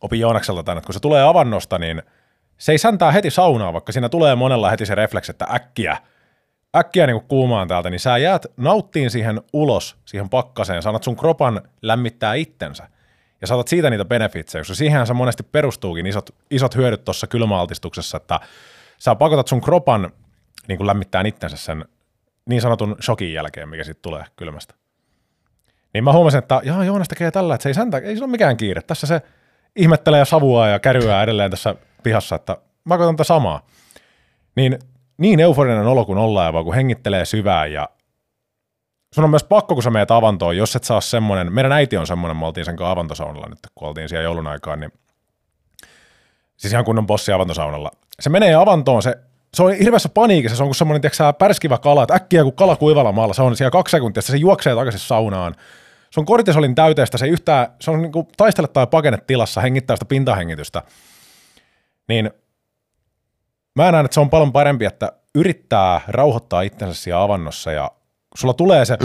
opin 0.00 0.20
Joonakselta 0.20 0.62
tänne, 0.62 0.78
että 0.78 0.86
kun 0.86 0.94
se 0.94 1.00
tulee 1.00 1.22
avannosta, 1.22 1.78
niin 1.78 2.02
se 2.58 2.72
ei 2.72 2.78
säntää 2.78 3.12
heti 3.12 3.30
saunaa, 3.30 3.72
vaikka 3.72 3.92
siinä 3.92 4.08
tulee 4.08 4.34
monella 4.34 4.70
heti 4.70 4.86
se 4.86 4.94
refleksi, 4.94 5.30
että 5.30 5.46
äkkiä, 5.54 5.96
äkkiä 6.76 7.06
niin 7.06 7.18
kuin 7.20 7.28
kuumaan 7.28 7.68
täältä, 7.68 7.90
niin 7.90 8.00
sä 8.00 8.18
jäät 8.18 8.46
nauttiin 8.56 9.10
siihen 9.10 9.40
ulos, 9.52 9.96
siihen 10.04 10.28
pakkaseen, 10.28 10.82
sanat 10.82 11.02
sun 11.02 11.16
kropan 11.16 11.60
lämmittää 11.82 12.34
itsensä. 12.34 12.88
Ja 13.46 13.48
saatat 13.48 13.68
siitä 13.68 13.90
niitä 13.90 14.04
benefitsejä, 14.04 14.60
koska 14.60 14.74
siihenhän 14.74 15.06
se 15.06 15.14
monesti 15.14 15.42
perustuukin 15.42 16.06
isot, 16.06 16.34
isot 16.50 16.76
hyödyt 16.76 17.04
tuossa 17.04 17.26
kylmäaltistuksessa, 17.26 18.16
että 18.16 18.40
sä 18.98 19.14
pakotat 19.14 19.48
sun 19.48 19.60
kropan 19.60 20.10
niin 20.68 20.78
kuin 20.78 20.86
lämmittää 20.86 21.22
itsensä 21.26 21.56
sen 21.56 21.84
niin 22.46 22.60
sanotun 22.60 22.96
shokin 23.02 23.32
jälkeen, 23.32 23.68
mikä 23.68 23.84
siitä 23.84 24.00
tulee 24.02 24.24
kylmästä. 24.36 24.74
Niin 25.94 26.04
mä 26.04 26.12
huomasin, 26.12 26.38
että 26.38 26.60
jaa, 26.64 26.84
Joonas 26.84 27.08
tekee 27.08 27.30
tällä, 27.30 27.54
että 27.54 27.62
se 27.62 27.68
ei, 27.68 27.74
säntä, 27.74 27.98
ei 27.98 28.16
se 28.16 28.24
ole 28.24 28.30
mikään 28.30 28.56
kiire. 28.56 28.82
Tässä 28.82 29.06
se 29.06 29.22
ihmettelee 29.76 30.18
ja 30.18 30.24
savuaa 30.24 30.68
ja 30.68 30.78
käryää 30.78 31.22
edelleen 31.22 31.50
tässä 31.50 31.74
pihassa, 32.02 32.36
että 32.36 32.56
mä 32.84 32.98
katson 32.98 33.16
tätä 33.16 33.24
samaa. 33.24 33.66
Niin, 34.56 34.78
niin 35.18 35.40
euforinen 35.40 35.86
olo 35.86 36.04
kuin 36.04 36.18
ollaan 36.18 36.52
vaan 36.52 36.64
kun 36.64 36.74
hengittelee 36.74 37.24
syvään 37.24 37.72
ja 37.72 37.88
sun 39.14 39.24
on 39.24 39.30
myös 39.30 39.44
pakko, 39.44 39.74
kun 39.74 39.82
sä 39.82 39.90
meet 39.90 40.10
avantoon, 40.10 40.56
jos 40.56 40.76
et 40.76 40.84
saa 40.84 41.00
semmoinen, 41.00 41.52
meidän 41.52 41.72
äiti 41.72 41.96
on 41.96 42.06
semmoinen, 42.06 42.36
me 42.36 42.46
oltiin 42.46 42.64
sen 42.64 42.82
avantosaunalla 42.82 43.48
nyt, 43.48 43.58
kun 43.74 43.88
oltiin 43.88 44.08
siellä 44.08 44.24
joulun 44.24 44.46
aikaan, 44.46 44.80
niin 44.80 44.92
siis 46.56 46.72
ihan 46.72 46.84
kunnon 46.84 47.06
bossi 47.06 47.32
avantosaunalla. 47.32 47.90
Se 48.20 48.30
menee 48.30 48.54
avantoon, 48.54 49.02
se, 49.02 49.18
se 49.54 49.62
on 49.62 49.72
hirveässä 49.72 50.08
paniikissa, 50.08 50.56
se 50.56 50.62
on 50.62 50.68
kuin 50.68 50.74
semmoinen, 50.74 51.00
tiedätkö, 51.00 51.32
pärskivä 51.38 51.78
kala, 51.78 52.02
että 52.02 52.14
äkkiä 52.14 52.42
kun 52.42 52.52
kala 52.52 52.76
kuivalla 52.76 53.12
maalla, 53.12 53.34
se 53.34 53.42
on 53.42 53.56
siellä 53.56 53.70
kaksi 53.70 53.90
sekuntia, 53.90 54.22
se 54.22 54.36
juoksee 54.36 54.74
takaisin 54.74 55.00
saunaan. 55.00 55.54
Se 56.10 56.20
on 56.20 56.26
kortisolin 56.26 56.74
täyteistä, 56.74 57.18
se 57.18 57.26
yhtään, 57.26 57.66
se 57.80 57.90
on 57.90 58.02
niin 58.02 58.12
kuin 58.12 58.28
taistele 58.36 58.68
tai 58.68 58.86
pakene 58.86 59.18
tilassa, 59.26 59.60
hengittää 59.60 59.96
sitä 59.96 60.04
pintahengitystä. 60.04 60.82
Niin 62.08 62.30
mä 63.74 63.92
näen, 63.92 64.04
että 64.04 64.14
se 64.14 64.20
on 64.20 64.30
paljon 64.30 64.52
parempi, 64.52 64.84
että 64.84 65.12
yrittää 65.34 66.00
rauhoittaa 66.08 66.62
itsensä 66.62 67.02
siellä 67.02 67.22
avannossa 67.22 67.72
ja 67.72 67.90
sulla 68.36 68.54
tulee 68.54 68.84
se 68.84 68.98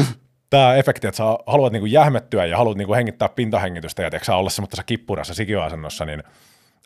tämä 0.50 0.76
efekti, 0.76 1.08
että 1.08 1.18
sä 1.18 1.24
haluat 1.48 1.74
niinku 1.74 1.86
jähmettyä 1.86 2.46
ja 2.46 2.58
haluat 2.58 2.78
niinku 2.78 2.94
hengittää 2.94 3.30
pintahengitystä 3.30 4.02
ja 4.02 4.10
tiedätkö, 4.10 4.26
sä 4.26 4.36
olla 4.36 4.50
semmoisessa 4.50 4.84
kippurassa 4.84 5.34
sikioasennossa, 5.34 6.06
niin 6.06 6.24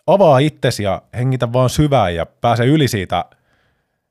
avaa 0.08 0.40
itsesi 0.40 0.84
ja 0.84 1.02
hengitä 1.18 1.54
vaan 1.54 1.70
syvään 1.70 2.16
ja 2.16 2.26
pääse 2.26 2.66
yli 2.66 2.88
siitä, 2.88 3.26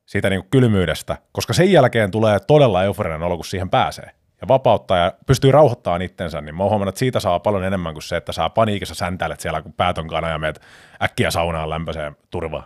siitä 0.07 0.31
niin 0.31 0.41
kuin 0.41 0.51
kylmyydestä, 0.51 1.17
koska 1.33 1.53
sen 1.53 1.73
jälkeen 1.73 2.11
tulee 2.11 2.41
todella 2.41 2.85
euforinen 2.85 3.23
olo, 3.23 3.37
kun 3.37 3.45
siihen 3.45 3.71
pääsee. 3.71 4.11
Ja 4.41 4.49
vapauttaa 4.49 4.99
ja 4.99 5.13
pystyy 5.27 5.53
rauhoittamaan 5.53 6.03
itsensä, 6.03 6.41
niin 6.41 6.55
mä 6.55 6.63
oon 6.63 6.71
huomannut, 6.71 6.93
että 6.93 6.99
siitä 6.99 7.21
saa 7.21 7.41
paljon 7.41 7.65
enemmän 7.65 7.93
kuin 7.93 8.03
se, 8.03 8.17
että 8.17 8.33
saa 8.33 8.51
paniikissa 8.51 8.95
säntäilet 8.95 9.41
siellä, 9.41 9.63
kun 9.63 9.73
päät 9.73 9.99
on 9.99 10.09
kana 10.09 10.29
ja 10.29 10.39
meet 10.39 10.61
äkkiä 11.03 11.31
saunaan 11.31 11.71
lämpöiseen 11.71 12.17
turvaan. 12.31 12.65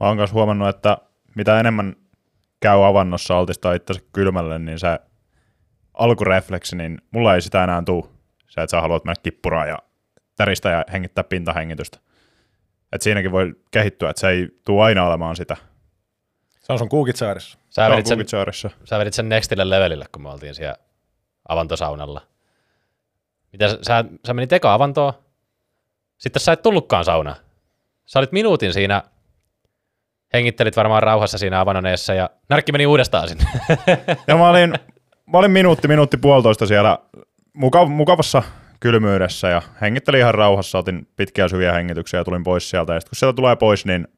Mä 0.00 0.06
oon 0.06 0.16
myös 0.16 0.32
huomannut, 0.32 0.68
että 0.68 0.98
mitä 1.34 1.60
enemmän 1.60 1.96
käy 2.60 2.86
avannossa 2.86 3.38
altistaa 3.38 3.74
itsensä 3.74 4.02
kylmälle, 4.12 4.58
niin 4.58 4.78
se 4.78 4.98
alkurefleksi, 5.94 6.76
niin 6.76 6.98
mulla 7.10 7.34
ei 7.34 7.40
sitä 7.42 7.64
enää 7.64 7.82
tuu. 7.86 8.12
Se, 8.48 8.60
että 8.60 8.70
sä 8.70 8.80
haluat 8.80 9.04
mennä 9.04 9.20
kippuraan 9.22 9.68
ja 9.68 9.78
täristä 10.36 10.68
ja 10.70 10.84
hengittää 10.92 11.24
pintahengitystä. 11.24 11.98
Et 12.92 13.02
siinäkin 13.02 13.32
voi 13.32 13.54
kehittyä, 13.70 14.10
että 14.10 14.20
se 14.20 14.28
ei 14.28 14.48
tule 14.64 14.84
aina 14.84 15.06
olemaan 15.06 15.36
sitä. 15.36 15.56
Se 16.60 16.72
on 16.72 16.78
sun 16.78 16.88
kuukitsaarissa. 16.88 17.58
Sä 17.70 17.86
Se 17.86 17.90
vedit, 17.92 18.06
sen, 18.06 18.16
Kuukitsaarissa. 18.16 18.70
sä 18.84 18.98
vedit 18.98 19.14
sen 19.14 19.28
nextille 19.28 19.70
levelille, 19.70 20.04
kun 20.12 20.22
me 20.22 20.28
oltiin 20.30 20.54
siellä 20.54 20.76
avantosaunalla. 21.48 22.22
Mitä 23.52 23.68
sä, 23.68 23.78
sä, 23.82 24.04
sä 24.26 24.34
menit 24.34 24.52
eka 24.52 24.74
avantoon, 24.74 25.12
sitten 26.18 26.40
sä 26.40 26.52
et 26.52 26.62
tullutkaan 26.62 27.04
saunaan. 27.04 27.36
Sä 28.06 28.18
olit 28.18 28.32
minuutin 28.32 28.72
siinä, 28.72 29.02
hengittelit 30.32 30.76
varmaan 30.76 31.02
rauhassa 31.02 31.38
siinä 31.38 31.60
avanoneessa 31.60 32.14
ja 32.14 32.30
närkki 32.48 32.72
meni 32.72 32.86
uudestaan 32.86 33.28
sinne. 33.28 33.44
Ja 34.26 34.36
mä 34.36 34.48
olin, 34.48 34.74
mä 35.26 35.38
olin 35.38 35.50
minuutti, 35.50 35.88
minuutti 35.88 36.16
puolitoista 36.16 36.66
siellä 36.66 36.98
mukav- 37.58 37.88
mukavassa 37.88 38.42
kylmyydessä 38.80 39.48
ja 39.48 39.62
hengittelin 39.80 40.20
ihan 40.20 40.34
rauhassa, 40.34 40.78
otin 40.78 41.08
pitkiä 41.16 41.48
syviä 41.48 41.72
hengityksiä 41.72 42.20
ja 42.20 42.24
tulin 42.24 42.44
pois 42.44 42.70
sieltä. 42.70 42.94
Ja 42.94 43.00
sitten 43.00 43.10
kun 43.10 43.16
sieltä 43.16 43.36
tulee 43.36 43.56
pois, 43.56 43.86
niin 43.86 44.08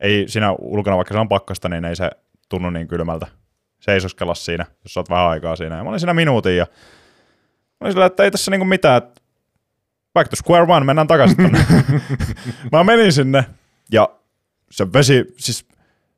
ei 0.00 0.24
siinä 0.28 0.52
ulkona, 0.52 0.96
vaikka 0.96 1.14
se 1.14 1.20
on 1.20 1.28
pakkasta, 1.28 1.68
niin 1.68 1.84
ei 1.84 1.96
se 1.96 2.10
tunnu 2.48 2.70
niin 2.70 2.88
kylmältä 2.88 3.26
seisoskella 3.80 4.34
siinä, 4.34 4.66
jos 4.84 4.94
sä 4.94 5.00
oot 5.00 5.10
vähän 5.10 5.26
aikaa 5.26 5.56
siinä. 5.56 5.76
Ja 5.76 5.82
mä 5.82 5.88
olin 5.88 6.00
siinä 6.00 6.14
minuutin 6.14 6.56
ja 6.56 6.66
mä 7.70 7.78
olin 7.80 7.92
sillä, 7.92 8.06
että 8.06 8.24
ei 8.24 8.30
tässä 8.30 8.50
niinku 8.50 8.64
mitään, 8.64 8.96
että 8.96 9.20
back 10.14 10.30
to 10.30 10.36
square 10.36 10.66
one, 10.68 10.86
mennään 10.86 11.06
takaisin 11.08 11.36
tonne. 11.36 11.58
mä 12.72 12.84
menin 12.84 13.12
sinne 13.12 13.44
ja 13.92 14.08
se 14.70 14.92
vesi, 14.92 15.24
siis 15.36 15.66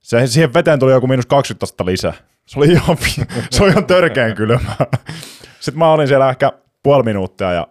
se, 0.00 0.26
siihen 0.26 0.54
veteen 0.54 0.78
tuli 0.78 0.92
joku 0.92 1.06
miinus 1.06 1.26
20 1.26 1.64
astetta 1.64 1.84
lisää. 1.84 2.12
Se 2.46 2.58
oli 2.58 2.66
ihan, 2.66 2.96
se 3.50 3.62
oli 3.62 3.70
ihan 3.70 3.86
törkeän 3.86 4.34
kylmää. 4.34 4.76
Sitten 5.60 5.78
mä 5.78 5.92
olin 5.92 6.08
siellä 6.08 6.30
ehkä 6.30 6.52
puoli 6.82 7.02
minuuttia 7.02 7.52
ja 7.52 7.66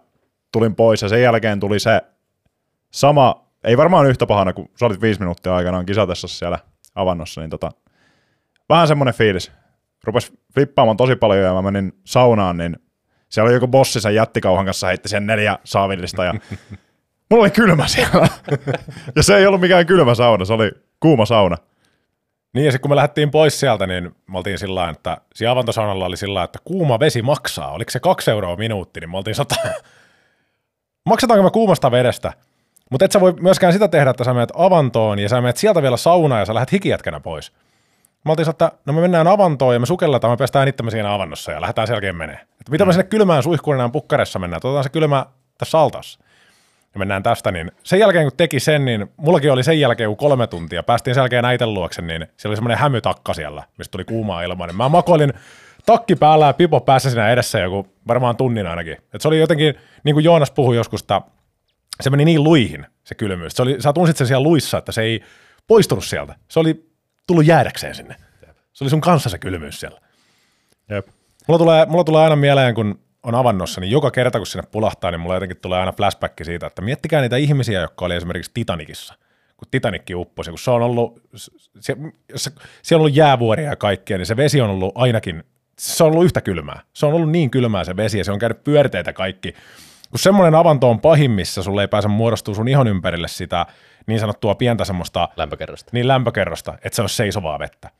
tulin 0.52 0.74
pois 0.74 1.02
ja 1.02 1.08
sen 1.08 1.22
jälkeen 1.22 1.60
tuli 1.60 1.80
se 1.80 2.00
sama, 2.90 3.46
ei 3.64 3.76
varmaan 3.76 4.06
yhtä 4.06 4.26
pahana 4.26 4.52
kuin 4.52 4.70
sä 4.80 4.86
olit 4.86 5.00
viisi 5.00 5.20
minuuttia 5.20 5.56
aikanaan 5.56 5.86
kisatessa 5.86 6.28
siellä 6.28 6.58
avannossa, 6.94 7.40
niin 7.40 7.50
tota, 7.50 7.70
vähän 8.68 8.88
semmoinen 8.88 9.14
fiilis. 9.14 9.52
Rupes 10.04 10.32
flippaamaan 10.54 10.96
tosi 10.96 11.16
paljon 11.16 11.44
ja 11.44 11.52
mä 11.52 11.62
menin 11.62 11.92
saunaan, 12.04 12.56
niin 12.56 12.76
siellä 13.28 13.48
oli 13.48 13.54
joku 13.54 13.68
bossi 13.68 14.00
sen 14.00 14.14
jättikauhan 14.14 14.64
kanssa 14.64 14.86
heitti 14.86 15.08
sen 15.08 15.26
neljä 15.26 15.58
saavillista 15.64 16.24
ja 16.24 16.34
mulla 17.30 17.42
oli 17.42 17.50
kylmä 17.50 17.88
siellä. 17.88 18.28
ja 19.16 19.22
se 19.22 19.36
ei 19.36 19.46
ollut 19.46 19.60
mikään 19.60 19.86
kylmä 19.86 20.14
sauna, 20.14 20.44
se 20.44 20.52
oli 20.52 20.70
kuuma 21.00 21.26
sauna. 21.26 21.56
Niin 22.54 22.64
ja 22.64 22.72
sitten 22.72 22.80
kun 22.80 22.90
me 22.90 22.96
lähdettiin 22.96 23.30
pois 23.30 23.60
sieltä, 23.60 23.86
niin 23.86 24.16
me 24.26 24.38
oltiin 24.38 24.58
sillä 24.58 24.88
että 24.88 25.16
siinä 25.34 25.52
avantosaunalla 25.52 26.06
oli 26.06 26.16
sillä 26.16 26.42
että 26.42 26.58
kuuma 26.64 27.00
vesi 27.00 27.22
maksaa. 27.22 27.70
Oliko 27.70 27.90
se 27.90 28.00
kaksi 28.00 28.30
euroa 28.30 28.56
minuutti, 28.56 29.00
niin 29.00 29.10
me 29.10 29.16
oltiin 29.16 29.34
sata... 29.34 29.54
Maksetaanko 31.08 31.42
me 31.42 31.50
kuumasta 31.50 31.90
vedestä? 31.90 32.32
Mutta 32.90 33.04
et 33.04 33.12
sä 33.12 33.20
voi 33.20 33.34
myöskään 33.40 33.72
sitä 33.72 33.88
tehdä, 33.88 34.10
että 34.10 34.24
sä 34.24 34.34
menet 34.34 34.52
avantoon 34.54 35.18
ja 35.18 35.28
sä 35.28 35.40
menet 35.40 35.56
sieltä 35.56 35.82
vielä 35.82 35.96
saunaan 35.96 36.40
ja 36.40 36.46
sä 36.46 36.54
lähdet 36.54 36.72
hikijätkänä 36.72 37.20
pois. 37.20 37.52
Me 38.24 38.30
oltiin 38.30 38.50
että 38.50 38.72
no 38.86 38.92
me 38.92 39.00
mennään 39.00 39.26
avantoon 39.26 39.74
ja 39.74 39.80
me 39.80 39.86
sukelletaan, 39.86 40.32
me 40.32 40.36
päästään 40.36 40.68
itsemme 40.68 40.90
siinä 40.90 41.14
avannossa 41.14 41.52
ja 41.52 41.60
lähdetään 41.60 41.86
sen 41.86 41.94
jälkeen 41.94 42.16
menee. 42.16 42.40
Että 42.60 42.70
mitä 42.70 42.84
me 42.84 42.92
sinne 42.92 43.04
kylmään 43.04 43.42
suihkuun 43.42 43.76
enää 43.76 43.88
pukkaressa 43.88 44.38
mennään, 44.38 44.60
otetaan 44.64 44.84
se 44.84 44.90
kylmä 44.90 45.26
tässä 45.58 45.78
altaassa 45.78 46.20
ja 46.94 46.98
mennään 46.98 47.22
tästä, 47.22 47.52
niin 47.52 47.72
sen 47.82 47.98
jälkeen 47.98 48.24
kun 48.24 48.36
teki 48.36 48.60
sen, 48.60 48.84
niin 48.84 49.06
mullakin 49.16 49.52
oli 49.52 49.64
sen 49.64 49.80
jälkeen 49.80 50.10
kun 50.10 50.16
kolme 50.16 50.46
tuntia, 50.46 50.82
päästiin 50.82 51.14
sen 51.14 51.20
jälkeen 51.20 51.44
äiten 51.44 51.74
luokse, 51.74 52.02
niin 52.02 52.26
siellä 52.36 52.50
oli 52.50 52.56
semmoinen 52.56 52.78
hämytakka 52.78 53.34
siellä, 53.34 53.62
mistä 53.78 53.92
tuli 53.92 54.04
kuumaa 54.04 54.42
ilmaa, 54.42 54.66
niin 54.66 54.76
mä 54.76 54.88
makoilin 54.88 55.32
takki 55.86 56.16
päällä 56.16 56.46
ja 56.46 56.52
pipo 56.52 56.80
päässä 56.80 57.10
siinä 57.10 57.30
edessä 57.30 57.58
joku 57.58 57.86
varmaan 58.06 58.36
tunnin 58.36 58.66
ainakin. 58.66 58.96
Et 59.14 59.20
se 59.20 59.28
oli 59.28 59.40
jotenkin, 59.40 59.74
niin 60.04 60.14
kuin 60.14 60.24
Joonas 60.24 60.50
puhui 60.50 60.76
joskus, 60.76 61.00
että 61.00 61.20
se 62.00 62.10
meni 62.10 62.24
niin 62.24 62.44
luihin 62.44 62.86
se 63.04 63.14
kylmyys. 63.14 63.52
Se 63.52 63.62
oli, 63.62 63.76
sä 63.80 63.92
tunsit 63.92 64.16
sen 64.16 64.26
siellä 64.26 64.42
luissa, 64.42 64.78
että 64.78 64.92
se 64.92 65.02
ei 65.02 65.20
poistunut 65.66 66.04
sieltä. 66.04 66.34
Se 66.48 66.60
oli 66.60 66.90
tullut 67.26 67.46
jäädäkseen 67.46 67.94
sinne. 67.94 68.16
Se 68.72 68.84
oli 68.84 68.90
sun 68.90 69.00
kanssa 69.00 69.30
se 69.30 69.38
kylmyys 69.38 69.80
siellä. 69.80 70.00
Jep. 70.90 71.08
Mulla 71.48 71.58
tulee, 71.58 71.86
mulla 71.86 72.04
tulee 72.04 72.22
aina 72.22 72.36
mieleen, 72.36 72.74
kun 72.74 73.00
on 73.28 73.34
avannossa, 73.34 73.80
niin 73.80 73.90
joka 73.90 74.10
kerta 74.10 74.38
kun 74.38 74.46
sinne 74.46 74.68
pulahtaa, 74.70 75.10
niin 75.10 75.20
mulla 75.20 75.34
jotenkin 75.34 75.56
tulee 75.62 75.78
aina 75.78 75.92
flashback 75.92 76.44
siitä, 76.44 76.66
että 76.66 76.82
miettikää 76.82 77.20
niitä 77.20 77.36
ihmisiä, 77.36 77.80
jotka 77.80 78.04
oli 78.04 78.14
esimerkiksi 78.14 78.50
Titanicissa, 78.54 79.14
kun 79.56 79.68
Titanikki 79.70 80.14
upposi, 80.14 80.50
kun 80.50 80.58
se 80.58 80.70
on 80.70 80.82
ollut, 80.82 81.22
se, 81.80 81.96
se, 82.34 82.50
siellä 82.82 83.00
on 83.00 83.04
ollut 83.04 83.16
jäävuoria 83.16 83.70
ja 83.70 83.76
kaikkea, 83.76 84.18
niin 84.18 84.26
se 84.26 84.36
vesi 84.36 84.60
on 84.60 84.70
ollut 84.70 84.92
ainakin, 84.94 85.44
se 85.78 86.04
on 86.04 86.12
ollut 86.12 86.24
yhtä 86.24 86.40
kylmää. 86.40 86.80
Se 86.92 87.06
on 87.06 87.14
ollut 87.14 87.30
niin 87.30 87.50
kylmää 87.50 87.84
se 87.84 87.96
vesi 87.96 88.18
ja 88.18 88.24
se 88.24 88.32
on 88.32 88.38
käynyt 88.38 88.64
pyörteitä 88.64 89.12
kaikki. 89.12 89.52
Kun 90.10 90.18
semmoinen 90.18 90.54
avanto 90.54 90.90
on 90.90 91.00
pahimmissa, 91.00 91.62
sulle 91.62 91.82
ei 91.82 91.88
pääse 91.88 92.08
muodostuu 92.08 92.54
sun 92.54 92.68
ihon 92.68 92.88
ympärille 92.88 93.28
sitä 93.28 93.66
niin 94.06 94.20
sanottua 94.20 94.54
pientä 94.54 94.84
semmoista 94.84 95.28
Lämpökerrosta. 95.36 95.90
niin 95.92 96.08
lämpökerrosta, 96.08 96.74
että 96.84 96.96
se 96.96 97.02
olisi 97.02 97.16
seisovaa 97.16 97.58
vettä. 97.58 97.90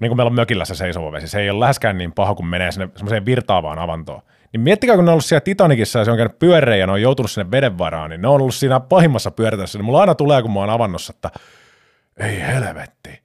Niin 0.00 0.10
kuin 0.10 0.16
meillä 0.16 0.30
on 0.30 0.34
mökillä 0.34 0.64
se 0.64 0.74
seisova 0.74 1.12
vesi, 1.12 1.28
se 1.28 1.40
ei 1.40 1.50
ole 1.50 1.60
läheskään 1.60 1.98
niin 1.98 2.12
paha, 2.12 2.34
kun 2.34 2.46
menee 2.46 2.72
sinne 2.72 2.88
semmoiseen 2.96 3.26
virtaavaan 3.26 3.78
avantoon. 3.78 4.22
Niin 4.52 4.60
miettikää, 4.60 4.96
kun 4.96 5.04
ne 5.04 5.10
on 5.10 5.12
ollut 5.12 5.24
siellä 5.24 5.40
Titanicissa 5.40 5.98
ja 5.98 6.04
se 6.04 6.10
on 6.10 6.16
käynyt 6.16 6.38
pyöreä 6.38 6.76
ja 6.76 6.86
ne 6.86 6.92
on 6.92 7.02
joutunut 7.02 7.30
sinne 7.30 7.50
veden 7.50 7.78
varaan, 7.78 8.10
niin 8.10 8.22
ne 8.22 8.28
on 8.28 8.34
ollut 8.34 8.54
siinä 8.54 8.80
pahimmassa 8.80 9.30
pyöritässä. 9.30 9.78
Niin 9.78 9.84
mulla 9.84 10.00
aina 10.00 10.14
tulee, 10.14 10.42
kun 10.42 10.52
mä 10.52 10.60
oon 10.60 10.70
avannossa, 10.70 11.12
että 11.16 11.30
ei 12.20 12.40
helvetti, 12.40 13.22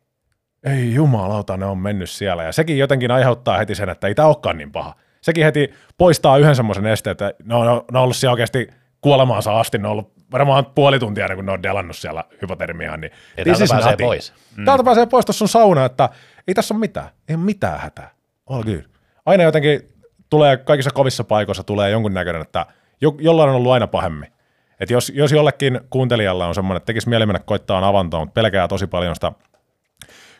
ei 0.63 0.93
jumalauta, 0.93 1.57
ne 1.57 1.65
on 1.65 1.77
mennyt 1.77 2.09
siellä. 2.09 2.43
Ja 2.43 2.51
sekin 2.51 2.77
jotenkin 2.77 3.11
aiheuttaa 3.11 3.57
heti 3.57 3.75
sen, 3.75 3.89
että 3.89 4.07
ei 4.07 4.15
tämä 4.15 4.27
olekaan 4.27 4.57
niin 4.57 4.71
paha. 4.71 4.95
Sekin 5.21 5.43
heti 5.45 5.73
poistaa 5.97 6.37
yhden 6.37 6.55
semmoisen 6.55 6.85
esteen, 6.85 7.11
että 7.11 7.33
ne 7.43 7.55
on, 7.55 7.65
ne 7.65 7.71
on 7.99 8.03
ollut 8.03 8.15
siellä 8.15 8.31
oikeasti 8.33 8.67
kuolemaansa 9.01 9.59
asti, 9.59 9.77
ne 9.77 9.87
on 9.87 9.91
ollut 9.91 10.11
varmaan 10.31 10.65
puoli 10.65 10.99
tuntia 10.99 11.25
ennen 11.25 11.37
kuin 11.37 11.45
ne 11.45 11.51
on 11.51 11.63
delannut 11.63 11.95
siellä 11.95 12.23
hypotermiaan. 12.41 13.01
Niin 13.01 13.11
Ja 13.37 13.45
täältä 13.45 13.65
pääsee 13.69 13.91
nothing. 13.91 14.07
pois. 14.07 14.33
Mm. 14.57 14.65
Täältä 14.65 14.83
pääsee 14.83 15.05
pois 15.05 15.25
tuossa 15.25 15.39
sun 15.39 15.47
sauna, 15.49 15.85
että 15.85 16.09
ei 16.47 16.53
tässä 16.53 16.73
ole 16.73 16.79
mitään. 16.79 17.09
Ei 17.29 17.35
ole 17.35 17.43
mitään 17.43 17.79
hätää. 17.79 18.11
All 18.49 18.63
good. 18.63 18.81
Aina 19.25 19.43
jotenkin 19.43 19.90
tulee 20.31 20.57
kaikissa 20.57 20.91
kovissa 20.91 21.23
paikoissa 21.23 21.63
tulee 21.63 21.89
jonkunnäköinen, 21.89 22.41
että 22.41 22.65
jo, 23.01 23.15
jollain 23.19 23.49
on 23.49 23.55
ollut 23.55 23.71
aina 23.71 23.87
pahemmin. 23.87 24.33
Et 24.79 24.89
jos, 24.89 25.11
jos 25.15 25.31
jollekin 25.31 25.81
kuuntelijalla 25.89 26.47
on 26.47 26.55
semmoinen, 26.55 26.77
että 26.77 26.85
tekisi 26.85 27.09
mieli 27.09 27.25
mennä 27.25 27.39
koittaa 27.39 27.87
avantoon, 27.87 28.21
mutta 28.21 28.33
pelkää 28.33 28.67
tosi 28.67 28.87
paljon 28.87 29.15
sitä 29.15 29.31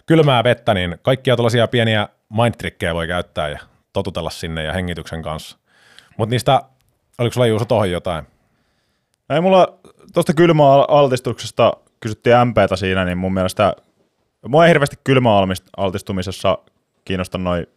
kylmää 0.06 0.44
vettä, 0.44 0.74
niin 0.74 0.98
kaikkia 1.02 1.36
tällaisia 1.36 1.68
pieniä 1.68 2.08
mindtrikkejä 2.30 2.96
voi 2.96 3.08
käyttää 3.08 3.50
ja 3.50 3.60
totutella 3.94 4.30
sinne 4.30 4.64
ja 4.64 4.74
hengityksen 4.74 5.22
kanssa. 5.22 5.58
Mutta 6.18 6.30
niistä, 6.32 6.62
oliko 7.18 7.34
sulla 7.34 7.48
Juuso 7.48 7.66
tohon 7.66 7.92
jotain? 7.92 8.26
Ei 9.30 9.42
mulla 9.42 9.80
tuosta 10.14 10.34
kylmäaltistuksesta 10.34 11.74
kysyttiin 12.00 12.36
MPtä 12.48 12.76
siinä, 12.76 13.06
niin 13.06 13.18
mun 13.18 13.34
mielestä 13.34 13.74
mua 14.48 14.66
ei 14.66 14.70
hirveästi 14.70 14.96
kylmäaltistumisessa 15.04 16.58
kiinnosta 17.06 17.38
noin 17.38 17.68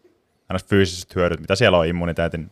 fyysiset 0.68 1.14
hyödyt, 1.14 1.40
mitä 1.40 1.54
siellä 1.54 1.78
on 1.78 1.86
immuniteetin 1.86 2.50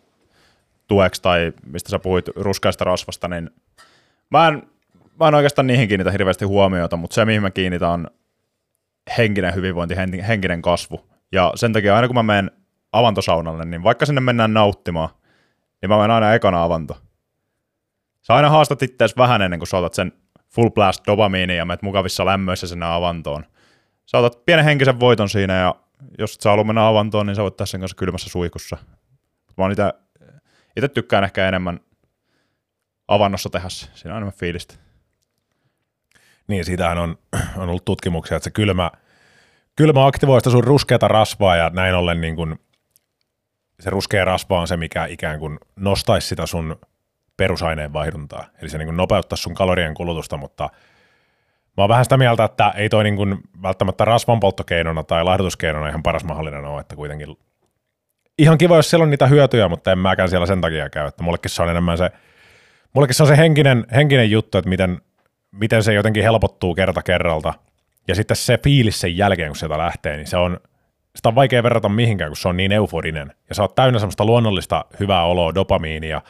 tueksi 0.88 1.22
tai 1.22 1.53
mistä 1.66 1.90
sä 1.90 1.99
puhuit 1.99 2.28
ruskaista 2.36 2.84
rasvasta, 2.84 3.28
niin 3.28 3.51
mä 4.30 4.49
en, 4.49 4.62
mä 5.20 5.28
en 5.28 5.34
oikeastaan 5.34 5.66
niihin 5.66 5.88
kiinnitä 5.88 6.11
hirveästi 6.11 6.45
huomiota, 6.45 6.97
mutta 6.97 7.14
se 7.14 7.24
mihin 7.24 7.43
mä 7.43 7.51
kiinnitän 7.51 7.90
on 7.90 8.07
henkinen 9.18 9.55
hyvinvointi, 9.55 9.95
hen- 9.95 10.24
henkinen 10.24 10.62
kasvu. 10.62 11.09
Ja 11.32 11.53
sen 11.55 11.72
takia 11.72 11.97
aina 11.97 12.09
kun 12.09 12.16
mä 12.16 12.22
menen 12.22 12.51
avantosaunalle, 12.93 13.64
niin 13.64 13.82
vaikka 13.82 14.07
sinne 14.07 14.20
mennään 14.20 14.55
nauttimaan, 14.55 15.09
niin 15.82 15.90
mä 15.90 15.97
menen 15.97 16.11
aina 16.11 16.34
ekana 16.34 16.62
avanto. 16.62 16.99
Sä 18.22 18.34
aina 18.34 18.51
haastat 18.51 18.82
ittees 18.82 19.16
vähän 19.16 19.43
ennen 19.43 19.61
kuin 19.61 19.68
sä 19.68 19.78
otat 19.78 19.95
sen 19.95 20.12
full 20.55 20.70
blast 20.70 21.07
dopamiini 21.07 21.57
ja 21.57 21.64
menet 21.64 21.82
mukavissa 21.82 22.26
lämmöissä 22.26 22.66
sinne 22.66 22.86
avantoon. 22.86 23.45
Sä 24.07 24.18
otat 24.18 24.45
pienen 24.45 24.64
henkisen 24.64 25.01
voiton 25.01 25.28
siinä 25.28 25.55
ja 25.59 25.74
jos 26.19 26.35
sä 26.35 26.51
halua 26.51 26.65
mennä 26.65 26.87
avantoon, 26.87 27.27
niin 27.27 27.37
sä 27.37 27.43
voit 27.43 27.57
tässä 27.57 27.79
kanssa 27.79 27.97
kylmässä 27.97 28.31
suihkussa. 28.31 28.77
Mä 29.57 29.73
ite, 29.73 29.93
ite 30.77 30.89
tykkään 30.89 31.25
ehkä 31.25 31.49
enemmän 31.49 31.81
avannossa 33.09 33.51
tehdä 33.51 33.69
se. 33.69 33.87
Siinä 33.95 34.15
on 34.15 34.17
enemmän 34.17 34.39
fiilistä. 34.39 34.75
Niin, 36.47 36.65
siitähän 36.65 36.99
on, 36.99 37.19
on 37.57 37.69
ollut 37.69 37.85
tutkimuksia, 37.85 38.37
että 38.37 38.45
se 38.45 38.51
kylmä, 38.51 38.91
kylmä 39.77 40.07
aktivoi 40.07 40.41
sitä 40.41 40.51
sun 40.51 40.65
ruskeata 40.65 41.09
rasvaa 41.09 41.57
ja 41.57 41.71
näin 41.71 41.95
ollen 41.95 42.21
niin 42.21 42.37
kun, 42.37 42.59
se 43.81 43.91
ruskea 43.91 44.25
rasva 44.25 44.61
on 44.61 44.69
se, 44.69 44.77
mikä 44.77 45.07
ikään 45.07 45.39
kuin 45.39 45.59
nostaisi 45.77 46.29
sitä 46.29 46.47
sun 46.47 46.81
perusaineenvaihduntaa. 47.37 48.47
Eli 48.63 48.71
se 48.71 48.79
niin 48.79 48.97
nopeuttaisi 48.97 49.43
sun 49.43 49.55
kalorien 49.55 49.95
kulutusta, 49.95 50.37
mutta 50.37 50.71
mä 51.77 51.83
oon 51.83 51.89
vähän 51.89 52.05
sitä 52.05 52.16
mieltä, 52.16 52.45
että 52.45 52.73
ei 52.77 52.89
toi 52.89 53.05
niin 53.05 53.16
kuin 53.16 53.39
välttämättä 53.62 54.05
rasvanpolttokeinona 54.05 55.03
tai 55.05 55.25
laihdutuskeinona 55.25 55.89
ihan 55.89 56.03
paras 56.03 56.25
mahdollinen 56.25 56.64
ole, 56.64 56.81
että 56.81 56.97
kuitenkin 56.97 57.37
ihan 58.39 58.59
kiva, 58.59 58.77
jos 58.77 58.91
siellä 58.91 59.05
on 59.05 59.11
niitä 59.11 59.27
hyötyjä, 59.27 59.68
mutta 59.68 59.93
en 59.93 59.99
mäkään 59.99 60.29
siellä 60.29 60.47
sen 60.47 60.61
takia 60.61 60.91
käy, 60.91 61.07
että 61.07 61.23
mullekin 61.23 61.51
se 61.51 61.62
on 61.62 61.70
enemmän 61.70 61.99
se, 61.99 62.11
mullekin 62.93 63.14
se 63.14 63.23
on 63.23 63.27
se 63.27 63.37
henkinen, 63.37 63.87
henkinen 63.95 64.31
juttu, 64.31 64.59
että 64.59 64.68
miten, 64.68 65.01
miten 65.53 65.83
se 65.83 65.95
jotenkin 65.95 66.23
helpottuu 66.23 66.75
kerta 66.75 67.03
kerralta. 67.03 67.55
Ja 68.09 68.14
sitten 68.14 68.37
se 68.37 68.59
fiilis 68.59 69.01
sen 69.01 69.16
jälkeen, 69.16 69.49
kun 69.49 69.57
sieltä 69.57 69.79
lähtee, 69.79 70.16
niin 70.16 70.27
se 70.27 70.37
on, 70.37 70.61
sitä 71.16 71.29
on 71.29 71.35
vaikea 71.35 71.62
verrata 71.62 71.89
mihinkään, 71.89 72.31
kun 72.31 72.37
se 72.37 72.49
on 72.49 72.57
niin 72.57 72.73
euforinen. 72.73 73.33
Ja 73.49 73.55
sä 73.55 73.62
oot 73.62 73.75
täynnä 73.75 73.99
semmoista 73.99 74.25
luonnollista 74.25 74.85
hyvää 75.01 75.25
oloa, 75.25 75.55
dopamiinia 75.55 76.23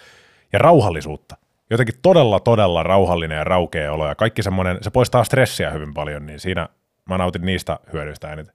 ja 0.52 0.58
rauhallisuutta. 0.58 1.36
Jotenkin 1.72 1.94
todella, 2.02 2.40
todella 2.40 2.82
rauhallinen 2.82 3.38
ja 3.38 3.44
raukea 3.44 3.92
olo. 3.92 4.08
Ja 4.08 4.14
kaikki 4.14 4.42
semmoinen, 4.42 4.78
se 4.80 4.90
poistaa 4.90 5.24
stressiä 5.24 5.70
hyvin 5.70 5.94
paljon, 5.94 6.26
niin 6.26 6.40
siinä 6.40 6.68
mä 7.04 7.18
nautin 7.18 7.42
niistä 7.42 7.78
hyödyistä 7.92 8.32
eniten. 8.32 8.54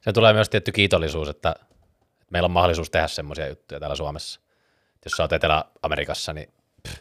Se 0.00 0.12
tulee 0.12 0.32
myös 0.32 0.48
tietty 0.48 0.72
kiitollisuus, 0.72 1.28
että 1.28 1.54
meillä 2.30 2.46
on 2.46 2.50
mahdollisuus 2.50 2.90
tehdä 2.90 3.06
semmoisia 3.06 3.48
juttuja 3.48 3.80
täällä 3.80 3.96
Suomessa. 3.96 4.40
Jos 5.04 5.12
sä 5.12 5.22
oot 5.22 5.32
Etelä-Amerikassa, 5.32 6.32
niin 6.32 6.48
pff, 6.88 6.96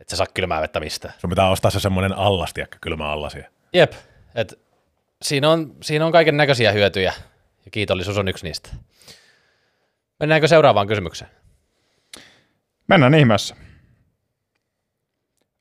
et 0.00 0.08
sä 0.08 0.16
saa 0.16 0.26
kylmää 0.34 0.60
vettä 0.60 0.80
mistään. 0.80 1.14
Sun 1.18 1.30
pitää 1.30 1.50
ostaa 1.50 1.70
se 1.70 1.80
semmoinen 1.80 2.12
allasti, 2.12 2.60
ehkä 2.60 2.78
kylmä 2.80 3.12
allasia. 3.12 3.50
Jep, 3.72 3.92
et 4.34 4.58
siinä 5.22 5.50
on, 5.50 5.76
siinä 5.82 6.06
on 6.06 6.12
kaiken 6.12 6.36
näköisiä 6.36 6.72
hyötyjä 6.72 7.12
ja 7.64 7.70
kiitollisuus 7.70 8.18
on 8.18 8.28
yksi 8.28 8.46
niistä. 8.46 8.70
Mennäänkö 10.20 10.48
seuraavaan 10.48 10.86
kysymykseen? 10.86 11.30
Mennään 12.88 13.14
ihmeessä. 13.14 13.63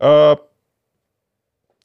Öö, 0.03 0.35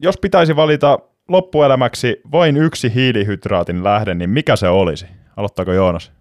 jos 0.00 0.18
pitäisi 0.18 0.56
valita 0.56 0.98
loppuelämäksi 1.28 2.20
vain 2.32 2.56
yksi 2.56 2.94
hiilihydraatin 2.94 3.84
lähde, 3.84 4.14
niin 4.14 4.30
mikä 4.30 4.56
se 4.56 4.68
olisi? 4.68 5.06
Aloittaako 5.36 5.72
Joonas? 5.72 6.12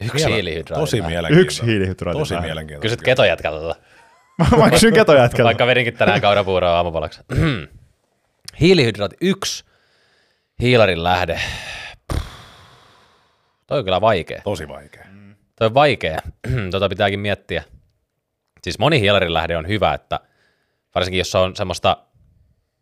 Yksi 0.00 0.26
hiilihydraatti. 0.26 0.80
Tosi 0.80 1.00
mielenkiintoista. 1.02 1.40
Yksi 1.40 1.66
hiilihydraatin 1.66 2.20
Tosi 2.20 2.34
lähde. 2.34 2.46
mielenkiintoista. 2.46 2.82
Kysyt 2.82 3.02
ketojätkältä. 3.02 3.74
Mä 4.58 4.70
kysyn 4.70 4.94
ketojätkältä. 4.94 5.44
Vaikka 5.44 5.66
vedinkin 5.66 5.94
tänään 5.96 6.20
kaurapuuroa 6.20 6.70
aamupalaksi. 6.76 7.20
Hiilihydraatti 8.60 9.16
yksi. 9.20 9.64
Hiilarin 10.62 11.04
lähde. 11.04 11.40
Toi 13.66 13.78
on 13.78 13.84
kyllä 13.84 14.00
vaikea. 14.00 14.40
Tosi 14.44 14.68
vaikea. 14.68 15.06
Toi 15.58 15.66
on 15.66 15.74
vaikea. 15.74 16.18
tota 16.70 16.88
pitääkin 16.88 17.20
miettiä. 17.20 17.64
Siis 18.62 18.78
moni 18.78 19.00
hiilarin 19.00 19.34
lähde 19.34 19.56
on 19.56 19.68
hyvä, 19.68 19.94
että 19.94 20.20
varsinkin 20.96 21.18
jos 21.18 21.30
se 21.30 21.38
on 21.38 21.56
semmoista, 21.56 21.96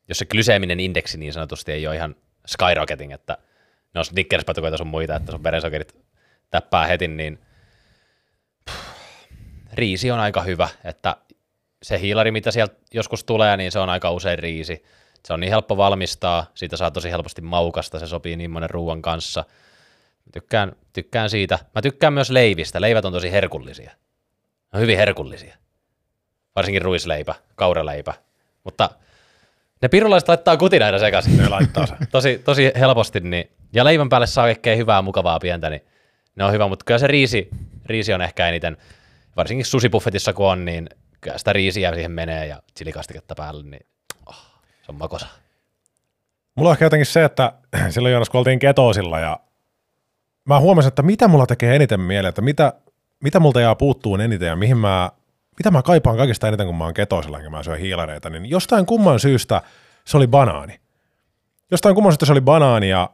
jos 0.09 0.19
se 0.19 0.25
glyseeminen 0.25 0.81
indeksi 0.81 1.19
niin 1.19 1.33
sanotusti 1.33 1.73
ei 1.73 1.87
ole 1.87 1.97
ihan 1.97 2.17
skyrocketing, 2.47 3.12
että 3.12 3.39
ne 3.95 3.99
on 3.99 4.05
snickerspatukoita 4.05 4.77
sun 4.77 4.87
muita, 4.87 5.17
että 5.17 5.33
sun 5.33 5.43
verensokerit 5.43 5.97
täppää 6.51 6.87
heti, 6.87 7.09
niin 7.09 7.39
riisi 9.73 10.11
on 10.11 10.19
aika 10.19 10.43
hyvä, 10.43 10.69
että 10.85 11.17
se 11.83 12.01
hiilari, 12.01 12.31
mitä 12.31 12.51
sieltä 12.51 12.75
joskus 12.95 13.25
tulee, 13.25 13.57
niin 13.57 13.73
se 13.73 13.79
on 13.79 13.89
aika 13.89 14.11
usein 14.11 14.39
riisi. 14.39 14.85
Se 15.25 15.33
on 15.33 15.41
niin 15.41 15.51
helppo 15.51 15.77
valmistaa, 15.77 16.47
siitä 16.55 16.77
saa 16.77 16.91
tosi 16.91 17.11
helposti 17.11 17.43
maukasta, 17.43 17.99
se 17.99 18.07
sopii 18.07 18.37
niin 18.37 18.51
monen 18.51 18.71
ruoan 18.71 19.03
kanssa. 19.03 19.45
Mä 20.27 20.31
tykkään, 20.33 20.73
tykkään 20.93 21.31
siitä. 21.31 21.59
Mä 21.75 21.83
tykkään 21.83 22.12
myös 22.12 22.31
leivistä. 22.31 22.81
Leivät 22.81 23.05
on 23.05 23.12
tosi 23.12 23.33
herkullisia. 23.33 23.91
Ne 23.91 24.77
on 24.77 24.81
hyvin 24.81 24.97
herkullisia. 24.97 25.57
Varsinkin 26.57 26.82
ruisleipä, 26.82 27.34
kauraleipä. 27.55 28.14
Mutta 28.64 28.90
ne 29.82 29.88
pirulaiset 29.88 30.28
laittaa 30.28 30.57
kutin 30.57 30.82
aina 30.82 30.98
sekaisin. 30.98 31.36
Ne 31.36 31.48
laittaa 31.48 31.86
se. 31.86 31.94
tosi, 32.11 32.38
tosi 32.44 32.72
helposti. 32.78 33.20
Niin. 33.20 33.50
Ja 33.72 33.84
leivän 33.84 34.09
päälle 34.09 34.26
saa 34.26 34.44
kaikkea 34.44 34.76
hyvää, 34.76 35.02
mukavaa 35.02 35.38
pientä, 35.38 35.70
niin 35.70 35.82
ne 36.36 36.44
on 36.44 36.52
hyvä. 36.52 36.68
Mutta 36.68 36.84
kyllä 36.84 36.98
se 36.98 37.07
riisi, 37.07 37.48
riisi 37.86 38.14
on 38.14 38.22
ehkä 38.22 38.48
eniten, 38.48 38.76
varsinkin 39.36 39.66
susibuffetissa 39.66 40.32
kun 40.32 40.46
on, 40.46 40.64
niin 40.64 40.88
kyllä 41.20 41.38
sitä 41.38 41.52
riisiä 41.52 41.94
siihen 41.94 42.12
menee 42.12 42.46
ja 42.46 42.62
chilikastiketta 42.76 43.34
päälle, 43.34 43.62
niin 43.62 43.86
oh, 44.26 44.36
se 44.82 44.92
on 44.92 44.94
makosa. 44.94 45.26
Mulla 46.55 46.70
on 46.70 46.74
ehkä 46.74 46.84
jotenkin 46.84 47.07
se, 47.07 47.24
että 47.24 47.52
silloin 47.90 48.12
Joonas, 48.12 48.30
kun 48.30 48.38
oltiin 48.38 48.59
ketoosilla 48.59 49.20
ja 49.20 49.40
mä 50.44 50.61
huomasin, 50.61 50.88
että 50.88 51.02
mitä 51.02 51.28
mulla 51.28 51.46
tekee 51.46 51.76
eniten 51.76 52.00
mieleen, 52.00 52.28
että 52.28 52.42
mitä, 52.42 52.72
mitä 53.22 53.40
multa 53.40 53.61
jää 53.61 53.74
puuttuun 53.74 54.20
eniten 54.20 54.48
ja 54.48 54.57
mihin 54.57 54.76
mä, 54.76 55.11
mitä 55.59 55.70
mä 55.70 55.82
kaipaan 55.82 56.16
kaikista 56.16 56.48
eniten, 56.48 56.66
kun 56.66 56.76
mä 56.76 56.84
oon 56.84 56.94
ketoosilla, 56.94 57.38
enkä 57.38 57.50
mä 57.50 57.62
syön 57.62 57.78
hiilareita, 57.78 58.30
niin 58.30 58.50
jostain 58.50 58.86
kumman 58.86 59.20
syystä 59.20 59.62
se 60.05 60.16
oli 60.16 60.26
banaani. 60.26 60.80
Jostain 61.70 61.94
kumman 61.94 62.12
syystä 62.12 62.26
se 62.26 62.32
oli 62.32 62.40
banaani 62.40 62.88
ja 62.88 63.11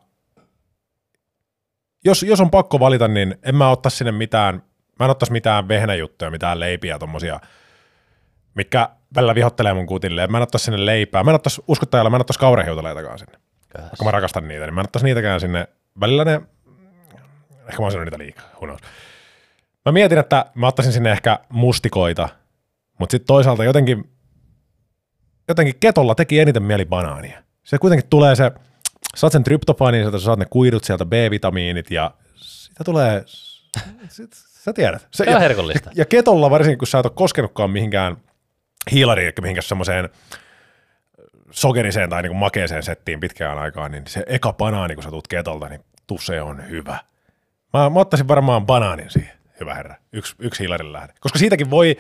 jos, 2.05 2.23
jos 2.23 2.41
on 2.41 2.51
pakko 2.51 2.81
valita, 2.81 3.09
niin 3.09 3.37
en 3.43 3.55
mä 3.55 3.71
ottaisi 3.71 3.97
sinne 3.97 4.13
mitään, 4.13 4.63
mä 4.99 5.05
en 5.05 5.11
ottaisi 5.11 5.33
mitään 5.33 5.69
vehnäjuttuja, 5.69 6.31
mitään 6.31 6.61
leipiä, 6.61 6.99
tommosia, 6.99 7.41
mitkä 8.55 8.89
välillä 9.15 9.35
vihottelee 9.35 9.75
mun 9.75 9.87
kutille. 9.87 10.27
Mä 10.27 10.39
en 10.39 10.43
ottaisi 10.43 10.65
sinne 10.65 10.87
leipää. 10.87 11.25
Mä 11.25 11.31
en 11.31 11.35
ottaisi, 11.35 11.63
uskottajalla, 11.69 12.11
mä 12.11 12.17
en 12.17 12.21
ottaisi 12.21 12.41
kaurahiutaleitakaan 12.41 13.19
sinne. 13.19 13.39
Vaikka 13.79 14.05
mä 14.05 14.11
rakastan 14.11 14.49
niitä, 14.49 14.67
niin 14.67 14.75
mä 14.75 14.81
en 14.81 14.87
ottaisi 14.87 15.05
niitäkään 15.05 15.41
sinne. 15.41 15.69
Välillä 16.01 16.25
ne, 16.25 16.41
ehkä 17.69 17.83
mä 17.83 17.87
oon 17.87 18.05
niitä 18.05 18.19
liikaa, 18.19 18.45
who 18.55 18.67
knows. 18.67 18.81
Mä 19.87 19.93
mietin, 19.93 20.19
että 20.19 20.47
mä 20.55 20.67
ottaisin 20.67 20.93
sinne 20.93 21.11
ehkä 21.13 21.39
mustikoita, 21.49 22.29
mutta 22.99 23.13
sitten 23.13 23.27
toisaalta 23.27 23.65
jotenkin, 23.65 24.11
jotenkin 25.49 25.75
ketolla 25.81 26.15
teki 26.15 26.41
eniten 26.41 26.63
mieli 26.63 26.85
banaania. 26.85 27.43
Se 27.63 27.79
kuitenkin 27.79 28.11
tulee 28.11 28.37
se, 28.37 28.51
saat 29.17 29.33
sen 29.33 29.45
tryptofaanin, 29.45 30.03
sieltä 30.03 30.19
sä 30.19 30.25
saat 30.25 30.39
ne 30.39 30.47
kuidut 30.51 30.85
sieltä, 30.85 31.05
B-vitamiinit 31.05 31.91
ja 31.91 32.11
sitä 32.37 32.85
tulee, 32.85 33.25
sit, 34.09 34.31
sä 34.35 34.73
tiedät. 34.73 35.07
Se, 35.11 35.25
Se 35.25 35.35
on 35.35 35.41
herkullista. 35.41 35.91
ja 35.95 36.05
ketolla 36.05 36.51
varsinkin, 36.51 36.79
kun 36.79 36.89
sä 36.89 36.99
et 36.99 37.07
ole 37.07 37.13
koskenutkaan 37.17 37.71
mihinkään 37.71 38.17
hiilariin, 38.93 39.27
eikä 39.27 39.43
mihinkään 39.43 39.63
semmoiseen 39.63 40.09
sokeriseen 41.51 42.11
tai 42.11 42.23
niin 42.23 42.37
makeeseen 42.37 42.83
settiin 42.83 43.21
pitkään 43.21 43.59
aikaan, 43.59 43.91
niin 43.91 44.07
se 44.07 44.23
eka 44.27 44.53
banaani, 44.53 44.95
kun 44.95 45.05
sä 45.05 45.11
tuut 45.11 45.29
ketolta, 45.29 45.69
niin 45.69 45.81
tu 46.07 46.19
se 46.19 46.43
on 46.43 46.69
hyvä. 46.69 46.99
Mä, 47.73 47.91
mä 47.91 48.01
ottaisin 48.01 48.29
varmaan 48.29 48.67
banaanin 48.67 49.11
siihen, 49.11 49.33
hyvä 49.61 49.75
herra. 49.75 49.95
Yksi, 50.13 50.35
yksi 50.39 50.61
hiilarin 50.61 50.93
lähde. 50.93 51.13
Koska 51.21 51.39
siitäkin 51.39 51.71
voi, 51.71 51.97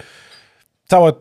sä 0.91 1.01
voit, 1.01 1.17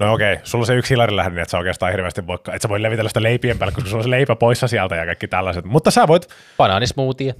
no 0.00 0.12
okei, 0.12 0.38
sulla 0.44 0.62
on 0.62 0.66
se 0.66 0.74
yksi 0.74 0.90
hiilarin 0.90 1.16
lähde, 1.16 1.30
niin 1.30 1.42
et 1.42 1.48
sä 1.48 1.58
oikeastaan 1.58 1.92
hirveästi 1.92 2.26
voi, 2.26 2.38
et 2.52 2.62
sä 2.62 2.68
voi 2.68 2.82
levitellä 2.82 3.08
sitä 3.08 3.22
leipien 3.22 3.58
päälle, 3.58 3.74
koska 3.74 3.90
sulla 3.90 4.00
on 4.00 4.04
se 4.04 4.10
leipä 4.10 4.36
poissa 4.36 4.68
sieltä 4.68 4.96
ja 4.96 5.06
kaikki 5.06 5.28
tällaiset. 5.28 5.64
Mutta 5.64 5.90
sä 5.90 6.08
voit 6.08 6.28
Banaanismoothie. 6.56 7.34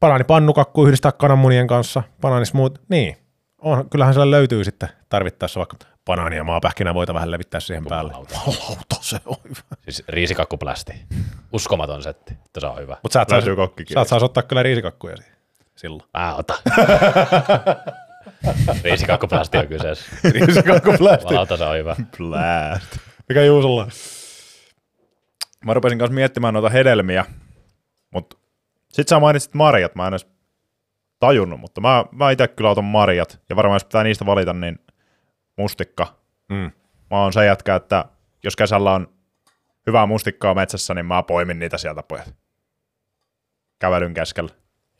banaanipannukakku 0.00 0.86
yhdistää 0.86 1.12
kananmunien 1.12 1.66
kanssa, 1.66 2.02
banaanismuut, 2.20 2.78
niin. 2.88 3.16
On, 3.58 3.90
kyllähän 3.90 4.14
siellä 4.14 4.30
löytyy 4.30 4.64
sitten 4.64 4.88
tarvittaessa 5.08 5.58
vaikka 5.58 5.76
banaania 6.04 6.36
ja 6.36 6.44
maapähkinä 6.44 6.94
voita 6.94 7.14
vähän 7.14 7.30
levittää 7.30 7.60
siihen 7.60 7.84
päälle. 7.84 8.12
Jumalauta, 8.12 8.96
se 9.00 9.18
on 9.26 9.36
hyvä. 9.44 9.60
Siis 9.84 10.02
riisikakkuplästi. 10.08 10.92
Uskomaton 11.52 12.02
setti. 12.02 12.34
että 12.46 12.60
Se 12.60 12.66
on 12.66 12.78
hyvä. 12.78 12.96
Mutta 13.02 13.12
sä 13.12 13.22
et 13.22 13.28
sä 13.28 14.04
saisi 14.04 14.24
ottaa 14.24 14.42
kyllä 14.42 14.62
riisikakkuja 14.62 15.16
siihen. 15.16 15.35
Silloin. 15.76 16.02
Mä 16.18 16.34
otan. 16.34 16.56
Riisikakkuplästi 18.84 19.58
on 19.58 19.68
kyseessä. 19.68 20.04
Riisikakkuplästi. 20.30 21.24
Malauta 21.24 21.56
se 21.56 21.64
on 21.64 21.76
hyvä. 21.76 21.96
Blast. 22.18 22.96
Mikä 23.28 23.44
Juusolla? 23.44 23.82
on? 23.82 23.88
Mä 25.64 25.74
rupesin 25.74 25.98
kanssa 25.98 26.14
miettimään 26.14 26.54
noita 26.54 26.68
hedelmiä, 26.68 27.24
mutta 28.10 28.36
sit 28.92 29.08
sä 29.08 29.20
mainitsit 29.20 29.54
marjat, 29.54 29.94
mä 29.94 30.06
en 30.06 30.12
edes 30.12 30.26
tajunnut, 31.18 31.60
mutta 31.60 31.80
mä, 31.80 32.04
mä 32.12 32.30
itse 32.30 32.48
kyllä 32.48 32.70
otan 32.70 32.84
marjat, 32.84 33.40
ja 33.48 33.56
varmaan 33.56 33.76
jos 33.76 33.84
pitää 33.84 34.04
niistä 34.04 34.26
valita, 34.26 34.52
niin 34.52 34.78
mustikka. 35.56 36.16
Mm. 36.48 36.70
Mä 37.10 37.22
oon 37.22 37.32
se 37.32 37.44
jätkä, 37.44 37.74
että 37.74 38.04
jos 38.44 38.56
kesällä 38.56 38.92
on 38.92 39.08
hyvää 39.86 40.06
mustikkaa 40.06 40.54
metsässä, 40.54 40.94
niin 40.94 41.06
mä 41.06 41.22
poimin 41.22 41.58
niitä 41.58 41.78
sieltä 41.78 42.02
pojat. 42.02 42.34
Kävelyn 43.78 44.14
keskellä. 44.14 44.50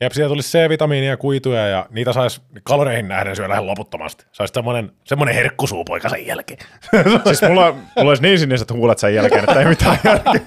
Jep, 0.01 0.13
siellä 0.13 0.29
tulisi 0.29 0.59
C-vitamiinia 0.59 1.11
ja 1.11 1.17
kuituja 1.17 1.69
ja 1.69 1.87
niitä 1.91 2.13
saisi 2.13 2.41
kaloreihin 2.65 3.09
nähden 3.09 3.37
syödä 3.37 3.53
ihan 3.55 3.67
loputtomasti. 3.67 4.27
Saisi 4.33 4.55
semmoinen, 4.55 4.93
semmoinen 5.05 5.35
herkkusuupoika 5.35 6.09
sen 6.09 6.27
jälkeen. 6.27 6.59
Siis 7.25 7.43
mulla, 7.43 7.73
mulla 7.73 8.09
olisi 8.11 8.23
niin 8.23 8.39
siniset 8.39 8.71
huulet 8.71 8.99
sen 8.99 9.15
jälkeen, 9.15 9.45
että 9.45 9.61
ei 9.61 9.67
mitään 9.67 9.99
järkeä. 10.05 10.41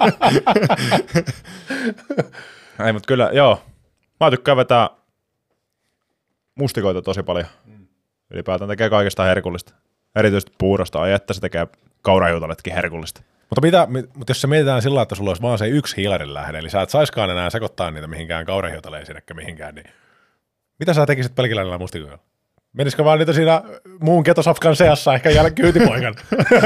ei, 2.85 2.93
mutta 2.93 3.07
kyllä, 3.07 3.29
joo. 3.33 3.61
Mä 4.19 4.31
tykkään 4.31 4.57
vetää 4.57 4.89
mustikoita 6.55 7.01
tosi 7.01 7.23
paljon. 7.23 7.45
Ylipäätään 8.31 8.69
tekee 8.69 8.89
kaikesta 8.89 9.23
herkullista. 9.23 9.73
Erityisesti 10.15 10.55
puurosta. 10.57 11.01
Ai 11.01 11.13
että 11.13 11.33
se 11.33 11.41
tekee 11.41 11.67
kaurajuutaletkin 12.01 12.73
herkullista. 12.73 13.21
Mutta, 13.49 13.61
mitä, 13.61 13.87
mi- 13.89 14.09
mutta 14.13 14.31
jos 14.31 14.41
se 14.41 14.47
mietitään 14.47 14.81
sillä, 14.81 15.01
että 15.01 15.15
sulla 15.15 15.29
olisi 15.29 15.41
vaan 15.41 15.57
se 15.57 15.67
yksi 15.67 15.97
hiilarin 15.97 16.33
lähde, 16.33 16.57
eli 16.57 16.69
sä 16.69 16.81
et 16.81 16.89
saiskaan 16.89 17.29
enää 17.29 17.49
sekoittaa 17.49 17.91
niitä 17.91 18.07
mihinkään 18.07 18.45
kaurahiutaleisiin 18.45 19.15
eikä 19.15 19.33
mihinkään, 19.33 19.75
niin 19.75 19.85
mitä 20.79 20.93
sä 20.93 21.05
tekisit 21.05 21.35
pelkillä 21.35 21.61
näillä 21.61 21.77
mustikoilla? 21.77 22.19
Menisikö 22.73 23.03
vaan 23.03 23.19
niitä 23.19 23.33
siinä 23.33 23.61
muun 23.99 24.23
ketosafkan 24.23 24.75
seassa 24.75 25.13
ehkä 25.13 25.29
jäädä 25.29 25.51
kyytipoikan? 25.51 26.15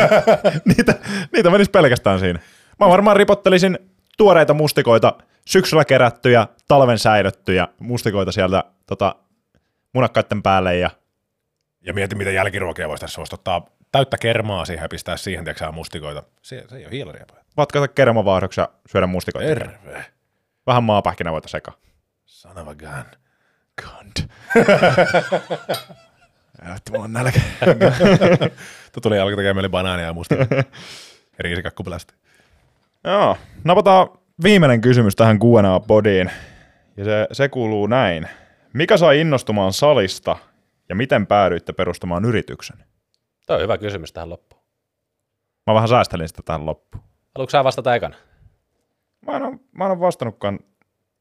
niitä, 0.75 0.95
niitä 1.33 1.49
menisi 1.49 1.71
pelkästään 1.71 2.19
siinä. 2.19 2.39
Mä 2.79 2.89
varmaan 2.89 3.17
ripottelisin 3.17 3.79
tuoreita 4.17 4.53
mustikoita, 4.53 5.13
syksyllä 5.45 5.85
kerättyjä, 5.85 6.47
talven 6.67 6.99
säilöttyjä 6.99 7.67
mustikoita 7.79 8.31
sieltä 8.31 8.63
tota, 8.85 9.15
munakkaiden 9.93 10.43
päälle 10.43 10.77
ja 10.77 10.89
ja 11.85 11.93
mieti, 11.93 12.15
mitä 12.15 12.31
jälkiruokia 12.31 12.89
voisi 12.89 13.01
tässä. 13.01 13.17
Voisi 13.17 13.35
ottaa 13.35 13.65
täyttä 13.93 14.17
kermaa 14.17 14.65
siihen 14.65 14.83
ja 14.83 14.89
pistää 14.89 15.17
siihen, 15.17 15.43
tiedätkö 15.43 15.71
mustikoita. 15.71 16.23
Se, 16.41 16.65
se 16.69 16.75
ei 16.75 16.85
ole 16.85 16.91
hiilaria. 16.91 17.25
vatkata 17.57 17.87
kermavaahdoksi 17.87 18.61
ja 18.61 18.69
syödä 18.91 19.07
mustikoita. 19.07 19.47
Terve. 19.47 20.05
Vähän 20.67 20.83
maapähkinävoita 20.83 21.47
seka. 21.47 21.73
Son 22.25 22.57
of 22.57 22.67
a 22.67 22.75
gun. 22.75 23.19
Cunt. 23.81 24.31
Jätti 26.67 26.91
mulla 26.91 27.03
on 27.03 27.13
nälkä. 27.13 27.39
Tuo 28.91 29.01
tuli 29.01 29.19
alkoi 29.19 29.35
tekemään 29.35 29.55
meille 29.55 29.69
banaania 29.69 30.05
ja 30.05 30.13
mustikoita. 30.13 30.55
ja 30.55 30.63
riisikakkupelästi. 31.39 32.13
Joo, 33.03 33.37
napataan 33.63 34.07
viimeinen 34.43 34.81
kysymys 34.81 35.15
tähän 35.15 35.39
Q&A-podiin. 35.39 36.31
Ja 36.97 37.05
se, 37.05 37.27
se 37.31 37.49
kuuluu 37.49 37.87
näin. 37.87 38.27
Mikä 38.73 38.97
sai 38.97 39.19
innostumaan 39.19 39.73
salista 39.73 40.37
ja 40.89 40.95
miten 40.95 41.27
päädyitte 41.27 41.73
perustamaan 41.73 42.25
yrityksen? 42.25 42.77
Tuo 43.47 43.55
on 43.55 43.61
hyvä 43.61 43.77
kysymys 43.77 44.13
tähän 44.13 44.29
loppuun. 44.29 44.63
Mä 45.67 45.73
vähän 45.73 45.89
säästelin 45.89 46.27
sitä 46.27 46.41
tähän 46.45 46.65
loppuun. 46.65 47.03
Haluatko 47.35 47.51
sä 47.51 47.63
vastata 47.63 47.95
ekana? 47.95 48.15
Mä 49.25 49.35
en, 49.35 49.43
ole, 49.43 49.59
mä 49.71 49.85
en 49.85 49.91
ole 49.91 49.99
vastannutkaan 49.99 50.59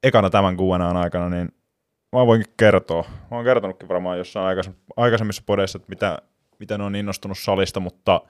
ekana 0.03 0.31
tämän 0.31 0.57
Q&A:n 0.57 0.97
aikana, 0.97 1.28
niin 1.28 1.49
mä 2.12 2.27
voinkin 2.27 2.55
kertoa. 2.57 3.05
Mä 3.31 3.36
oon 3.36 3.44
kertonutkin 3.44 3.89
varmaan 3.89 4.19
jossain 4.19 4.47
aikais- 4.47 4.70
aikaisemmissa 4.97 5.43
podeissa, 5.47 5.77
että 5.77 5.89
mitä, 5.89 6.19
miten 6.59 6.81
on 6.81 6.97
innostunut 6.97 7.39
salista, 7.39 7.81
mutta 7.81 8.20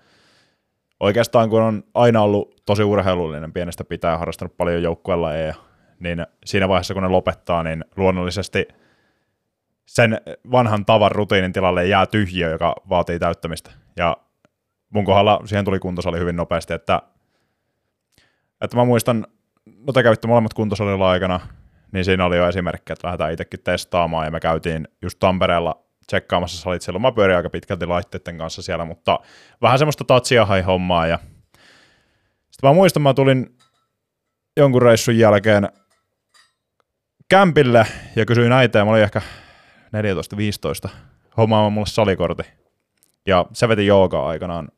oikeastaan 1.00 1.50
kun 1.50 1.62
on 1.62 1.84
aina 1.94 2.22
ollut 2.22 2.62
tosi 2.66 2.82
urheilullinen 2.82 3.52
pienestä 3.52 3.84
pitää 3.84 4.18
harrastanut 4.18 4.56
paljon 4.56 4.82
joukkuelajeja, 4.82 5.54
niin 6.00 6.26
siinä 6.44 6.68
vaiheessa 6.68 6.94
kun 6.94 7.02
ne 7.02 7.08
lopettaa, 7.08 7.62
niin 7.62 7.84
luonnollisesti 7.96 8.68
sen 9.86 10.20
vanhan 10.52 10.84
tavan 10.84 11.12
rutiinin 11.12 11.52
tilalle 11.52 11.86
jää 11.86 12.06
tyhjiö, 12.06 12.50
joka 12.50 12.74
vaatii 12.88 13.18
täyttämistä. 13.18 13.81
Ja 13.96 14.16
mun 14.90 15.04
kohdalla 15.04 15.40
siihen 15.44 15.64
tuli 15.64 15.78
kuntosali 15.78 16.18
hyvin 16.18 16.36
nopeasti, 16.36 16.74
että, 16.74 17.02
että 18.60 18.76
mä 18.76 18.84
muistan, 18.84 19.26
no 19.66 19.92
te 19.92 20.02
kävitte 20.02 20.28
molemmat 20.28 20.54
kuntosalilla 20.54 21.10
aikana, 21.10 21.40
niin 21.92 22.04
siinä 22.04 22.24
oli 22.24 22.36
jo 22.36 22.48
esimerkki, 22.48 22.92
että 22.92 23.06
lähdetään 23.06 23.32
itsekin 23.32 23.60
testaamaan, 23.60 24.24
ja 24.24 24.30
me 24.30 24.40
käytiin 24.40 24.88
just 25.02 25.20
Tampereella 25.20 25.82
tsekkaamassa 26.06 26.62
salit 26.62 26.82
silloin. 26.82 27.02
Mä 27.02 27.12
pyörin 27.12 27.36
aika 27.36 27.50
pitkälti 27.50 27.86
laitteiden 27.86 28.38
kanssa 28.38 28.62
siellä, 28.62 28.84
mutta 28.84 29.20
vähän 29.62 29.78
semmoista 29.78 30.04
tatsia 30.04 30.46
hai 30.46 30.62
hommaa. 30.62 31.06
Ja... 31.06 31.18
Sitten 32.50 32.70
mä 32.70 32.74
muistan, 32.74 33.02
mä 33.02 33.14
tulin 33.14 33.56
jonkun 34.56 34.82
reissun 34.82 35.18
jälkeen 35.18 35.68
kämpille 37.28 37.86
ja 38.16 38.26
kysyin 38.26 38.52
äitiä, 38.52 38.84
mä 38.84 38.90
olin 38.90 39.02
ehkä 39.02 39.22
14-15, 40.86 40.90
hommaamaan 41.36 41.72
mulle 41.72 41.86
salikortti. 41.86 42.61
Ja 43.26 43.46
se 43.52 43.68
veti 43.68 43.86
joogaa 43.86 44.28
aikanaan 44.28 44.68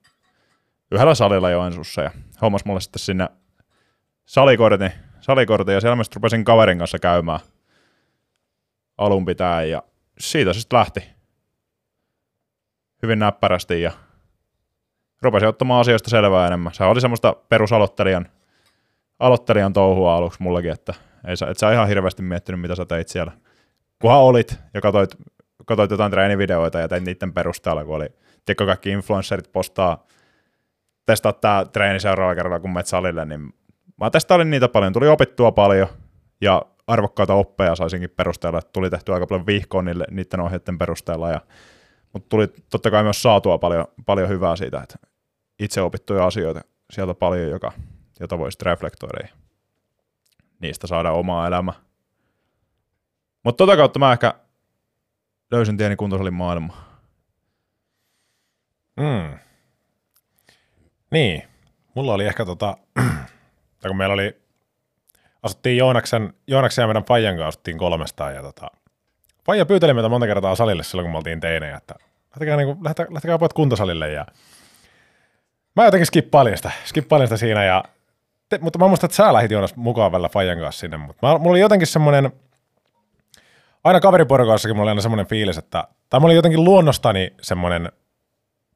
yhdellä 0.91 1.15
salilla 1.15 1.51
Joensuussa 1.51 2.03
ja 2.03 2.11
hommas 2.43 2.65
mulle 2.65 2.81
sitten 2.81 3.01
sinne 3.01 3.29
salikortin, 4.27 4.91
salikortin 5.21 5.75
ja 5.75 5.81
siellä 5.81 5.97
mä 5.97 6.03
rupesin 6.15 6.45
kaverin 6.45 6.79
kanssa 6.79 6.99
käymään 6.99 7.41
alun 8.99 9.25
pitää 9.25 9.63
ja 9.63 9.83
siitä 10.19 10.53
se 10.53 10.61
sitten 10.61 10.79
lähti 10.79 11.05
hyvin 13.03 13.19
näppärästi 13.19 13.83
ja 13.83 13.93
rupesin 15.23 15.49
ottamaan 15.49 15.81
asioista 15.81 16.11
selvää 16.11 16.47
enemmän. 16.47 16.75
Se 16.75 16.85
oli 16.85 17.01
semmoista 17.01 17.37
perusaloittelijan 17.49 18.29
aloittelijan 19.19 19.73
touhua 19.73 20.17
aluksi 20.17 20.43
mullakin, 20.43 20.71
että 20.71 20.95
ei 21.27 21.37
sä, 21.37 21.47
et 21.47 21.59
sä 21.59 21.73
ihan 21.73 21.89
hirveästi 21.89 22.23
miettinyt, 22.23 22.61
mitä 22.61 22.75
sä 22.75 22.85
teit 22.85 23.09
siellä. 23.09 23.33
Kunhan 24.01 24.21
olit 24.21 24.59
ja 24.75 24.81
katsoit, 24.81 25.11
katsoit 25.67 25.91
jotain 25.91 26.11
treenivideoita 26.11 26.79
ja 26.79 26.89
teit 26.89 27.05
niiden 27.05 27.33
perusteella, 27.33 27.85
kun 27.85 27.95
oli, 27.95 28.09
tiedätkö, 28.45 28.67
kaikki 28.67 28.91
influencerit 28.91 29.53
postaa, 29.53 30.07
testaa 31.07 31.33
tämä 31.33 31.65
treeni 31.73 32.01
seuraavalla 32.01 32.35
kerralla, 32.35 32.61
kun 32.61 32.71
menet 32.71 32.87
salille, 32.87 33.25
niin 33.25 33.55
mä 34.01 34.11
testailin 34.11 34.51
niitä 34.51 34.69
paljon, 34.69 34.93
tuli 34.93 35.09
opittua 35.09 35.53
paljon 35.53 35.89
ja 36.41 36.63
arvokkaita 36.87 37.35
oppeja 37.35 37.75
saisinkin 37.75 38.11
perusteella, 38.11 38.59
että 38.59 38.73
tuli 38.73 38.91
tehty 38.91 39.13
aika 39.13 39.27
paljon 39.27 39.47
vihkoa 39.47 39.83
niille, 39.83 40.05
niiden 40.11 40.41
ohjeiden 40.41 40.79
perusteella, 40.79 41.31
ja, 41.31 41.41
mutta 42.13 42.29
tuli 42.29 42.49
totta 42.71 42.91
kai 42.91 43.03
myös 43.03 43.23
saatua 43.23 43.59
paljon, 43.59 43.87
paljon 44.07 44.29
hyvää 44.29 44.57
siitä, 44.57 44.81
että 44.83 44.99
itse 45.59 45.81
opittuja 45.81 46.27
asioita 46.27 46.61
sieltä 46.91 47.15
paljon, 47.15 47.51
joka, 47.51 47.73
jota 48.21 48.39
voisi 48.39 48.59
reflektoida 48.63 49.19
ja 49.23 49.29
niistä 50.61 50.87
saada 50.87 51.13
omaa 51.13 51.47
elämää. 51.47 51.75
Mutta 53.45 53.57
tota 53.57 53.77
kautta 53.77 53.99
mä 53.99 54.13
ehkä 54.13 54.35
löysin 55.51 55.77
tieni 55.77 55.97
kuntosalin 55.97 56.35
maailmaa. 56.35 56.84
Mm. 58.97 59.39
Niin. 61.11 61.43
Mulla 61.95 62.15
oli 62.15 62.27
ehkä 62.27 62.45
tota, 62.45 62.77
tai 63.81 63.89
kun 63.89 63.97
meillä 63.97 64.13
oli, 64.13 64.37
asuttiin 65.43 65.77
Joonaksen, 65.77 66.35
Joonaksen 66.47 66.83
ja 66.83 66.87
meidän 66.87 67.05
Fajan 67.05 67.35
kanssa 67.35 67.49
asuttiin 67.49 67.79
kolmestaan 67.79 68.35
ja 68.35 68.43
tota, 68.43 68.71
Faija 69.47 69.67
pyyteli 69.67 69.95
meitä 69.95 70.09
monta 70.09 70.27
kertaa 70.27 70.55
salille 70.55 70.83
silloin, 70.83 71.05
kun 71.05 71.13
me 71.13 71.17
oltiin 71.17 71.41
teinejä, 71.41 71.77
että 71.77 71.95
lähtekää, 72.31 72.57
niin 72.57 72.67
kuin, 72.67 72.85
lähtekää, 72.85 73.15
lähtekää 73.15 73.39
pojat 73.39 73.53
kuntosalille 73.53 74.13
ja 74.13 74.27
mä 75.77 75.85
jotenkin 75.85 76.07
skippailin 76.07 76.57
sitä, 76.57 76.71
skippailin 76.85 77.27
sitä 77.29 77.37
siinä 77.37 77.65
ja 77.65 77.85
te, 78.49 78.59
mutta 78.59 78.79
mä 78.79 78.89
muistan, 78.89 79.07
että 79.09 79.17
sä 79.17 79.33
lähit 79.33 79.51
Joonas 79.51 79.77
mukaan 79.77 80.13
välillä 80.13 80.29
Fajan 80.29 80.59
kanssa 80.59 80.81
sinne, 80.81 80.97
mutta 80.97 81.27
mä, 81.27 81.39
mulla 81.39 81.51
oli 81.51 81.61
jotenkin 81.61 81.87
semmoinen, 81.87 82.33
aina 83.85 84.01
kaveriporukassakin 84.01 84.77
mulla 84.77 84.83
oli 84.83 84.91
aina 84.91 85.03
semmoinen 85.03 85.27
fiilis, 85.27 85.59
että, 85.59 85.89
tai 86.11 86.21
mä 86.21 86.27
olin 86.27 86.37
jotenkin 86.37 86.65
luonnostani 86.65 87.35
semmoinen 87.43 87.93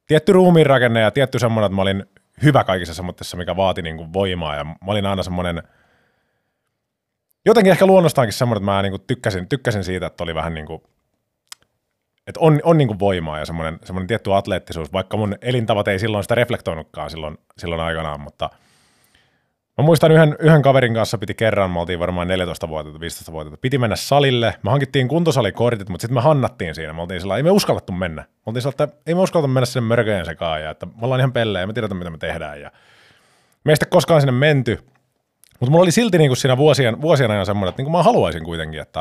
tietty 0.09 0.33
ruumiinrakenne 0.33 0.99
ja 0.99 1.11
tietty 1.11 1.39
semmoinen, 1.39 1.65
että 1.65 1.75
mä 1.75 1.81
olin 1.81 2.05
hyvä 2.43 2.63
kaikissa 2.63 2.93
semmoisessa, 2.93 3.37
mikä 3.37 3.55
vaati 3.55 3.81
niin 3.81 3.97
kuin 3.97 4.13
voimaa. 4.13 4.55
Ja 4.55 4.63
mä 4.63 4.75
olin 4.87 5.05
aina 5.05 5.23
semmoinen, 5.23 5.63
jotenkin 7.45 7.71
ehkä 7.71 7.85
luonnostaankin 7.85 8.33
semmoinen, 8.33 8.61
että 8.61 8.71
mä 8.71 8.81
niin 8.81 8.91
kuin 8.91 9.03
tykkäsin, 9.07 9.49
tykkäsin 9.49 9.83
siitä, 9.83 10.05
että 10.05 10.23
oli 10.23 10.35
vähän 10.35 10.53
niin 10.53 10.65
kuin, 10.65 10.81
että 12.27 12.39
on, 12.39 12.59
on 12.63 12.77
niin 12.77 12.87
kuin 12.87 12.99
voimaa 12.99 13.39
ja 13.39 13.45
semmoinen, 13.45 13.79
semmoinen 13.83 14.07
tietty 14.07 14.33
atleettisuus, 14.33 14.93
vaikka 14.93 15.17
mun 15.17 15.35
elintavat 15.41 15.87
ei 15.87 15.99
silloin 15.99 16.23
sitä 16.23 16.35
reflektoinutkaan 16.35 17.09
silloin, 17.09 17.37
silloin 17.57 17.81
aikanaan, 17.81 18.21
mutta 18.21 18.49
Mä 19.79 19.83
muistan 19.83 20.11
yhden, 20.11 20.35
yhden 20.39 20.61
kaverin 20.61 20.93
kanssa 20.93 21.17
piti 21.17 21.33
kerran, 21.33 21.71
me 21.71 21.79
oltiin 21.79 21.99
varmaan 21.99 22.27
14 22.27 22.69
vuotta 22.69 22.99
15 22.99 23.31
vuotta, 23.31 23.57
piti 23.57 23.77
mennä 23.77 23.95
salille, 23.95 24.53
me 24.63 24.71
hankittiin 24.71 25.07
kuntosalikortit, 25.07 25.89
mutta 25.89 26.01
sitten 26.01 26.15
me 26.15 26.21
hannattiin 26.21 26.75
siinä, 26.75 26.93
me 26.93 27.01
oltiin 27.01 27.21
sillä 27.21 27.37
ei 27.37 27.43
me 27.43 27.51
uskallettu 27.51 27.91
mennä. 27.91 28.21
Me 28.21 28.27
oltiin 28.45 28.61
sillä, 28.61 28.83
että 28.83 28.97
ei 29.07 29.15
me 29.15 29.21
uskallettu 29.21 29.53
mennä 29.53 29.65
sinne 29.65 29.87
mörköjen 29.87 30.25
sekaan, 30.25 30.61
ja 30.61 30.69
että 30.69 30.85
me 30.85 30.91
ollaan 31.01 31.21
ihan 31.21 31.33
pellejä, 31.33 31.67
me 31.67 31.73
tiedetään 31.73 31.97
mitä 31.97 32.09
me 32.09 32.17
tehdään, 32.17 32.61
ja 32.61 32.71
me 33.63 33.71
ei 33.71 33.75
sitten 33.75 33.89
koskaan 33.89 34.21
sinne 34.21 34.31
menty, 34.31 34.79
mutta 35.59 35.71
mulla 35.71 35.83
oli 35.83 35.91
silti 35.91 36.17
niin 36.17 36.29
kuin 36.29 36.37
siinä 36.37 36.57
vuosien, 36.57 37.01
vuosien 37.01 37.31
ajan 37.31 37.45
semmoinen, 37.45 37.69
että 37.69 37.79
niin 37.79 37.91
kuin 37.91 37.97
mä 37.97 38.03
haluaisin 38.03 38.43
kuitenkin, 38.43 38.81
että, 38.81 38.99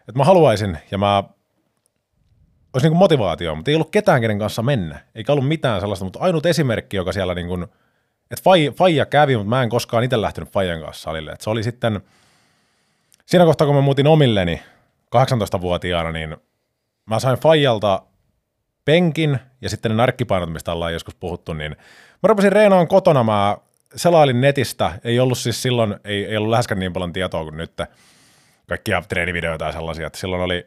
että 0.00 0.18
mä 0.18 0.24
haluaisin, 0.24 0.78
ja 0.90 0.98
mä 0.98 1.24
olisi 2.72 2.88
niin 2.88 2.98
motivaatio, 2.98 3.54
mutta 3.54 3.70
ei 3.70 3.74
ollut 3.74 3.90
ketään, 3.90 4.20
kenen 4.20 4.38
kanssa 4.38 4.62
mennä, 4.62 4.98
eikä 5.14 5.32
ollut 5.32 5.48
mitään 5.48 5.80
sellaista, 5.80 6.04
mutta 6.04 6.20
ainut 6.20 6.46
esimerkki, 6.46 6.96
joka 6.96 7.12
siellä 7.12 7.34
niin 7.34 7.48
kuin, 7.48 7.66
että 8.30 8.44
Faija, 8.44 8.72
Faija 8.72 9.06
kävi, 9.06 9.36
mutta 9.36 9.50
mä 9.50 9.62
en 9.62 9.68
koskaan 9.68 10.04
itse 10.04 10.20
lähtenyt 10.20 10.52
Faijan 10.52 10.80
kanssa 10.80 11.02
salille. 11.02 11.30
Et 11.30 11.40
se 11.40 11.50
oli 11.50 11.62
sitten, 11.62 12.00
siinä 13.26 13.44
kohtaa 13.44 13.66
kun 13.66 13.76
mä 13.76 13.82
muutin 13.82 14.06
omilleni 14.06 14.62
18-vuotiaana, 15.16 16.12
niin 16.12 16.36
mä 17.06 17.20
sain 17.20 17.38
Faijalta 17.38 18.02
penkin 18.84 19.38
ja 19.60 19.70
sitten 19.70 19.90
ne 19.90 19.96
narkkipainot, 19.96 20.52
mistä 20.52 20.72
ollaan 20.72 20.92
joskus 20.92 21.14
puhuttu, 21.14 21.52
niin 21.52 21.70
mä 22.22 22.26
rupesin 22.26 22.52
reenaan 22.52 22.88
kotona, 22.88 23.24
mä 23.24 23.56
selailin 23.96 24.40
netistä, 24.40 24.92
ei 25.04 25.20
ollut 25.20 25.38
siis 25.38 25.62
silloin, 25.62 25.96
ei, 26.04 26.24
ei 26.24 26.36
ollut 26.36 26.50
läheskään 26.50 26.78
niin 26.78 26.92
paljon 26.92 27.12
tietoa 27.12 27.44
kuin 27.44 27.56
nyt, 27.56 27.72
kaikkia 28.68 29.02
treenivideoita 29.08 29.64
ja 29.64 29.72
sellaisia, 29.72 30.06
että 30.06 30.18
silloin 30.18 30.42
oli 30.42 30.66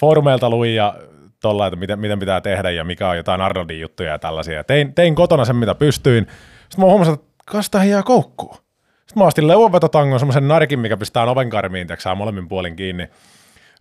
foorumeilta 0.00 0.50
luin 0.50 0.74
ja 0.74 0.94
tuolla, 1.40 1.66
että 1.66 1.76
miten, 1.76 1.98
miten 1.98 2.18
pitää 2.18 2.40
tehdä 2.40 2.70
ja 2.70 2.84
mikä 2.84 3.08
on 3.08 3.16
jotain 3.16 3.40
Arnoldin 3.40 3.80
juttuja 3.80 4.10
ja 4.10 4.18
tällaisia. 4.18 4.64
Tein, 4.64 4.94
tein 4.94 5.14
kotona 5.14 5.44
sen, 5.44 5.56
mitä 5.56 5.74
pystyin. 5.74 6.26
Sitten 6.70 6.84
mä 6.84 6.90
huomasin, 6.90 7.14
että 7.14 7.26
kasta 7.44 7.84
jää 7.84 8.02
koukkuun. 8.02 8.54
Sitten 8.54 9.22
mä 9.22 9.24
astin 9.24 9.48
leuanvetotangon, 9.48 10.20
semmoisen 10.20 10.48
narkin, 10.48 10.78
mikä 10.78 10.96
pistää 10.96 11.24
oven 11.24 11.50
karmiin, 11.50 11.86
tiiäksä, 11.86 12.14
molemmin 12.14 12.48
puolin 12.48 12.76
kiinni. 12.76 13.08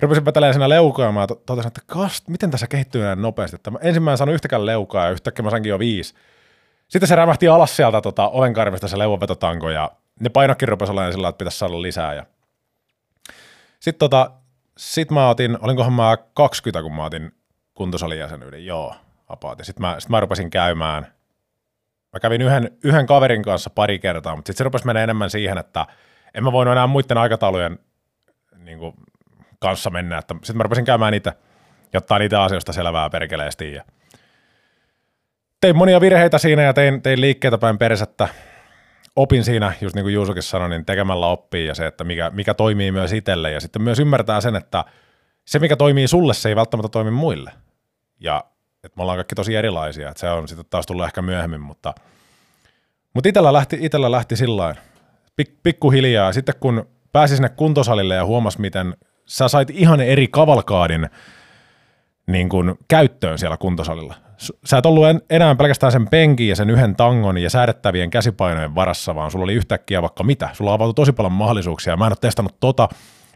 Rupesin 0.02 0.26
vetelemään 0.26 0.54
siinä 0.54 0.70
leukaa 0.70 1.06
ja 1.06 1.12
mä 1.12 1.28
totesin, 1.28 1.68
että 1.68 1.82
kast, 1.86 2.28
miten 2.28 2.52
tässä 2.52 2.68
kehittyy 2.68 3.04
näin 3.04 3.22
nopeasti. 3.22 3.56
Että 3.56 3.72
mä 3.72 3.80
ensin 3.82 4.04
mä 4.04 4.12
en 4.12 4.18
saanut 4.18 4.34
yhtäkään 4.34 4.66
leukaa 4.66 5.06
ja 5.06 5.12
yhtäkkiä 5.12 5.44
mä 5.44 5.50
sainkin 5.50 5.70
jo 5.70 5.80
viisi. 5.80 6.14
Sitten 6.88 7.08
se 7.08 7.16
rämähti 7.16 7.48
alas 7.48 7.76
sieltä 7.76 8.02
tota, 8.02 8.30
oven 8.30 8.54
karmista 8.54 8.88
se 8.88 8.98
leuanvetotanko 8.98 9.70
ja 9.70 9.92
ne 10.20 10.30
painokkin 10.30 10.68
rupesi 10.68 10.92
olemaan 10.92 11.14
sillä, 11.14 11.30
että 11.30 11.38
pitäisi 11.38 11.58
saada 11.58 11.82
lisää. 11.82 12.14
Ja... 12.14 12.26
Sitten 13.80 14.00
tota, 14.00 14.32
sit 14.78 15.12
mä 15.12 15.30
otin, 15.30 15.58
olinkohan 15.62 15.94
mä 15.94 16.18
20, 16.34 16.82
kun 16.82 16.96
mä 16.96 17.06
otin 17.06 17.32
kuntosalijäsenyyden, 17.74 18.66
joo. 18.66 18.96
Ja 19.58 19.66
sitten 19.66 19.82
mä, 19.82 19.96
sit 20.00 20.10
mä 20.10 20.20
rupesin 20.20 20.50
käymään, 20.50 21.08
mä 22.14 22.20
kävin 22.20 22.42
yhden, 22.42 22.72
yhden 22.84 23.06
kaverin 23.06 23.44
kanssa 23.44 23.70
pari 23.70 24.00
kertaa, 24.00 24.36
mutta 24.36 24.50
sitten 24.50 24.58
se 24.58 24.64
rupesi 24.64 24.86
mennä 24.86 25.04
enemmän 25.04 25.30
siihen, 25.30 25.58
että 25.58 25.86
en 26.34 26.44
mä 26.44 26.52
voinut 26.52 26.72
enää 26.72 26.88
muiden 26.88 27.18
aikataulujen 27.18 27.80
niin 28.58 28.80
kuin, 28.80 28.94
kanssa 29.60 29.90
mennä, 29.90 30.22
sitten 30.22 30.58
mä 30.58 30.64
rupesin 30.64 30.86
käymään 30.86 31.12
niitä, 31.12 31.34
jotta 31.94 32.20
niitä 32.20 32.44
asioista 32.44 32.74
selvää 32.74 33.10
perkeleesti 33.10 33.74
ja 33.74 33.84
tein 35.62 35.78
monia 35.78 36.02
virheitä 36.02 36.38
siinä 36.38 36.62
ja 36.62 36.74
tein, 36.74 37.02
tein 37.02 37.22
liikkeitä 37.22 37.58
päin 37.58 37.78
persettä. 37.78 38.28
Opin 39.16 39.44
siinä, 39.44 39.74
just 39.82 39.96
niin 39.96 40.04
kuin 40.04 40.14
Juusokin 40.14 40.44
sanoi, 40.44 40.70
niin 40.70 40.86
tekemällä 40.86 41.28
oppii 41.28 41.66
ja 41.66 41.76
se, 41.76 41.86
että 41.86 42.04
mikä, 42.04 42.30
mikä 42.30 42.54
toimii 42.54 42.92
myös 42.92 43.14
itselle 43.14 43.52
ja 43.52 43.60
sitten 43.60 43.82
myös 43.82 44.00
ymmärtää 44.00 44.42
sen, 44.42 44.56
että 44.56 44.86
se 45.46 45.60
mikä 45.60 45.76
toimii 45.76 46.08
sulle, 46.08 46.34
se 46.34 46.50
ei 46.50 46.56
välttämättä 46.56 46.90
toimi 46.90 47.12
muille. 47.12 47.52
Ja 48.20 48.44
että 48.84 48.98
me 48.98 49.02
ollaan 49.02 49.18
kaikki 49.18 49.36
tosi 49.36 49.56
erilaisia, 49.56 50.10
että 50.10 50.20
se 50.20 50.30
on 50.30 50.48
sitten 50.48 50.66
taas 50.70 50.86
tullut 50.86 51.06
ehkä 51.06 51.22
myöhemmin, 51.22 51.62
mutta, 51.62 51.94
mutta 53.14 53.30
itellä 53.30 53.54
lähti, 53.54 53.78
itellä 53.82 54.12
lähti 54.12 54.36
sillä 54.36 54.76
pik, 55.36 55.54
pikkuhiljaa. 55.64 56.34
Sitten 56.34 56.56
kun 56.60 56.88
pääsi 57.12 57.36
sinne 57.36 57.50
kuntosalille 57.50 58.16
ja 58.16 58.26
huomasi, 58.26 58.62
miten 58.62 58.96
sä 59.26 59.48
sait 59.48 59.70
ihan 59.70 60.02
eri 60.02 60.28
kavalkaadin 60.28 61.10
niin 62.28 62.50
kuin 62.50 62.76
käyttöön 62.88 63.40
siellä 63.40 63.58
kuntosalilla. 63.58 64.16
Sä 64.66 64.78
et 64.78 64.86
ollut 64.86 65.04
enää 65.30 65.56
pelkästään 65.56 65.92
sen 65.92 66.08
penkin 66.10 66.48
ja 66.48 66.56
sen 66.56 66.70
yhden 66.70 66.96
tangon 66.96 67.38
ja 67.38 67.50
säädettävien 67.50 68.10
käsipainojen 68.10 68.76
varassa, 68.76 69.16
vaan 69.16 69.32
sulla 69.32 69.44
oli 69.44 69.54
yhtäkkiä 69.54 70.02
vaikka 70.02 70.24
mitä. 70.24 70.50
Sulla 70.54 70.74
avautui 70.74 70.94
tosi 70.94 71.12
paljon 71.12 71.32
mahdollisuuksia. 71.32 71.98
Mä 71.98 72.06
en 72.06 72.12
ole 72.12 72.18
testannut 72.22 72.56
tota. 72.60 72.90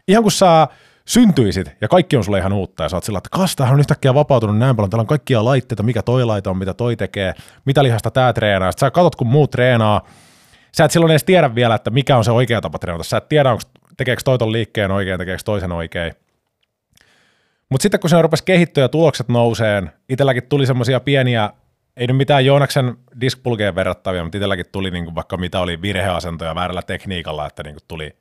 Ihan 0.08 0.22
kun 0.22 0.32
sä 0.32 0.68
syntyisit 1.08 1.70
ja 1.80 1.88
kaikki 1.88 2.16
on 2.16 2.24
sulle 2.24 2.38
ihan 2.38 2.52
uutta 2.52 2.82
ja 2.82 2.88
sä 2.88 2.96
oot 2.96 3.04
sillä, 3.04 3.18
että 3.18 3.28
kas, 3.32 3.56
on 3.70 3.80
yhtäkkiä 3.80 4.14
vapautunut 4.14 4.58
näin 4.58 4.76
paljon, 4.76 4.90
täällä 4.90 5.00
on 5.00 5.06
kaikkia 5.06 5.44
laitteita, 5.44 5.82
mikä 5.82 6.02
toi 6.02 6.24
laite 6.24 6.50
on, 6.50 6.58
mitä 6.58 6.74
toi 6.74 6.96
tekee, 6.96 7.34
mitä 7.64 7.82
lihasta 7.82 8.10
tää 8.10 8.32
treenaa. 8.32 8.72
Sitten 8.72 8.86
sä 8.86 8.90
katsot, 8.90 9.16
kun 9.16 9.26
muut 9.26 9.50
treenaa, 9.50 10.08
sä 10.76 10.84
et 10.84 10.90
silloin 10.90 11.10
edes 11.10 11.24
tiedä 11.24 11.54
vielä, 11.54 11.74
että 11.74 11.90
mikä 11.90 12.16
on 12.16 12.24
se 12.24 12.30
oikea 12.30 12.60
tapa 12.60 12.78
treenata. 12.78 13.04
Sä 13.04 13.16
et 13.16 13.28
tiedä, 13.28 13.50
onko 13.50 13.62
tekeekö 13.96 14.22
toi 14.24 14.38
ton 14.38 14.52
liikkeen 14.52 14.90
oikein, 14.90 15.18
tekeekö 15.18 15.42
toisen 15.44 15.72
oikein. 15.72 16.12
Mutta 17.70 17.82
sitten 17.82 18.00
kun 18.00 18.10
se 18.10 18.22
rupesi 18.22 18.44
kehittyä 18.44 18.84
ja 18.84 18.88
tulokset 18.88 19.28
nouseen, 19.28 19.90
itselläkin 20.08 20.42
tuli 20.48 20.66
semmoisia 20.66 21.00
pieniä, 21.00 21.50
ei 21.96 22.06
nyt 22.06 22.16
mitään 22.16 22.44
Joonaksen 22.44 22.96
diskpulkeen 23.20 23.74
verrattavia, 23.74 24.22
mutta 24.22 24.38
itselläkin 24.38 24.66
tuli 24.72 24.90
niinku 24.90 25.14
vaikka 25.14 25.36
mitä 25.36 25.60
oli 25.60 25.82
virheasentoja 25.82 26.54
väärällä 26.54 26.82
tekniikalla, 26.82 27.46
että 27.46 27.62
niinku 27.62 27.80
tuli 27.88 28.16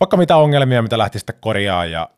vaikka 0.00 0.16
mitä 0.16 0.36
ongelmia, 0.36 0.82
mitä 0.82 0.98
lähti 0.98 1.18
sitten 1.18 1.36
korjaa 1.40 1.84
ja 1.84 2.10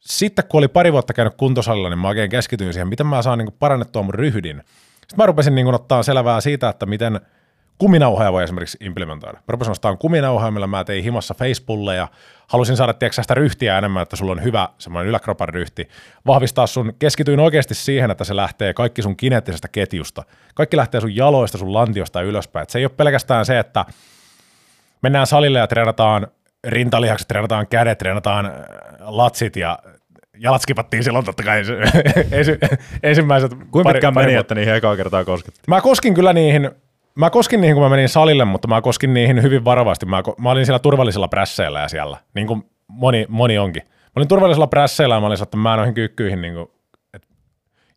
sitten 0.00 0.44
kun 0.48 0.58
oli 0.58 0.68
pari 0.68 0.92
vuotta 0.92 1.12
käynyt 1.12 1.34
kuntosalilla, 1.36 1.88
niin 1.88 1.98
mä 1.98 2.08
oikein 2.08 2.30
keskityin 2.30 2.72
siihen, 2.72 2.88
miten 2.88 3.06
mä 3.06 3.22
saan 3.22 3.38
niinku 3.38 3.54
parannettua 3.58 4.02
mun 4.02 4.14
ryhdin. 4.14 4.62
Sitten 4.90 5.16
mä 5.16 5.26
rupesin 5.26 5.54
niinku 5.54 5.74
ottaa 5.74 6.02
selvää 6.02 6.40
siitä, 6.40 6.68
että 6.68 6.86
miten– 6.86 7.20
kuminauhoja 7.80 8.32
voi 8.32 8.44
esimerkiksi 8.44 8.78
implementoida. 8.80 9.38
Mä 9.38 9.44
rupesin 9.48 9.70
ostamaan 9.70 9.98
kuminauhoja, 9.98 10.50
mä 10.50 10.84
tein 10.84 11.04
himassa 11.04 11.34
Faceboolle 11.34 11.96
ja 11.96 12.08
halusin 12.48 12.76
saada 12.76 12.94
tiedätkö, 12.94 13.22
sitä 13.22 13.34
ryhtiä 13.34 13.78
enemmän, 13.78 14.02
että 14.02 14.16
sulla 14.16 14.32
on 14.32 14.42
hyvä 14.42 14.68
semmoinen 14.78 15.08
yläkropan 15.08 15.48
ryhti. 15.48 15.88
Vahvistaa 16.26 16.66
sun, 16.66 16.92
keskityin 16.98 17.40
oikeasti 17.40 17.74
siihen, 17.74 18.10
että 18.10 18.24
se 18.24 18.36
lähtee 18.36 18.74
kaikki 18.74 19.02
sun 19.02 19.16
kineettisestä 19.16 19.68
ketjusta. 19.68 20.24
Kaikki 20.54 20.76
lähtee 20.76 21.00
sun 21.00 21.16
jaloista, 21.16 21.58
sun 21.58 21.74
lantiosta 21.74 22.22
ylöspäin. 22.22 22.62
Et 22.62 22.70
se 22.70 22.78
ei 22.78 22.84
ole 22.84 22.92
pelkästään 22.96 23.46
se, 23.46 23.58
että 23.58 23.84
mennään 25.02 25.26
salille 25.26 25.58
ja 25.58 25.66
treenataan 25.66 26.26
rintalihakset, 26.66 27.28
treenataan 27.28 27.66
kädet, 27.66 27.98
treenataan 27.98 28.46
äh, 28.46 28.52
latsit 29.00 29.56
ja 29.56 29.78
jalat 30.38 30.62
skipattiin 30.62 31.04
silloin 31.04 31.24
totta 31.24 31.42
kai 31.42 31.62
ensimmäiset 33.02 33.54
Kuinka 33.54 33.82
pari, 33.82 33.94
pitkään 33.94 34.14
meni, 34.14 34.34
että 34.34 34.54
niihin 34.54 34.74
ekaa 34.74 34.96
kertaa 34.96 35.24
koskettiin? 35.24 35.64
Mä 35.68 35.80
koskin 35.80 36.14
kyllä 36.14 36.32
niihin 36.32 36.70
Mä 37.14 37.30
koskin 37.30 37.60
niihin, 37.60 37.74
kun 37.74 37.82
mä 37.82 37.88
menin 37.88 38.08
salille, 38.08 38.44
mutta 38.44 38.68
mä 38.68 38.82
koskin 38.82 39.14
niihin 39.14 39.42
hyvin 39.42 39.64
varovasti. 39.64 40.06
Mä, 40.06 40.22
mä 40.38 40.50
olin 40.50 40.66
siellä 40.66 40.78
turvallisilla 40.78 41.28
prässeillä 41.28 41.80
ja 41.80 41.88
siellä, 41.88 42.16
niin 42.34 42.46
kuin 42.46 42.70
moni, 42.88 43.26
moni 43.28 43.58
onkin. 43.58 43.82
Mä 43.86 44.12
olin 44.16 44.28
turvallisilla 44.28 44.66
prässeillä 44.66 45.14
ja 45.14 45.20
mä 45.20 45.26
olin 45.26 45.42
että 45.42 45.56
mä 45.56 45.76
noihin 45.76 45.94
kyykkyihin, 45.94 46.42
niin 46.42 46.54
kuin, 46.54 46.68
että 47.14 47.28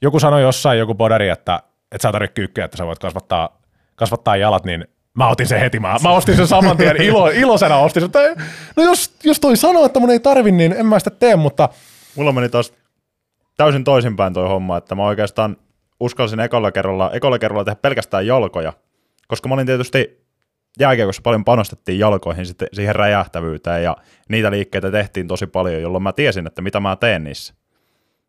joku 0.02 0.19
sanoi 0.19 0.41
jossain, 0.41 0.80
joku 0.80 0.95
podari, 0.95 1.30
että, 1.30 1.60
että 1.91 2.07
sä 2.07 2.11
tarvitse 2.11 2.34
kyykkyä, 2.34 2.65
että 2.65 2.77
sä 2.77 2.85
voit 2.85 2.99
kasvattaa, 2.99 3.61
kasvattaa 3.95 4.35
jalat, 4.35 4.65
niin 4.65 4.88
mä 5.18 5.30
otin 5.30 5.48
sen 5.48 5.60
heti. 5.60 5.80
Mä, 5.80 5.95
mä 6.03 6.10
ostin 6.10 6.35
sen 6.35 6.48
saman 6.48 6.77
tien 6.77 7.02
ilo, 7.02 7.30
ilosena 7.30 7.77
ostin 7.77 8.02
sen. 8.02 8.11
No 8.76 8.84
jos, 8.84 9.15
jos 9.23 9.40
toi 9.40 9.57
sanoo, 9.57 9.85
että 9.85 9.99
mun 9.99 10.11
ei 10.11 10.19
tarvi, 10.19 10.52
niin 10.52 10.73
en 10.73 10.85
mä 10.85 10.99
sitä 10.99 11.11
tee, 11.11 11.35
mutta... 11.35 11.69
Mulla 12.15 12.31
meni 12.31 12.49
taas 12.49 12.73
täysin 13.57 13.84
toisinpäin 13.84 14.34
toi 14.34 14.48
homma, 14.48 14.77
että 14.77 14.95
mä 14.95 15.03
oikeastaan 15.03 15.57
uskalsin 15.99 16.40
ekalla 16.40 16.72
kerralla, 16.72 17.11
ekalla 17.14 17.40
kerralla 17.40 17.64
tehdä 17.64 17.80
pelkästään 17.81 18.27
jalkoja, 18.27 18.73
koska 19.27 19.49
mä 19.49 19.53
olin 19.53 19.65
tietysti 19.65 20.23
jääkiekossa 20.80 21.22
paljon 21.22 21.45
panostettiin 21.45 21.99
jalkoihin 21.99 22.45
sitten 22.45 22.68
siihen 22.73 22.95
räjähtävyyteen 22.95 23.84
ja 23.84 23.98
niitä 24.30 24.52
liikkeitä 24.52 24.91
tehtiin 24.91 25.27
tosi 25.27 25.48
paljon, 25.48 25.81
jolloin 25.81 26.03
mä 26.03 26.14
tiesin, 26.14 26.48
että 26.48 26.61
mitä 26.61 26.80
mä 26.80 26.95
teen 26.95 27.23
niissä. 27.23 27.53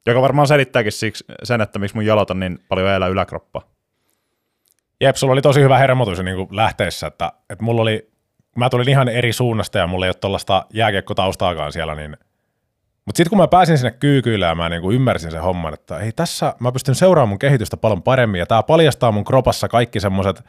Joka 0.07 0.23
varmaan 0.23 0.49
selittääkin 0.49 0.93
siksi 0.93 1.25
sen, 1.43 1.61
että 1.61 1.79
miksi 1.79 1.97
mun 1.97 2.07
jalat 2.07 2.31
on 2.31 2.41
niin 2.41 2.59
paljon 2.69 2.89
elää 2.89 3.09
yläkroppa. 3.09 3.63
Jep, 5.01 5.17
sulla 5.17 5.33
oli 5.33 5.43
tosi 5.43 5.61
hyvä 5.61 5.79
hermotus 5.79 6.23
niin 6.23 6.49
lähteessä, 6.51 7.07
että, 7.07 7.33
että 7.51 7.65
mulla 7.65 7.83
oli, 7.83 8.11
mä 8.57 8.71
tulin 8.71 8.89
ihan 8.89 9.09
eri 9.09 9.33
suunnasta 9.33 9.79
ja 9.79 9.87
mulla 9.87 10.07
ei 10.07 10.09
ole 10.09 10.15
tuollaista 10.15 10.67
jääkiekkotaustaakaan 10.73 11.73
siellä, 11.73 11.95
niin 11.95 12.17
mutta 13.07 13.17
sitten 13.17 13.31
kun 13.31 13.39
mä 13.39 13.49
pääsin 13.49 13.79
sinne 13.79 13.91
kyykyille 13.91 14.47
ja 14.47 14.55
mä 14.55 14.69
niinku 14.69 14.91
ymmärsin 14.91 15.31
sen 15.31 15.43
homman, 15.43 15.75
että 15.75 15.99
ei 15.99 16.13
tässä, 16.13 16.55
mä 16.61 16.73
pystyn 16.73 16.95
seuraamaan 16.95 17.29
mun 17.29 17.39
kehitystä 17.39 17.77
paljon 17.77 18.03
paremmin 18.03 18.39
ja 18.39 18.47
tämä 18.47 18.63
paljastaa 18.63 19.13
mun 19.13 19.25
kropassa 19.25 19.69
kaikki 19.69 20.01
semmoiset 20.01 20.45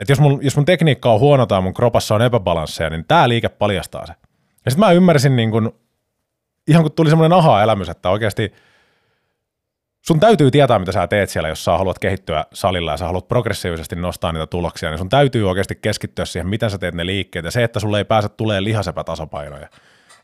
että 0.00 0.12
jos 0.12 0.20
mun, 0.20 0.38
jos 0.42 0.56
mun 0.56 0.64
tekniikka 0.64 1.12
on 1.12 1.20
huono 1.20 1.46
tai 1.46 1.60
mun 1.60 1.74
kropassa 1.74 2.14
on 2.14 2.22
epäbalansseja, 2.22 2.90
niin 2.90 3.04
tämä 3.08 3.28
liike 3.28 3.48
paljastaa 3.48 4.06
se. 4.06 4.12
Ja 4.64 4.70
sitten 4.70 4.86
mä 4.86 4.92
ymmärsin 4.92 5.36
niin 5.36 5.50
kun, 5.50 5.74
ihan 6.68 6.82
kun 6.82 6.92
tuli 6.92 7.10
semmoinen 7.10 7.38
aha-elämys, 7.38 7.88
että 7.88 8.10
oikeasti 8.10 8.52
sun 10.10 10.20
täytyy 10.20 10.50
tietää, 10.50 10.78
mitä 10.78 10.92
sä 10.92 11.06
teet 11.06 11.30
siellä, 11.30 11.48
jos 11.48 11.64
sä 11.64 11.78
haluat 11.78 11.98
kehittyä 11.98 12.44
salilla 12.52 12.90
ja 12.90 12.96
sä 12.96 13.06
haluat 13.06 13.28
progressiivisesti 13.28 13.96
nostaa 13.96 14.32
niitä 14.32 14.46
tuloksia, 14.46 14.90
niin 14.90 14.98
sun 14.98 15.08
täytyy 15.08 15.48
oikeasti 15.48 15.78
keskittyä 15.82 16.24
siihen, 16.24 16.48
miten 16.48 16.70
sä 16.70 16.78
teet 16.78 16.94
ne 16.94 17.06
liikkeet 17.06 17.44
ja 17.44 17.50
se, 17.50 17.64
että 17.64 17.80
sulle 17.80 17.98
ei 17.98 18.04
pääse 18.04 18.28
tulee 18.28 18.64
lihasepätasapainoja. 18.64 19.68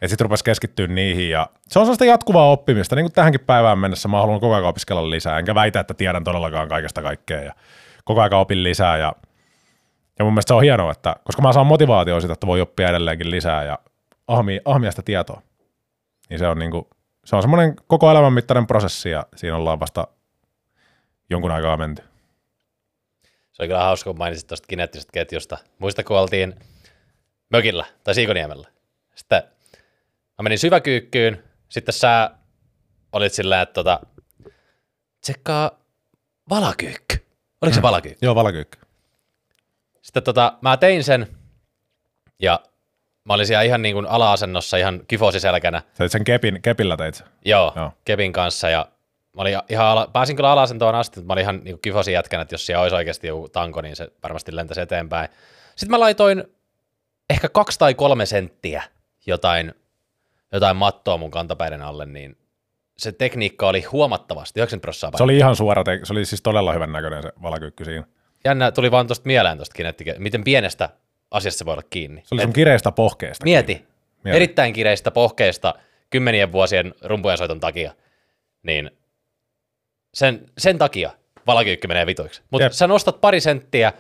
Ja 0.00 0.08
sitten 0.08 0.24
rupesi 0.24 0.44
keskittyä 0.44 0.86
niihin 0.86 1.30
ja 1.30 1.46
se 1.68 1.78
on 1.78 1.84
sellaista 1.86 2.04
jatkuvaa 2.04 2.50
oppimista, 2.50 2.96
niin 2.96 3.04
kuin 3.04 3.12
tähänkin 3.12 3.40
päivään 3.40 3.78
mennessä 3.78 4.08
mä 4.08 4.20
haluan 4.20 4.40
koko 4.40 4.54
ajan 4.54 4.68
opiskella 4.68 5.10
lisää, 5.10 5.38
enkä 5.38 5.54
väitä, 5.54 5.80
että 5.80 5.94
tiedän 5.94 6.24
todellakaan 6.24 6.68
kaikesta 6.68 7.02
kaikkea 7.02 7.42
ja 7.42 7.52
koko 8.04 8.20
ajan 8.20 8.32
opin 8.32 8.62
lisää 8.62 8.96
ja 8.96 9.12
ja 10.18 10.24
mun 10.24 10.34
mielestä 10.34 10.48
se 10.48 10.54
on 10.54 10.62
hienoa, 10.62 10.92
että, 10.92 11.16
koska 11.24 11.42
mä 11.42 11.52
saan 11.52 11.66
motivaatio 11.66 12.20
siitä, 12.20 12.32
että 12.32 12.46
voi 12.46 12.60
oppia 12.60 12.88
edelleenkin 12.88 13.30
lisää 13.30 13.64
ja 13.64 13.78
ahmia, 14.28 14.60
ahmia 14.64 14.90
sitä 14.90 15.02
tietoa. 15.02 15.42
Niin 16.30 16.38
se 16.38 16.48
on, 16.48 16.58
niinku, 16.58 16.88
se 17.27 17.36
on 17.36 17.43
semmoinen 17.43 17.77
koko 17.86 18.11
elämän 18.11 18.32
mittainen 18.32 18.66
prosessi 18.66 19.11
ja 19.11 19.27
siinä 19.36 19.57
ollaan 19.57 19.81
vasta 19.81 20.09
jonkun 21.31 21.51
aikaa 21.51 21.77
menty. 21.77 22.03
Se 23.53 23.62
oli 23.62 23.69
kyllä 23.69 23.82
hauska, 23.82 24.11
kun 24.11 24.19
mainitsit 24.19 24.47
tuosta 24.48 24.66
kineettisestä 24.66 25.12
ketjusta. 25.12 25.59
Muista, 25.78 26.05
kun 26.05 26.19
oltiin 26.19 26.55
mökillä 27.51 27.85
tai 28.05 28.15
Siikoniemellä. 28.15 28.69
Sitten 29.15 29.43
mä 30.39 30.43
menin 30.43 30.59
syväkyykkyyn, 30.59 31.44
sitten 31.69 31.93
sä 31.93 32.31
olit 33.12 33.32
silleen, 33.32 33.61
että 33.61 33.73
tota, 33.73 34.01
tsekkaa 35.20 35.70
valakyykky. 36.51 37.27
Oliko 37.62 37.74
se 37.74 37.82
valakyykky? 37.82 38.27
Joo, 38.27 38.35
valakyykky. 38.35 38.78
Sitten 40.03 40.23
tota, 40.23 40.59
mä 40.61 40.77
tein 40.77 41.05
sen, 41.05 41.36
ja 42.43 42.61
mä 43.27 43.35
olin 43.35 43.47
siellä 43.47 43.62
ihan 43.62 43.82
niin 43.82 43.94
kuin 43.94 44.07
ala-asennossa, 44.07 44.77
ihan 44.77 45.01
kifosiselkänä. 45.09 45.82
Sä 45.98 46.09
sen 46.09 46.24
kepin, 46.24 46.62
kepillä 46.62 46.97
teit 46.97 47.24
Joo, 47.44 47.73
Joo, 47.77 47.93
kepin 48.05 48.32
kanssa, 48.32 48.70
ja 48.70 48.89
mä 49.36 49.43
olin 49.43 49.59
ihan 49.69 49.86
ala, 49.86 50.09
pääsin 50.12 50.36
kyllä 50.36 50.53
ala-asentoon 50.53 50.94
asti, 50.94 51.20
mutta 51.20 51.27
mä 51.27 51.32
olin 51.32 51.43
ihan 51.43 51.61
niin 51.65 51.78
kifosi 51.82 52.12
jätkänä, 52.12 52.43
että 52.43 52.55
jos 52.55 52.66
siellä 52.66 52.82
olisi 52.82 52.97
oikeasti 52.97 53.27
joku 53.27 53.48
tanko, 53.48 53.81
niin 53.81 53.97
se 53.97 54.09
varmasti 54.23 54.57
lentäisi 54.57 54.81
eteenpäin. 54.81 55.28
Sitten 55.77 55.90
mä 55.90 56.01
laitoin 56.01 56.44
ehkä 57.31 57.48
kaksi 57.48 57.78
tai 57.78 57.94
kolme 57.94 58.27
senttiä 58.27 58.82
jotain, 59.27 59.74
jotain 60.53 60.77
mattoa 60.77 61.16
mun 61.16 61.31
kantapäiden 61.31 61.82
alle, 61.82 62.07
niin 62.07 62.36
se 62.98 63.12
tekniikka 63.12 63.69
oli 63.69 63.82
huomattavasti, 63.82 64.61
90 64.61 64.82
prosenttia. 64.82 65.19
Se 65.19 65.24
oli 65.24 65.36
ihan 65.36 65.57
suora, 65.57 65.85
te- 65.85 66.01
se 66.05 66.12
oli 66.12 66.24
siis 66.24 66.43
todella 66.43 66.73
hyvän 66.73 66.93
näköinen 66.93 67.23
se 67.23 67.32
valakyykky 67.43 67.85
siinä 67.85 68.05
jännä, 68.44 68.73
tuli 68.73 68.90
vaan 68.90 69.07
tuosta 69.07 69.27
mieleen 69.27 69.59
tuosta 69.59 69.74
miten 70.19 70.44
pienestä 70.44 70.89
asiasta 71.31 71.59
se 71.59 71.66
voi 71.66 71.73
olla 71.73 71.82
kiinni. 71.90 72.23
Se 72.24 72.35
oli 72.35 72.43
sun 72.43 72.51
Et, 72.51 72.55
kireistä 72.55 72.93
pohkeesta. 72.93 73.44
Mieti, 73.44 73.86
mieti, 74.24 74.36
erittäin 74.36 74.73
kireistä 74.73 75.11
pohkeesta 75.11 75.74
kymmenien 76.11 76.53
vuosien 76.53 76.94
rumpujasoiton 77.03 77.61
takia, 77.61 77.94
niin 78.62 78.90
sen, 80.15 80.47
sen 80.59 80.78
takia 80.78 81.11
valakyykky 81.47 81.89
menee 81.89 82.07
vitoiksi. 82.07 82.43
Mutta 82.51 82.70
sä 82.70 82.86
nostat 82.86 83.20
pari 83.20 83.40
senttiä, 83.40 83.93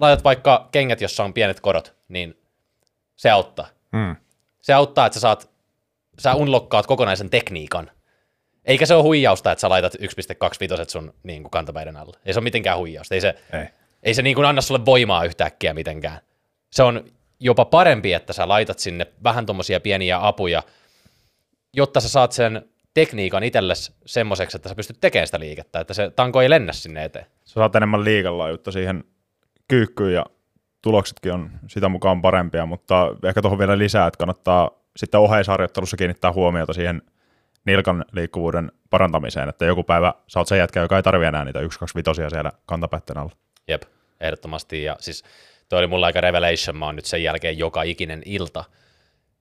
laitat 0.00 0.24
vaikka 0.24 0.68
kengät, 0.72 1.00
jossa 1.00 1.24
on 1.24 1.34
pienet 1.34 1.60
korot, 1.60 1.94
niin 2.08 2.38
se 3.16 3.30
auttaa. 3.30 3.68
Hmm. 3.96 4.16
Se 4.60 4.72
auttaa, 4.72 5.06
että 5.06 5.14
sä 5.14 5.20
saat, 5.20 5.50
sä 6.18 6.34
unlokkaat 6.34 6.86
kokonaisen 6.86 7.30
tekniikan. 7.30 7.90
Eikä 8.64 8.86
se 8.86 8.94
ole 8.94 9.02
huijausta, 9.02 9.52
että 9.52 9.60
sä 9.60 9.68
laitat 9.68 9.94
1.25 9.94 10.08
sun 10.88 11.14
niin 11.22 11.42
kuin 11.42 11.50
kantapäiden 11.50 11.96
alle. 11.96 12.16
Ei 12.24 12.32
se 12.32 12.38
ole 12.38 12.44
mitenkään 12.44 12.78
huijausta. 12.78 13.14
Ei 13.14 13.20
se, 13.20 13.34
Ei. 13.52 13.66
ei 14.02 14.14
se 14.14 14.22
niin 14.22 14.34
kuin 14.34 14.44
anna 14.46 14.60
sulle 14.60 14.84
voimaa 14.84 15.24
yhtäkkiä 15.24 15.74
mitenkään. 15.74 16.20
Se 16.72 16.82
on 16.82 17.04
jopa 17.40 17.64
parempi, 17.64 18.12
että 18.12 18.32
sä 18.32 18.48
laitat 18.48 18.78
sinne 18.78 19.06
vähän 19.24 19.46
tommosia 19.46 19.80
pieniä 19.80 20.26
apuja, 20.26 20.62
jotta 21.72 22.00
sä 22.00 22.08
saat 22.08 22.32
sen 22.32 22.68
tekniikan 22.94 23.42
itsellesi 23.42 23.92
semmoiseksi, 24.06 24.56
että 24.56 24.68
sä 24.68 24.74
pystyt 24.74 25.00
tekemään 25.00 25.26
sitä 25.26 25.40
liikettä, 25.40 25.80
että 25.80 25.94
se 25.94 26.10
tanko 26.10 26.42
ei 26.42 26.50
lennä 26.50 26.72
sinne 26.72 27.04
eteen. 27.04 27.26
Sä 27.44 27.54
saat 27.54 27.76
enemmän 27.76 28.04
liikalaajuutta 28.04 28.72
siihen 28.72 29.04
kyykkyyn 29.68 30.14
ja 30.14 30.26
tuloksetkin 30.82 31.32
on 31.32 31.50
sitä 31.66 31.88
mukaan 31.88 32.22
parempia, 32.22 32.66
mutta 32.66 33.16
ehkä 33.24 33.42
tuohon 33.42 33.58
vielä 33.58 33.78
lisää, 33.78 34.06
että 34.06 34.18
kannattaa 34.18 34.70
sitten 34.96 35.20
oheisharjoittelussa 35.20 35.96
kiinnittää 35.96 36.32
huomiota 36.32 36.72
siihen 36.72 37.02
nilkan 37.64 38.04
liikkuvuuden 38.12 38.72
parantamiseen, 38.90 39.48
että 39.48 39.64
joku 39.64 39.82
päivä 39.82 40.14
sä 40.26 40.38
oot 40.38 40.48
se 40.48 40.56
jätkä, 40.56 40.80
joka 40.80 40.96
ei 40.96 41.02
tarvi 41.02 41.24
enää 41.24 41.44
niitä 41.44 41.60
1-2 41.60 41.64
vitosia 41.96 42.30
siellä 42.30 42.52
kantapätten 42.66 43.18
alla. 43.18 43.32
Jep, 43.68 43.82
ehdottomasti. 44.20 44.82
Ja 44.82 44.96
siis 45.00 45.24
toi 45.72 45.78
oli 45.78 45.86
mulla 45.86 46.06
aika 46.06 46.20
revelation, 46.20 46.76
mä 46.76 46.86
oon 46.86 46.96
nyt 46.96 47.04
sen 47.04 47.22
jälkeen 47.22 47.58
joka 47.58 47.82
ikinen 47.82 48.22
ilta 48.24 48.64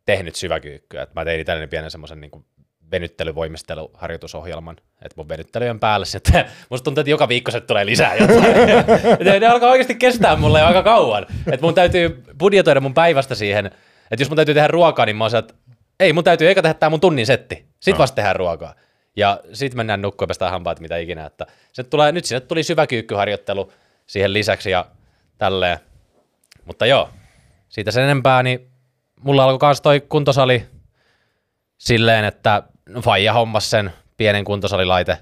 tehnyt 0.06 0.36
syväkyykkyä. 0.36 1.02
Et 1.02 1.14
mä 1.14 1.26
tein 1.26 1.40
itselleni 1.40 1.68
pienen 1.68 1.91
semmoisen 1.91 2.22
niin 2.22 2.45
venyttelyvoimisteluharjoitusohjelman, 2.91 4.76
että 5.02 5.14
mun 5.16 5.30
venyttelyjen 5.30 5.80
päälle 5.80 6.06
sitten, 6.06 6.45
musta 6.70 6.84
tuntuu, 6.84 7.02
että 7.02 7.10
joka 7.10 7.28
viikko 7.28 7.52
se 7.52 7.62
tulee 7.62 7.86
lisää 7.86 8.16
jotain. 8.16 8.44
ne, 9.26 9.40
ne 9.40 9.48
alkaa 9.48 9.70
oikeasti 9.70 9.95
kestää 9.95 10.36
mulle 10.36 10.60
jo 10.60 10.66
aika 10.66 10.84
kauan. 10.84 11.26
Että 11.52 11.66
mun 11.66 11.74
täytyy 11.74 12.24
budjetoida 12.40 12.82
mun 12.82 12.94
päivästä 12.94 13.36
siihen, 13.36 13.66
että 14.12 14.22
jos 14.22 14.30
mun 14.30 14.36
täytyy 14.36 14.53
tehdä 14.53 14.68
ruokaa, 14.68 15.06
niin 15.06 15.16
mä 15.16 15.24
oon 15.24 15.36
että 15.36 15.53
ei, 15.99 16.14
mun 16.14 16.24
täytyy 16.24 16.48
eikä 16.48 16.62
tehdä 16.62 16.74
tää 16.74 16.90
mun 16.90 16.99
tunnin 16.99 17.26
setti. 17.26 17.66
Sitten 17.80 17.98
vasta 17.98 18.16
tehdään 18.16 18.36
ruokaa. 18.36 18.76
Ja 19.16 19.40
sitten 19.53 19.78
mennään 19.78 20.02
nukkuun 20.02 20.26
ja 20.26 20.28
päästään 20.28 20.52
hampaat 20.52 20.80
mitä 20.80 20.98
ikinä. 20.98 21.26
Että 21.26 21.48
se 21.74 21.84
tulee, 21.84 22.12
nyt 22.12 22.26
sinne 22.26 22.40
tuli 22.40 22.64
syväkyykkyharjoittelu 22.64 23.72
siihen 24.08 24.34
lisäksi 24.34 24.72
ja 24.72 24.86
tälleen. 25.38 25.91
Mutta 26.66 26.86
joo, 26.86 27.10
siitä 27.70 27.92
sen 27.92 28.04
enempää, 28.04 28.44
niin 28.44 28.72
mulla 29.22 29.44
alkoi 29.44 29.60
kans 29.60 29.82
toi 29.82 30.02
kuntosali 30.02 30.66
silleen, 31.78 32.26
että 32.26 32.64
Faija 33.04 33.34
hommas 33.34 33.70
sen 33.70 33.94
pienen 34.18 34.44
kuntosalilaite 34.46 35.18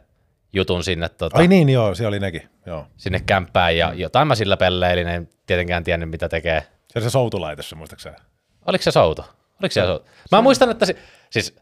jutun 0.53 0.83
sinne, 0.83 1.09
tota, 1.09 1.37
Ai 1.37 1.47
niin, 1.47 1.69
joo, 1.69 1.95
se 1.95 2.07
oli 2.07 2.19
nekin. 2.19 2.49
Joo. 2.65 2.87
sinne 2.97 3.19
kämppään 3.25 3.77
ja 3.77 3.93
jotain 3.93 4.27
mä 4.27 4.35
sillä 4.35 4.57
pelleilin, 4.57 5.07
en 5.07 5.29
tietenkään 5.45 5.83
tiennyt 5.83 6.09
mitä 6.09 6.29
tekee. 6.29 6.61
Se 6.61 6.99
oli 6.99 7.03
se 7.03 7.09
soutulaite, 7.09 7.63
se 7.63 7.75
muistaakseni. 7.75 8.15
Oliko 8.65 8.81
se 8.81 8.91
souto? 8.91 9.21
Oliko 9.61 9.73
se 9.73 9.81
souto? 9.85 10.05
Mä 10.31 10.41
muistan, 10.41 10.69
että 10.71 10.85
si- 10.85 10.95
siis 11.29 11.55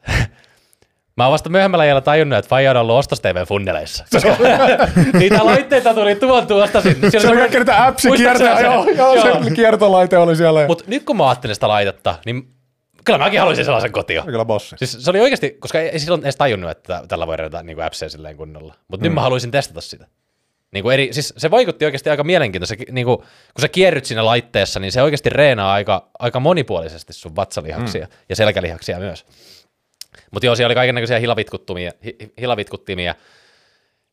Mä 1.18 1.26
oon 1.26 1.31
vasta 1.31 1.49
myöhemmällä 1.49 1.84
ajalla 1.84 2.02
tajunnut, 2.02 2.39
että 2.39 2.49
Faija 2.49 2.72
on 2.72 2.77
ollut 2.77 2.95
Ostos 2.95 3.22
TV 3.22 3.45
funneleissa. 3.45 4.06
Koska 4.11 4.38
niitä 5.19 5.45
laitteita 5.45 5.94
tuli 5.94 6.15
tuon 6.15 6.48
tuosta 6.48 6.81
sinne. 6.81 7.11
Se 7.11 7.27
oli 7.27 7.38
kaikki 7.38 7.57
niitä 7.57 7.85
appsi 7.85 8.11
kiertää, 8.11 8.61
joo, 8.61 8.85
joo, 8.89 9.44
se 9.44 9.52
kiertolaite 9.52 10.18
oli 10.18 10.35
siellä. 10.35 10.68
Mutta 10.68 10.84
nyt 10.88 11.03
kun 11.03 11.18
mä 11.18 11.30
ajattelin 11.30 11.56
sitä 11.56 11.68
laitetta, 11.68 12.15
niin 12.26 12.48
kyllä 13.06 13.19
mäkin 13.19 13.39
haluaisin 13.39 13.65
sellaisen 13.65 13.91
kotiin. 13.91 14.23
Kyllä 14.23 14.45
bossi. 14.45 14.76
Siis 14.80 14.98
se 14.99 15.10
oli 15.10 15.19
oikeasti, 15.19 15.52
koska 15.60 15.80
ei 15.80 15.99
silloin 15.99 16.23
edes 16.23 16.35
tajunnut, 16.35 16.72
että 16.72 17.03
tällä 17.07 17.27
voi 17.27 17.38
rajata 17.38 17.64
niin 17.64 17.84
appseja 17.84 18.10
silleen 18.10 18.38
kunnolla. 18.38 18.73
Mutta 18.88 19.03
mm. 19.03 19.07
nyt 19.07 19.14
mä 19.14 19.22
haluaisin 19.22 19.52
testata 19.52 19.81
sitä. 19.81 20.07
Niin 20.73 20.84
kuin 20.84 20.94
eri, 20.94 21.10
siis 21.11 21.34
se 21.38 21.52
vaikutti 21.52 21.85
oikeasti 21.85 22.10
aika 22.10 22.23
mielenkiintoista. 22.23 22.76
Niin 22.91 23.06
kuin, 23.06 23.18
kun 23.18 23.61
sä 23.61 23.68
kierryt 23.68 24.06
siinä 24.06 24.26
laitteessa, 24.26 24.80
niin 24.80 24.91
se 24.91 25.02
oikeasti 25.02 25.30
reenaa 25.30 25.73
aika, 25.73 26.10
aika 26.19 26.39
monipuolisesti 26.39 27.14
sun 27.14 27.35
vatsalihaksia 27.35 28.06
mm. 28.06 28.11
ja 28.30 28.35
selkälihaksia 28.35 28.99
myös. 28.99 29.26
Mutta 30.31 30.45
joo, 30.45 30.56
siellä 30.56 30.68
oli 30.68 30.76
kaikenlaisia 30.76 31.19
hilavitkuttimia, 31.19 31.91
hi, 32.06 32.18
hilavitkuttimia 32.41 33.15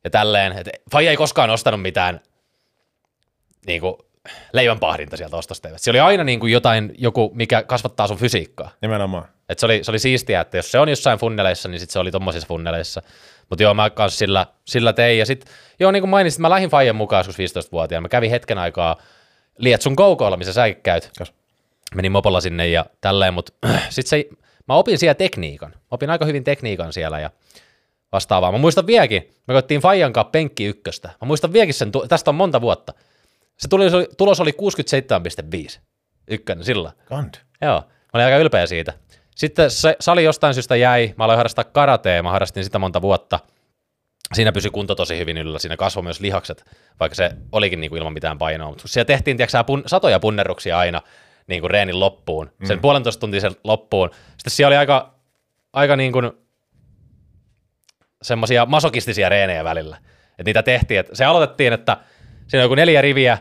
ja 0.04 0.10
tälleen. 0.10 0.52
Et 0.52 0.68
Faija 0.92 1.10
ei 1.10 1.16
koskaan 1.16 1.50
ostanut 1.50 1.82
mitään 1.82 2.20
niin 3.66 3.80
kuin, 3.80 3.94
leivänpahdinta 4.52 5.16
sieltä 5.16 5.36
ostosteivät. 5.36 5.80
Se 5.80 5.90
oli 5.90 6.00
aina 6.00 6.24
niin 6.24 6.40
kuin 6.40 6.52
jotain, 6.52 6.94
joku, 6.98 7.32
mikä 7.34 7.62
kasvattaa 7.62 8.06
sun 8.06 8.18
fysiikkaa. 8.18 8.70
Nimenomaan. 8.82 9.28
Et 9.48 9.58
se, 9.58 9.66
oli, 9.66 9.84
se 9.84 9.90
oli 9.90 9.98
siistiä, 9.98 10.40
että 10.40 10.56
jos 10.56 10.72
se 10.72 10.78
on 10.78 10.88
jossain 10.88 11.18
funneleissa, 11.18 11.68
niin 11.68 11.80
sit 11.80 11.90
se 11.90 11.98
oli 11.98 12.10
tommosissa 12.10 12.46
funneleissa. 12.48 13.02
Mutta 13.50 13.62
joo, 13.62 13.74
mä 13.74 13.90
kanssa 13.90 14.18
sillä, 14.18 14.46
sillä 14.64 14.92
tein. 14.92 15.18
Ja 15.18 15.26
sitten, 15.26 15.54
joo, 15.80 15.90
niin 15.90 16.02
kuin 16.02 16.10
mainitsin, 16.10 16.42
mä 16.42 16.50
lähdin 16.50 16.70
Fajan 16.70 16.96
mukaan 16.96 17.24
joskus 17.26 17.66
15-vuotiaana. 17.66 18.02
Mä 18.02 18.08
kävin 18.08 18.30
hetken 18.30 18.58
aikaa 18.58 18.96
Lietsun 19.58 19.96
Koukoilla, 19.96 20.36
missä 20.36 20.52
säkin 20.52 20.82
käyt. 20.82 21.10
Kas. 21.18 21.32
Menin 21.94 22.12
mopolla 22.12 22.40
sinne 22.40 22.68
ja 22.68 22.86
tälleen, 23.00 23.34
mutta 23.34 23.52
sitten 23.90 24.08
se, 24.08 24.24
mä 24.68 24.74
opin 24.74 24.98
siellä 24.98 25.14
tekniikan. 25.14 25.70
Mä 25.70 25.80
opin 25.90 26.10
aika 26.10 26.24
hyvin 26.24 26.44
tekniikan 26.44 26.92
siellä 26.92 27.20
ja 27.20 27.30
vastaavaa. 28.12 28.52
Mä 28.52 28.58
muistan 28.58 28.86
vieläkin, 28.86 29.34
me 29.48 29.54
koettiin 29.54 29.80
Fajan 29.80 30.12
kanssa 30.12 30.30
penkki 30.30 30.64
ykköstä. 30.64 31.08
Mä 31.08 31.26
muistan 31.26 31.52
vieläkin 31.52 31.74
sen, 31.74 31.92
tästä 32.08 32.30
on 32.30 32.34
monta 32.34 32.60
vuotta. 32.60 32.92
Se 33.58 33.68
tuli, 33.68 33.84
tulos 34.16 34.40
oli 34.40 34.50
67,5 35.74 35.80
ykkönen 36.28 36.64
sillä. 36.64 36.92
Kant. 37.04 37.40
Joo, 37.60 37.80
mä 37.80 38.10
olin 38.12 38.24
aika 38.24 38.36
ylpeä 38.36 38.66
siitä. 38.66 38.92
Sitten 39.36 39.70
se 39.70 39.96
sali 40.00 40.24
jostain 40.24 40.54
syystä 40.54 40.76
jäi, 40.76 41.14
mä 41.16 41.24
aloin 41.24 41.36
harrastaa 41.36 41.64
karatea, 41.64 42.22
mä 42.22 42.30
harrastin 42.30 42.64
sitä 42.64 42.78
monta 42.78 43.02
vuotta. 43.02 43.40
Siinä 44.34 44.52
pysyi 44.52 44.70
kunto 44.70 44.94
tosi 44.94 45.18
hyvin 45.18 45.38
yllä, 45.38 45.58
siinä 45.58 45.76
kasvoi 45.76 46.02
myös 46.02 46.20
lihakset, 46.20 46.64
vaikka 47.00 47.14
se 47.14 47.30
olikin 47.52 47.80
niin 47.80 47.90
kuin 47.90 47.98
ilman 47.98 48.12
mitään 48.12 48.38
painoa. 48.38 48.68
Mutta 48.68 48.88
siellä 48.88 49.04
tehtiin 49.04 49.36
tiedätkö, 49.36 49.50
sä, 49.50 49.64
pun, 49.64 49.82
satoja 49.86 50.20
punnerruksia 50.20 50.78
aina 50.78 51.00
niin 51.46 51.60
kuin 51.60 51.70
reenin 51.70 52.00
loppuun, 52.00 52.50
sen 52.64 52.76
mm. 52.76 52.80
puolentoista 52.80 53.20
tuntisen 53.20 53.52
loppuun. 53.64 54.10
Sitten 54.28 54.50
siellä 54.50 54.68
oli 54.68 54.76
aika, 54.76 55.14
aika 55.72 55.96
niin 55.96 56.12
kuin 56.12 56.30
semmoisia 58.22 58.66
masokistisia 58.66 59.28
reenejä 59.28 59.64
välillä. 59.64 59.96
Että 60.30 60.44
niitä 60.44 60.62
tehtiin, 60.62 61.00
että 61.00 61.14
se 61.14 61.24
aloitettiin, 61.24 61.72
että 61.72 61.96
siinä 62.46 62.60
on 62.60 62.64
joku 62.64 62.74
neljä 62.74 63.00
riviä, 63.00 63.38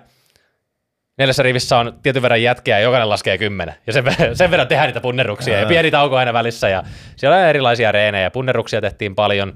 neljässä 1.18 1.44
rivissä 1.44 1.78
on 1.78 2.00
tietyn 2.04 2.22
verran 2.22 2.42
jätkiä 2.42 2.80
ja 2.80 2.84
jokainen 2.84 3.10
laskee 3.10 3.38
kymmenen. 3.38 3.76
Ja 3.88 3.94
sen, 3.94 4.04
sen 4.38 4.52
verran 4.52 4.68
tehdään 4.68 4.88
niitä 4.88 5.02
punneruksia 5.02 5.60
ja 5.60 5.66
pieni 5.66 5.92
tauko 5.92 6.18
aina 6.18 6.34
välissä. 6.34 6.70
Ja 6.70 6.84
siellä 7.16 7.38
on 7.38 7.44
erilaisia 7.44 7.92
reenejä. 7.92 8.32
Punneruksia 8.32 8.82
tehtiin 8.82 9.16
paljon. 9.16 9.56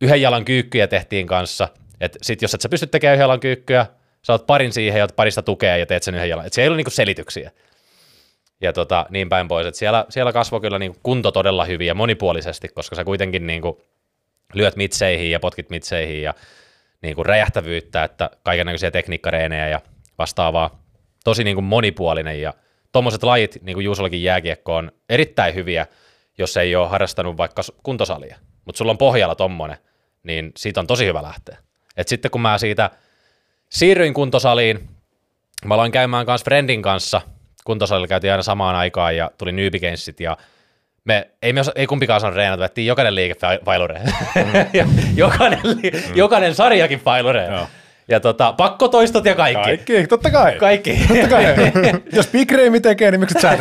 Yhden 0.00 0.22
jalan 0.22 0.44
kyykkyjä 0.44 0.86
tehtiin 0.86 1.26
kanssa. 1.26 1.68
Et 2.00 2.18
sit 2.22 2.42
jos 2.42 2.54
et 2.54 2.60
sä 2.60 2.68
pysty 2.68 2.86
tekemään 2.86 3.14
yhden 3.14 3.24
jalan 3.24 3.40
kyykkyä, 3.40 3.86
oot 4.32 4.46
parin 4.46 4.72
siihen 4.72 4.98
ja 4.98 5.08
parista 5.16 5.42
tukea 5.42 5.76
ja 5.76 5.86
teet 5.86 6.02
sen 6.02 6.14
yhden 6.14 6.28
jalan. 6.28 6.46
Et 6.46 6.52
siellä 6.52 6.64
ei 6.64 6.68
ollut 6.68 6.76
niinku 6.76 6.90
selityksiä. 6.90 7.50
Ja 8.60 8.72
tota, 8.72 9.06
niin 9.10 9.28
päin 9.28 9.48
pois. 9.48 9.66
Et 9.66 9.74
siellä, 9.74 10.04
siellä 10.08 10.32
kasvoi 10.32 10.60
kyllä 10.60 10.78
niinku 10.78 10.98
kunto 11.02 11.32
todella 11.32 11.64
hyvin 11.64 11.86
ja 11.86 11.94
monipuolisesti, 11.94 12.68
koska 12.68 12.96
sä 12.96 13.04
kuitenkin 13.04 13.46
niinku 13.46 13.82
lyöt 14.54 14.76
mitseihin 14.76 15.30
ja 15.30 15.40
potkit 15.40 15.70
mitseihin 15.70 16.22
ja 16.22 16.34
niinku 17.02 17.24
räjähtävyyttä, 17.24 18.04
että 18.04 18.30
kaikenlaisia 18.42 18.90
tekniikkareenejä 18.90 19.68
ja 19.68 19.80
vastaavaa. 20.18 20.82
Tosi 21.24 21.44
niin 21.44 21.56
kuin 21.56 21.64
monipuolinen 21.64 22.40
ja 22.40 22.54
tuommoiset 22.92 23.22
lajit, 23.22 23.58
niin 23.62 23.74
kuin 23.74 23.84
Juusollakin 23.84 24.22
jääkiekko, 24.22 24.76
on 24.76 24.92
erittäin 25.08 25.54
hyviä, 25.54 25.86
jos 26.38 26.56
ei 26.56 26.76
ole 26.76 26.88
harrastanut 26.88 27.36
vaikka 27.36 27.62
kuntosalia. 27.82 28.36
Mutta 28.64 28.78
sulla 28.78 28.90
on 28.90 28.98
pohjalla 28.98 29.34
tommonen, 29.34 29.78
niin 30.22 30.52
siitä 30.56 30.80
on 30.80 30.86
tosi 30.86 31.06
hyvä 31.06 31.22
lähteä. 31.22 31.58
Et 31.96 32.08
sitten 32.08 32.30
kun 32.30 32.40
mä 32.40 32.58
siitä 32.58 32.90
siirryin 33.74 34.14
kuntosaliin, 34.14 34.88
mä 35.64 35.74
aloin 35.74 35.92
käymään 35.92 36.26
kanssa 36.26 36.44
Friendin 36.44 36.82
kanssa, 36.82 37.20
kuntosalilla 37.64 38.06
käytiin 38.08 38.30
aina 38.30 38.42
samaan 38.42 38.76
aikaan 38.76 39.16
ja 39.16 39.30
tuli 39.38 39.52
newbie 39.52 39.94
ja 40.20 40.36
me 41.04 41.30
ei, 41.42 41.52
me 41.52 41.60
osa, 41.60 41.72
ei 41.74 41.86
kumpikaan 41.86 42.20
saanut 42.20 42.36
reenata, 42.36 42.62
vettiin 42.62 42.86
jokainen 42.86 43.14
liike 43.14 43.34
failureen. 43.64 44.12
ja 44.72 44.86
jokainen, 45.16 45.60
li, 45.64 45.92
jokainen 46.14 46.54
sarjakin 46.54 47.00
failureen. 47.00 47.52
Joo. 47.52 47.66
Ja 48.08 48.20
tota, 48.20 48.52
pakkotoistot 48.52 49.24
ja 49.24 49.34
kaikki. 49.34 49.62
Kaikki, 49.64 50.06
totta 50.06 50.30
kai. 50.30 50.56
Kaikki. 50.56 51.00
Totta 51.08 51.28
kai. 51.28 51.44
Jos 52.12 52.26
Big 52.28 52.52
Ramy 52.52 52.80
tekee, 52.80 53.10
niin 53.10 53.20
miksi 53.20 53.40
sä? 53.40 53.58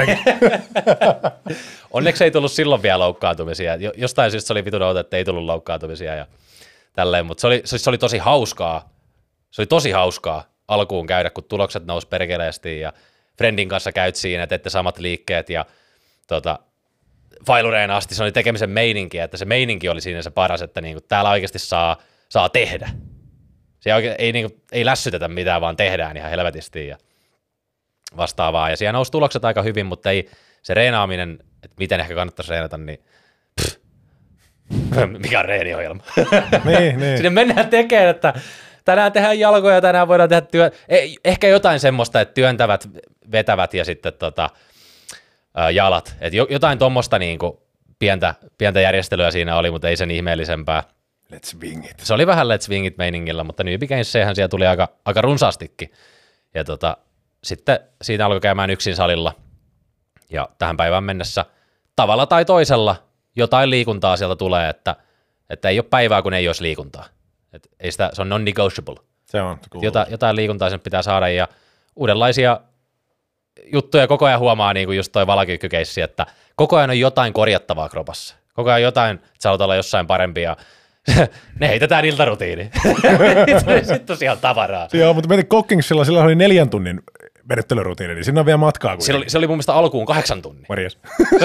Onneksi 1.91 2.23
ei 2.23 2.31
tullut 2.31 2.51
silloin 2.51 2.81
vielä 2.81 2.99
loukkaantumisia. 2.99 3.75
Jo- 3.75 3.93
Jostain 3.97 4.31
syystä 4.31 4.47
se 4.47 4.53
oli 4.53 4.65
vitun 4.65 4.81
outo, 4.81 4.99
että 4.99 5.17
ei 5.17 5.25
tullut 5.25 5.43
loukkaantumisia 5.43 6.15
ja 6.15 6.25
tälleen, 6.93 7.25
mutta 7.25 7.41
se 7.41 7.47
oli, 7.47 7.61
se, 7.65 7.77
se 7.77 7.89
oli 7.89 7.97
tosi 7.97 8.17
hauskaa. 8.17 8.92
Se 9.53 9.61
oli 9.61 9.67
tosi 9.67 9.91
hauskaa 9.91 10.43
alkuun 10.67 11.07
käydä, 11.07 11.29
kun 11.29 11.43
tulokset 11.43 11.85
nousi 11.85 12.07
perkeleesti 12.07 12.79
ja 12.79 12.93
Friendin 13.37 13.69
kanssa 13.69 13.91
käyt 13.91 14.15
siinä, 14.15 14.47
teette 14.47 14.69
samat 14.69 14.99
liikkeet 14.99 15.49
ja 15.49 15.65
tota, 16.27 16.59
failureen 17.47 17.91
asti 17.91 18.15
se 18.15 18.23
oli 18.23 18.31
tekemisen 18.31 18.69
meininki, 18.69 19.19
että 19.19 19.37
se 19.37 19.45
meininki 19.45 19.89
oli 19.89 20.01
siinä 20.01 20.21
se 20.21 20.29
paras, 20.29 20.61
että 20.61 20.81
niinku, 20.81 21.01
täällä 21.01 21.29
oikeasti 21.29 21.59
saa, 21.59 21.97
saa 22.29 22.49
tehdä. 22.49 22.89
Se 23.79 23.93
oikein, 23.93 24.15
ei, 24.17 24.31
niinku, 24.31 24.61
ei 24.71 24.85
lässytetä 24.85 25.27
mitään, 25.27 25.61
vaan 25.61 25.75
tehdään 25.75 26.17
ihan 26.17 26.29
helvetisti 26.29 26.87
ja 26.87 26.97
vastaavaa. 28.17 28.69
Ja 28.69 28.77
siellä 28.77 28.91
nousi 28.91 29.11
tulokset 29.11 29.45
aika 29.45 29.61
hyvin, 29.61 29.85
mutta 29.85 30.11
ei 30.11 30.29
se 30.61 30.73
reenaaminen, 30.73 31.39
että 31.63 31.75
miten 31.79 31.99
ehkä 31.99 32.15
kannattaisi 32.15 32.51
reenata, 32.51 32.77
niin 32.77 32.99
pff, 33.61 33.77
mikä 35.17 35.39
on 35.39 35.45
reeniohjelma. 35.45 36.03
niin, 36.65 36.99
niin. 36.99 37.17
Sinne 37.17 37.29
mennään 37.29 37.69
tekemään, 37.69 38.09
että 38.09 38.33
tänään 38.85 39.11
tehdään 39.11 39.39
jalkoja, 39.39 39.81
tänään 39.81 40.07
voidaan 40.07 40.29
tehdä 40.29 40.41
työ... 40.41 40.71
Ei, 40.89 41.17
ehkä 41.25 41.47
jotain 41.47 41.79
semmoista, 41.79 42.21
että 42.21 42.33
työntävät, 42.33 42.89
vetävät 43.31 43.73
ja 43.73 43.85
sitten 43.85 44.13
tota, 44.13 44.49
ää, 45.55 45.69
jalat. 45.69 46.15
Et 46.21 46.33
jo, 46.33 46.47
jotain 46.49 46.79
tuommoista 46.79 47.19
niinku 47.19 47.63
pientä, 47.99 48.35
pientä 48.57 48.81
järjestelyä 48.81 49.31
siinä 49.31 49.57
oli, 49.57 49.71
mutta 49.71 49.89
ei 49.89 49.97
sen 49.97 50.11
ihmeellisempää. 50.11 50.83
Let's 51.33 51.61
wing 51.61 51.85
it. 51.85 51.99
Se 51.99 52.13
oli 52.13 52.27
vähän 52.27 52.47
Let's 52.47 52.69
Wing 52.69 52.85
It 52.85 52.97
meiningillä, 52.97 53.43
mutta 53.43 53.63
New 53.63 53.79
Beginssehän 53.79 54.35
siellä 54.35 54.49
tuli 54.49 54.67
aika, 54.67 54.89
aika 55.05 55.21
runsaastikin. 55.21 55.91
Ja 56.53 56.63
tota, 56.63 56.97
sitten 57.43 57.79
siinä 58.01 58.25
alkoi 58.25 58.41
käymään 58.41 58.69
yksin 58.69 58.95
salilla. 58.95 59.33
Ja 60.29 60.49
tähän 60.57 60.77
päivään 60.77 61.03
mennessä 61.03 61.45
tavalla 61.95 62.25
tai 62.25 62.45
toisella 62.45 62.95
jotain 63.35 63.69
liikuntaa 63.69 64.17
sieltä 64.17 64.35
tulee, 64.35 64.69
että, 64.69 64.95
että 65.49 65.69
ei 65.69 65.79
ole 65.79 65.85
päivää, 65.89 66.21
kun 66.21 66.33
ei 66.33 66.47
olisi 66.47 66.63
liikuntaa. 66.63 67.05
Et 67.53 67.67
ei 67.79 67.91
sitä, 67.91 68.09
se 68.13 68.21
on 68.21 68.29
non-negotiable. 68.29 68.95
Se 69.25 69.41
on. 69.41 69.57
Jota, 69.81 70.05
jotain 70.09 70.35
liikuntaa 70.35 70.69
sen 70.69 70.79
pitää 70.79 71.01
saada 71.01 71.29
ja 71.29 71.47
uudenlaisia 71.95 72.59
juttuja 73.73 74.07
koko 74.07 74.25
ajan 74.25 74.39
huomaa, 74.39 74.73
niin 74.73 74.87
kuin 74.87 74.97
just 74.97 75.11
toi 75.11 75.27
valakyykkykeissi, 75.27 76.01
että 76.01 76.25
koko 76.55 76.77
ajan 76.77 76.89
on 76.89 76.99
jotain 76.99 77.33
korjattavaa 77.33 77.89
kropassa. 77.89 78.35
Koko 78.53 78.69
ajan 78.69 78.81
jotain, 78.81 79.15
että 79.15 79.27
sä 79.39 79.49
haluat 79.49 79.61
olla 79.61 79.75
jossain 79.75 80.07
parempi 80.07 80.41
ja 80.41 80.57
ne 81.59 81.67
heitetään 81.67 82.05
iltarutiini. 82.05 82.69
Sitten 83.79 84.05
tosiaan 84.05 84.37
tavaraa. 84.37 84.87
Joo, 84.93 85.13
mutta 85.13 85.27
mietin 85.27 85.45
Cockingsilla, 85.47 86.05
sillä 86.05 86.23
oli 86.23 86.35
neljän 86.35 86.69
tunnin 86.69 87.01
venyttelyrutiini, 87.49 88.13
niin 88.15 88.25
siinä 88.25 88.39
on 88.39 88.45
vielä 88.45 88.57
matkaa. 88.57 88.95
Se 88.99 89.13
oli, 89.13 89.29
se 89.29 89.37
oli 89.37 89.47
mun 89.47 89.55
mielestä 89.55 89.73
alkuun 89.73 90.05
kahdeksan 90.05 90.41
tunnin. 90.41 90.65
Morjes. 90.69 90.97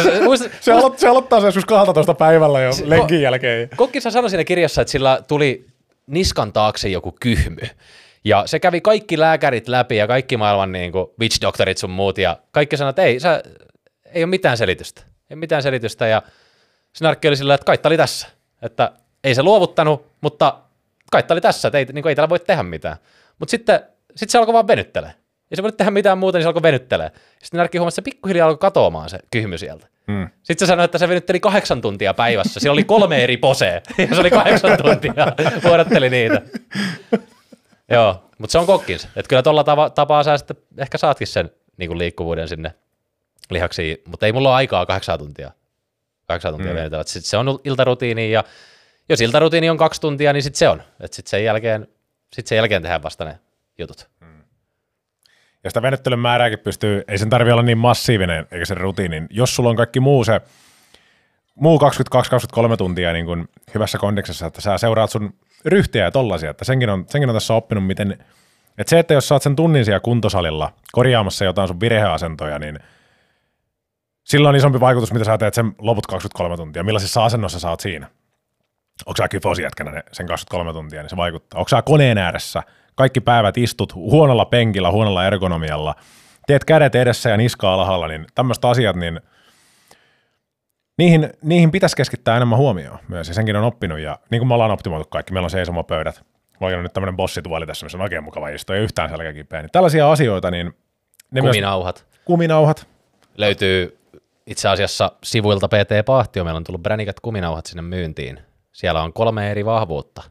Se- 0.02 0.20
muista- 0.20 0.48
Se, 0.60 0.72
aloittaa, 0.72 0.98
se 1.00 1.08
aloittaa 1.08 1.40
se 1.40 1.46
joskus 1.46 1.64
12 1.64 2.14
päivällä 2.14 2.60
jo 2.60 2.70
lenkin 2.84 3.22
jälkeen. 3.22 3.68
Kokkissa 3.76 4.10
sanoi 4.10 4.30
siinä 4.30 4.44
kirjassa, 4.44 4.82
että 4.82 4.92
sillä 4.92 5.22
tuli 5.28 5.66
niskan 6.08 6.52
taakse 6.52 6.88
joku 6.88 7.16
kyhmy. 7.20 7.68
Ja 8.24 8.42
se 8.46 8.58
kävi 8.58 8.80
kaikki 8.80 9.18
lääkärit 9.18 9.68
läpi 9.68 9.96
ja 9.96 10.06
kaikki 10.06 10.36
maailman 10.36 10.72
niin 10.72 10.92
kuin 10.92 11.06
witch 11.20 11.40
doctorit 11.40 11.78
sun 11.78 11.90
muut 11.90 12.18
ja 12.18 12.36
kaikki 12.50 12.76
sanoivat, 12.76 12.98
että 12.98 13.02
ei, 13.02 13.20
sä, 13.20 13.42
ei 14.04 14.24
ole 14.24 14.30
mitään 14.30 14.56
selitystä. 14.56 15.02
Ei 15.30 15.36
mitään 15.36 15.62
selitystä 15.62 16.06
ja 16.06 16.22
Snarkki 16.92 17.28
oli 17.28 17.36
sillä, 17.36 17.54
että 17.54 17.64
kaitta 17.64 17.88
oli 17.88 17.96
tässä. 17.96 18.28
Että 18.62 18.92
ei 19.24 19.34
se 19.34 19.42
luovuttanut, 19.42 20.06
mutta 20.20 20.58
kaitta 21.12 21.34
oli 21.34 21.40
tässä, 21.40 21.68
että 21.68 21.78
ei, 21.78 21.84
niin 21.84 22.02
kuin, 22.02 22.10
ei 22.10 22.14
täällä 22.14 22.28
voi 22.28 22.40
tehdä 22.40 22.62
mitään. 22.62 22.96
Mutta 23.38 23.50
sitten 23.50 23.80
sit 24.16 24.30
se 24.30 24.38
alkoi 24.38 24.52
vaan 24.52 24.66
venyttelee. 24.66 25.14
Ei 25.50 25.56
se 25.56 25.62
voi 25.62 25.72
tehdä 25.72 25.90
mitään 25.90 26.18
muuta, 26.18 26.38
niin 26.38 26.44
se 26.44 26.46
alkoi 26.46 26.62
venyttelee. 26.62 27.10
Sitten 27.42 27.58
Narkki 27.58 27.78
huomasi, 27.78 28.00
että 28.00 28.10
se 28.10 28.14
pikkuhiljaa 28.14 28.48
alkoi 28.48 28.58
katoamaan 28.58 29.10
se 29.10 29.18
kyhmy 29.30 29.58
sieltä. 29.58 29.86
Mm. 30.06 30.28
Sitten 30.42 30.66
se 30.66 30.70
sanoi, 30.70 30.84
että 30.84 30.98
se 30.98 31.08
venytteli 31.08 31.40
kahdeksan 31.40 31.80
tuntia 31.80 32.14
päivässä. 32.14 32.60
Siellä 32.60 32.72
oli 32.72 32.84
kolme 32.84 33.24
eri 33.24 33.36
posea, 33.36 33.74
ja 33.98 34.14
se 34.14 34.20
oli 34.20 34.30
kahdeksan 34.30 34.76
tuntia. 34.76 35.14
Vuodatteli 35.64 36.10
niitä. 36.10 36.42
Joo, 37.94 38.30
mutta 38.38 38.52
se 38.52 38.58
on 38.58 38.66
kokkinsa. 38.66 39.08
Että 39.16 39.28
kyllä 39.28 39.42
tuolla 39.42 39.64
tava, 39.64 39.90
tapaa 39.90 40.22
sä 40.22 40.38
sitten 40.38 40.56
ehkä 40.78 40.98
saatkin 40.98 41.26
sen 41.26 41.50
niin 41.76 41.88
kuin 41.88 41.98
liikkuvuuden 41.98 42.48
sinne 42.48 42.74
lihaksiin, 43.50 43.98
mutta 44.06 44.26
ei 44.26 44.32
mulla 44.32 44.48
ole 44.48 44.56
aikaa 44.56 44.86
kahdeksan 44.86 45.18
tuntia. 45.18 45.50
Kahdeksan 46.26 46.52
tuntia 46.52 46.72
mm. 46.72 46.76
venytellä. 46.76 47.04
Sitten 47.06 47.30
se 47.30 47.36
on 47.36 47.60
iltarutiini, 47.64 48.32
ja 48.32 48.44
jos 49.08 49.20
iltarutiini 49.20 49.70
on 49.70 49.76
kaksi 49.76 50.00
tuntia, 50.00 50.32
niin 50.32 50.42
sitten 50.42 50.58
se 50.58 50.68
on. 50.68 50.82
Että 51.00 51.16
sitten 51.16 51.30
sen 51.30 51.44
jälkeen, 51.44 51.88
sit 52.32 52.46
sen 52.46 52.56
jälkeen 52.56 52.82
tehdään 52.82 53.02
vasta 53.02 53.24
ne 53.24 53.38
jutut. 53.78 54.08
Ja 55.64 55.70
sitä 55.70 55.82
venyttelyn 55.82 56.18
määrääkin 56.18 56.58
pystyy, 56.58 57.02
ei 57.08 57.18
sen 57.18 57.30
tarvi 57.30 57.52
olla 57.52 57.62
niin 57.62 57.78
massiivinen, 57.78 58.46
eikä 58.50 58.64
se 58.64 58.74
rutiinin. 58.74 59.26
Jos 59.30 59.56
sulla 59.56 59.70
on 59.70 59.76
kaikki 59.76 60.00
muu 60.00 60.24
se, 60.24 60.40
muu 61.54 61.80
22-23 62.72 62.76
tuntia 62.76 63.12
niin 63.12 63.26
kuin 63.26 63.48
hyvässä 63.74 63.98
kondiksessa, 63.98 64.46
että 64.46 64.60
sä 64.60 64.78
seuraat 64.78 65.10
sun 65.10 65.34
ryhtiä 65.64 66.04
ja 66.04 66.10
tollasia, 66.10 66.50
että 66.50 66.64
senkin 66.64 66.90
on, 66.90 67.04
senkin 67.08 67.28
on 67.28 67.36
tässä 67.36 67.54
oppinut, 67.54 67.86
miten, 67.86 68.12
että 68.78 68.90
se, 68.90 68.98
että 68.98 69.14
jos 69.14 69.32
oot 69.32 69.42
sen 69.42 69.56
tunnin 69.56 69.84
siellä 69.84 70.00
kuntosalilla 70.00 70.72
korjaamassa 70.92 71.44
jotain 71.44 71.68
sun 71.68 71.80
virheasentoja, 71.80 72.58
niin 72.58 72.78
sillä 74.24 74.48
on 74.48 74.56
isompi 74.56 74.80
vaikutus, 74.80 75.12
mitä 75.12 75.24
sä 75.24 75.38
teet 75.38 75.54
sen 75.54 75.74
loput 75.78 76.06
23 76.06 76.56
tuntia, 76.56 76.84
millaisessa 76.84 77.24
asennossa 77.24 77.60
sä 77.60 77.70
oot 77.70 77.80
siinä. 77.80 78.06
Onko 79.06 79.16
sä 79.16 79.28
kyfosijätkänä 79.28 80.02
sen 80.12 80.26
23 80.26 80.72
tuntia, 80.72 81.02
niin 81.02 81.10
se 81.10 81.16
vaikuttaa. 81.16 81.58
Onko 81.58 81.68
sä 81.68 81.82
koneen 81.82 82.18
ääressä, 82.18 82.62
kaikki 82.98 83.20
päivät 83.20 83.56
istut 83.56 83.94
huonolla 83.94 84.44
penkillä, 84.44 84.90
huonolla 84.90 85.26
ergonomialla, 85.26 85.94
teet 86.46 86.64
kädet 86.64 86.94
edessä 86.94 87.30
ja 87.30 87.36
niska 87.36 87.74
alhaalla, 87.74 88.08
niin 88.08 88.26
tämmöiset 88.34 88.64
asiat, 88.64 88.96
niin 88.96 89.20
niihin, 90.98 91.30
niihin 91.42 91.70
pitäisi 91.70 91.96
keskittää 91.96 92.36
enemmän 92.36 92.58
huomioon 92.58 92.98
myös, 93.08 93.28
ja 93.28 93.34
senkin 93.34 93.56
on 93.56 93.64
oppinut, 93.64 93.98
ja 93.98 94.18
niin 94.30 94.40
kuin 94.40 94.48
me 94.48 94.54
ollaan 94.54 94.70
optimoitu 94.70 95.08
kaikki, 95.10 95.32
meillä 95.32 95.46
on 95.46 95.50
seisomapöydät, 95.50 96.24
mulla 96.60 96.76
on 96.76 96.82
nyt 96.82 96.92
tämmöinen 96.92 97.16
bossituoli 97.16 97.66
tässä, 97.66 97.86
missä 97.86 97.98
on 97.98 98.02
oikein 98.02 98.24
mukava 98.24 98.48
istua, 98.48 98.76
ei 98.76 98.82
yhtään 98.82 99.10
selkäkipeä, 99.10 99.62
niin 99.62 99.70
tällaisia 99.72 100.12
asioita, 100.12 100.50
niin 100.50 100.66
ne 101.30 101.40
myös, 101.40 101.52
Kuminauhat. 101.52 102.06
kuminauhat, 102.24 102.86
löytyy 103.36 103.98
itse 104.46 104.68
asiassa 104.68 105.12
sivuilta 105.24 105.68
PT 105.68 106.06
Pahtio. 106.06 106.44
Meillä 106.44 106.56
on 106.56 106.64
tullut 106.64 106.82
bränikät 106.82 107.20
kuminauhat 107.20 107.66
sinne 107.66 107.82
myyntiin. 107.82 108.40
Siellä 108.72 109.02
on 109.02 109.12
kolme 109.12 109.50
eri 109.50 109.64
vahvuutta. 109.64 110.22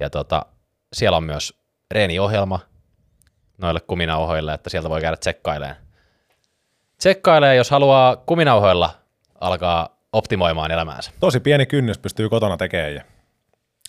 Ja 0.00 0.10
tota, 0.10 0.46
siellä 0.92 1.16
on 1.16 1.24
myös 1.24 1.61
reeniohjelma 1.92 2.60
noille 3.58 3.80
kuminauhoille, 3.80 4.54
että 4.54 4.70
sieltä 4.70 4.90
voi 4.90 5.00
käydä 5.00 5.16
tsekkailemaan. 5.16 5.76
Tsekkailee, 6.98 7.56
jos 7.56 7.70
haluaa 7.70 8.16
kuminauhoilla 8.16 8.90
alkaa 9.40 9.98
optimoimaan 10.12 10.70
elämäänsä. 10.70 11.10
tosi 11.20 11.40
pieni 11.40 11.66
kynnys 11.66 11.98
pystyy 11.98 12.28
kotona 12.28 12.56
tekemään, 12.56 12.94
ja 12.94 13.02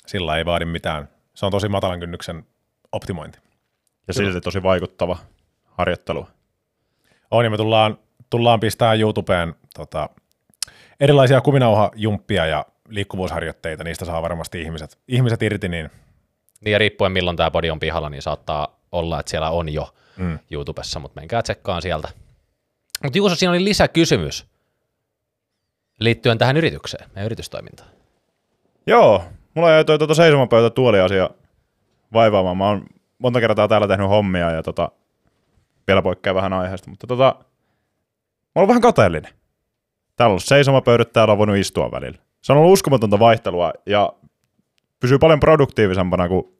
sillä 0.07 0.37
ei 0.37 0.45
vaadi 0.45 0.65
mitään. 0.65 1.09
Se 1.33 1.45
on 1.45 1.51
tosi 1.51 1.69
matalan 1.69 1.99
kynnyksen 1.99 2.45
optimointi. 2.91 3.39
Ja 4.07 4.13
silti 4.13 4.41
tosi 4.41 4.63
vaikuttava 4.63 5.17
harjoittelu. 5.65 6.27
On, 7.31 7.45
ja 7.45 7.49
me 7.49 7.57
tullaan, 7.57 7.97
tullaan 8.29 8.59
pistää 8.59 8.93
YouTubeen 8.93 9.55
tota, 9.75 10.09
erilaisia 10.99 11.41
kuminauhajumppia 11.41 12.45
ja 12.45 12.65
liikkuvuusharjoitteita, 12.87 13.83
niistä 13.83 14.05
saa 14.05 14.21
varmasti 14.21 14.61
ihmiset, 14.61 14.97
ihmiset 15.07 15.41
irti, 15.41 15.69
niin 15.69 15.89
Niin 16.63 16.71
ja 16.71 16.79
riippuen 16.79 17.11
milloin 17.11 17.37
tämä 17.37 17.51
podi 17.51 17.69
on 17.69 17.79
pihalla, 17.79 18.09
niin 18.09 18.21
saattaa 18.21 18.79
olla, 18.91 19.19
että 19.19 19.29
siellä 19.29 19.49
on 19.49 19.69
jo 19.69 19.93
mm. 20.17 20.39
YouTubessa, 20.51 20.99
mutta 20.99 21.21
menkää 21.21 21.41
tsekkaan 21.41 21.81
sieltä. 21.81 22.09
Mutta 23.03 23.17
Juuso, 23.17 23.35
siinä 23.35 23.51
oli 23.51 23.63
lisäkysymys 23.63 24.47
liittyen 25.99 26.37
tähän 26.37 26.57
yritykseen, 26.57 27.09
meidän 27.09 27.25
yritystoimintaan. 27.25 27.89
Joo, 28.87 29.23
mulla 29.53 29.71
jäi 29.71 29.85
toi 29.85 29.97
tuota 29.97 30.13
seisomapöytä 30.13 30.69
tuoliasia 30.69 31.29
vaivaamaan. 32.13 32.57
Mä 32.57 32.67
oon 32.67 32.85
monta 33.17 33.39
kertaa 33.39 33.67
täällä 33.67 33.87
tehnyt 33.87 34.09
hommia 34.09 34.51
ja 34.51 34.63
tota, 34.63 34.91
vielä 35.87 36.01
poikkeaa 36.01 36.35
vähän 36.35 36.53
aiheesta, 36.53 36.89
mutta 36.89 37.07
tota, 37.07 37.35
mä 38.55 38.59
oon 38.59 38.67
vähän 38.67 38.81
kateellinen. 38.81 39.33
Täällä 40.15 40.29
on 40.29 40.31
ollut 40.31 40.43
seisomapöydät, 40.43 41.13
täällä 41.13 41.31
on 41.31 41.37
voinut 41.37 41.57
istua 41.57 41.91
välillä. 41.91 42.17
Se 42.41 42.53
on 42.53 42.57
ollut 42.57 42.73
uskomatonta 42.73 43.19
vaihtelua 43.19 43.73
ja 43.85 44.13
pysyy 45.03 45.19
paljon 45.19 45.39
produktiivisempana, 45.39 46.27
kun 46.27 46.53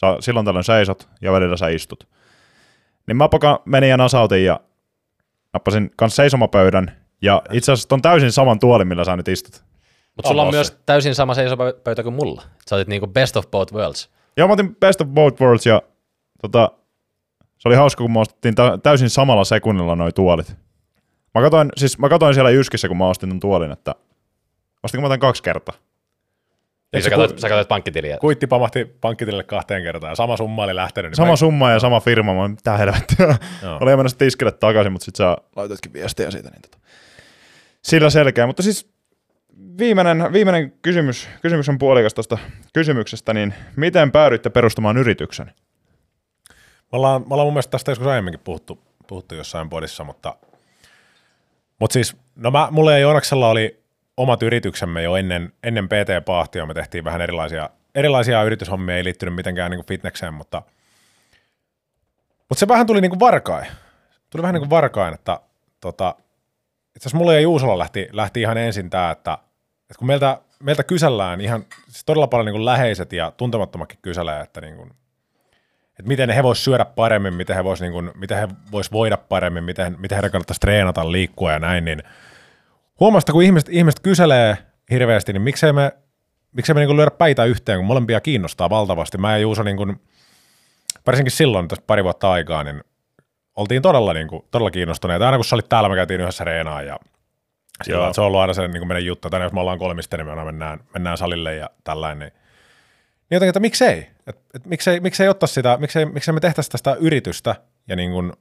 sä 0.00 0.16
silloin 0.20 0.46
tällöin 0.46 0.64
seisot 0.64 1.08
ja 1.20 1.32
välillä 1.32 1.56
sä 1.56 1.68
istut. 1.68 2.08
Niin 3.06 3.16
mä 3.16 3.28
poka 3.28 3.62
menin 3.64 3.90
ja 3.90 3.96
nasautin 3.96 4.44
ja 4.44 4.60
nappasin 5.52 5.90
kanssa 5.96 6.16
seisomapöydän 6.16 6.96
ja 7.22 7.42
itse 7.52 7.72
asiassa 7.72 7.94
on 7.94 8.02
täysin 8.02 8.32
saman 8.32 8.58
tuolin, 8.58 8.88
millä 8.88 9.04
sä 9.04 9.16
nyt 9.16 9.28
istut. 9.28 9.64
Mutta 10.16 10.28
sulla 10.28 10.42
on 10.42 10.50
myös 10.50 10.78
täysin 10.86 11.14
sama 11.14 11.34
seisopöytä 11.34 12.02
kuin 12.02 12.14
mulla. 12.14 12.42
Sä 12.70 12.76
otit 12.76 12.88
niinku 12.88 13.06
best 13.06 13.36
of 13.36 13.50
both 13.50 13.74
worlds. 13.74 14.10
Joo, 14.36 14.48
mä 14.48 14.52
otin 14.52 14.76
Best 14.76 15.00
of 15.00 15.08
Both 15.08 15.40
Worlds 15.40 15.66
ja 15.66 15.82
tota, 16.42 16.70
se 17.58 17.68
oli 17.68 17.76
hauska, 17.76 18.04
kun 18.04 18.12
me 18.12 18.20
ostettiin 18.20 18.54
tä- 18.54 18.78
täysin 18.82 19.10
samalla 19.10 19.44
sekunnilla 19.44 19.96
noi 19.96 20.12
tuolit. 20.12 20.56
Mä 21.34 21.42
katoin, 21.42 21.68
siis 21.76 21.98
mä 21.98 22.08
katoin 22.08 22.34
siellä 22.34 22.50
Jyskissä, 22.50 22.88
kun 22.88 22.96
mä 22.96 23.08
ostin 23.08 23.28
ton 23.28 23.40
tuolin, 23.40 23.70
että 23.72 23.94
ostinko 24.82 25.02
mä 25.02 25.08
tämän 25.08 25.20
kaksi 25.20 25.42
kertaa. 25.42 25.74
Niin 26.92 27.02
sä 27.02 27.10
katsoit, 27.10 27.32
ku- 27.32 27.38
sä 27.38 27.48
katsoit 27.48 27.68
pankkitiliä. 27.68 28.18
kuitti 28.20 28.46
pamahti 28.46 28.84
pankkitilille 29.00 29.44
kahteen 29.44 29.82
kertaan 29.82 30.10
ja 30.10 30.14
sama 30.14 30.36
summa 30.36 30.64
oli 30.64 30.74
lähtenyt. 30.76 31.10
Niin 31.10 31.16
Sama 31.16 31.30
mä- 31.30 31.36
summa 31.36 31.70
ja 31.70 31.80
sama 31.80 32.00
firma, 32.00 32.34
mä 32.34 32.40
olin, 32.40 32.50
mitä 32.50 32.76
helvettiä. 32.76 33.38
Joo. 33.62 33.78
Oli 33.82 33.96
mennä 33.96 34.10
tiskille 34.18 34.52
takaisin, 34.52 34.92
mutta 34.92 35.04
sit 35.04 35.16
sä 35.16 35.36
laitoitkin 35.56 35.92
viestiä 35.92 36.30
siitä. 36.30 36.50
Niin 36.50 36.62
tota. 36.62 36.78
Sillä 37.82 38.10
selkeä, 38.10 38.46
mutta 38.46 38.62
siis 38.62 38.90
viimeinen, 39.78 40.32
viimeinen 40.32 40.72
kysymys, 40.82 41.28
kysymys 41.42 41.68
on 41.68 41.78
puolikas 41.78 42.14
tuosta 42.14 42.38
kysymyksestä, 42.74 43.34
niin 43.34 43.54
miten 43.76 44.12
päädyitte 44.12 44.50
perustamaan 44.50 44.96
yrityksen? 44.96 45.46
Me 46.92 46.96
ollaan, 46.96 47.22
me 47.22 47.26
ollaan 47.30 47.46
mun 47.46 47.52
mielestä 47.54 47.70
tästä 47.70 47.90
joskus 47.90 48.06
aiemminkin 48.06 48.40
puhuttu, 48.44 48.82
puhuttu 49.06 49.34
jossain 49.34 49.68
podissa, 49.68 50.04
mutta, 50.04 50.36
mutta 51.80 51.92
siis, 51.94 52.16
no 52.36 52.50
mä, 52.50 52.68
mulla 52.70 52.92
ja 52.92 52.98
Joonaksella 52.98 53.48
oli 53.48 53.77
omat 54.18 54.42
yrityksemme 54.42 55.02
jo 55.02 55.16
ennen, 55.16 55.52
ennen 55.62 55.88
PT 55.88 56.24
Pahtio, 56.24 56.66
me 56.66 56.74
tehtiin 56.74 57.04
vähän 57.04 57.20
erilaisia, 57.20 57.70
erilaisia 57.94 58.42
yrityshommia, 58.42 58.96
ei 58.96 59.04
liittynyt 59.04 59.34
mitenkään 59.34 59.70
niin 59.70 59.86
fitnekseen, 59.86 60.34
mutta, 60.34 60.62
mutta 62.48 62.60
se 62.60 62.68
vähän 62.68 62.86
tuli 62.86 63.00
niin 63.00 63.10
kuin 63.10 63.20
varkain. 63.20 63.66
Tuli 64.30 64.42
vähän 64.42 64.54
niin 64.54 64.60
kuin 64.60 64.70
varkain, 64.70 65.14
että 65.14 65.40
tota, 65.80 66.14
itse 66.96 67.02
asiassa 67.02 67.18
mulla 67.18 67.34
ja 67.34 67.40
Juusolla 67.40 67.78
lähti, 67.78 68.08
lähti 68.12 68.40
ihan 68.40 68.56
ensin 68.56 68.90
tämä, 68.90 69.10
että, 69.10 69.38
että 69.82 69.98
kun 69.98 70.06
meiltä, 70.06 70.40
meiltä 70.62 70.84
kysellään 70.84 71.40
ihan 71.40 71.64
siis 71.88 72.04
todella 72.04 72.26
paljon 72.26 72.46
niin 72.46 72.54
kuin 72.54 72.64
läheiset 72.64 73.12
ja 73.12 73.32
tuntemattomatkin 73.36 73.98
kyselee, 74.02 74.40
että 74.40 74.60
niin 74.60 74.76
kuin, 74.76 74.90
että 75.88 76.08
miten 76.08 76.30
he 76.30 76.42
vois 76.42 76.64
syödä 76.64 76.84
paremmin, 76.84 77.34
miten 77.34 77.56
he 77.56 77.64
vois, 77.64 77.80
niin 77.80 78.10
miten 78.14 78.38
he 78.38 78.48
vois 78.72 78.92
voida 78.92 79.16
paremmin, 79.16 79.64
miten, 79.64 79.96
miten 79.98 80.16
heidän 80.16 80.30
kannattaisi 80.30 80.60
treenata, 80.60 81.12
liikkua 81.12 81.52
ja 81.52 81.58
näin, 81.58 81.84
niin 81.84 82.02
huomasta, 83.00 83.32
kun 83.32 83.42
ihmiset, 83.42 83.68
ihmiset 83.68 84.00
kyselee 84.00 84.58
hirveästi, 84.90 85.32
niin 85.32 85.42
miksei 85.42 85.72
me, 85.72 85.92
miksei 86.52 86.74
me 86.74 86.80
niin 86.80 86.96
lyödä 86.96 87.10
päitä 87.10 87.44
yhteen, 87.44 87.78
kun 87.78 87.86
molempia 87.86 88.20
kiinnostaa 88.20 88.70
valtavasti. 88.70 89.18
Mä 89.18 89.32
ja 89.32 89.38
Juuso, 89.38 89.62
niin 89.62 89.76
kuin, 89.76 90.00
varsinkin 91.06 91.32
silloin, 91.32 91.68
tässä 91.68 91.84
pari 91.86 92.04
vuotta 92.04 92.32
aikaa, 92.32 92.64
niin 92.64 92.84
oltiin 93.56 93.82
todella, 93.82 94.12
niin 94.12 94.28
kuin, 94.28 94.42
todella 94.50 94.70
kiinnostuneita. 94.70 95.26
Aina 95.26 95.38
kun 95.38 95.44
sä 95.44 95.56
olit 95.56 95.68
täällä, 95.68 95.88
me 95.88 95.94
käytiin 95.94 96.20
yhdessä 96.20 96.44
reenaan 96.44 96.86
ja 96.86 96.98
sillä, 97.84 98.12
se 98.12 98.20
on 98.20 98.26
ollut 98.26 98.40
aina 98.40 98.54
se 98.54 98.68
niin 98.68 98.80
kuin 98.80 98.88
meidän 98.88 99.04
juttu. 99.04 99.30
Tänne 99.30 99.44
jos 99.44 99.52
me 99.52 99.60
ollaan 99.60 99.78
kolmista, 99.78 100.16
niin 100.16 100.26
me 100.26 100.30
aina 100.30 100.44
mennään, 100.44 100.80
mennään 100.94 101.18
salille 101.18 101.54
ja 101.54 101.70
tällainen. 101.84 102.28
Niin, 102.28 102.32
niin 103.30 103.36
jotenkin, 103.36 103.48
että 103.48 103.60
miksei? 103.60 104.10
Et, 104.26 104.38
et, 104.54 104.66
miksei, 104.66 105.00
miksei 105.00 105.28
ottaa 105.28 105.46
sitä, 105.46 105.76
miksei, 105.80 106.04
miksei 106.06 106.34
me 106.34 106.40
tehtäisi 106.40 106.70
tästä 106.70 106.96
yritystä 107.00 107.54
ja 107.88 107.96
niin 107.96 108.10
kuin, 108.10 108.32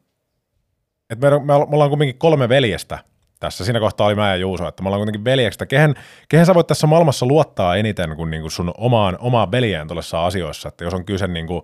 että 1.10 1.30
me, 1.30 1.40
me, 1.40 1.46
me 1.46 1.54
ollaan 1.54 1.90
kuitenkin 1.90 2.18
kolme 2.18 2.50
veljestä 2.50 3.00
tässä. 3.40 3.66
Siinä 3.66 3.80
kohtaa 3.80 4.08
oli 4.08 4.16
mä 4.16 4.30
ja 4.30 4.36
Juuso, 4.36 4.68
että 4.68 4.84
me 4.84 4.90
ollaan 4.90 5.00
kuitenkin 5.00 5.26
veljekstä. 5.26 5.66
Kehen, 5.66 5.96
kehen 6.30 6.46
sä 6.46 6.56
voit 6.56 6.68
tässä 6.68 6.88
maailmassa 6.88 7.26
luottaa 7.26 7.76
eniten 7.76 8.16
kuin, 8.16 8.32
niin 8.32 8.42
kuin 8.42 8.52
sun 8.52 8.72
omaan, 8.78 9.18
omaan 9.20 9.52
veljeen 9.52 9.88
tuollaisissa 9.88 10.26
asioissa, 10.26 10.70
että 10.70 10.84
jos 10.84 10.94
on 10.94 11.06
kyse 11.06 11.28
niin 11.28 11.48
kuin 11.48 11.62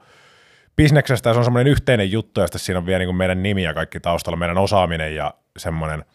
bisneksestä 0.76 1.34
se 1.34 1.38
on 1.38 1.44
semmoinen 1.44 1.72
yhteinen 1.72 2.12
juttu 2.12 2.42
ja 2.42 2.48
sitten 2.48 2.60
siinä 2.60 2.78
on 2.78 2.86
vielä 2.86 3.00
niin 3.00 3.08
kuin 3.08 3.16
meidän 3.16 3.44
nimi 3.44 3.64
ja 3.64 3.74
kaikki 3.74 4.00
taustalla, 4.00 4.38
meidän 4.38 4.58
osaaminen 4.58 5.16
ja 5.16 5.34
semmoinen, 5.58 6.06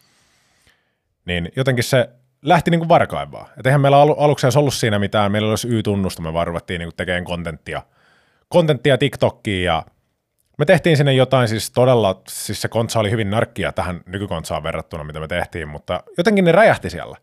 niin 1.25 1.51
jotenkin 1.55 1.83
se 1.83 2.09
lähti 2.41 2.71
niin 2.71 2.79
kuin 2.79 2.89
varkain 2.89 3.31
vaan. 3.31 3.47
Et 3.57 3.65
eihän 3.65 3.81
meillä 3.81 3.97
alu, 3.97 4.13
aluksi 4.13 4.45
edes 4.45 4.57
ollut 4.57 4.73
siinä 4.73 4.99
mitään, 4.99 5.31
meillä 5.31 5.49
olisi 5.49 5.67
Y-tunnusta, 5.67 6.21
me 6.21 6.33
vaan 6.33 6.47
ruvettiin 6.47 6.79
niin 6.79 6.87
kuin 6.87 6.95
tekemään 6.95 7.23
kontenttia, 7.23 7.81
kontenttia 8.49 8.97
TikTokkiin 8.97 9.65
ja 9.65 9.83
me 10.59 10.65
tehtiin 10.65 10.97
sinne 10.97 11.13
jotain 11.13 11.47
siis 11.47 11.71
todella, 11.71 12.21
siis 12.27 12.61
se 12.61 12.67
kontsa 12.67 12.99
oli 12.99 13.11
hyvin 13.11 13.29
narkkia 13.29 13.71
tähän 13.71 14.01
nykykontsaan 14.05 14.63
verrattuna, 14.63 15.03
mitä 15.03 15.19
me 15.19 15.27
tehtiin, 15.27 15.67
mutta 15.67 16.03
jotenkin 16.17 16.45
ne 16.45 16.51
räjähti 16.51 16.89
siellä. 16.89 17.17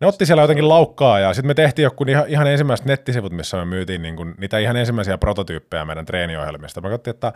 Ne 0.00 0.06
otti 0.06 0.26
siellä 0.26 0.42
jotenkin 0.42 0.68
laukkaa 0.68 1.20
ja 1.20 1.34
sitten 1.34 1.46
me 1.46 1.54
tehtiin 1.54 1.84
joku 1.84 2.04
ihan, 2.08 2.24
ihan 2.28 2.46
ensimmäiset 2.46 2.86
nettisivut, 2.86 3.32
missä 3.32 3.56
me 3.56 3.64
myytiin 3.64 4.02
niin 4.02 4.16
kuin, 4.16 4.34
niitä 4.38 4.58
ihan 4.58 4.76
ensimmäisiä 4.76 5.18
prototyyppejä 5.18 5.84
meidän 5.84 6.06
treeniohjelmista. 6.06 6.80
Me 6.80 6.88
katsottiin, 6.88 7.14
että 7.14 7.32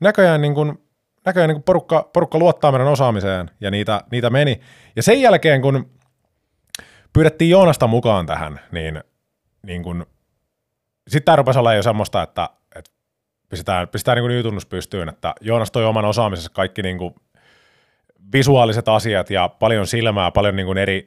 näköjään, 0.00 0.40
niin 0.40 0.54
kuin, 0.54 0.82
näköjään 1.24 1.48
niin 1.48 1.56
kuin 1.56 1.64
porukka, 1.64 2.10
porukka 2.12 2.38
luottaa 2.38 2.72
meidän 2.72 2.88
osaamiseen 2.88 3.50
ja 3.60 3.70
niitä, 3.70 4.00
niitä 4.10 4.30
meni. 4.30 4.60
Ja 4.96 5.02
sen 5.02 5.20
jälkeen, 5.20 5.62
kun 5.62 5.90
pyydettiin 7.12 7.50
Joonasta 7.50 7.86
mukaan 7.86 8.26
tähän, 8.26 8.60
niin, 8.72 9.04
niin 9.62 10.06
sitten 11.08 11.24
tämä 11.24 11.36
rupesi 11.36 11.58
olla 11.58 11.74
jo 11.74 11.82
semmoista, 11.82 12.22
että 12.22 12.48
pistetään, 13.50 13.88
pistetään 13.88 14.16
niin 14.16 14.22
kuin 14.22 14.32
Y-tunnus 14.32 14.66
pystyyn, 14.66 15.08
että 15.08 15.34
Joonas 15.40 15.70
toi 15.70 15.84
oman 15.84 16.04
osaamisensa 16.04 16.50
kaikki 16.54 16.82
niin 16.82 16.98
kuin 16.98 17.14
visuaaliset 18.32 18.88
asiat 18.88 19.30
ja 19.30 19.48
paljon 19.48 19.86
silmää, 19.86 20.30
paljon 20.30 20.56
niin 20.56 20.66
kuin 20.66 20.78
eri, 20.78 21.04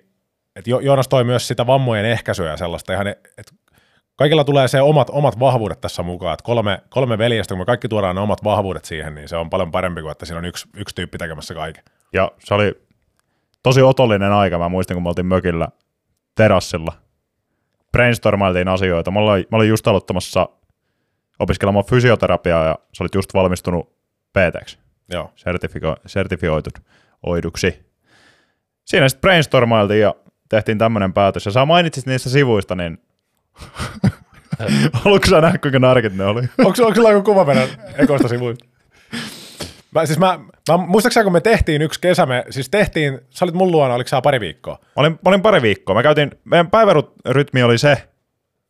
että 0.56 0.70
Jo- 0.70 0.80
Joonas 0.80 1.08
toi 1.08 1.24
myös 1.24 1.48
sitä 1.48 1.68
vammojen 1.68 2.06
ehkäisyä 2.06 2.52
ja 2.52 2.58
sellaista 2.58 2.94
ihan, 2.94 3.08
että 3.08 3.54
kaikilla 4.16 4.44
tulee 4.44 4.68
se 4.68 4.82
omat, 4.82 5.10
omat 5.12 5.40
vahvuudet 5.40 5.82
tässä 5.82 6.04
mukaan, 6.04 6.34
että 6.34 6.44
kolme, 6.44 6.82
kolme 6.90 7.18
veljestä, 7.18 7.52
kun 7.54 7.60
me 7.60 7.66
kaikki 7.66 7.88
tuodaan 7.88 8.16
ne 8.16 8.22
omat 8.22 8.44
vahvuudet 8.44 8.86
siihen, 8.86 9.16
niin 9.16 9.30
se 9.30 9.38
on 9.38 9.50
paljon 9.50 9.72
parempi 9.72 10.02
kuin, 10.02 10.12
että 10.12 10.26
siinä 10.26 10.40
on 10.40 10.46
yksi, 10.46 10.68
yksi 10.78 10.96
tyyppi 10.96 11.18
tekemässä 11.18 11.54
kaiken. 11.54 11.84
Ja 12.14 12.32
se 12.40 12.54
oli 12.54 12.74
tosi 13.64 13.82
otollinen 13.82 14.32
aika. 14.32 14.58
Mä 14.58 14.70
muistin, 14.70 14.96
kun 14.96 15.04
me 15.04 15.10
oltiin 15.10 15.26
mökillä 15.26 15.68
terassilla. 16.36 16.94
Brainstormailtiin 17.92 18.68
asioita. 18.68 19.12
Mä 19.12 19.20
olin, 19.20 19.46
mä 19.52 19.58
olin 19.58 19.70
just 19.70 19.88
aloittamassa 19.88 20.50
opiskelemaan 21.40 21.86
fysioterapiaa 21.86 22.66
ja 22.66 22.80
sä 22.94 23.04
olit 23.04 23.16
just 23.16 23.34
valmistunut 23.34 23.90
PT-ksi, 24.34 24.78
Joo. 25.10 25.32
sertifiko, 25.36 25.96
sertifioitut 26.06 26.80
oiduksi. 27.24 27.86
Siinä 28.86 29.10
sitten 29.10 29.22
brainstormailtiin 29.22 30.02
ja 30.02 30.16
tehtiin 30.50 30.78
tämmöinen 30.78 31.14
päätös. 31.14 31.46
Ja 31.46 31.52
sä 31.52 31.66
mainitsit 31.66 32.06
niistä 32.06 32.30
sivuista, 32.30 32.76
niin 32.76 32.98
haluatko 34.94 35.30
sä 35.30 35.42
nähdä, 35.42 35.58
kuinka 35.58 35.80
narkit 35.80 36.16
ne 36.16 36.26
oli? 36.26 36.42
onko, 36.42 36.84
onko 36.86 36.96
sulla 36.96 37.12
joku 37.12 37.24
kuva 37.24 37.46
meidän 37.46 37.70
ekoista 37.98 38.28
sivuista? 38.28 38.66
Mä, 39.92 40.06
siis 40.06 40.20
mä, 40.20 40.40
mä, 40.70 40.78
muistaakseni 40.78 41.24
kun 41.24 41.34
me 41.34 41.42
tehtiin 41.42 41.82
yksi 41.82 42.02
kesä, 42.02 42.26
me 42.26 42.46
siis 42.50 42.70
tehtiin, 42.70 43.20
sä 43.30 43.46
olit 43.46 43.56
mun 43.56 43.72
luona, 43.72 43.94
oliko 43.94 44.08
sä 44.08 44.22
pari 44.22 44.40
viikkoa? 44.40 44.78
Mä 44.82 44.90
olin, 44.96 45.12
mä 45.12 45.30
olin 45.30 45.42
pari 45.42 45.62
viikkoa. 45.62 45.96
Mä 45.96 46.04
käytin, 46.04 46.32
meidän 46.46 46.70
päivärytmi 46.70 47.64
oli 47.64 47.78
se, 47.78 48.08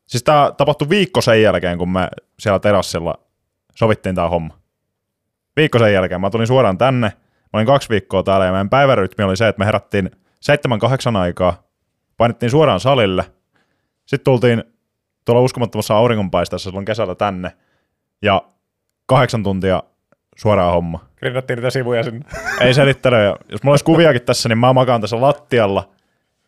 siis 0.07 0.23
tämä 0.23 0.51
tapahtui 0.57 0.89
viikko 0.89 1.21
sen 1.21 1.41
jälkeen, 1.41 1.77
kun 1.77 1.89
me 1.89 2.09
siellä 2.39 2.59
terassilla 2.59 3.19
sovittiin 3.75 4.15
tämä 4.15 4.29
homma. 4.29 4.59
Viikko 5.55 5.79
sen 5.79 5.93
jälkeen. 5.93 6.21
Mä 6.21 6.29
tulin 6.29 6.47
suoraan 6.47 6.77
tänne. 6.77 7.07
Mä 7.53 7.57
olin 7.57 7.67
kaksi 7.67 7.89
viikkoa 7.89 8.23
täällä 8.23 8.45
ja 8.45 8.51
meidän 8.51 8.69
päivärytmi 8.69 9.23
oli 9.23 9.37
se, 9.37 9.47
että 9.47 9.59
me 9.59 9.65
herättiin 9.65 10.11
seitsemän 10.39 10.79
kahdeksan 10.79 11.15
aikaa, 11.15 11.63
painettiin 12.17 12.49
suoraan 12.49 12.79
salille. 12.79 13.25
Sitten 14.05 14.25
tultiin 14.25 14.63
tuolla 15.25 15.41
uskomattomassa 15.41 15.95
auringonpaisteessa 15.95 16.69
silloin 16.69 16.85
kesällä 16.85 17.15
tänne 17.15 17.51
ja 18.21 18.41
kahdeksan 19.05 19.43
tuntia 19.43 19.83
suoraan 20.37 20.73
homma. 20.73 21.05
Grindattiin 21.15 21.57
niitä 21.57 21.69
sivuja 21.69 22.03
sinne. 22.03 22.25
Ei 22.61 22.73
selittele. 22.73 23.35
Jos 23.49 23.63
mulla 23.63 23.73
olisi 23.73 23.85
kuviakin 23.85 24.21
tässä, 24.21 24.49
niin 24.49 24.57
mä 24.57 24.73
makaan 24.73 25.01
tässä 25.01 25.21
lattialla 25.21 25.89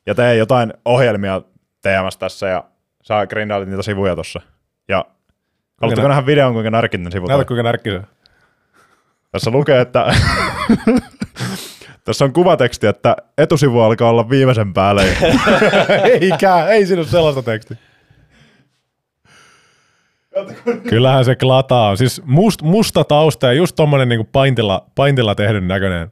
ja 0.05 0.15
teen 0.15 0.37
jotain 0.37 0.73
ohjelmia 0.85 1.41
teemässä 1.81 2.19
tässä 2.19 2.47
ja 2.47 2.63
saa 3.05 3.27
grindailit 3.27 3.69
niitä 3.69 3.83
sivuja 3.83 4.15
tossa. 4.15 4.41
Ja 4.87 5.05
haluatteko 5.81 6.07
nä- 6.07 6.13
nähdä 6.13 6.25
videon, 6.25 6.53
kuinka 6.53 6.71
närkit 6.71 7.01
ne 7.01 7.11
sivut 7.11 7.27
Näytä 7.29 7.39
on? 7.41 7.45
kuinka 7.45 7.63
närkki 7.63 7.89
se. 7.89 7.95
on. 7.95 8.03
Tässä 9.31 9.51
lukee, 9.51 9.81
että 9.81 10.05
tässä 12.05 12.25
on 12.25 12.33
kuvateksti, 12.33 12.87
että 12.87 13.15
etusivu 13.37 13.81
alkaa 13.81 14.09
olla 14.09 14.29
viimeisen 14.29 14.73
päälle. 14.73 15.03
Eikä, 16.21 16.65
ei 16.67 16.85
siinä 16.85 16.99
ole 17.01 17.07
sellaista 17.07 17.43
tekstiä. 17.43 17.77
Kyllähän 20.89 21.25
se 21.25 21.35
klataa 21.35 21.89
on. 21.89 21.97
Siis 21.97 22.21
must, 22.25 22.61
musta 22.61 23.03
tausta 23.03 23.47
ja 23.47 23.53
just 23.53 23.75
tommonen 23.75 24.09
niinku 24.09 24.29
paintilla, 24.31 24.85
paintilla 24.95 25.35
tehdyn 25.35 25.67
näköinen, 25.67 26.11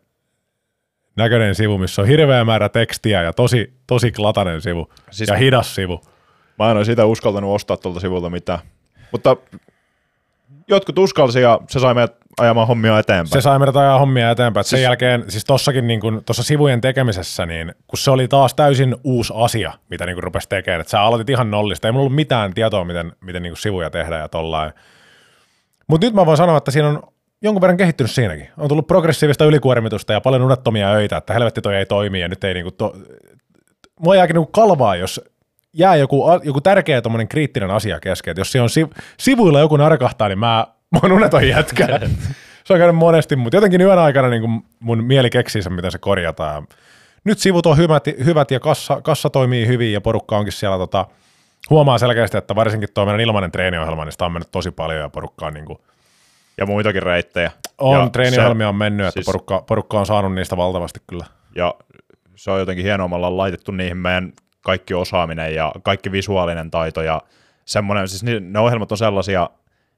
näköinen 1.15 1.55
sivu, 1.55 1.77
missä 1.77 2.01
on 2.01 2.07
hirveä 2.07 2.45
määrä 2.45 2.69
tekstiä 2.69 3.21
ja 3.23 3.33
tosi, 3.33 3.73
tosi 3.87 4.11
klatainen 4.11 4.61
sivu. 4.61 4.89
Siis, 5.11 5.29
ja 5.29 5.35
hidas 5.35 5.75
sivu. 5.75 6.01
Mä 6.59 6.71
en 6.71 6.77
ole 6.77 6.85
siitä 6.85 7.05
uskaltanut 7.05 7.55
ostaa 7.55 7.77
tuolta 7.77 7.99
sivulta 7.99 8.29
mitään. 8.29 8.59
Mutta 9.11 9.37
jotkut 10.67 10.99
uskalsi 10.99 11.41
ja 11.41 11.59
se 11.69 11.79
sai 11.79 11.93
meidät 11.93 12.15
ajamaan 12.39 12.67
hommia 12.67 12.99
eteenpäin. 12.99 13.27
Se 13.27 13.41
sai 13.41 13.59
meidät 13.59 13.75
ajaa 13.75 13.99
hommia 13.99 14.31
eteenpäin. 14.31 14.63
Siis, 14.63 14.69
sen 14.69 14.81
jälkeen, 14.81 15.31
siis 15.31 15.45
tossakin 15.45 15.87
niin 15.87 16.01
tuossa 16.25 16.43
sivujen 16.43 16.81
tekemisessä, 16.81 17.45
niin 17.45 17.73
kun 17.87 17.97
se 17.97 18.11
oli 18.11 18.27
taas 18.27 18.53
täysin 18.53 18.95
uusi 19.03 19.33
asia, 19.35 19.73
mitä 19.89 20.05
niin 20.05 20.23
rupesi 20.23 20.49
tekemään, 20.49 20.81
että 20.81 20.91
sä 20.91 21.01
aloitit 21.01 21.29
ihan 21.29 21.51
nollista. 21.51 21.87
Ei 21.87 21.91
mulla 21.91 22.01
ollut 22.01 22.15
mitään 22.15 22.53
tietoa, 22.53 22.85
miten, 22.85 23.11
miten 23.21 23.43
niin 23.43 23.57
sivuja 23.57 23.89
tehdään 23.89 24.21
ja 24.21 24.29
tollain. 24.29 24.73
Mutta 25.87 26.07
nyt 26.07 26.13
mä 26.13 26.25
voin 26.25 26.37
sanoa, 26.37 26.57
että 26.57 26.71
siinä 26.71 26.87
on 26.89 27.03
jonkun 27.41 27.61
verran 27.61 27.77
kehittynyt 27.77 28.11
siinäkin. 28.11 28.49
On 28.57 28.67
tullut 28.67 28.87
progressiivista 28.87 29.45
ylikuormitusta 29.45 30.13
ja 30.13 30.21
paljon 30.21 30.41
unettomia 30.41 30.91
öitä, 30.91 31.17
että 31.17 31.33
helvetti 31.33 31.61
toi 31.61 31.75
ei 31.75 31.85
toimi 31.85 32.19
ja 32.19 32.27
nyt 32.27 32.43
ei 32.43 32.53
niinku 32.53 32.71
to... 32.71 32.95
Mua 33.99 34.15
jääkin 34.15 34.33
niinku 34.33 34.51
kalvaa, 34.51 34.95
jos 34.95 35.21
jää 35.73 35.95
joku, 35.95 36.23
joku 36.43 36.61
tärkeä 36.61 37.01
tommonen 37.01 37.27
kriittinen 37.27 37.71
asia 37.71 37.99
kesken. 37.99 38.31
Et 38.31 38.37
jos 38.37 38.51
siellä 38.51 38.63
on 38.63 38.69
siv- 38.69 39.01
sivuilla 39.17 39.59
joku 39.59 39.77
narkahtaa, 39.77 40.27
niin 40.27 40.39
mä, 40.39 40.67
mä 40.91 40.99
oon 41.03 41.11
uneton 41.11 41.47
jätkä. 41.47 41.87
se 42.65 42.73
on 42.73 42.79
käynyt 42.79 42.95
monesti, 42.95 43.35
mutta 43.35 43.57
jotenkin 43.57 43.81
yön 43.81 43.99
aikana 43.99 44.29
niin 44.29 44.63
mun 44.79 45.03
mieli 45.03 45.29
keksii 45.29 45.61
sen, 45.61 45.73
miten 45.73 45.91
se 45.91 45.97
korjataan. 45.97 46.67
Nyt 47.23 47.39
sivut 47.39 47.65
on 47.65 47.77
hyvät, 47.77 48.05
hyvät 48.25 48.51
ja 48.51 48.59
kassa, 48.59 49.01
kassa 49.01 49.29
toimii 49.29 49.67
hyvin 49.67 49.93
ja 49.93 50.01
porukka 50.01 50.37
onkin 50.37 50.53
siellä 50.53 50.77
tota, 50.77 51.05
huomaa 51.69 51.97
selkeästi, 51.97 52.37
että 52.37 52.55
varsinkin 52.55 52.89
tuo 52.93 53.05
meidän 53.05 53.21
ilmainen 53.21 53.51
treeniohjelma, 53.51 54.05
niin 54.05 54.11
sitä 54.11 54.25
on 54.25 54.31
mennyt 54.31 54.51
tosi 54.51 54.71
paljon 54.71 54.99
ja 54.99 55.09
porukka 55.09 55.45
on 55.45 55.53
niin 55.53 55.65
kuin, 55.65 55.79
ja 56.57 56.65
muitakin 56.65 57.03
reittejä. 57.03 57.51
on, 57.77 57.99
ja 57.99 58.09
treeniohjelmia 58.09 58.69
on 58.69 58.75
mennyt, 58.75 59.07
että 59.07 59.13
siis, 59.13 59.25
porukka, 59.25 59.63
porukka 59.67 59.99
on 59.99 60.05
saanut 60.05 60.33
niistä 60.33 60.57
valtavasti 60.57 60.99
kyllä. 61.07 61.25
ja 61.55 61.75
se 62.35 62.51
on 62.51 62.59
jotenkin 62.59 62.85
hienoa, 62.85 63.07
me 63.07 63.15
ollaan 63.15 63.37
laitettu 63.37 63.71
niihin 63.71 63.97
meidän 63.97 64.33
kaikki 64.63 64.93
osaaminen 64.93 65.55
ja 65.55 65.71
kaikki 65.83 66.11
visuaalinen 66.11 66.71
taito 66.71 67.01
ja 67.01 67.21
semmoinen, 67.65 68.07
siis 68.07 68.23
ne 68.41 68.59
ohjelmat 68.59 68.91
on 68.91 68.97
sellaisia, 68.97 69.49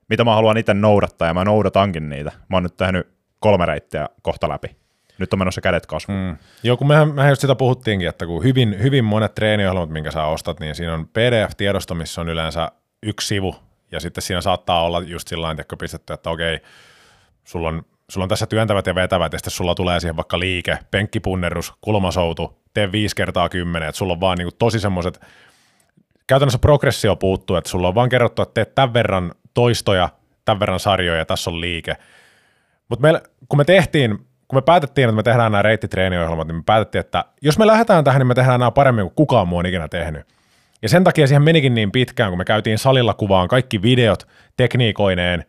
mitä 0.09 0.23
mä 0.23 0.35
haluan 0.35 0.57
itse 0.57 0.73
noudattaa 0.73 1.27
ja 1.27 1.33
mä 1.33 1.43
noudatankin 1.43 2.09
niitä. 2.09 2.31
Mä 2.49 2.55
oon 2.55 2.63
nyt 2.63 2.77
tehnyt 2.77 3.07
kolme 3.39 3.65
reittiä 3.65 4.09
kohta 4.21 4.49
läpi. 4.49 4.75
Nyt 5.17 5.33
on 5.33 5.39
menossa 5.39 5.61
kädet 5.61 5.85
kasvuun. 5.85 6.19
Mm. 6.19 6.37
Joo, 6.63 6.77
kun 6.77 6.87
mehän, 6.87 7.13
mehän 7.13 7.31
just 7.31 7.41
sitä 7.41 7.55
puhuttiinkin, 7.55 8.09
että 8.09 8.25
kun 8.25 8.43
hyvin, 8.43 8.75
hyvin 8.83 9.05
monet 9.05 9.35
treeniohjelmat, 9.35 9.89
minkä 9.89 10.11
sä 10.11 10.25
ostat, 10.25 10.59
niin 10.59 10.75
siinä 10.75 10.93
on 10.93 11.07
PDF-tiedosto, 11.07 11.95
missä 11.95 12.21
on 12.21 12.29
yleensä 12.29 12.71
yksi 13.03 13.27
sivu, 13.27 13.55
ja 13.91 13.99
sitten 13.99 14.21
siinä 14.21 14.41
saattaa 14.41 14.83
olla 14.83 15.01
just 15.01 15.27
sillä 15.27 15.47
tavalla 15.47 15.77
pistetty, 15.79 16.13
että 16.13 16.29
okei, 16.29 16.59
sulla 17.43 17.67
on, 17.67 17.85
sulla 18.09 18.23
on 18.25 18.29
tässä 18.29 18.45
työntävät 18.45 18.87
ja 18.87 18.95
vetävät, 18.95 19.33
ja 19.33 19.39
sitten 19.39 19.51
sulla 19.51 19.75
tulee 19.75 19.99
siihen 19.99 20.15
vaikka 20.15 20.39
liike, 20.39 20.79
penkkipunnerus, 20.91 21.73
kulmasoutu, 21.81 22.64
tee 22.75 22.91
viisi 22.91 23.15
kertaa 23.15 23.49
kymmenen, 23.49 23.89
että 23.89 23.97
sulla 23.99 24.13
on 24.13 24.19
vaan 24.19 24.37
niinku 24.37 24.55
tosi 24.59 24.79
semmoiset, 24.79 25.21
käytännössä 26.27 26.59
progressio 26.59 27.15
puuttuu, 27.15 27.55
että 27.55 27.69
sulla 27.69 27.87
on 27.87 27.95
vaan 27.95 28.09
kerrottu, 28.09 28.41
että 28.41 28.53
teet 28.53 28.75
tämän 28.75 28.93
verran 28.93 29.31
toistoja, 29.53 30.09
tämän 30.45 30.59
verran 30.59 30.79
sarjoja, 30.79 31.19
ja 31.19 31.25
tässä 31.25 31.49
on 31.49 31.61
liike. 31.61 31.97
Mutta 32.89 33.21
kun 33.49 33.57
me 33.57 33.65
tehtiin, 33.65 34.17
kun 34.47 34.57
me 34.57 34.61
päätettiin, 34.61 35.09
että 35.09 35.15
me 35.15 35.23
tehdään 35.23 35.51
nämä 35.51 35.61
reittitreeniohjelmat, 35.61 36.47
niin 36.47 36.55
me 36.55 36.63
päätettiin, 36.65 36.99
että 36.99 37.25
jos 37.41 37.57
me 37.57 37.67
lähdetään 37.67 38.03
tähän, 38.03 38.19
niin 38.19 38.27
me 38.27 38.33
tehdään 38.33 38.59
nämä 38.59 38.71
paremmin 38.71 39.05
kuin 39.05 39.15
kukaan 39.15 39.47
muu 39.47 39.59
on 39.59 39.65
ikinä 39.65 39.87
tehnyt. 39.87 40.27
Ja 40.81 40.89
sen 40.89 41.03
takia 41.03 41.27
siihen 41.27 41.43
menikin 41.43 41.73
niin 41.73 41.91
pitkään, 41.91 42.31
kun 42.31 42.37
me 42.37 42.45
käytiin 42.45 42.77
salilla 42.77 43.13
kuvaan 43.13 43.47
kaikki 43.47 43.81
videot 43.81 44.27
tekniikoineen. 44.57 45.45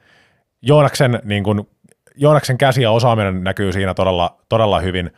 Joonaksen, 0.62 1.20
niin 1.24 1.44
kuin, 1.44 1.68
Joonaksen 2.16 2.58
käsi 2.58 2.82
ja 2.82 2.90
osaaminen 2.90 3.44
näkyy 3.44 3.72
siinä 3.72 3.94
todella, 3.94 4.36
todella 4.48 4.80
hyvin. 4.80 5.10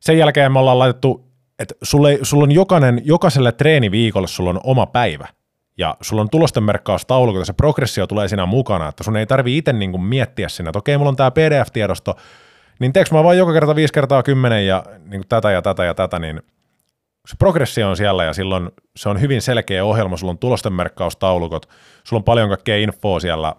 Sen 0.00 0.18
jälkeen 0.18 0.52
me 0.52 0.58
ollaan 0.58 0.78
laitettu, 0.78 1.29
että 1.60 1.74
sulle, 1.82 2.18
sulla 2.22 2.44
on 2.44 2.52
jokainen, 2.52 3.02
jokaiselle 3.04 3.52
treeniviikolle 3.52 4.28
sulla 4.28 4.50
on 4.50 4.60
oma 4.64 4.86
päivä. 4.86 5.28
Ja 5.78 5.96
sulla 6.00 6.22
on 6.22 6.30
tulosten 6.30 6.62
merkkaustaulu, 6.62 7.32
kun 7.32 7.46
se 7.46 7.52
progressio 7.52 8.06
tulee 8.06 8.28
siinä 8.28 8.46
mukana, 8.46 8.88
että 8.88 9.04
sun 9.04 9.16
ei 9.16 9.26
tarvi 9.26 9.56
itse 9.56 9.72
niin 9.72 10.00
miettiä 10.00 10.48
sinne, 10.48 10.68
että 10.68 10.78
okei, 10.78 10.98
mulla 10.98 11.08
on 11.08 11.16
tämä 11.16 11.30
PDF-tiedosto, 11.30 12.16
niin 12.78 12.92
teekö 12.92 13.14
mä 13.14 13.24
vaan 13.24 13.38
joka 13.38 13.52
kerta 13.52 13.74
5 13.74 13.92
kertaa 13.92 14.22
10 14.22 14.66
ja 14.66 14.84
niin 15.04 15.22
tätä 15.28 15.50
ja 15.50 15.62
tätä 15.62 15.84
ja 15.84 15.94
tätä, 15.94 16.18
niin 16.18 16.42
se 17.28 17.36
progressio 17.38 17.88
on 17.88 17.96
siellä 17.96 18.24
ja 18.24 18.32
silloin 18.32 18.70
se 18.96 19.08
on 19.08 19.20
hyvin 19.20 19.42
selkeä 19.42 19.84
ohjelma, 19.84 20.16
sulla 20.16 20.30
on 20.30 20.38
tulosten 20.38 20.72
merkkaustaulukot, 20.72 21.68
sulla 22.04 22.20
on 22.20 22.24
paljon 22.24 22.48
kaikkea 22.48 22.76
infoa 22.76 23.20
siellä, 23.20 23.54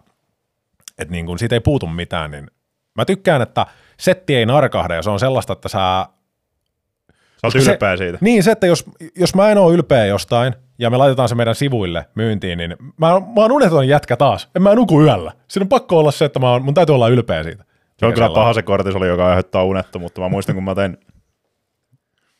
että 0.97 1.11
niin 1.11 1.25
kuin 1.25 1.39
siitä 1.39 1.55
ei 1.55 1.59
puutu 1.59 1.87
mitään, 1.87 2.31
niin 2.31 2.47
mä 2.95 3.05
tykkään, 3.05 3.41
että 3.41 3.65
setti 3.99 4.35
ei 4.35 4.45
narkahda 4.45 4.95
ja 4.95 5.01
se 5.01 5.09
on 5.09 5.19
sellaista, 5.19 5.53
että 5.53 5.69
sä... 5.69 6.07
Sä 7.41 7.47
oot 7.47 7.63
se- 7.63 7.71
ylpeä 7.71 7.97
siitä. 7.97 8.17
Niin 8.21 8.43
se, 8.43 8.51
että 8.51 8.67
jos, 8.67 8.85
jos 9.15 9.35
mä 9.35 9.51
en 9.51 9.57
ole 9.57 9.73
ylpeä 9.73 10.05
jostain 10.05 10.53
ja 10.79 10.89
me 10.89 10.97
laitetaan 10.97 11.29
se 11.29 11.35
meidän 11.35 11.55
sivuille 11.55 12.05
myyntiin, 12.15 12.57
niin 12.57 12.75
mä, 12.97 13.07
mä 13.07 13.41
oon 13.41 13.51
uneton 13.51 13.87
jätkä 13.87 14.17
taas. 14.17 14.49
En 14.55 14.61
mä 14.61 14.75
nuku 14.75 15.01
yöllä. 15.01 15.31
Siinä 15.47 15.63
on 15.63 15.69
pakko 15.69 15.99
olla 15.99 16.11
se, 16.11 16.25
että 16.25 16.39
mä 16.39 16.51
oon, 16.51 16.65
mun 16.65 16.73
täytyy 16.73 16.95
olla 16.95 17.07
ylpeä 17.07 17.43
siitä. 17.43 17.63
Se 17.97 18.05
on 18.05 18.13
kyllä 18.13 18.29
paha 18.29 18.53
se 18.53 18.61
kortisoli, 18.61 19.07
joka 19.07 19.27
aiheuttaa 19.27 19.63
unettomuutta. 19.63 20.21
Mä 20.21 20.29
muistan, 20.29 20.55
kun 20.55 20.63
mä 20.63 20.75
tein... 20.75 20.97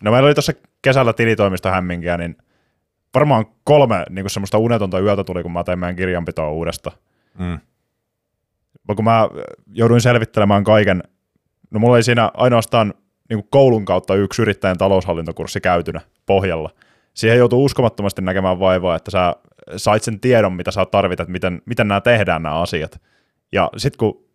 No 0.04 0.12
meillä 0.12 0.28
oli 0.28 0.36
tuossa 0.36 0.54
kesällä 0.82 1.14
tilitoimista 1.14 1.72
hämminkiä, 1.72 2.18
niin 2.18 2.38
varmaan 3.14 3.46
kolme 3.64 4.04
niin 4.10 4.24
kuin 4.24 4.32
semmoista 4.32 4.58
unetonta 4.58 5.00
yötä 5.00 5.24
tuli, 5.24 5.44
kun 5.44 5.52
mä 5.52 5.64
tein 5.64 5.80
meidän 5.80 5.96
kirjanpitoa 5.96 6.50
uudestaan. 6.50 6.98
Mm. 7.40 7.60
Kun 8.96 9.06
mä 9.06 9.30
jouduin 9.74 10.02
selvittelemään 10.02 10.64
kaiken, 10.64 11.04
no 11.72 11.80
mulla 11.80 11.96
oli 11.96 12.04
siinä 12.04 12.32
ainoastaan 12.34 12.94
niin 13.32 13.42
kuin 13.42 13.50
koulun 13.52 13.86
kautta 13.86 14.16
yksi 14.16 14.42
yrittäjän 14.42 14.78
taloushallintokurssi 14.78 15.62
käytynä 15.62 16.02
pohjalla. 16.26 16.70
Siihen 17.14 17.38
joutuu 17.38 17.66
uskomattomasti 17.66 18.22
näkemään 18.22 18.60
vaivaa, 18.60 18.96
että 18.96 19.12
sä 19.12 19.36
sait 19.78 20.04
sen 20.04 20.20
tiedon, 20.20 20.54
mitä 20.54 20.72
sä 20.72 20.86
tarvit, 20.86 21.20
että 21.20 21.32
miten, 21.32 21.62
miten 21.66 21.88
nämä 21.88 22.02
tehdään 22.02 22.44
nämä 22.44 22.60
asiat. 22.60 23.02
Ja 23.52 23.70
sitten 23.78 23.98
kun 23.98 24.26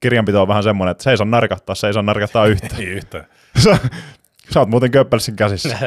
kirjanpito 0.00 0.42
on 0.42 0.48
vähän 0.48 0.62
semmoinen, 0.62 0.90
että 0.90 1.04
se 1.04 1.10
ei 1.10 1.16
saa 1.16 1.26
narkahtaa, 1.26 1.74
se 1.74 1.86
ei 1.86 1.92
saa 1.92 2.02
narkahtaa 2.02 2.46
yhtään. 2.52 2.80
Ei 2.80 2.86
yhtään. 2.86 3.24
sä, 3.58 3.78
sä 4.50 4.60
oot 4.60 4.68
muuten 4.68 4.90
Köppelsin 4.90 5.36
käsissä. 5.36 5.78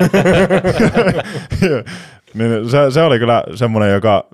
niin 2.34 2.70
se, 2.70 2.92
se, 2.92 3.02
oli 3.02 3.20
kyllä 3.20 3.44
semmoinen, 3.56 3.94
joka 3.94 4.30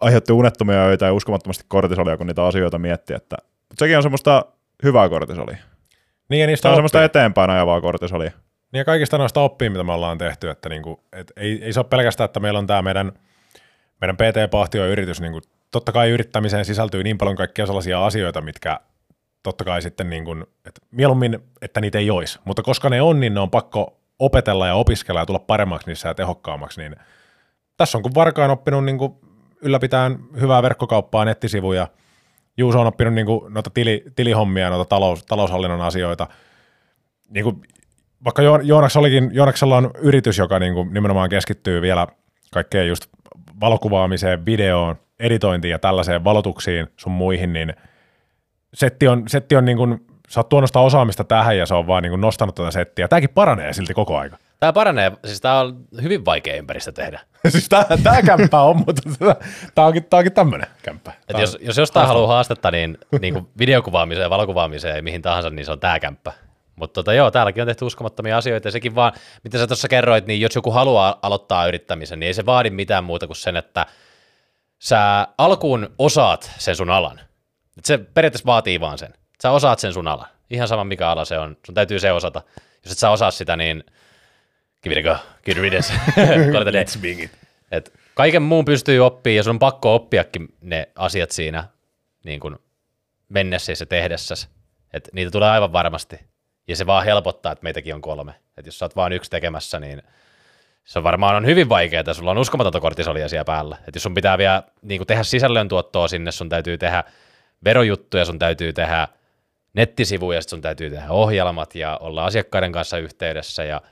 aiheutti 0.00 0.32
unettomia 0.32 0.84
öitä 0.84 1.06
ja 1.06 1.12
uskomattomasti 1.12 1.64
kortisolia, 1.68 2.16
kun 2.16 2.26
niitä 2.26 2.44
asioita 2.44 2.78
mietti. 2.78 3.14
Että, 3.14 3.36
mutta 3.68 3.78
sekin 3.78 3.96
on 3.96 4.02
semmoista 4.02 4.44
hyvää 4.82 5.08
kortisolia. 5.08 5.73
Niin 6.28 6.40
ja 6.40 6.46
niistä 6.46 6.62
Tämä 6.62 6.70
on 6.70 6.74
oppii. 6.74 6.78
semmoista 6.78 7.04
eteenpäin 7.04 7.50
ajavaa 7.50 7.80
kortisolia. 7.80 8.30
Niin 8.72 8.78
ja 8.78 8.84
kaikista 8.84 9.18
noista 9.18 9.40
oppii, 9.40 9.70
mitä 9.70 9.84
me 9.84 9.92
ollaan 9.92 10.18
tehty, 10.18 10.50
että 10.50 10.68
niinku, 10.68 11.00
et 11.12 11.32
ei, 11.36 11.64
ei 11.64 11.72
se 11.72 11.80
ole 11.80 11.86
pelkästään, 11.90 12.24
että 12.24 12.40
meillä 12.40 12.58
on 12.58 12.66
tämä 12.66 12.82
meidän, 12.82 13.12
meidän 14.00 14.16
PT-pahtio-yritys, 14.16 15.20
niinku, 15.20 15.40
totta 15.70 15.92
kai 15.92 16.10
yrittämiseen 16.10 16.64
sisältyy 16.64 17.02
niin 17.02 17.18
paljon 17.18 17.36
kaikkia 17.36 17.66
sellaisia 17.66 18.06
asioita, 18.06 18.40
mitkä 18.40 18.80
totta 19.42 19.64
kai 19.64 19.82
sitten, 19.82 20.10
niinku, 20.10 20.32
että 20.66 20.80
mieluummin, 20.90 21.38
että 21.62 21.80
niitä 21.80 21.98
ei 21.98 22.10
olisi, 22.10 22.38
mutta 22.44 22.62
koska 22.62 22.88
ne 22.88 23.02
on, 23.02 23.20
niin 23.20 23.34
ne 23.34 23.40
on 23.40 23.50
pakko 23.50 24.00
opetella 24.18 24.66
ja 24.66 24.74
opiskella 24.74 25.20
ja 25.20 25.26
tulla 25.26 25.38
paremmaksi 25.38 25.86
niissä 25.86 26.08
ja 26.08 26.14
tehokkaammaksi, 26.14 26.80
niin 26.80 26.96
tässä 27.76 27.98
on 27.98 28.02
kun 28.02 28.14
Varkaan 28.14 28.50
oppinut 28.50 28.84
niinku, 28.84 29.20
ylläpitään 29.62 30.18
hyvää 30.40 30.62
verkkokauppaa, 30.62 31.24
nettisivuja, 31.24 31.88
Juuso 32.56 32.80
on 32.80 32.86
oppinut 32.86 33.14
niinku, 33.14 33.46
noita 33.48 33.70
tili, 33.70 34.04
tilihommia, 34.16 34.70
noita 34.70 34.88
talous, 34.88 35.26
taloushallinnon 35.26 35.80
asioita, 35.80 36.26
niin 37.30 37.44
kuin, 37.44 37.62
vaikka 38.24 38.42
Jo- 38.42 38.60
Joonaks 38.62 38.96
olikin, 38.96 39.30
Joonaksella 39.32 39.76
on 39.76 39.90
yritys, 39.98 40.38
joka 40.38 40.58
niin 40.58 40.74
kuin 40.74 40.94
nimenomaan 40.94 41.28
keskittyy 41.28 41.82
vielä 41.82 42.06
kaikkeen 42.52 42.88
just 42.88 43.06
valokuvaamiseen, 43.60 44.46
videoon, 44.46 44.96
editointiin 45.20 45.72
ja 45.72 45.78
tällaiseen 45.78 46.24
valotuksiin 46.24 46.86
sun 46.96 47.12
muihin, 47.12 47.52
niin 47.52 47.74
setti 48.74 49.08
on, 49.08 49.22
setti 49.28 49.56
on 49.56 49.64
niin 49.64 49.76
kuin, 49.76 50.06
sä 50.28 50.40
oot 50.40 50.48
tuonut 50.48 50.76
osaamista 50.76 51.24
tähän 51.24 51.58
ja 51.58 51.66
se 51.66 51.74
on 51.74 51.86
vaan 51.86 52.02
niin 52.02 52.10
kuin 52.10 52.20
nostanut 52.20 52.54
tätä 52.54 52.70
settiä. 52.70 53.08
Tämäkin 53.08 53.30
paranee 53.30 53.72
silti 53.72 53.94
koko 53.94 54.18
aika. 54.18 54.38
Tämä 54.60 54.72
paranee, 54.72 55.12
siis 55.24 55.40
tämä 55.40 55.60
on 55.60 55.84
hyvin 56.02 56.24
vaikea 56.24 56.56
ympäristö 56.56 56.92
tehdä. 56.92 57.20
siis 57.48 57.68
tää, 57.68 57.86
tää 58.02 58.22
kämppä 58.22 58.60
on, 58.60 58.76
mutta 58.76 59.02
tää 59.74 59.86
onkin, 59.86 60.04
tää 60.04 60.18
onkin 60.18 60.32
tämmönen 60.32 60.66
kämppä. 60.82 61.12
Et 61.28 61.38
jos, 61.38 61.58
jos 61.60 61.76
jostain 61.76 62.06
haluaa 62.06 62.26
haastetta, 62.26 62.70
niin, 62.70 62.98
niin 63.20 63.34
kuin 63.34 63.46
videokuvaamiseen, 63.58 64.30
valokuvaamiseen 64.30 64.96
ja 64.96 65.02
mihin 65.02 65.22
tahansa, 65.22 65.50
niin 65.50 65.66
se 65.66 65.72
on 65.72 65.80
tämä 65.80 66.00
kämppä. 66.00 66.32
Mutta 66.76 66.94
tota, 66.94 67.14
joo, 67.14 67.30
täälläkin 67.30 67.62
on 67.62 67.66
tehty 67.66 67.84
uskomattomia 67.84 68.36
asioita 68.36 68.68
ja 68.68 68.72
sekin 68.72 68.94
vaan, 68.94 69.12
mitä 69.44 69.58
sä 69.58 69.66
tuossa 69.66 69.88
kerroit, 69.88 70.26
niin 70.26 70.40
jos 70.40 70.54
joku 70.54 70.70
haluaa 70.70 71.18
aloittaa 71.22 71.66
yrittämisen, 71.66 72.20
niin 72.20 72.26
ei 72.26 72.34
se 72.34 72.46
vaadi 72.46 72.70
mitään 72.70 73.04
muuta 73.04 73.26
kuin 73.26 73.36
sen, 73.36 73.56
että 73.56 73.86
sä 74.78 75.28
alkuun 75.38 75.94
osaat 75.98 76.50
sen 76.58 76.76
sun 76.76 76.90
alan. 76.90 77.20
Et 77.78 77.84
se 77.84 77.98
periaatteessa 77.98 78.46
vaatii 78.46 78.80
vaan 78.80 78.98
sen. 78.98 79.14
Sä 79.42 79.50
osaat 79.50 79.78
sen 79.78 79.92
sun 79.92 80.08
alan. 80.08 80.28
Ihan 80.50 80.68
sama 80.68 80.84
mikä 80.84 81.08
ala 81.08 81.24
se 81.24 81.38
on, 81.38 81.56
sun 81.66 81.74
täytyy 81.74 81.98
se 81.98 82.12
osata. 82.12 82.42
Jos 82.84 82.92
et 82.92 82.98
sä 82.98 83.10
osaa 83.10 83.30
sitä, 83.30 83.56
niin 83.56 83.84
give 84.84 85.00
it 85.00 85.06
a 85.06 85.14
go, 85.14 85.16
good 85.44 85.58
riddance. 85.58 85.94
Call 86.52 86.62
it 86.62 86.68
a 86.68 86.72
day. 86.72 87.28
Et 87.70 87.92
kaiken 88.14 88.42
muun 88.42 88.64
pystyy 88.64 89.00
oppimaan 89.00 89.36
ja 89.36 89.42
sun 89.42 89.50
on 89.50 89.58
pakko 89.58 89.94
oppiakin 89.94 90.48
ne 90.60 90.88
asiat 90.94 91.30
siinä 91.30 91.64
niin 92.24 92.40
kuin 92.40 92.56
mennessäsi 93.28 93.82
ja 93.82 93.86
tehdessäsi. 93.86 94.48
Et 94.92 95.08
niitä 95.12 95.30
tulee 95.30 95.50
aivan 95.50 95.72
varmasti. 95.72 96.20
Ja 96.68 96.76
se 96.76 96.86
vaan 96.86 97.04
helpottaa, 97.04 97.52
että 97.52 97.62
meitäkin 97.62 97.94
on 97.94 98.00
kolme. 98.00 98.34
Et 98.56 98.66
jos 98.66 98.78
sä 98.78 98.84
oot 98.84 98.96
vaan 98.96 99.12
yksi 99.12 99.30
tekemässä, 99.30 99.80
niin 99.80 100.02
se 100.84 100.98
on 100.98 101.04
varmaan 101.04 101.36
on 101.36 101.46
hyvin 101.46 101.68
vaikeaa. 101.68 102.14
Sulla 102.14 102.30
on 102.30 102.38
uskomatonta 102.38 102.80
kortisolia 102.80 103.28
siellä 103.28 103.44
päällä. 103.44 103.76
Et 103.88 103.94
jos 103.94 104.02
sun 104.02 104.14
pitää 104.14 104.38
vielä 104.38 104.62
niin 104.82 104.98
kuin 104.98 105.06
tehdä 105.06 105.22
sisällöntuottoa 105.22 106.08
sinne, 106.08 106.32
sun 106.32 106.48
täytyy 106.48 106.78
tehdä 106.78 107.04
verojuttuja, 107.64 108.24
sun 108.24 108.38
täytyy 108.38 108.72
tehdä 108.72 109.08
nettisivuja, 109.74 110.42
sun 110.42 110.60
täytyy 110.60 110.90
tehdä 110.90 111.10
ohjelmat 111.10 111.74
ja 111.74 111.96
olla 111.96 112.24
asiakkaiden 112.24 112.72
kanssa 112.72 112.98
yhteydessä 112.98 113.64
ja 113.64 113.82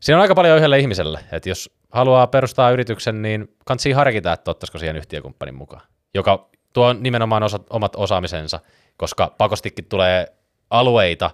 Siinä 0.00 0.16
on 0.18 0.22
aika 0.22 0.34
paljon 0.34 0.58
yhdelle 0.58 0.78
ihmiselle, 0.78 1.20
että 1.32 1.48
jos 1.48 1.70
haluaa 1.92 2.26
perustaa 2.26 2.70
yrityksen, 2.70 3.22
niin 3.22 3.56
kannattaa 3.64 3.94
harkita, 3.94 4.32
että 4.32 4.50
ottaisiko 4.50 4.78
siihen 4.78 4.96
yhtiökumppanin 4.96 5.54
mukaan, 5.54 5.82
joka 6.14 6.48
tuo 6.72 6.92
nimenomaan 6.92 7.42
osa, 7.42 7.60
omat 7.70 7.96
osaamisensa, 7.96 8.60
koska 8.96 9.34
pakostikin 9.38 9.84
tulee 9.84 10.26
alueita, 10.70 11.30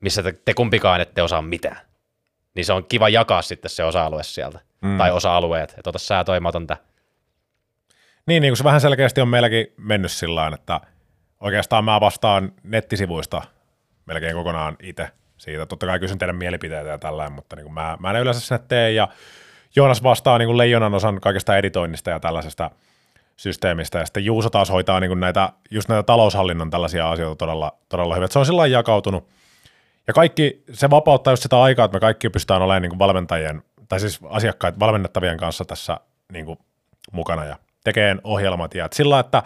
missä 0.00 0.22
te, 0.22 0.32
te 0.44 0.54
kumpikaan 0.54 1.00
ette 1.00 1.22
osaa 1.22 1.42
mitään. 1.42 1.78
Niin 2.54 2.64
se 2.64 2.72
on 2.72 2.84
kiva 2.84 3.08
jakaa 3.08 3.42
sitten 3.42 3.70
se 3.70 3.84
osa-alue 3.84 4.22
sieltä, 4.22 4.60
mm. 4.82 4.98
tai 4.98 5.10
osa-alueet, 5.10 5.74
että 5.78 5.90
ota 5.90 5.98
sä 5.98 6.24
toi, 6.24 6.40
mä 6.40 6.48
otan 6.48 6.66
tää. 6.66 6.76
Niin, 8.26 8.40
niin 8.40 8.50
kuin 8.50 8.56
se 8.56 8.64
vähän 8.64 8.80
selkeästi 8.80 9.20
on 9.20 9.28
meilläkin 9.28 9.66
mennyt 9.76 10.12
sillä 10.12 10.40
tavalla, 10.40 10.54
että 10.54 10.80
oikeastaan 11.40 11.84
mä 11.84 12.00
vastaan 12.00 12.52
nettisivuista 12.62 13.42
melkein 14.06 14.34
kokonaan 14.34 14.76
itse 14.82 15.08
siitä. 15.38 15.66
Totta 15.66 15.86
kai 15.86 15.98
kysyn 15.98 16.18
teidän 16.18 16.36
mielipiteitä 16.36 16.90
ja 16.90 16.98
tällainen, 16.98 17.32
mutta 17.32 17.56
niin 17.56 17.64
kuin 17.64 17.74
mä, 17.74 17.96
mä 18.00 18.10
en 18.10 18.16
yleensä 18.16 18.40
sinne 18.40 18.64
tee 18.68 18.92
ja 18.92 19.08
Joonas 19.76 20.02
vastaa 20.02 20.38
niin 20.38 20.46
kuin 20.46 20.58
leijonan 20.58 20.94
osan 20.94 21.20
kaikesta 21.20 21.56
editoinnista 21.56 22.10
ja 22.10 22.20
tällaisesta 22.20 22.70
systeemistä, 23.36 23.98
ja 23.98 24.06
sitten 24.06 24.24
Juuso 24.24 24.50
taas 24.50 24.70
hoitaa 24.70 25.00
niin 25.00 25.10
kuin 25.10 25.20
näitä, 25.20 25.52
just 25.70 25.88
näitä 25.88 26.02
taloushallinnon 26.02 26.70
tällaisia 26.70 27.10
asioita 27.10 27.36
todella, 27.36 27.72
todella 27.88 28.14
hyvin. 28.14 28.28
Se 28.32 28.38
on 28.38 28.46
sillä 28.46 28.66
jakautunut. 28.66 29.28
Ja 30.06 30.12
kaikki, 30.12 30.62
se 30.72 30.90
vapauttaa 30.90 31.32
just 31.32 31.42
sitä 31.42 31.62
aikaa, 31.62 31.84
että 31.84 31.96
me 31.96 32.00
kaikki 32.00 32.30
pystytään 32.30 32.62
olemaan 32.62 32.82
niin 32.82 32.90
kuin 32.90 32.98
valmentajien, 32.98 33.62
tai 33.88 34.00
siis 34.00 34.20
asiakkaiden, 34.28 34.80
valmennettavien 34.80 35.38
kanssa 35.38 35.64
tässä 35.64 36.00
niin 36.32 36.46
kuin 36.46 36.58
mukana 37.12 37.44
ja 37.44 37.56
tekeen 37.84 38.20
ohjelmat. 38.24 38.74
Ja 38.74 38.88
sillä 38.92 39.20
että 39.20 39.42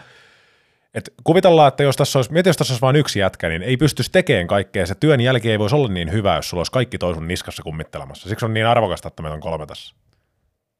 et 0.94 1.12
kuvitellaan, 1.24 1.68
että 1.68 1.82
jos 1.82 1.96
tässä 1.96 2.18
olisi, 2.18 2.32
mieti, 2.32 2.48
jos 2.48 2.56
tässä 2.56 2.72
olisi 2.72 2.82
vain 2.82 2.96
yksi 2.96 3.18
jätkä, 3.18 3.48
niin 3.48 3.62
ei 3.62 3.76
pystyisi 3.76 4.12
tekemään 4.12 4.46
kaikkea. 4.46 4.86
Se 4.86 4.94
työn 4.94 5.20
jälki 5.20 5.50
ei 5.50 5.58
voisi 5.58 5.76
olla 5.76 5.88
niin 5.88 6.12
hyvä, 6.12 6.36
jos 6.36 6.50
sulla 6.50 6.60
olisi 6.60 6.72
kaikki 6.72 6.98
toi 6.98 7.14
sun 7.14 7.28
niskassa 7.28 7.62
kummittelemassa. 7.62 8.28
Siksi 8.28 8.44
on 8.44 8.54
niin 8.54 8.66
arvokasta, 8.66 9.08
että 9.08 9.22
meitä 9.22 9.34
on 9.34 9.40
kolme 9.40 9.66
tässä. 9.66 9.94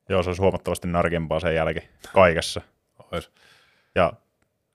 Joo, 0.09 0.23
se 0.23 0.31
olisi 0.31 0.43
huomattavasti 0.43 0.89
narkempaa 0.89 1.41
sen 1.41 1.55
jälkeen 1.55 1.89
kaikessa. 2.15 2.61
Ois. 3.13 3.31
Ja 3.95 4.13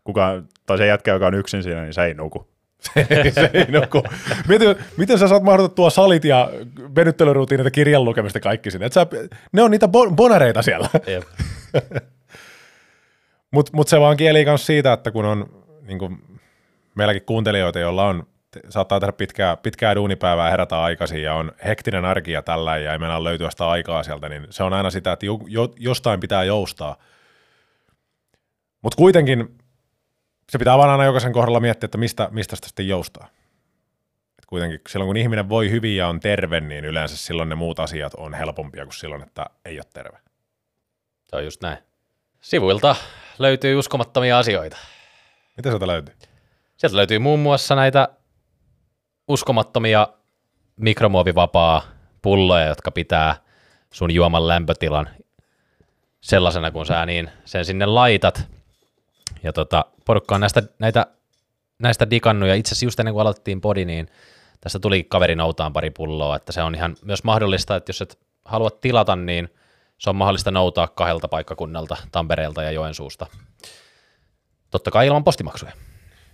kuka, 0.03 0.43
tai 0.65 0.77
se 0.77 0.87
jätkä, 0.87 1.11
joka 1.11 1.27
on 1.27 1.33
yksin 1.33 1.63
siinä, 1.63 1.81
niin 1.81 1.93
se 1.93 2.03
ei 2.03 2.13
nuku. 2.13 2.47
se 3.33 3.49
ei 3.53 3.71
nuku. 3.81 4.03
Mieti, 4.47 4.65
miten 4.97 5.19
sä 5.19 5.27
saat 5.27 5.43
mahdotettua 5.43 5.89
salit 5.89 6.25
ja 6.25 6.49
venyttelyrutiinit 6.95 7.65
ja 7.65 7.71
kirjan 7.71 8.05
lukemista 8.05 8.39
kaikki 8.39 8.71
sinne. 8.71 8.85
Et 8.85 8.93
sä, 8.93 9.07
ne 9.51 9.61
on 9.61 9.71
niitä 9.71 9.85
bon- 9.85 10.15
bonareita 10.15 10.61
siellä. 10.61 10.89
Jep. 11.07 11.23
Mutta 13.55 13.71
mut 13.75 13.87
se 13.87 13.99
vaan 13.99 14.17
kieli 14.17 14.45
myös 14.45 14.65
siitä, 14.65 14.93
että 14.93 15.11
kun 15.11 15.25
on 15.25 15.63
niin 15.81 15.99
kuin, 15.99 16.39
meilläkin 16.95 17.25
kuuntelijoita, 17.25 17.79
joilla 17.79 18.07
on 18.07 18.27
saattaa 18.69 18.99
tehdä 18.99 19.11
pitkää, 19.11 19.57
pitkää 19.57 19.95
duunipäivää, 19.95 20.51
herätä 20.51 20.81
aikaisin 20.81 21.23
ja 21.23 21.33
on 21.33 21.51
hektinen 21.65 22.05
arki 22.05 22.31
ja 22.31 22.41
tällä 22.41 22.77
ja 22.77 22.91
ei 22.91 22.99
mennä 22.99 23.23
löytyä 23.23 23.49
sitä 23.49 23.69
aikaa 23.69 24.03
sieltä, 24.03 24.29
niin 24.29 24.47
se 24.49 24.63
on 24.63 24.73
aina 24.73 24.89
sitä, 24.89 25.11
että 25.11 25.25
jo, 25.25 25.39
jo, 25.47 25.73
jostain 25.79 26.19
pitää 26.19 26.43
joustaa. 26.43 26.95
Mutta 28.81 28.97
kuitenkin 28.97 29.57
se 30.49 30.57
pitää 30.57 30.77
vaan 30.77 30.89
aina 30.89 31.05
jokaisen 31.05 31.33
kohdalla 31.33 31.59
miettiä, 31.59 31.85
että 31.85 31.97
mistä, 31.97 32.29
mistä 32.31 32.55
sitä 32.55 32.67
sitten 32.67 32.87
joustaa. 32.87 33.27
Et 34.37 34.45
kuitenkin 34.47 34.79
silloin 34.89 35.07
kun 35.07 35.17
ihminen 35.17 35.49
voi 35.49 35.71
hyvin 35.71 35.95
ja 35.95 36.07
on 36.07 36.19
terve, 36.19 36.59
niin 36.59 36.85
yleensä 36.85 37.17
silloin 37.17 37.49
ne 37.49 37.55
muut 37.55 37.79
asiat 37.79 38.13
on 38.13 38.33
helpompia 38.33 38.83
kuin 38.83 38.93
silloin, 38.93 39.23
että 39.23 39.45
ei 39.65 39.77
ole 39.77 39.85
terve. 39.93 40.17
Se 41.27 41.35
on 41.35 41.43
just 41.43 41.61
näin. 41.61 41.77
Sivuilta 42.41 42.95
löytyy 43.39 43.75
uskomattomia 43.75 44.39
asioita. 44.39 44.77
Mitä 45.57 45.69
sieltä 45.69 45.87
löytyy? 45.87 46.15
Sieltä 46.77 46.97
löytyy 46.97 47.19
muun 47.19 47.39
muassa 47.39 47.75
näitä 47.75 48.09
uskomattomia 49.27 50.07
mikromuovivapaa 50.77 51.83
pulloja, 52.21 52.65
jotka 52.65 52.91
pitää 52.91 53.35
sun 53.91 54.11
juoman 54.11 54.47
lämpötilan 54.47 55.09
sellaisena 56.21 56.71
kuin 56.71 56.85
sä 56.85 57.05
niin 57.05 57.29
sen 57.45 57.65
sinne 57.65 57.85
laitat. 57.85 58.47
Ja 59.43 59.53
tota, 59.53 59.85
porukka 60.05 60.35
on 60.35 60.41
näistä, 60.41 60.63
näitä, 60.79 61.05
näistä 61.79 62.09
digannut, 62.09 62.49
ja 62.49 62.55
itse 62.55 62.69
asiassa 62.69 62.85
just 62.85 62.99
ennen 62.99 63.13
kuin 63.13 63.21
aloitettiin 63.21 63.61
podi, 63.61 63.85
niin 63.85 64.07
tästä 64.61 64.79
tuli 64.79 65.03
kaveri 65.03 65.35
noutaan 65.35 65.73
pari 65.73 65.89
pulloa, 65.89 66.35
että 66.35 66.51
se 66.51 66.61
on 66.61 66.75
ihan 66.75 66.95
myös 67.01 67.23
mahdollista, 67.23 67.75
että 67.75 67.89
jos 67.89 68.01
et 68.01 68.19
halua 68.45 68.69
tilata, 68.69 69.15
niin 69.15 69.49
se 69.97 70.09
on 70.09 70.15
mahdollista 70.15 70.51
noutaa 70.51 70.87
kahdelta 70.87 71.27
paikkakunnalta, 71.27 71.97
Tampereelta 72.11 72.63
ja 72.63 72.71
Joensuusta. 72.71 73.27
Totta 74.71 74.91
kai 74.91 75.07
ilman 75.07 75.23
postimaksuja. 75.23 75.71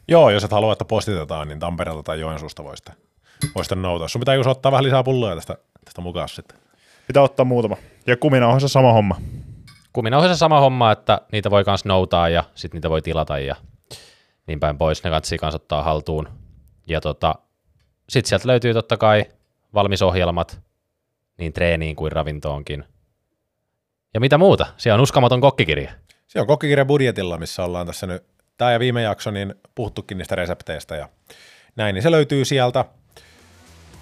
Joo, 0.08 0.30
jos 0.30 0.44
et 0.44 0.52
halua, 0.52 0.74
että 0.74 0.86
postitetaan, 0.86 1.48
niin 1.48 1.60
Tampereelta 1.60 2.04
tai 2.04 2.20
Joensuusta 2.20 2.64
voi 2.64 2.78
sitten, 2.78 2.96
voi 3.56 3.64
sitten 3.64 3.82
noutaa. 3.82 4.08
Sun 4.08 4.20
pitää 4.20 4.36
just 4.36 4.50
ottaa 4.50 4.72
vähän 4.72 4.84
lisää 4.84 5.04
pulloja 5.04 5.36
tästä, 5.36 5.58
tästä 5.86 6.02
mukaan 6.02 6.30
sitten. 6.30 6.58
Pitää 7.08 7.24
ottaa 7.24 7.46
muutama. 7.46 7.78
Ja 8.08 8.18
kuminauhassa 8.18 8.68
sama 8.68 8.94
homma. 8.94 9.22
Kuminauhassa 9.94 10.38
sama 10.38 10.60
homma, 10.60 10.92
että 10.92 11.22
niitä 11.32 11.52
voi 11.52 11.64
kans 11.64 11.86
noutaa 11.86 12.30
ja 12.30 12.44
sitten 12.56 12.78
niitä 12.78 12.90
voi 12.90 13.02
tilata 13.02 13.40
ja 13.40 13.56
niin 14.48 14.60
päin 14.60 14.78
pois. 14.78 15.04
Ne 15.04 15.10
kannattaa 15.10 15.38
kans 15.38 15.56
ottaa 15.56 15.84
haltuun. 15.84 16.30
Ja 16.88 17.02
tota, 17.02 17.36
sitten 18.10 18.30
sieltä 18.30 18.48
löytyy 18.48 18.74
totta 18.74 18.98
kai 18.98 19.26
valmisohjelmat 19.74 20.62
niin 21.38 21.54
treeniin 21.54 21.96
kuin 21.96 22.12
ravintoonkin. 22.12 22.86
Ja 24.14 24.20
mitä 24.20 24.38
muuta? 24.38 24.66
Siellä 24.78 24.96
on 24.96 25.04
uskomaton 25.04 25.42
kokkikirja. 25.42 25.92
Se 26.28 26.42
on 26.42 26.48
kokkikirja 26.48 26.86
budjetilla, 26.86 27.38
missä 27.38 27.64
ollaan 27.64 27.88
tässä 27.88 28.08
nyt 28.08 28.24
tämä 28.58 28.72
ja 28.72 28.80
viime 28.80 29.02
jakso, 29.02 29.32
niin 29.32 29.56
puhuttukin 29.76 30.18
niistä 30.18 30.36
resepteistä 30.36 30.96
ja 30.96 31.10
näin, 31.76 31.94
niin 31.94 32.04
se 32.04 32.12
löytyy 32.12 32.46
sieltä. 32.46 32.86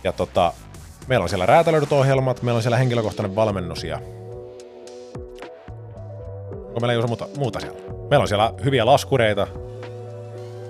Ja 0.03 0.11
tota, 0.11 0.53
meillä 1.07 1.23
on 1.23 1.29
siellä 1.29 1.45
räätälöidyt 1.45 1.91
ohjelmat, 1.91 2.41
meillä 2.41 2.57
on 2.57 2.61
siellä 2.63 2.77
henkilökohtainen 2.77 3.35
valmennus 3.35 3.83
ja 3.83 3.99
onko 6.67 6.79
meillä 6.79 6.93
Juuso 6.93 7.07
muuta, 7.07 7.27
muuta 7.37 7.59
siellä? 7.59 7.79
Meillä 8.09 8.21
on 8.21 8.27
siellä 8.27 8.53
hyviä 8.63 8.85
laskureita. 8.85 9.47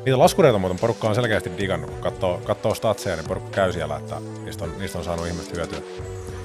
Niitä 0.06 0.20
laskureita 0.20 0.60
muuten 0.60 0.80
porukka 0.80 1.10
on 1.10 1.16
selkeästi 1.16 1.52
digannut, 1.58 1.90
kun 1.90 2.00
katsoo, 2.00 2.42
katsoo 2.44 2.74
statseja, 2.74 3.16
niin 3.16 3.28
porukka 3.28 3.52
käy 3.52 3.74
siellä, 3.74 3.98
että 3.98 4.16
niistä 4.44 4.64
on, 4.64 4.80
niistä 4.80 4.98
on 4.98 5.04
saanut 5.04 5.28
ihmiset 5.28 5.56
hyötyä. 5.56 5.80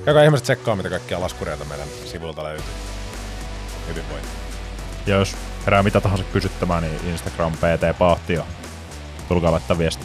Käykää 0.04 0.24
ihmiset 0.24 0.44
tsekkaa, 0.44 0.76
mitä 0.76 0.90
kaikkia 0.90 1.20
laskureita 1.20 1.64
meidän 1.64 1.88
sivuilta 2.04 2.44
löytyy. 2.44 2.72
Hyvinvointi. 3.88 4.28
Ja 5.06 5.16
jos 5.16 5.36
herää 5.66 5.82
mitä 5.82 6.00
tahansa 6.00 6.24
kysyttämään, 6.32 6.82
niin 6.82 7.08
Instagram 7.08 7.52
PT 7.52 7.98
Pahti 7.98 8.32
ja 8.32 8.44
tulkaa 9.28 9.52
laittaa 9.52 9.78
viesti. 9.78 10.04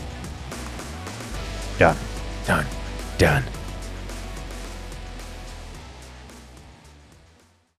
Done. 1.80 1.96
Done. 2.48 2.66
Done. 3.20 3.59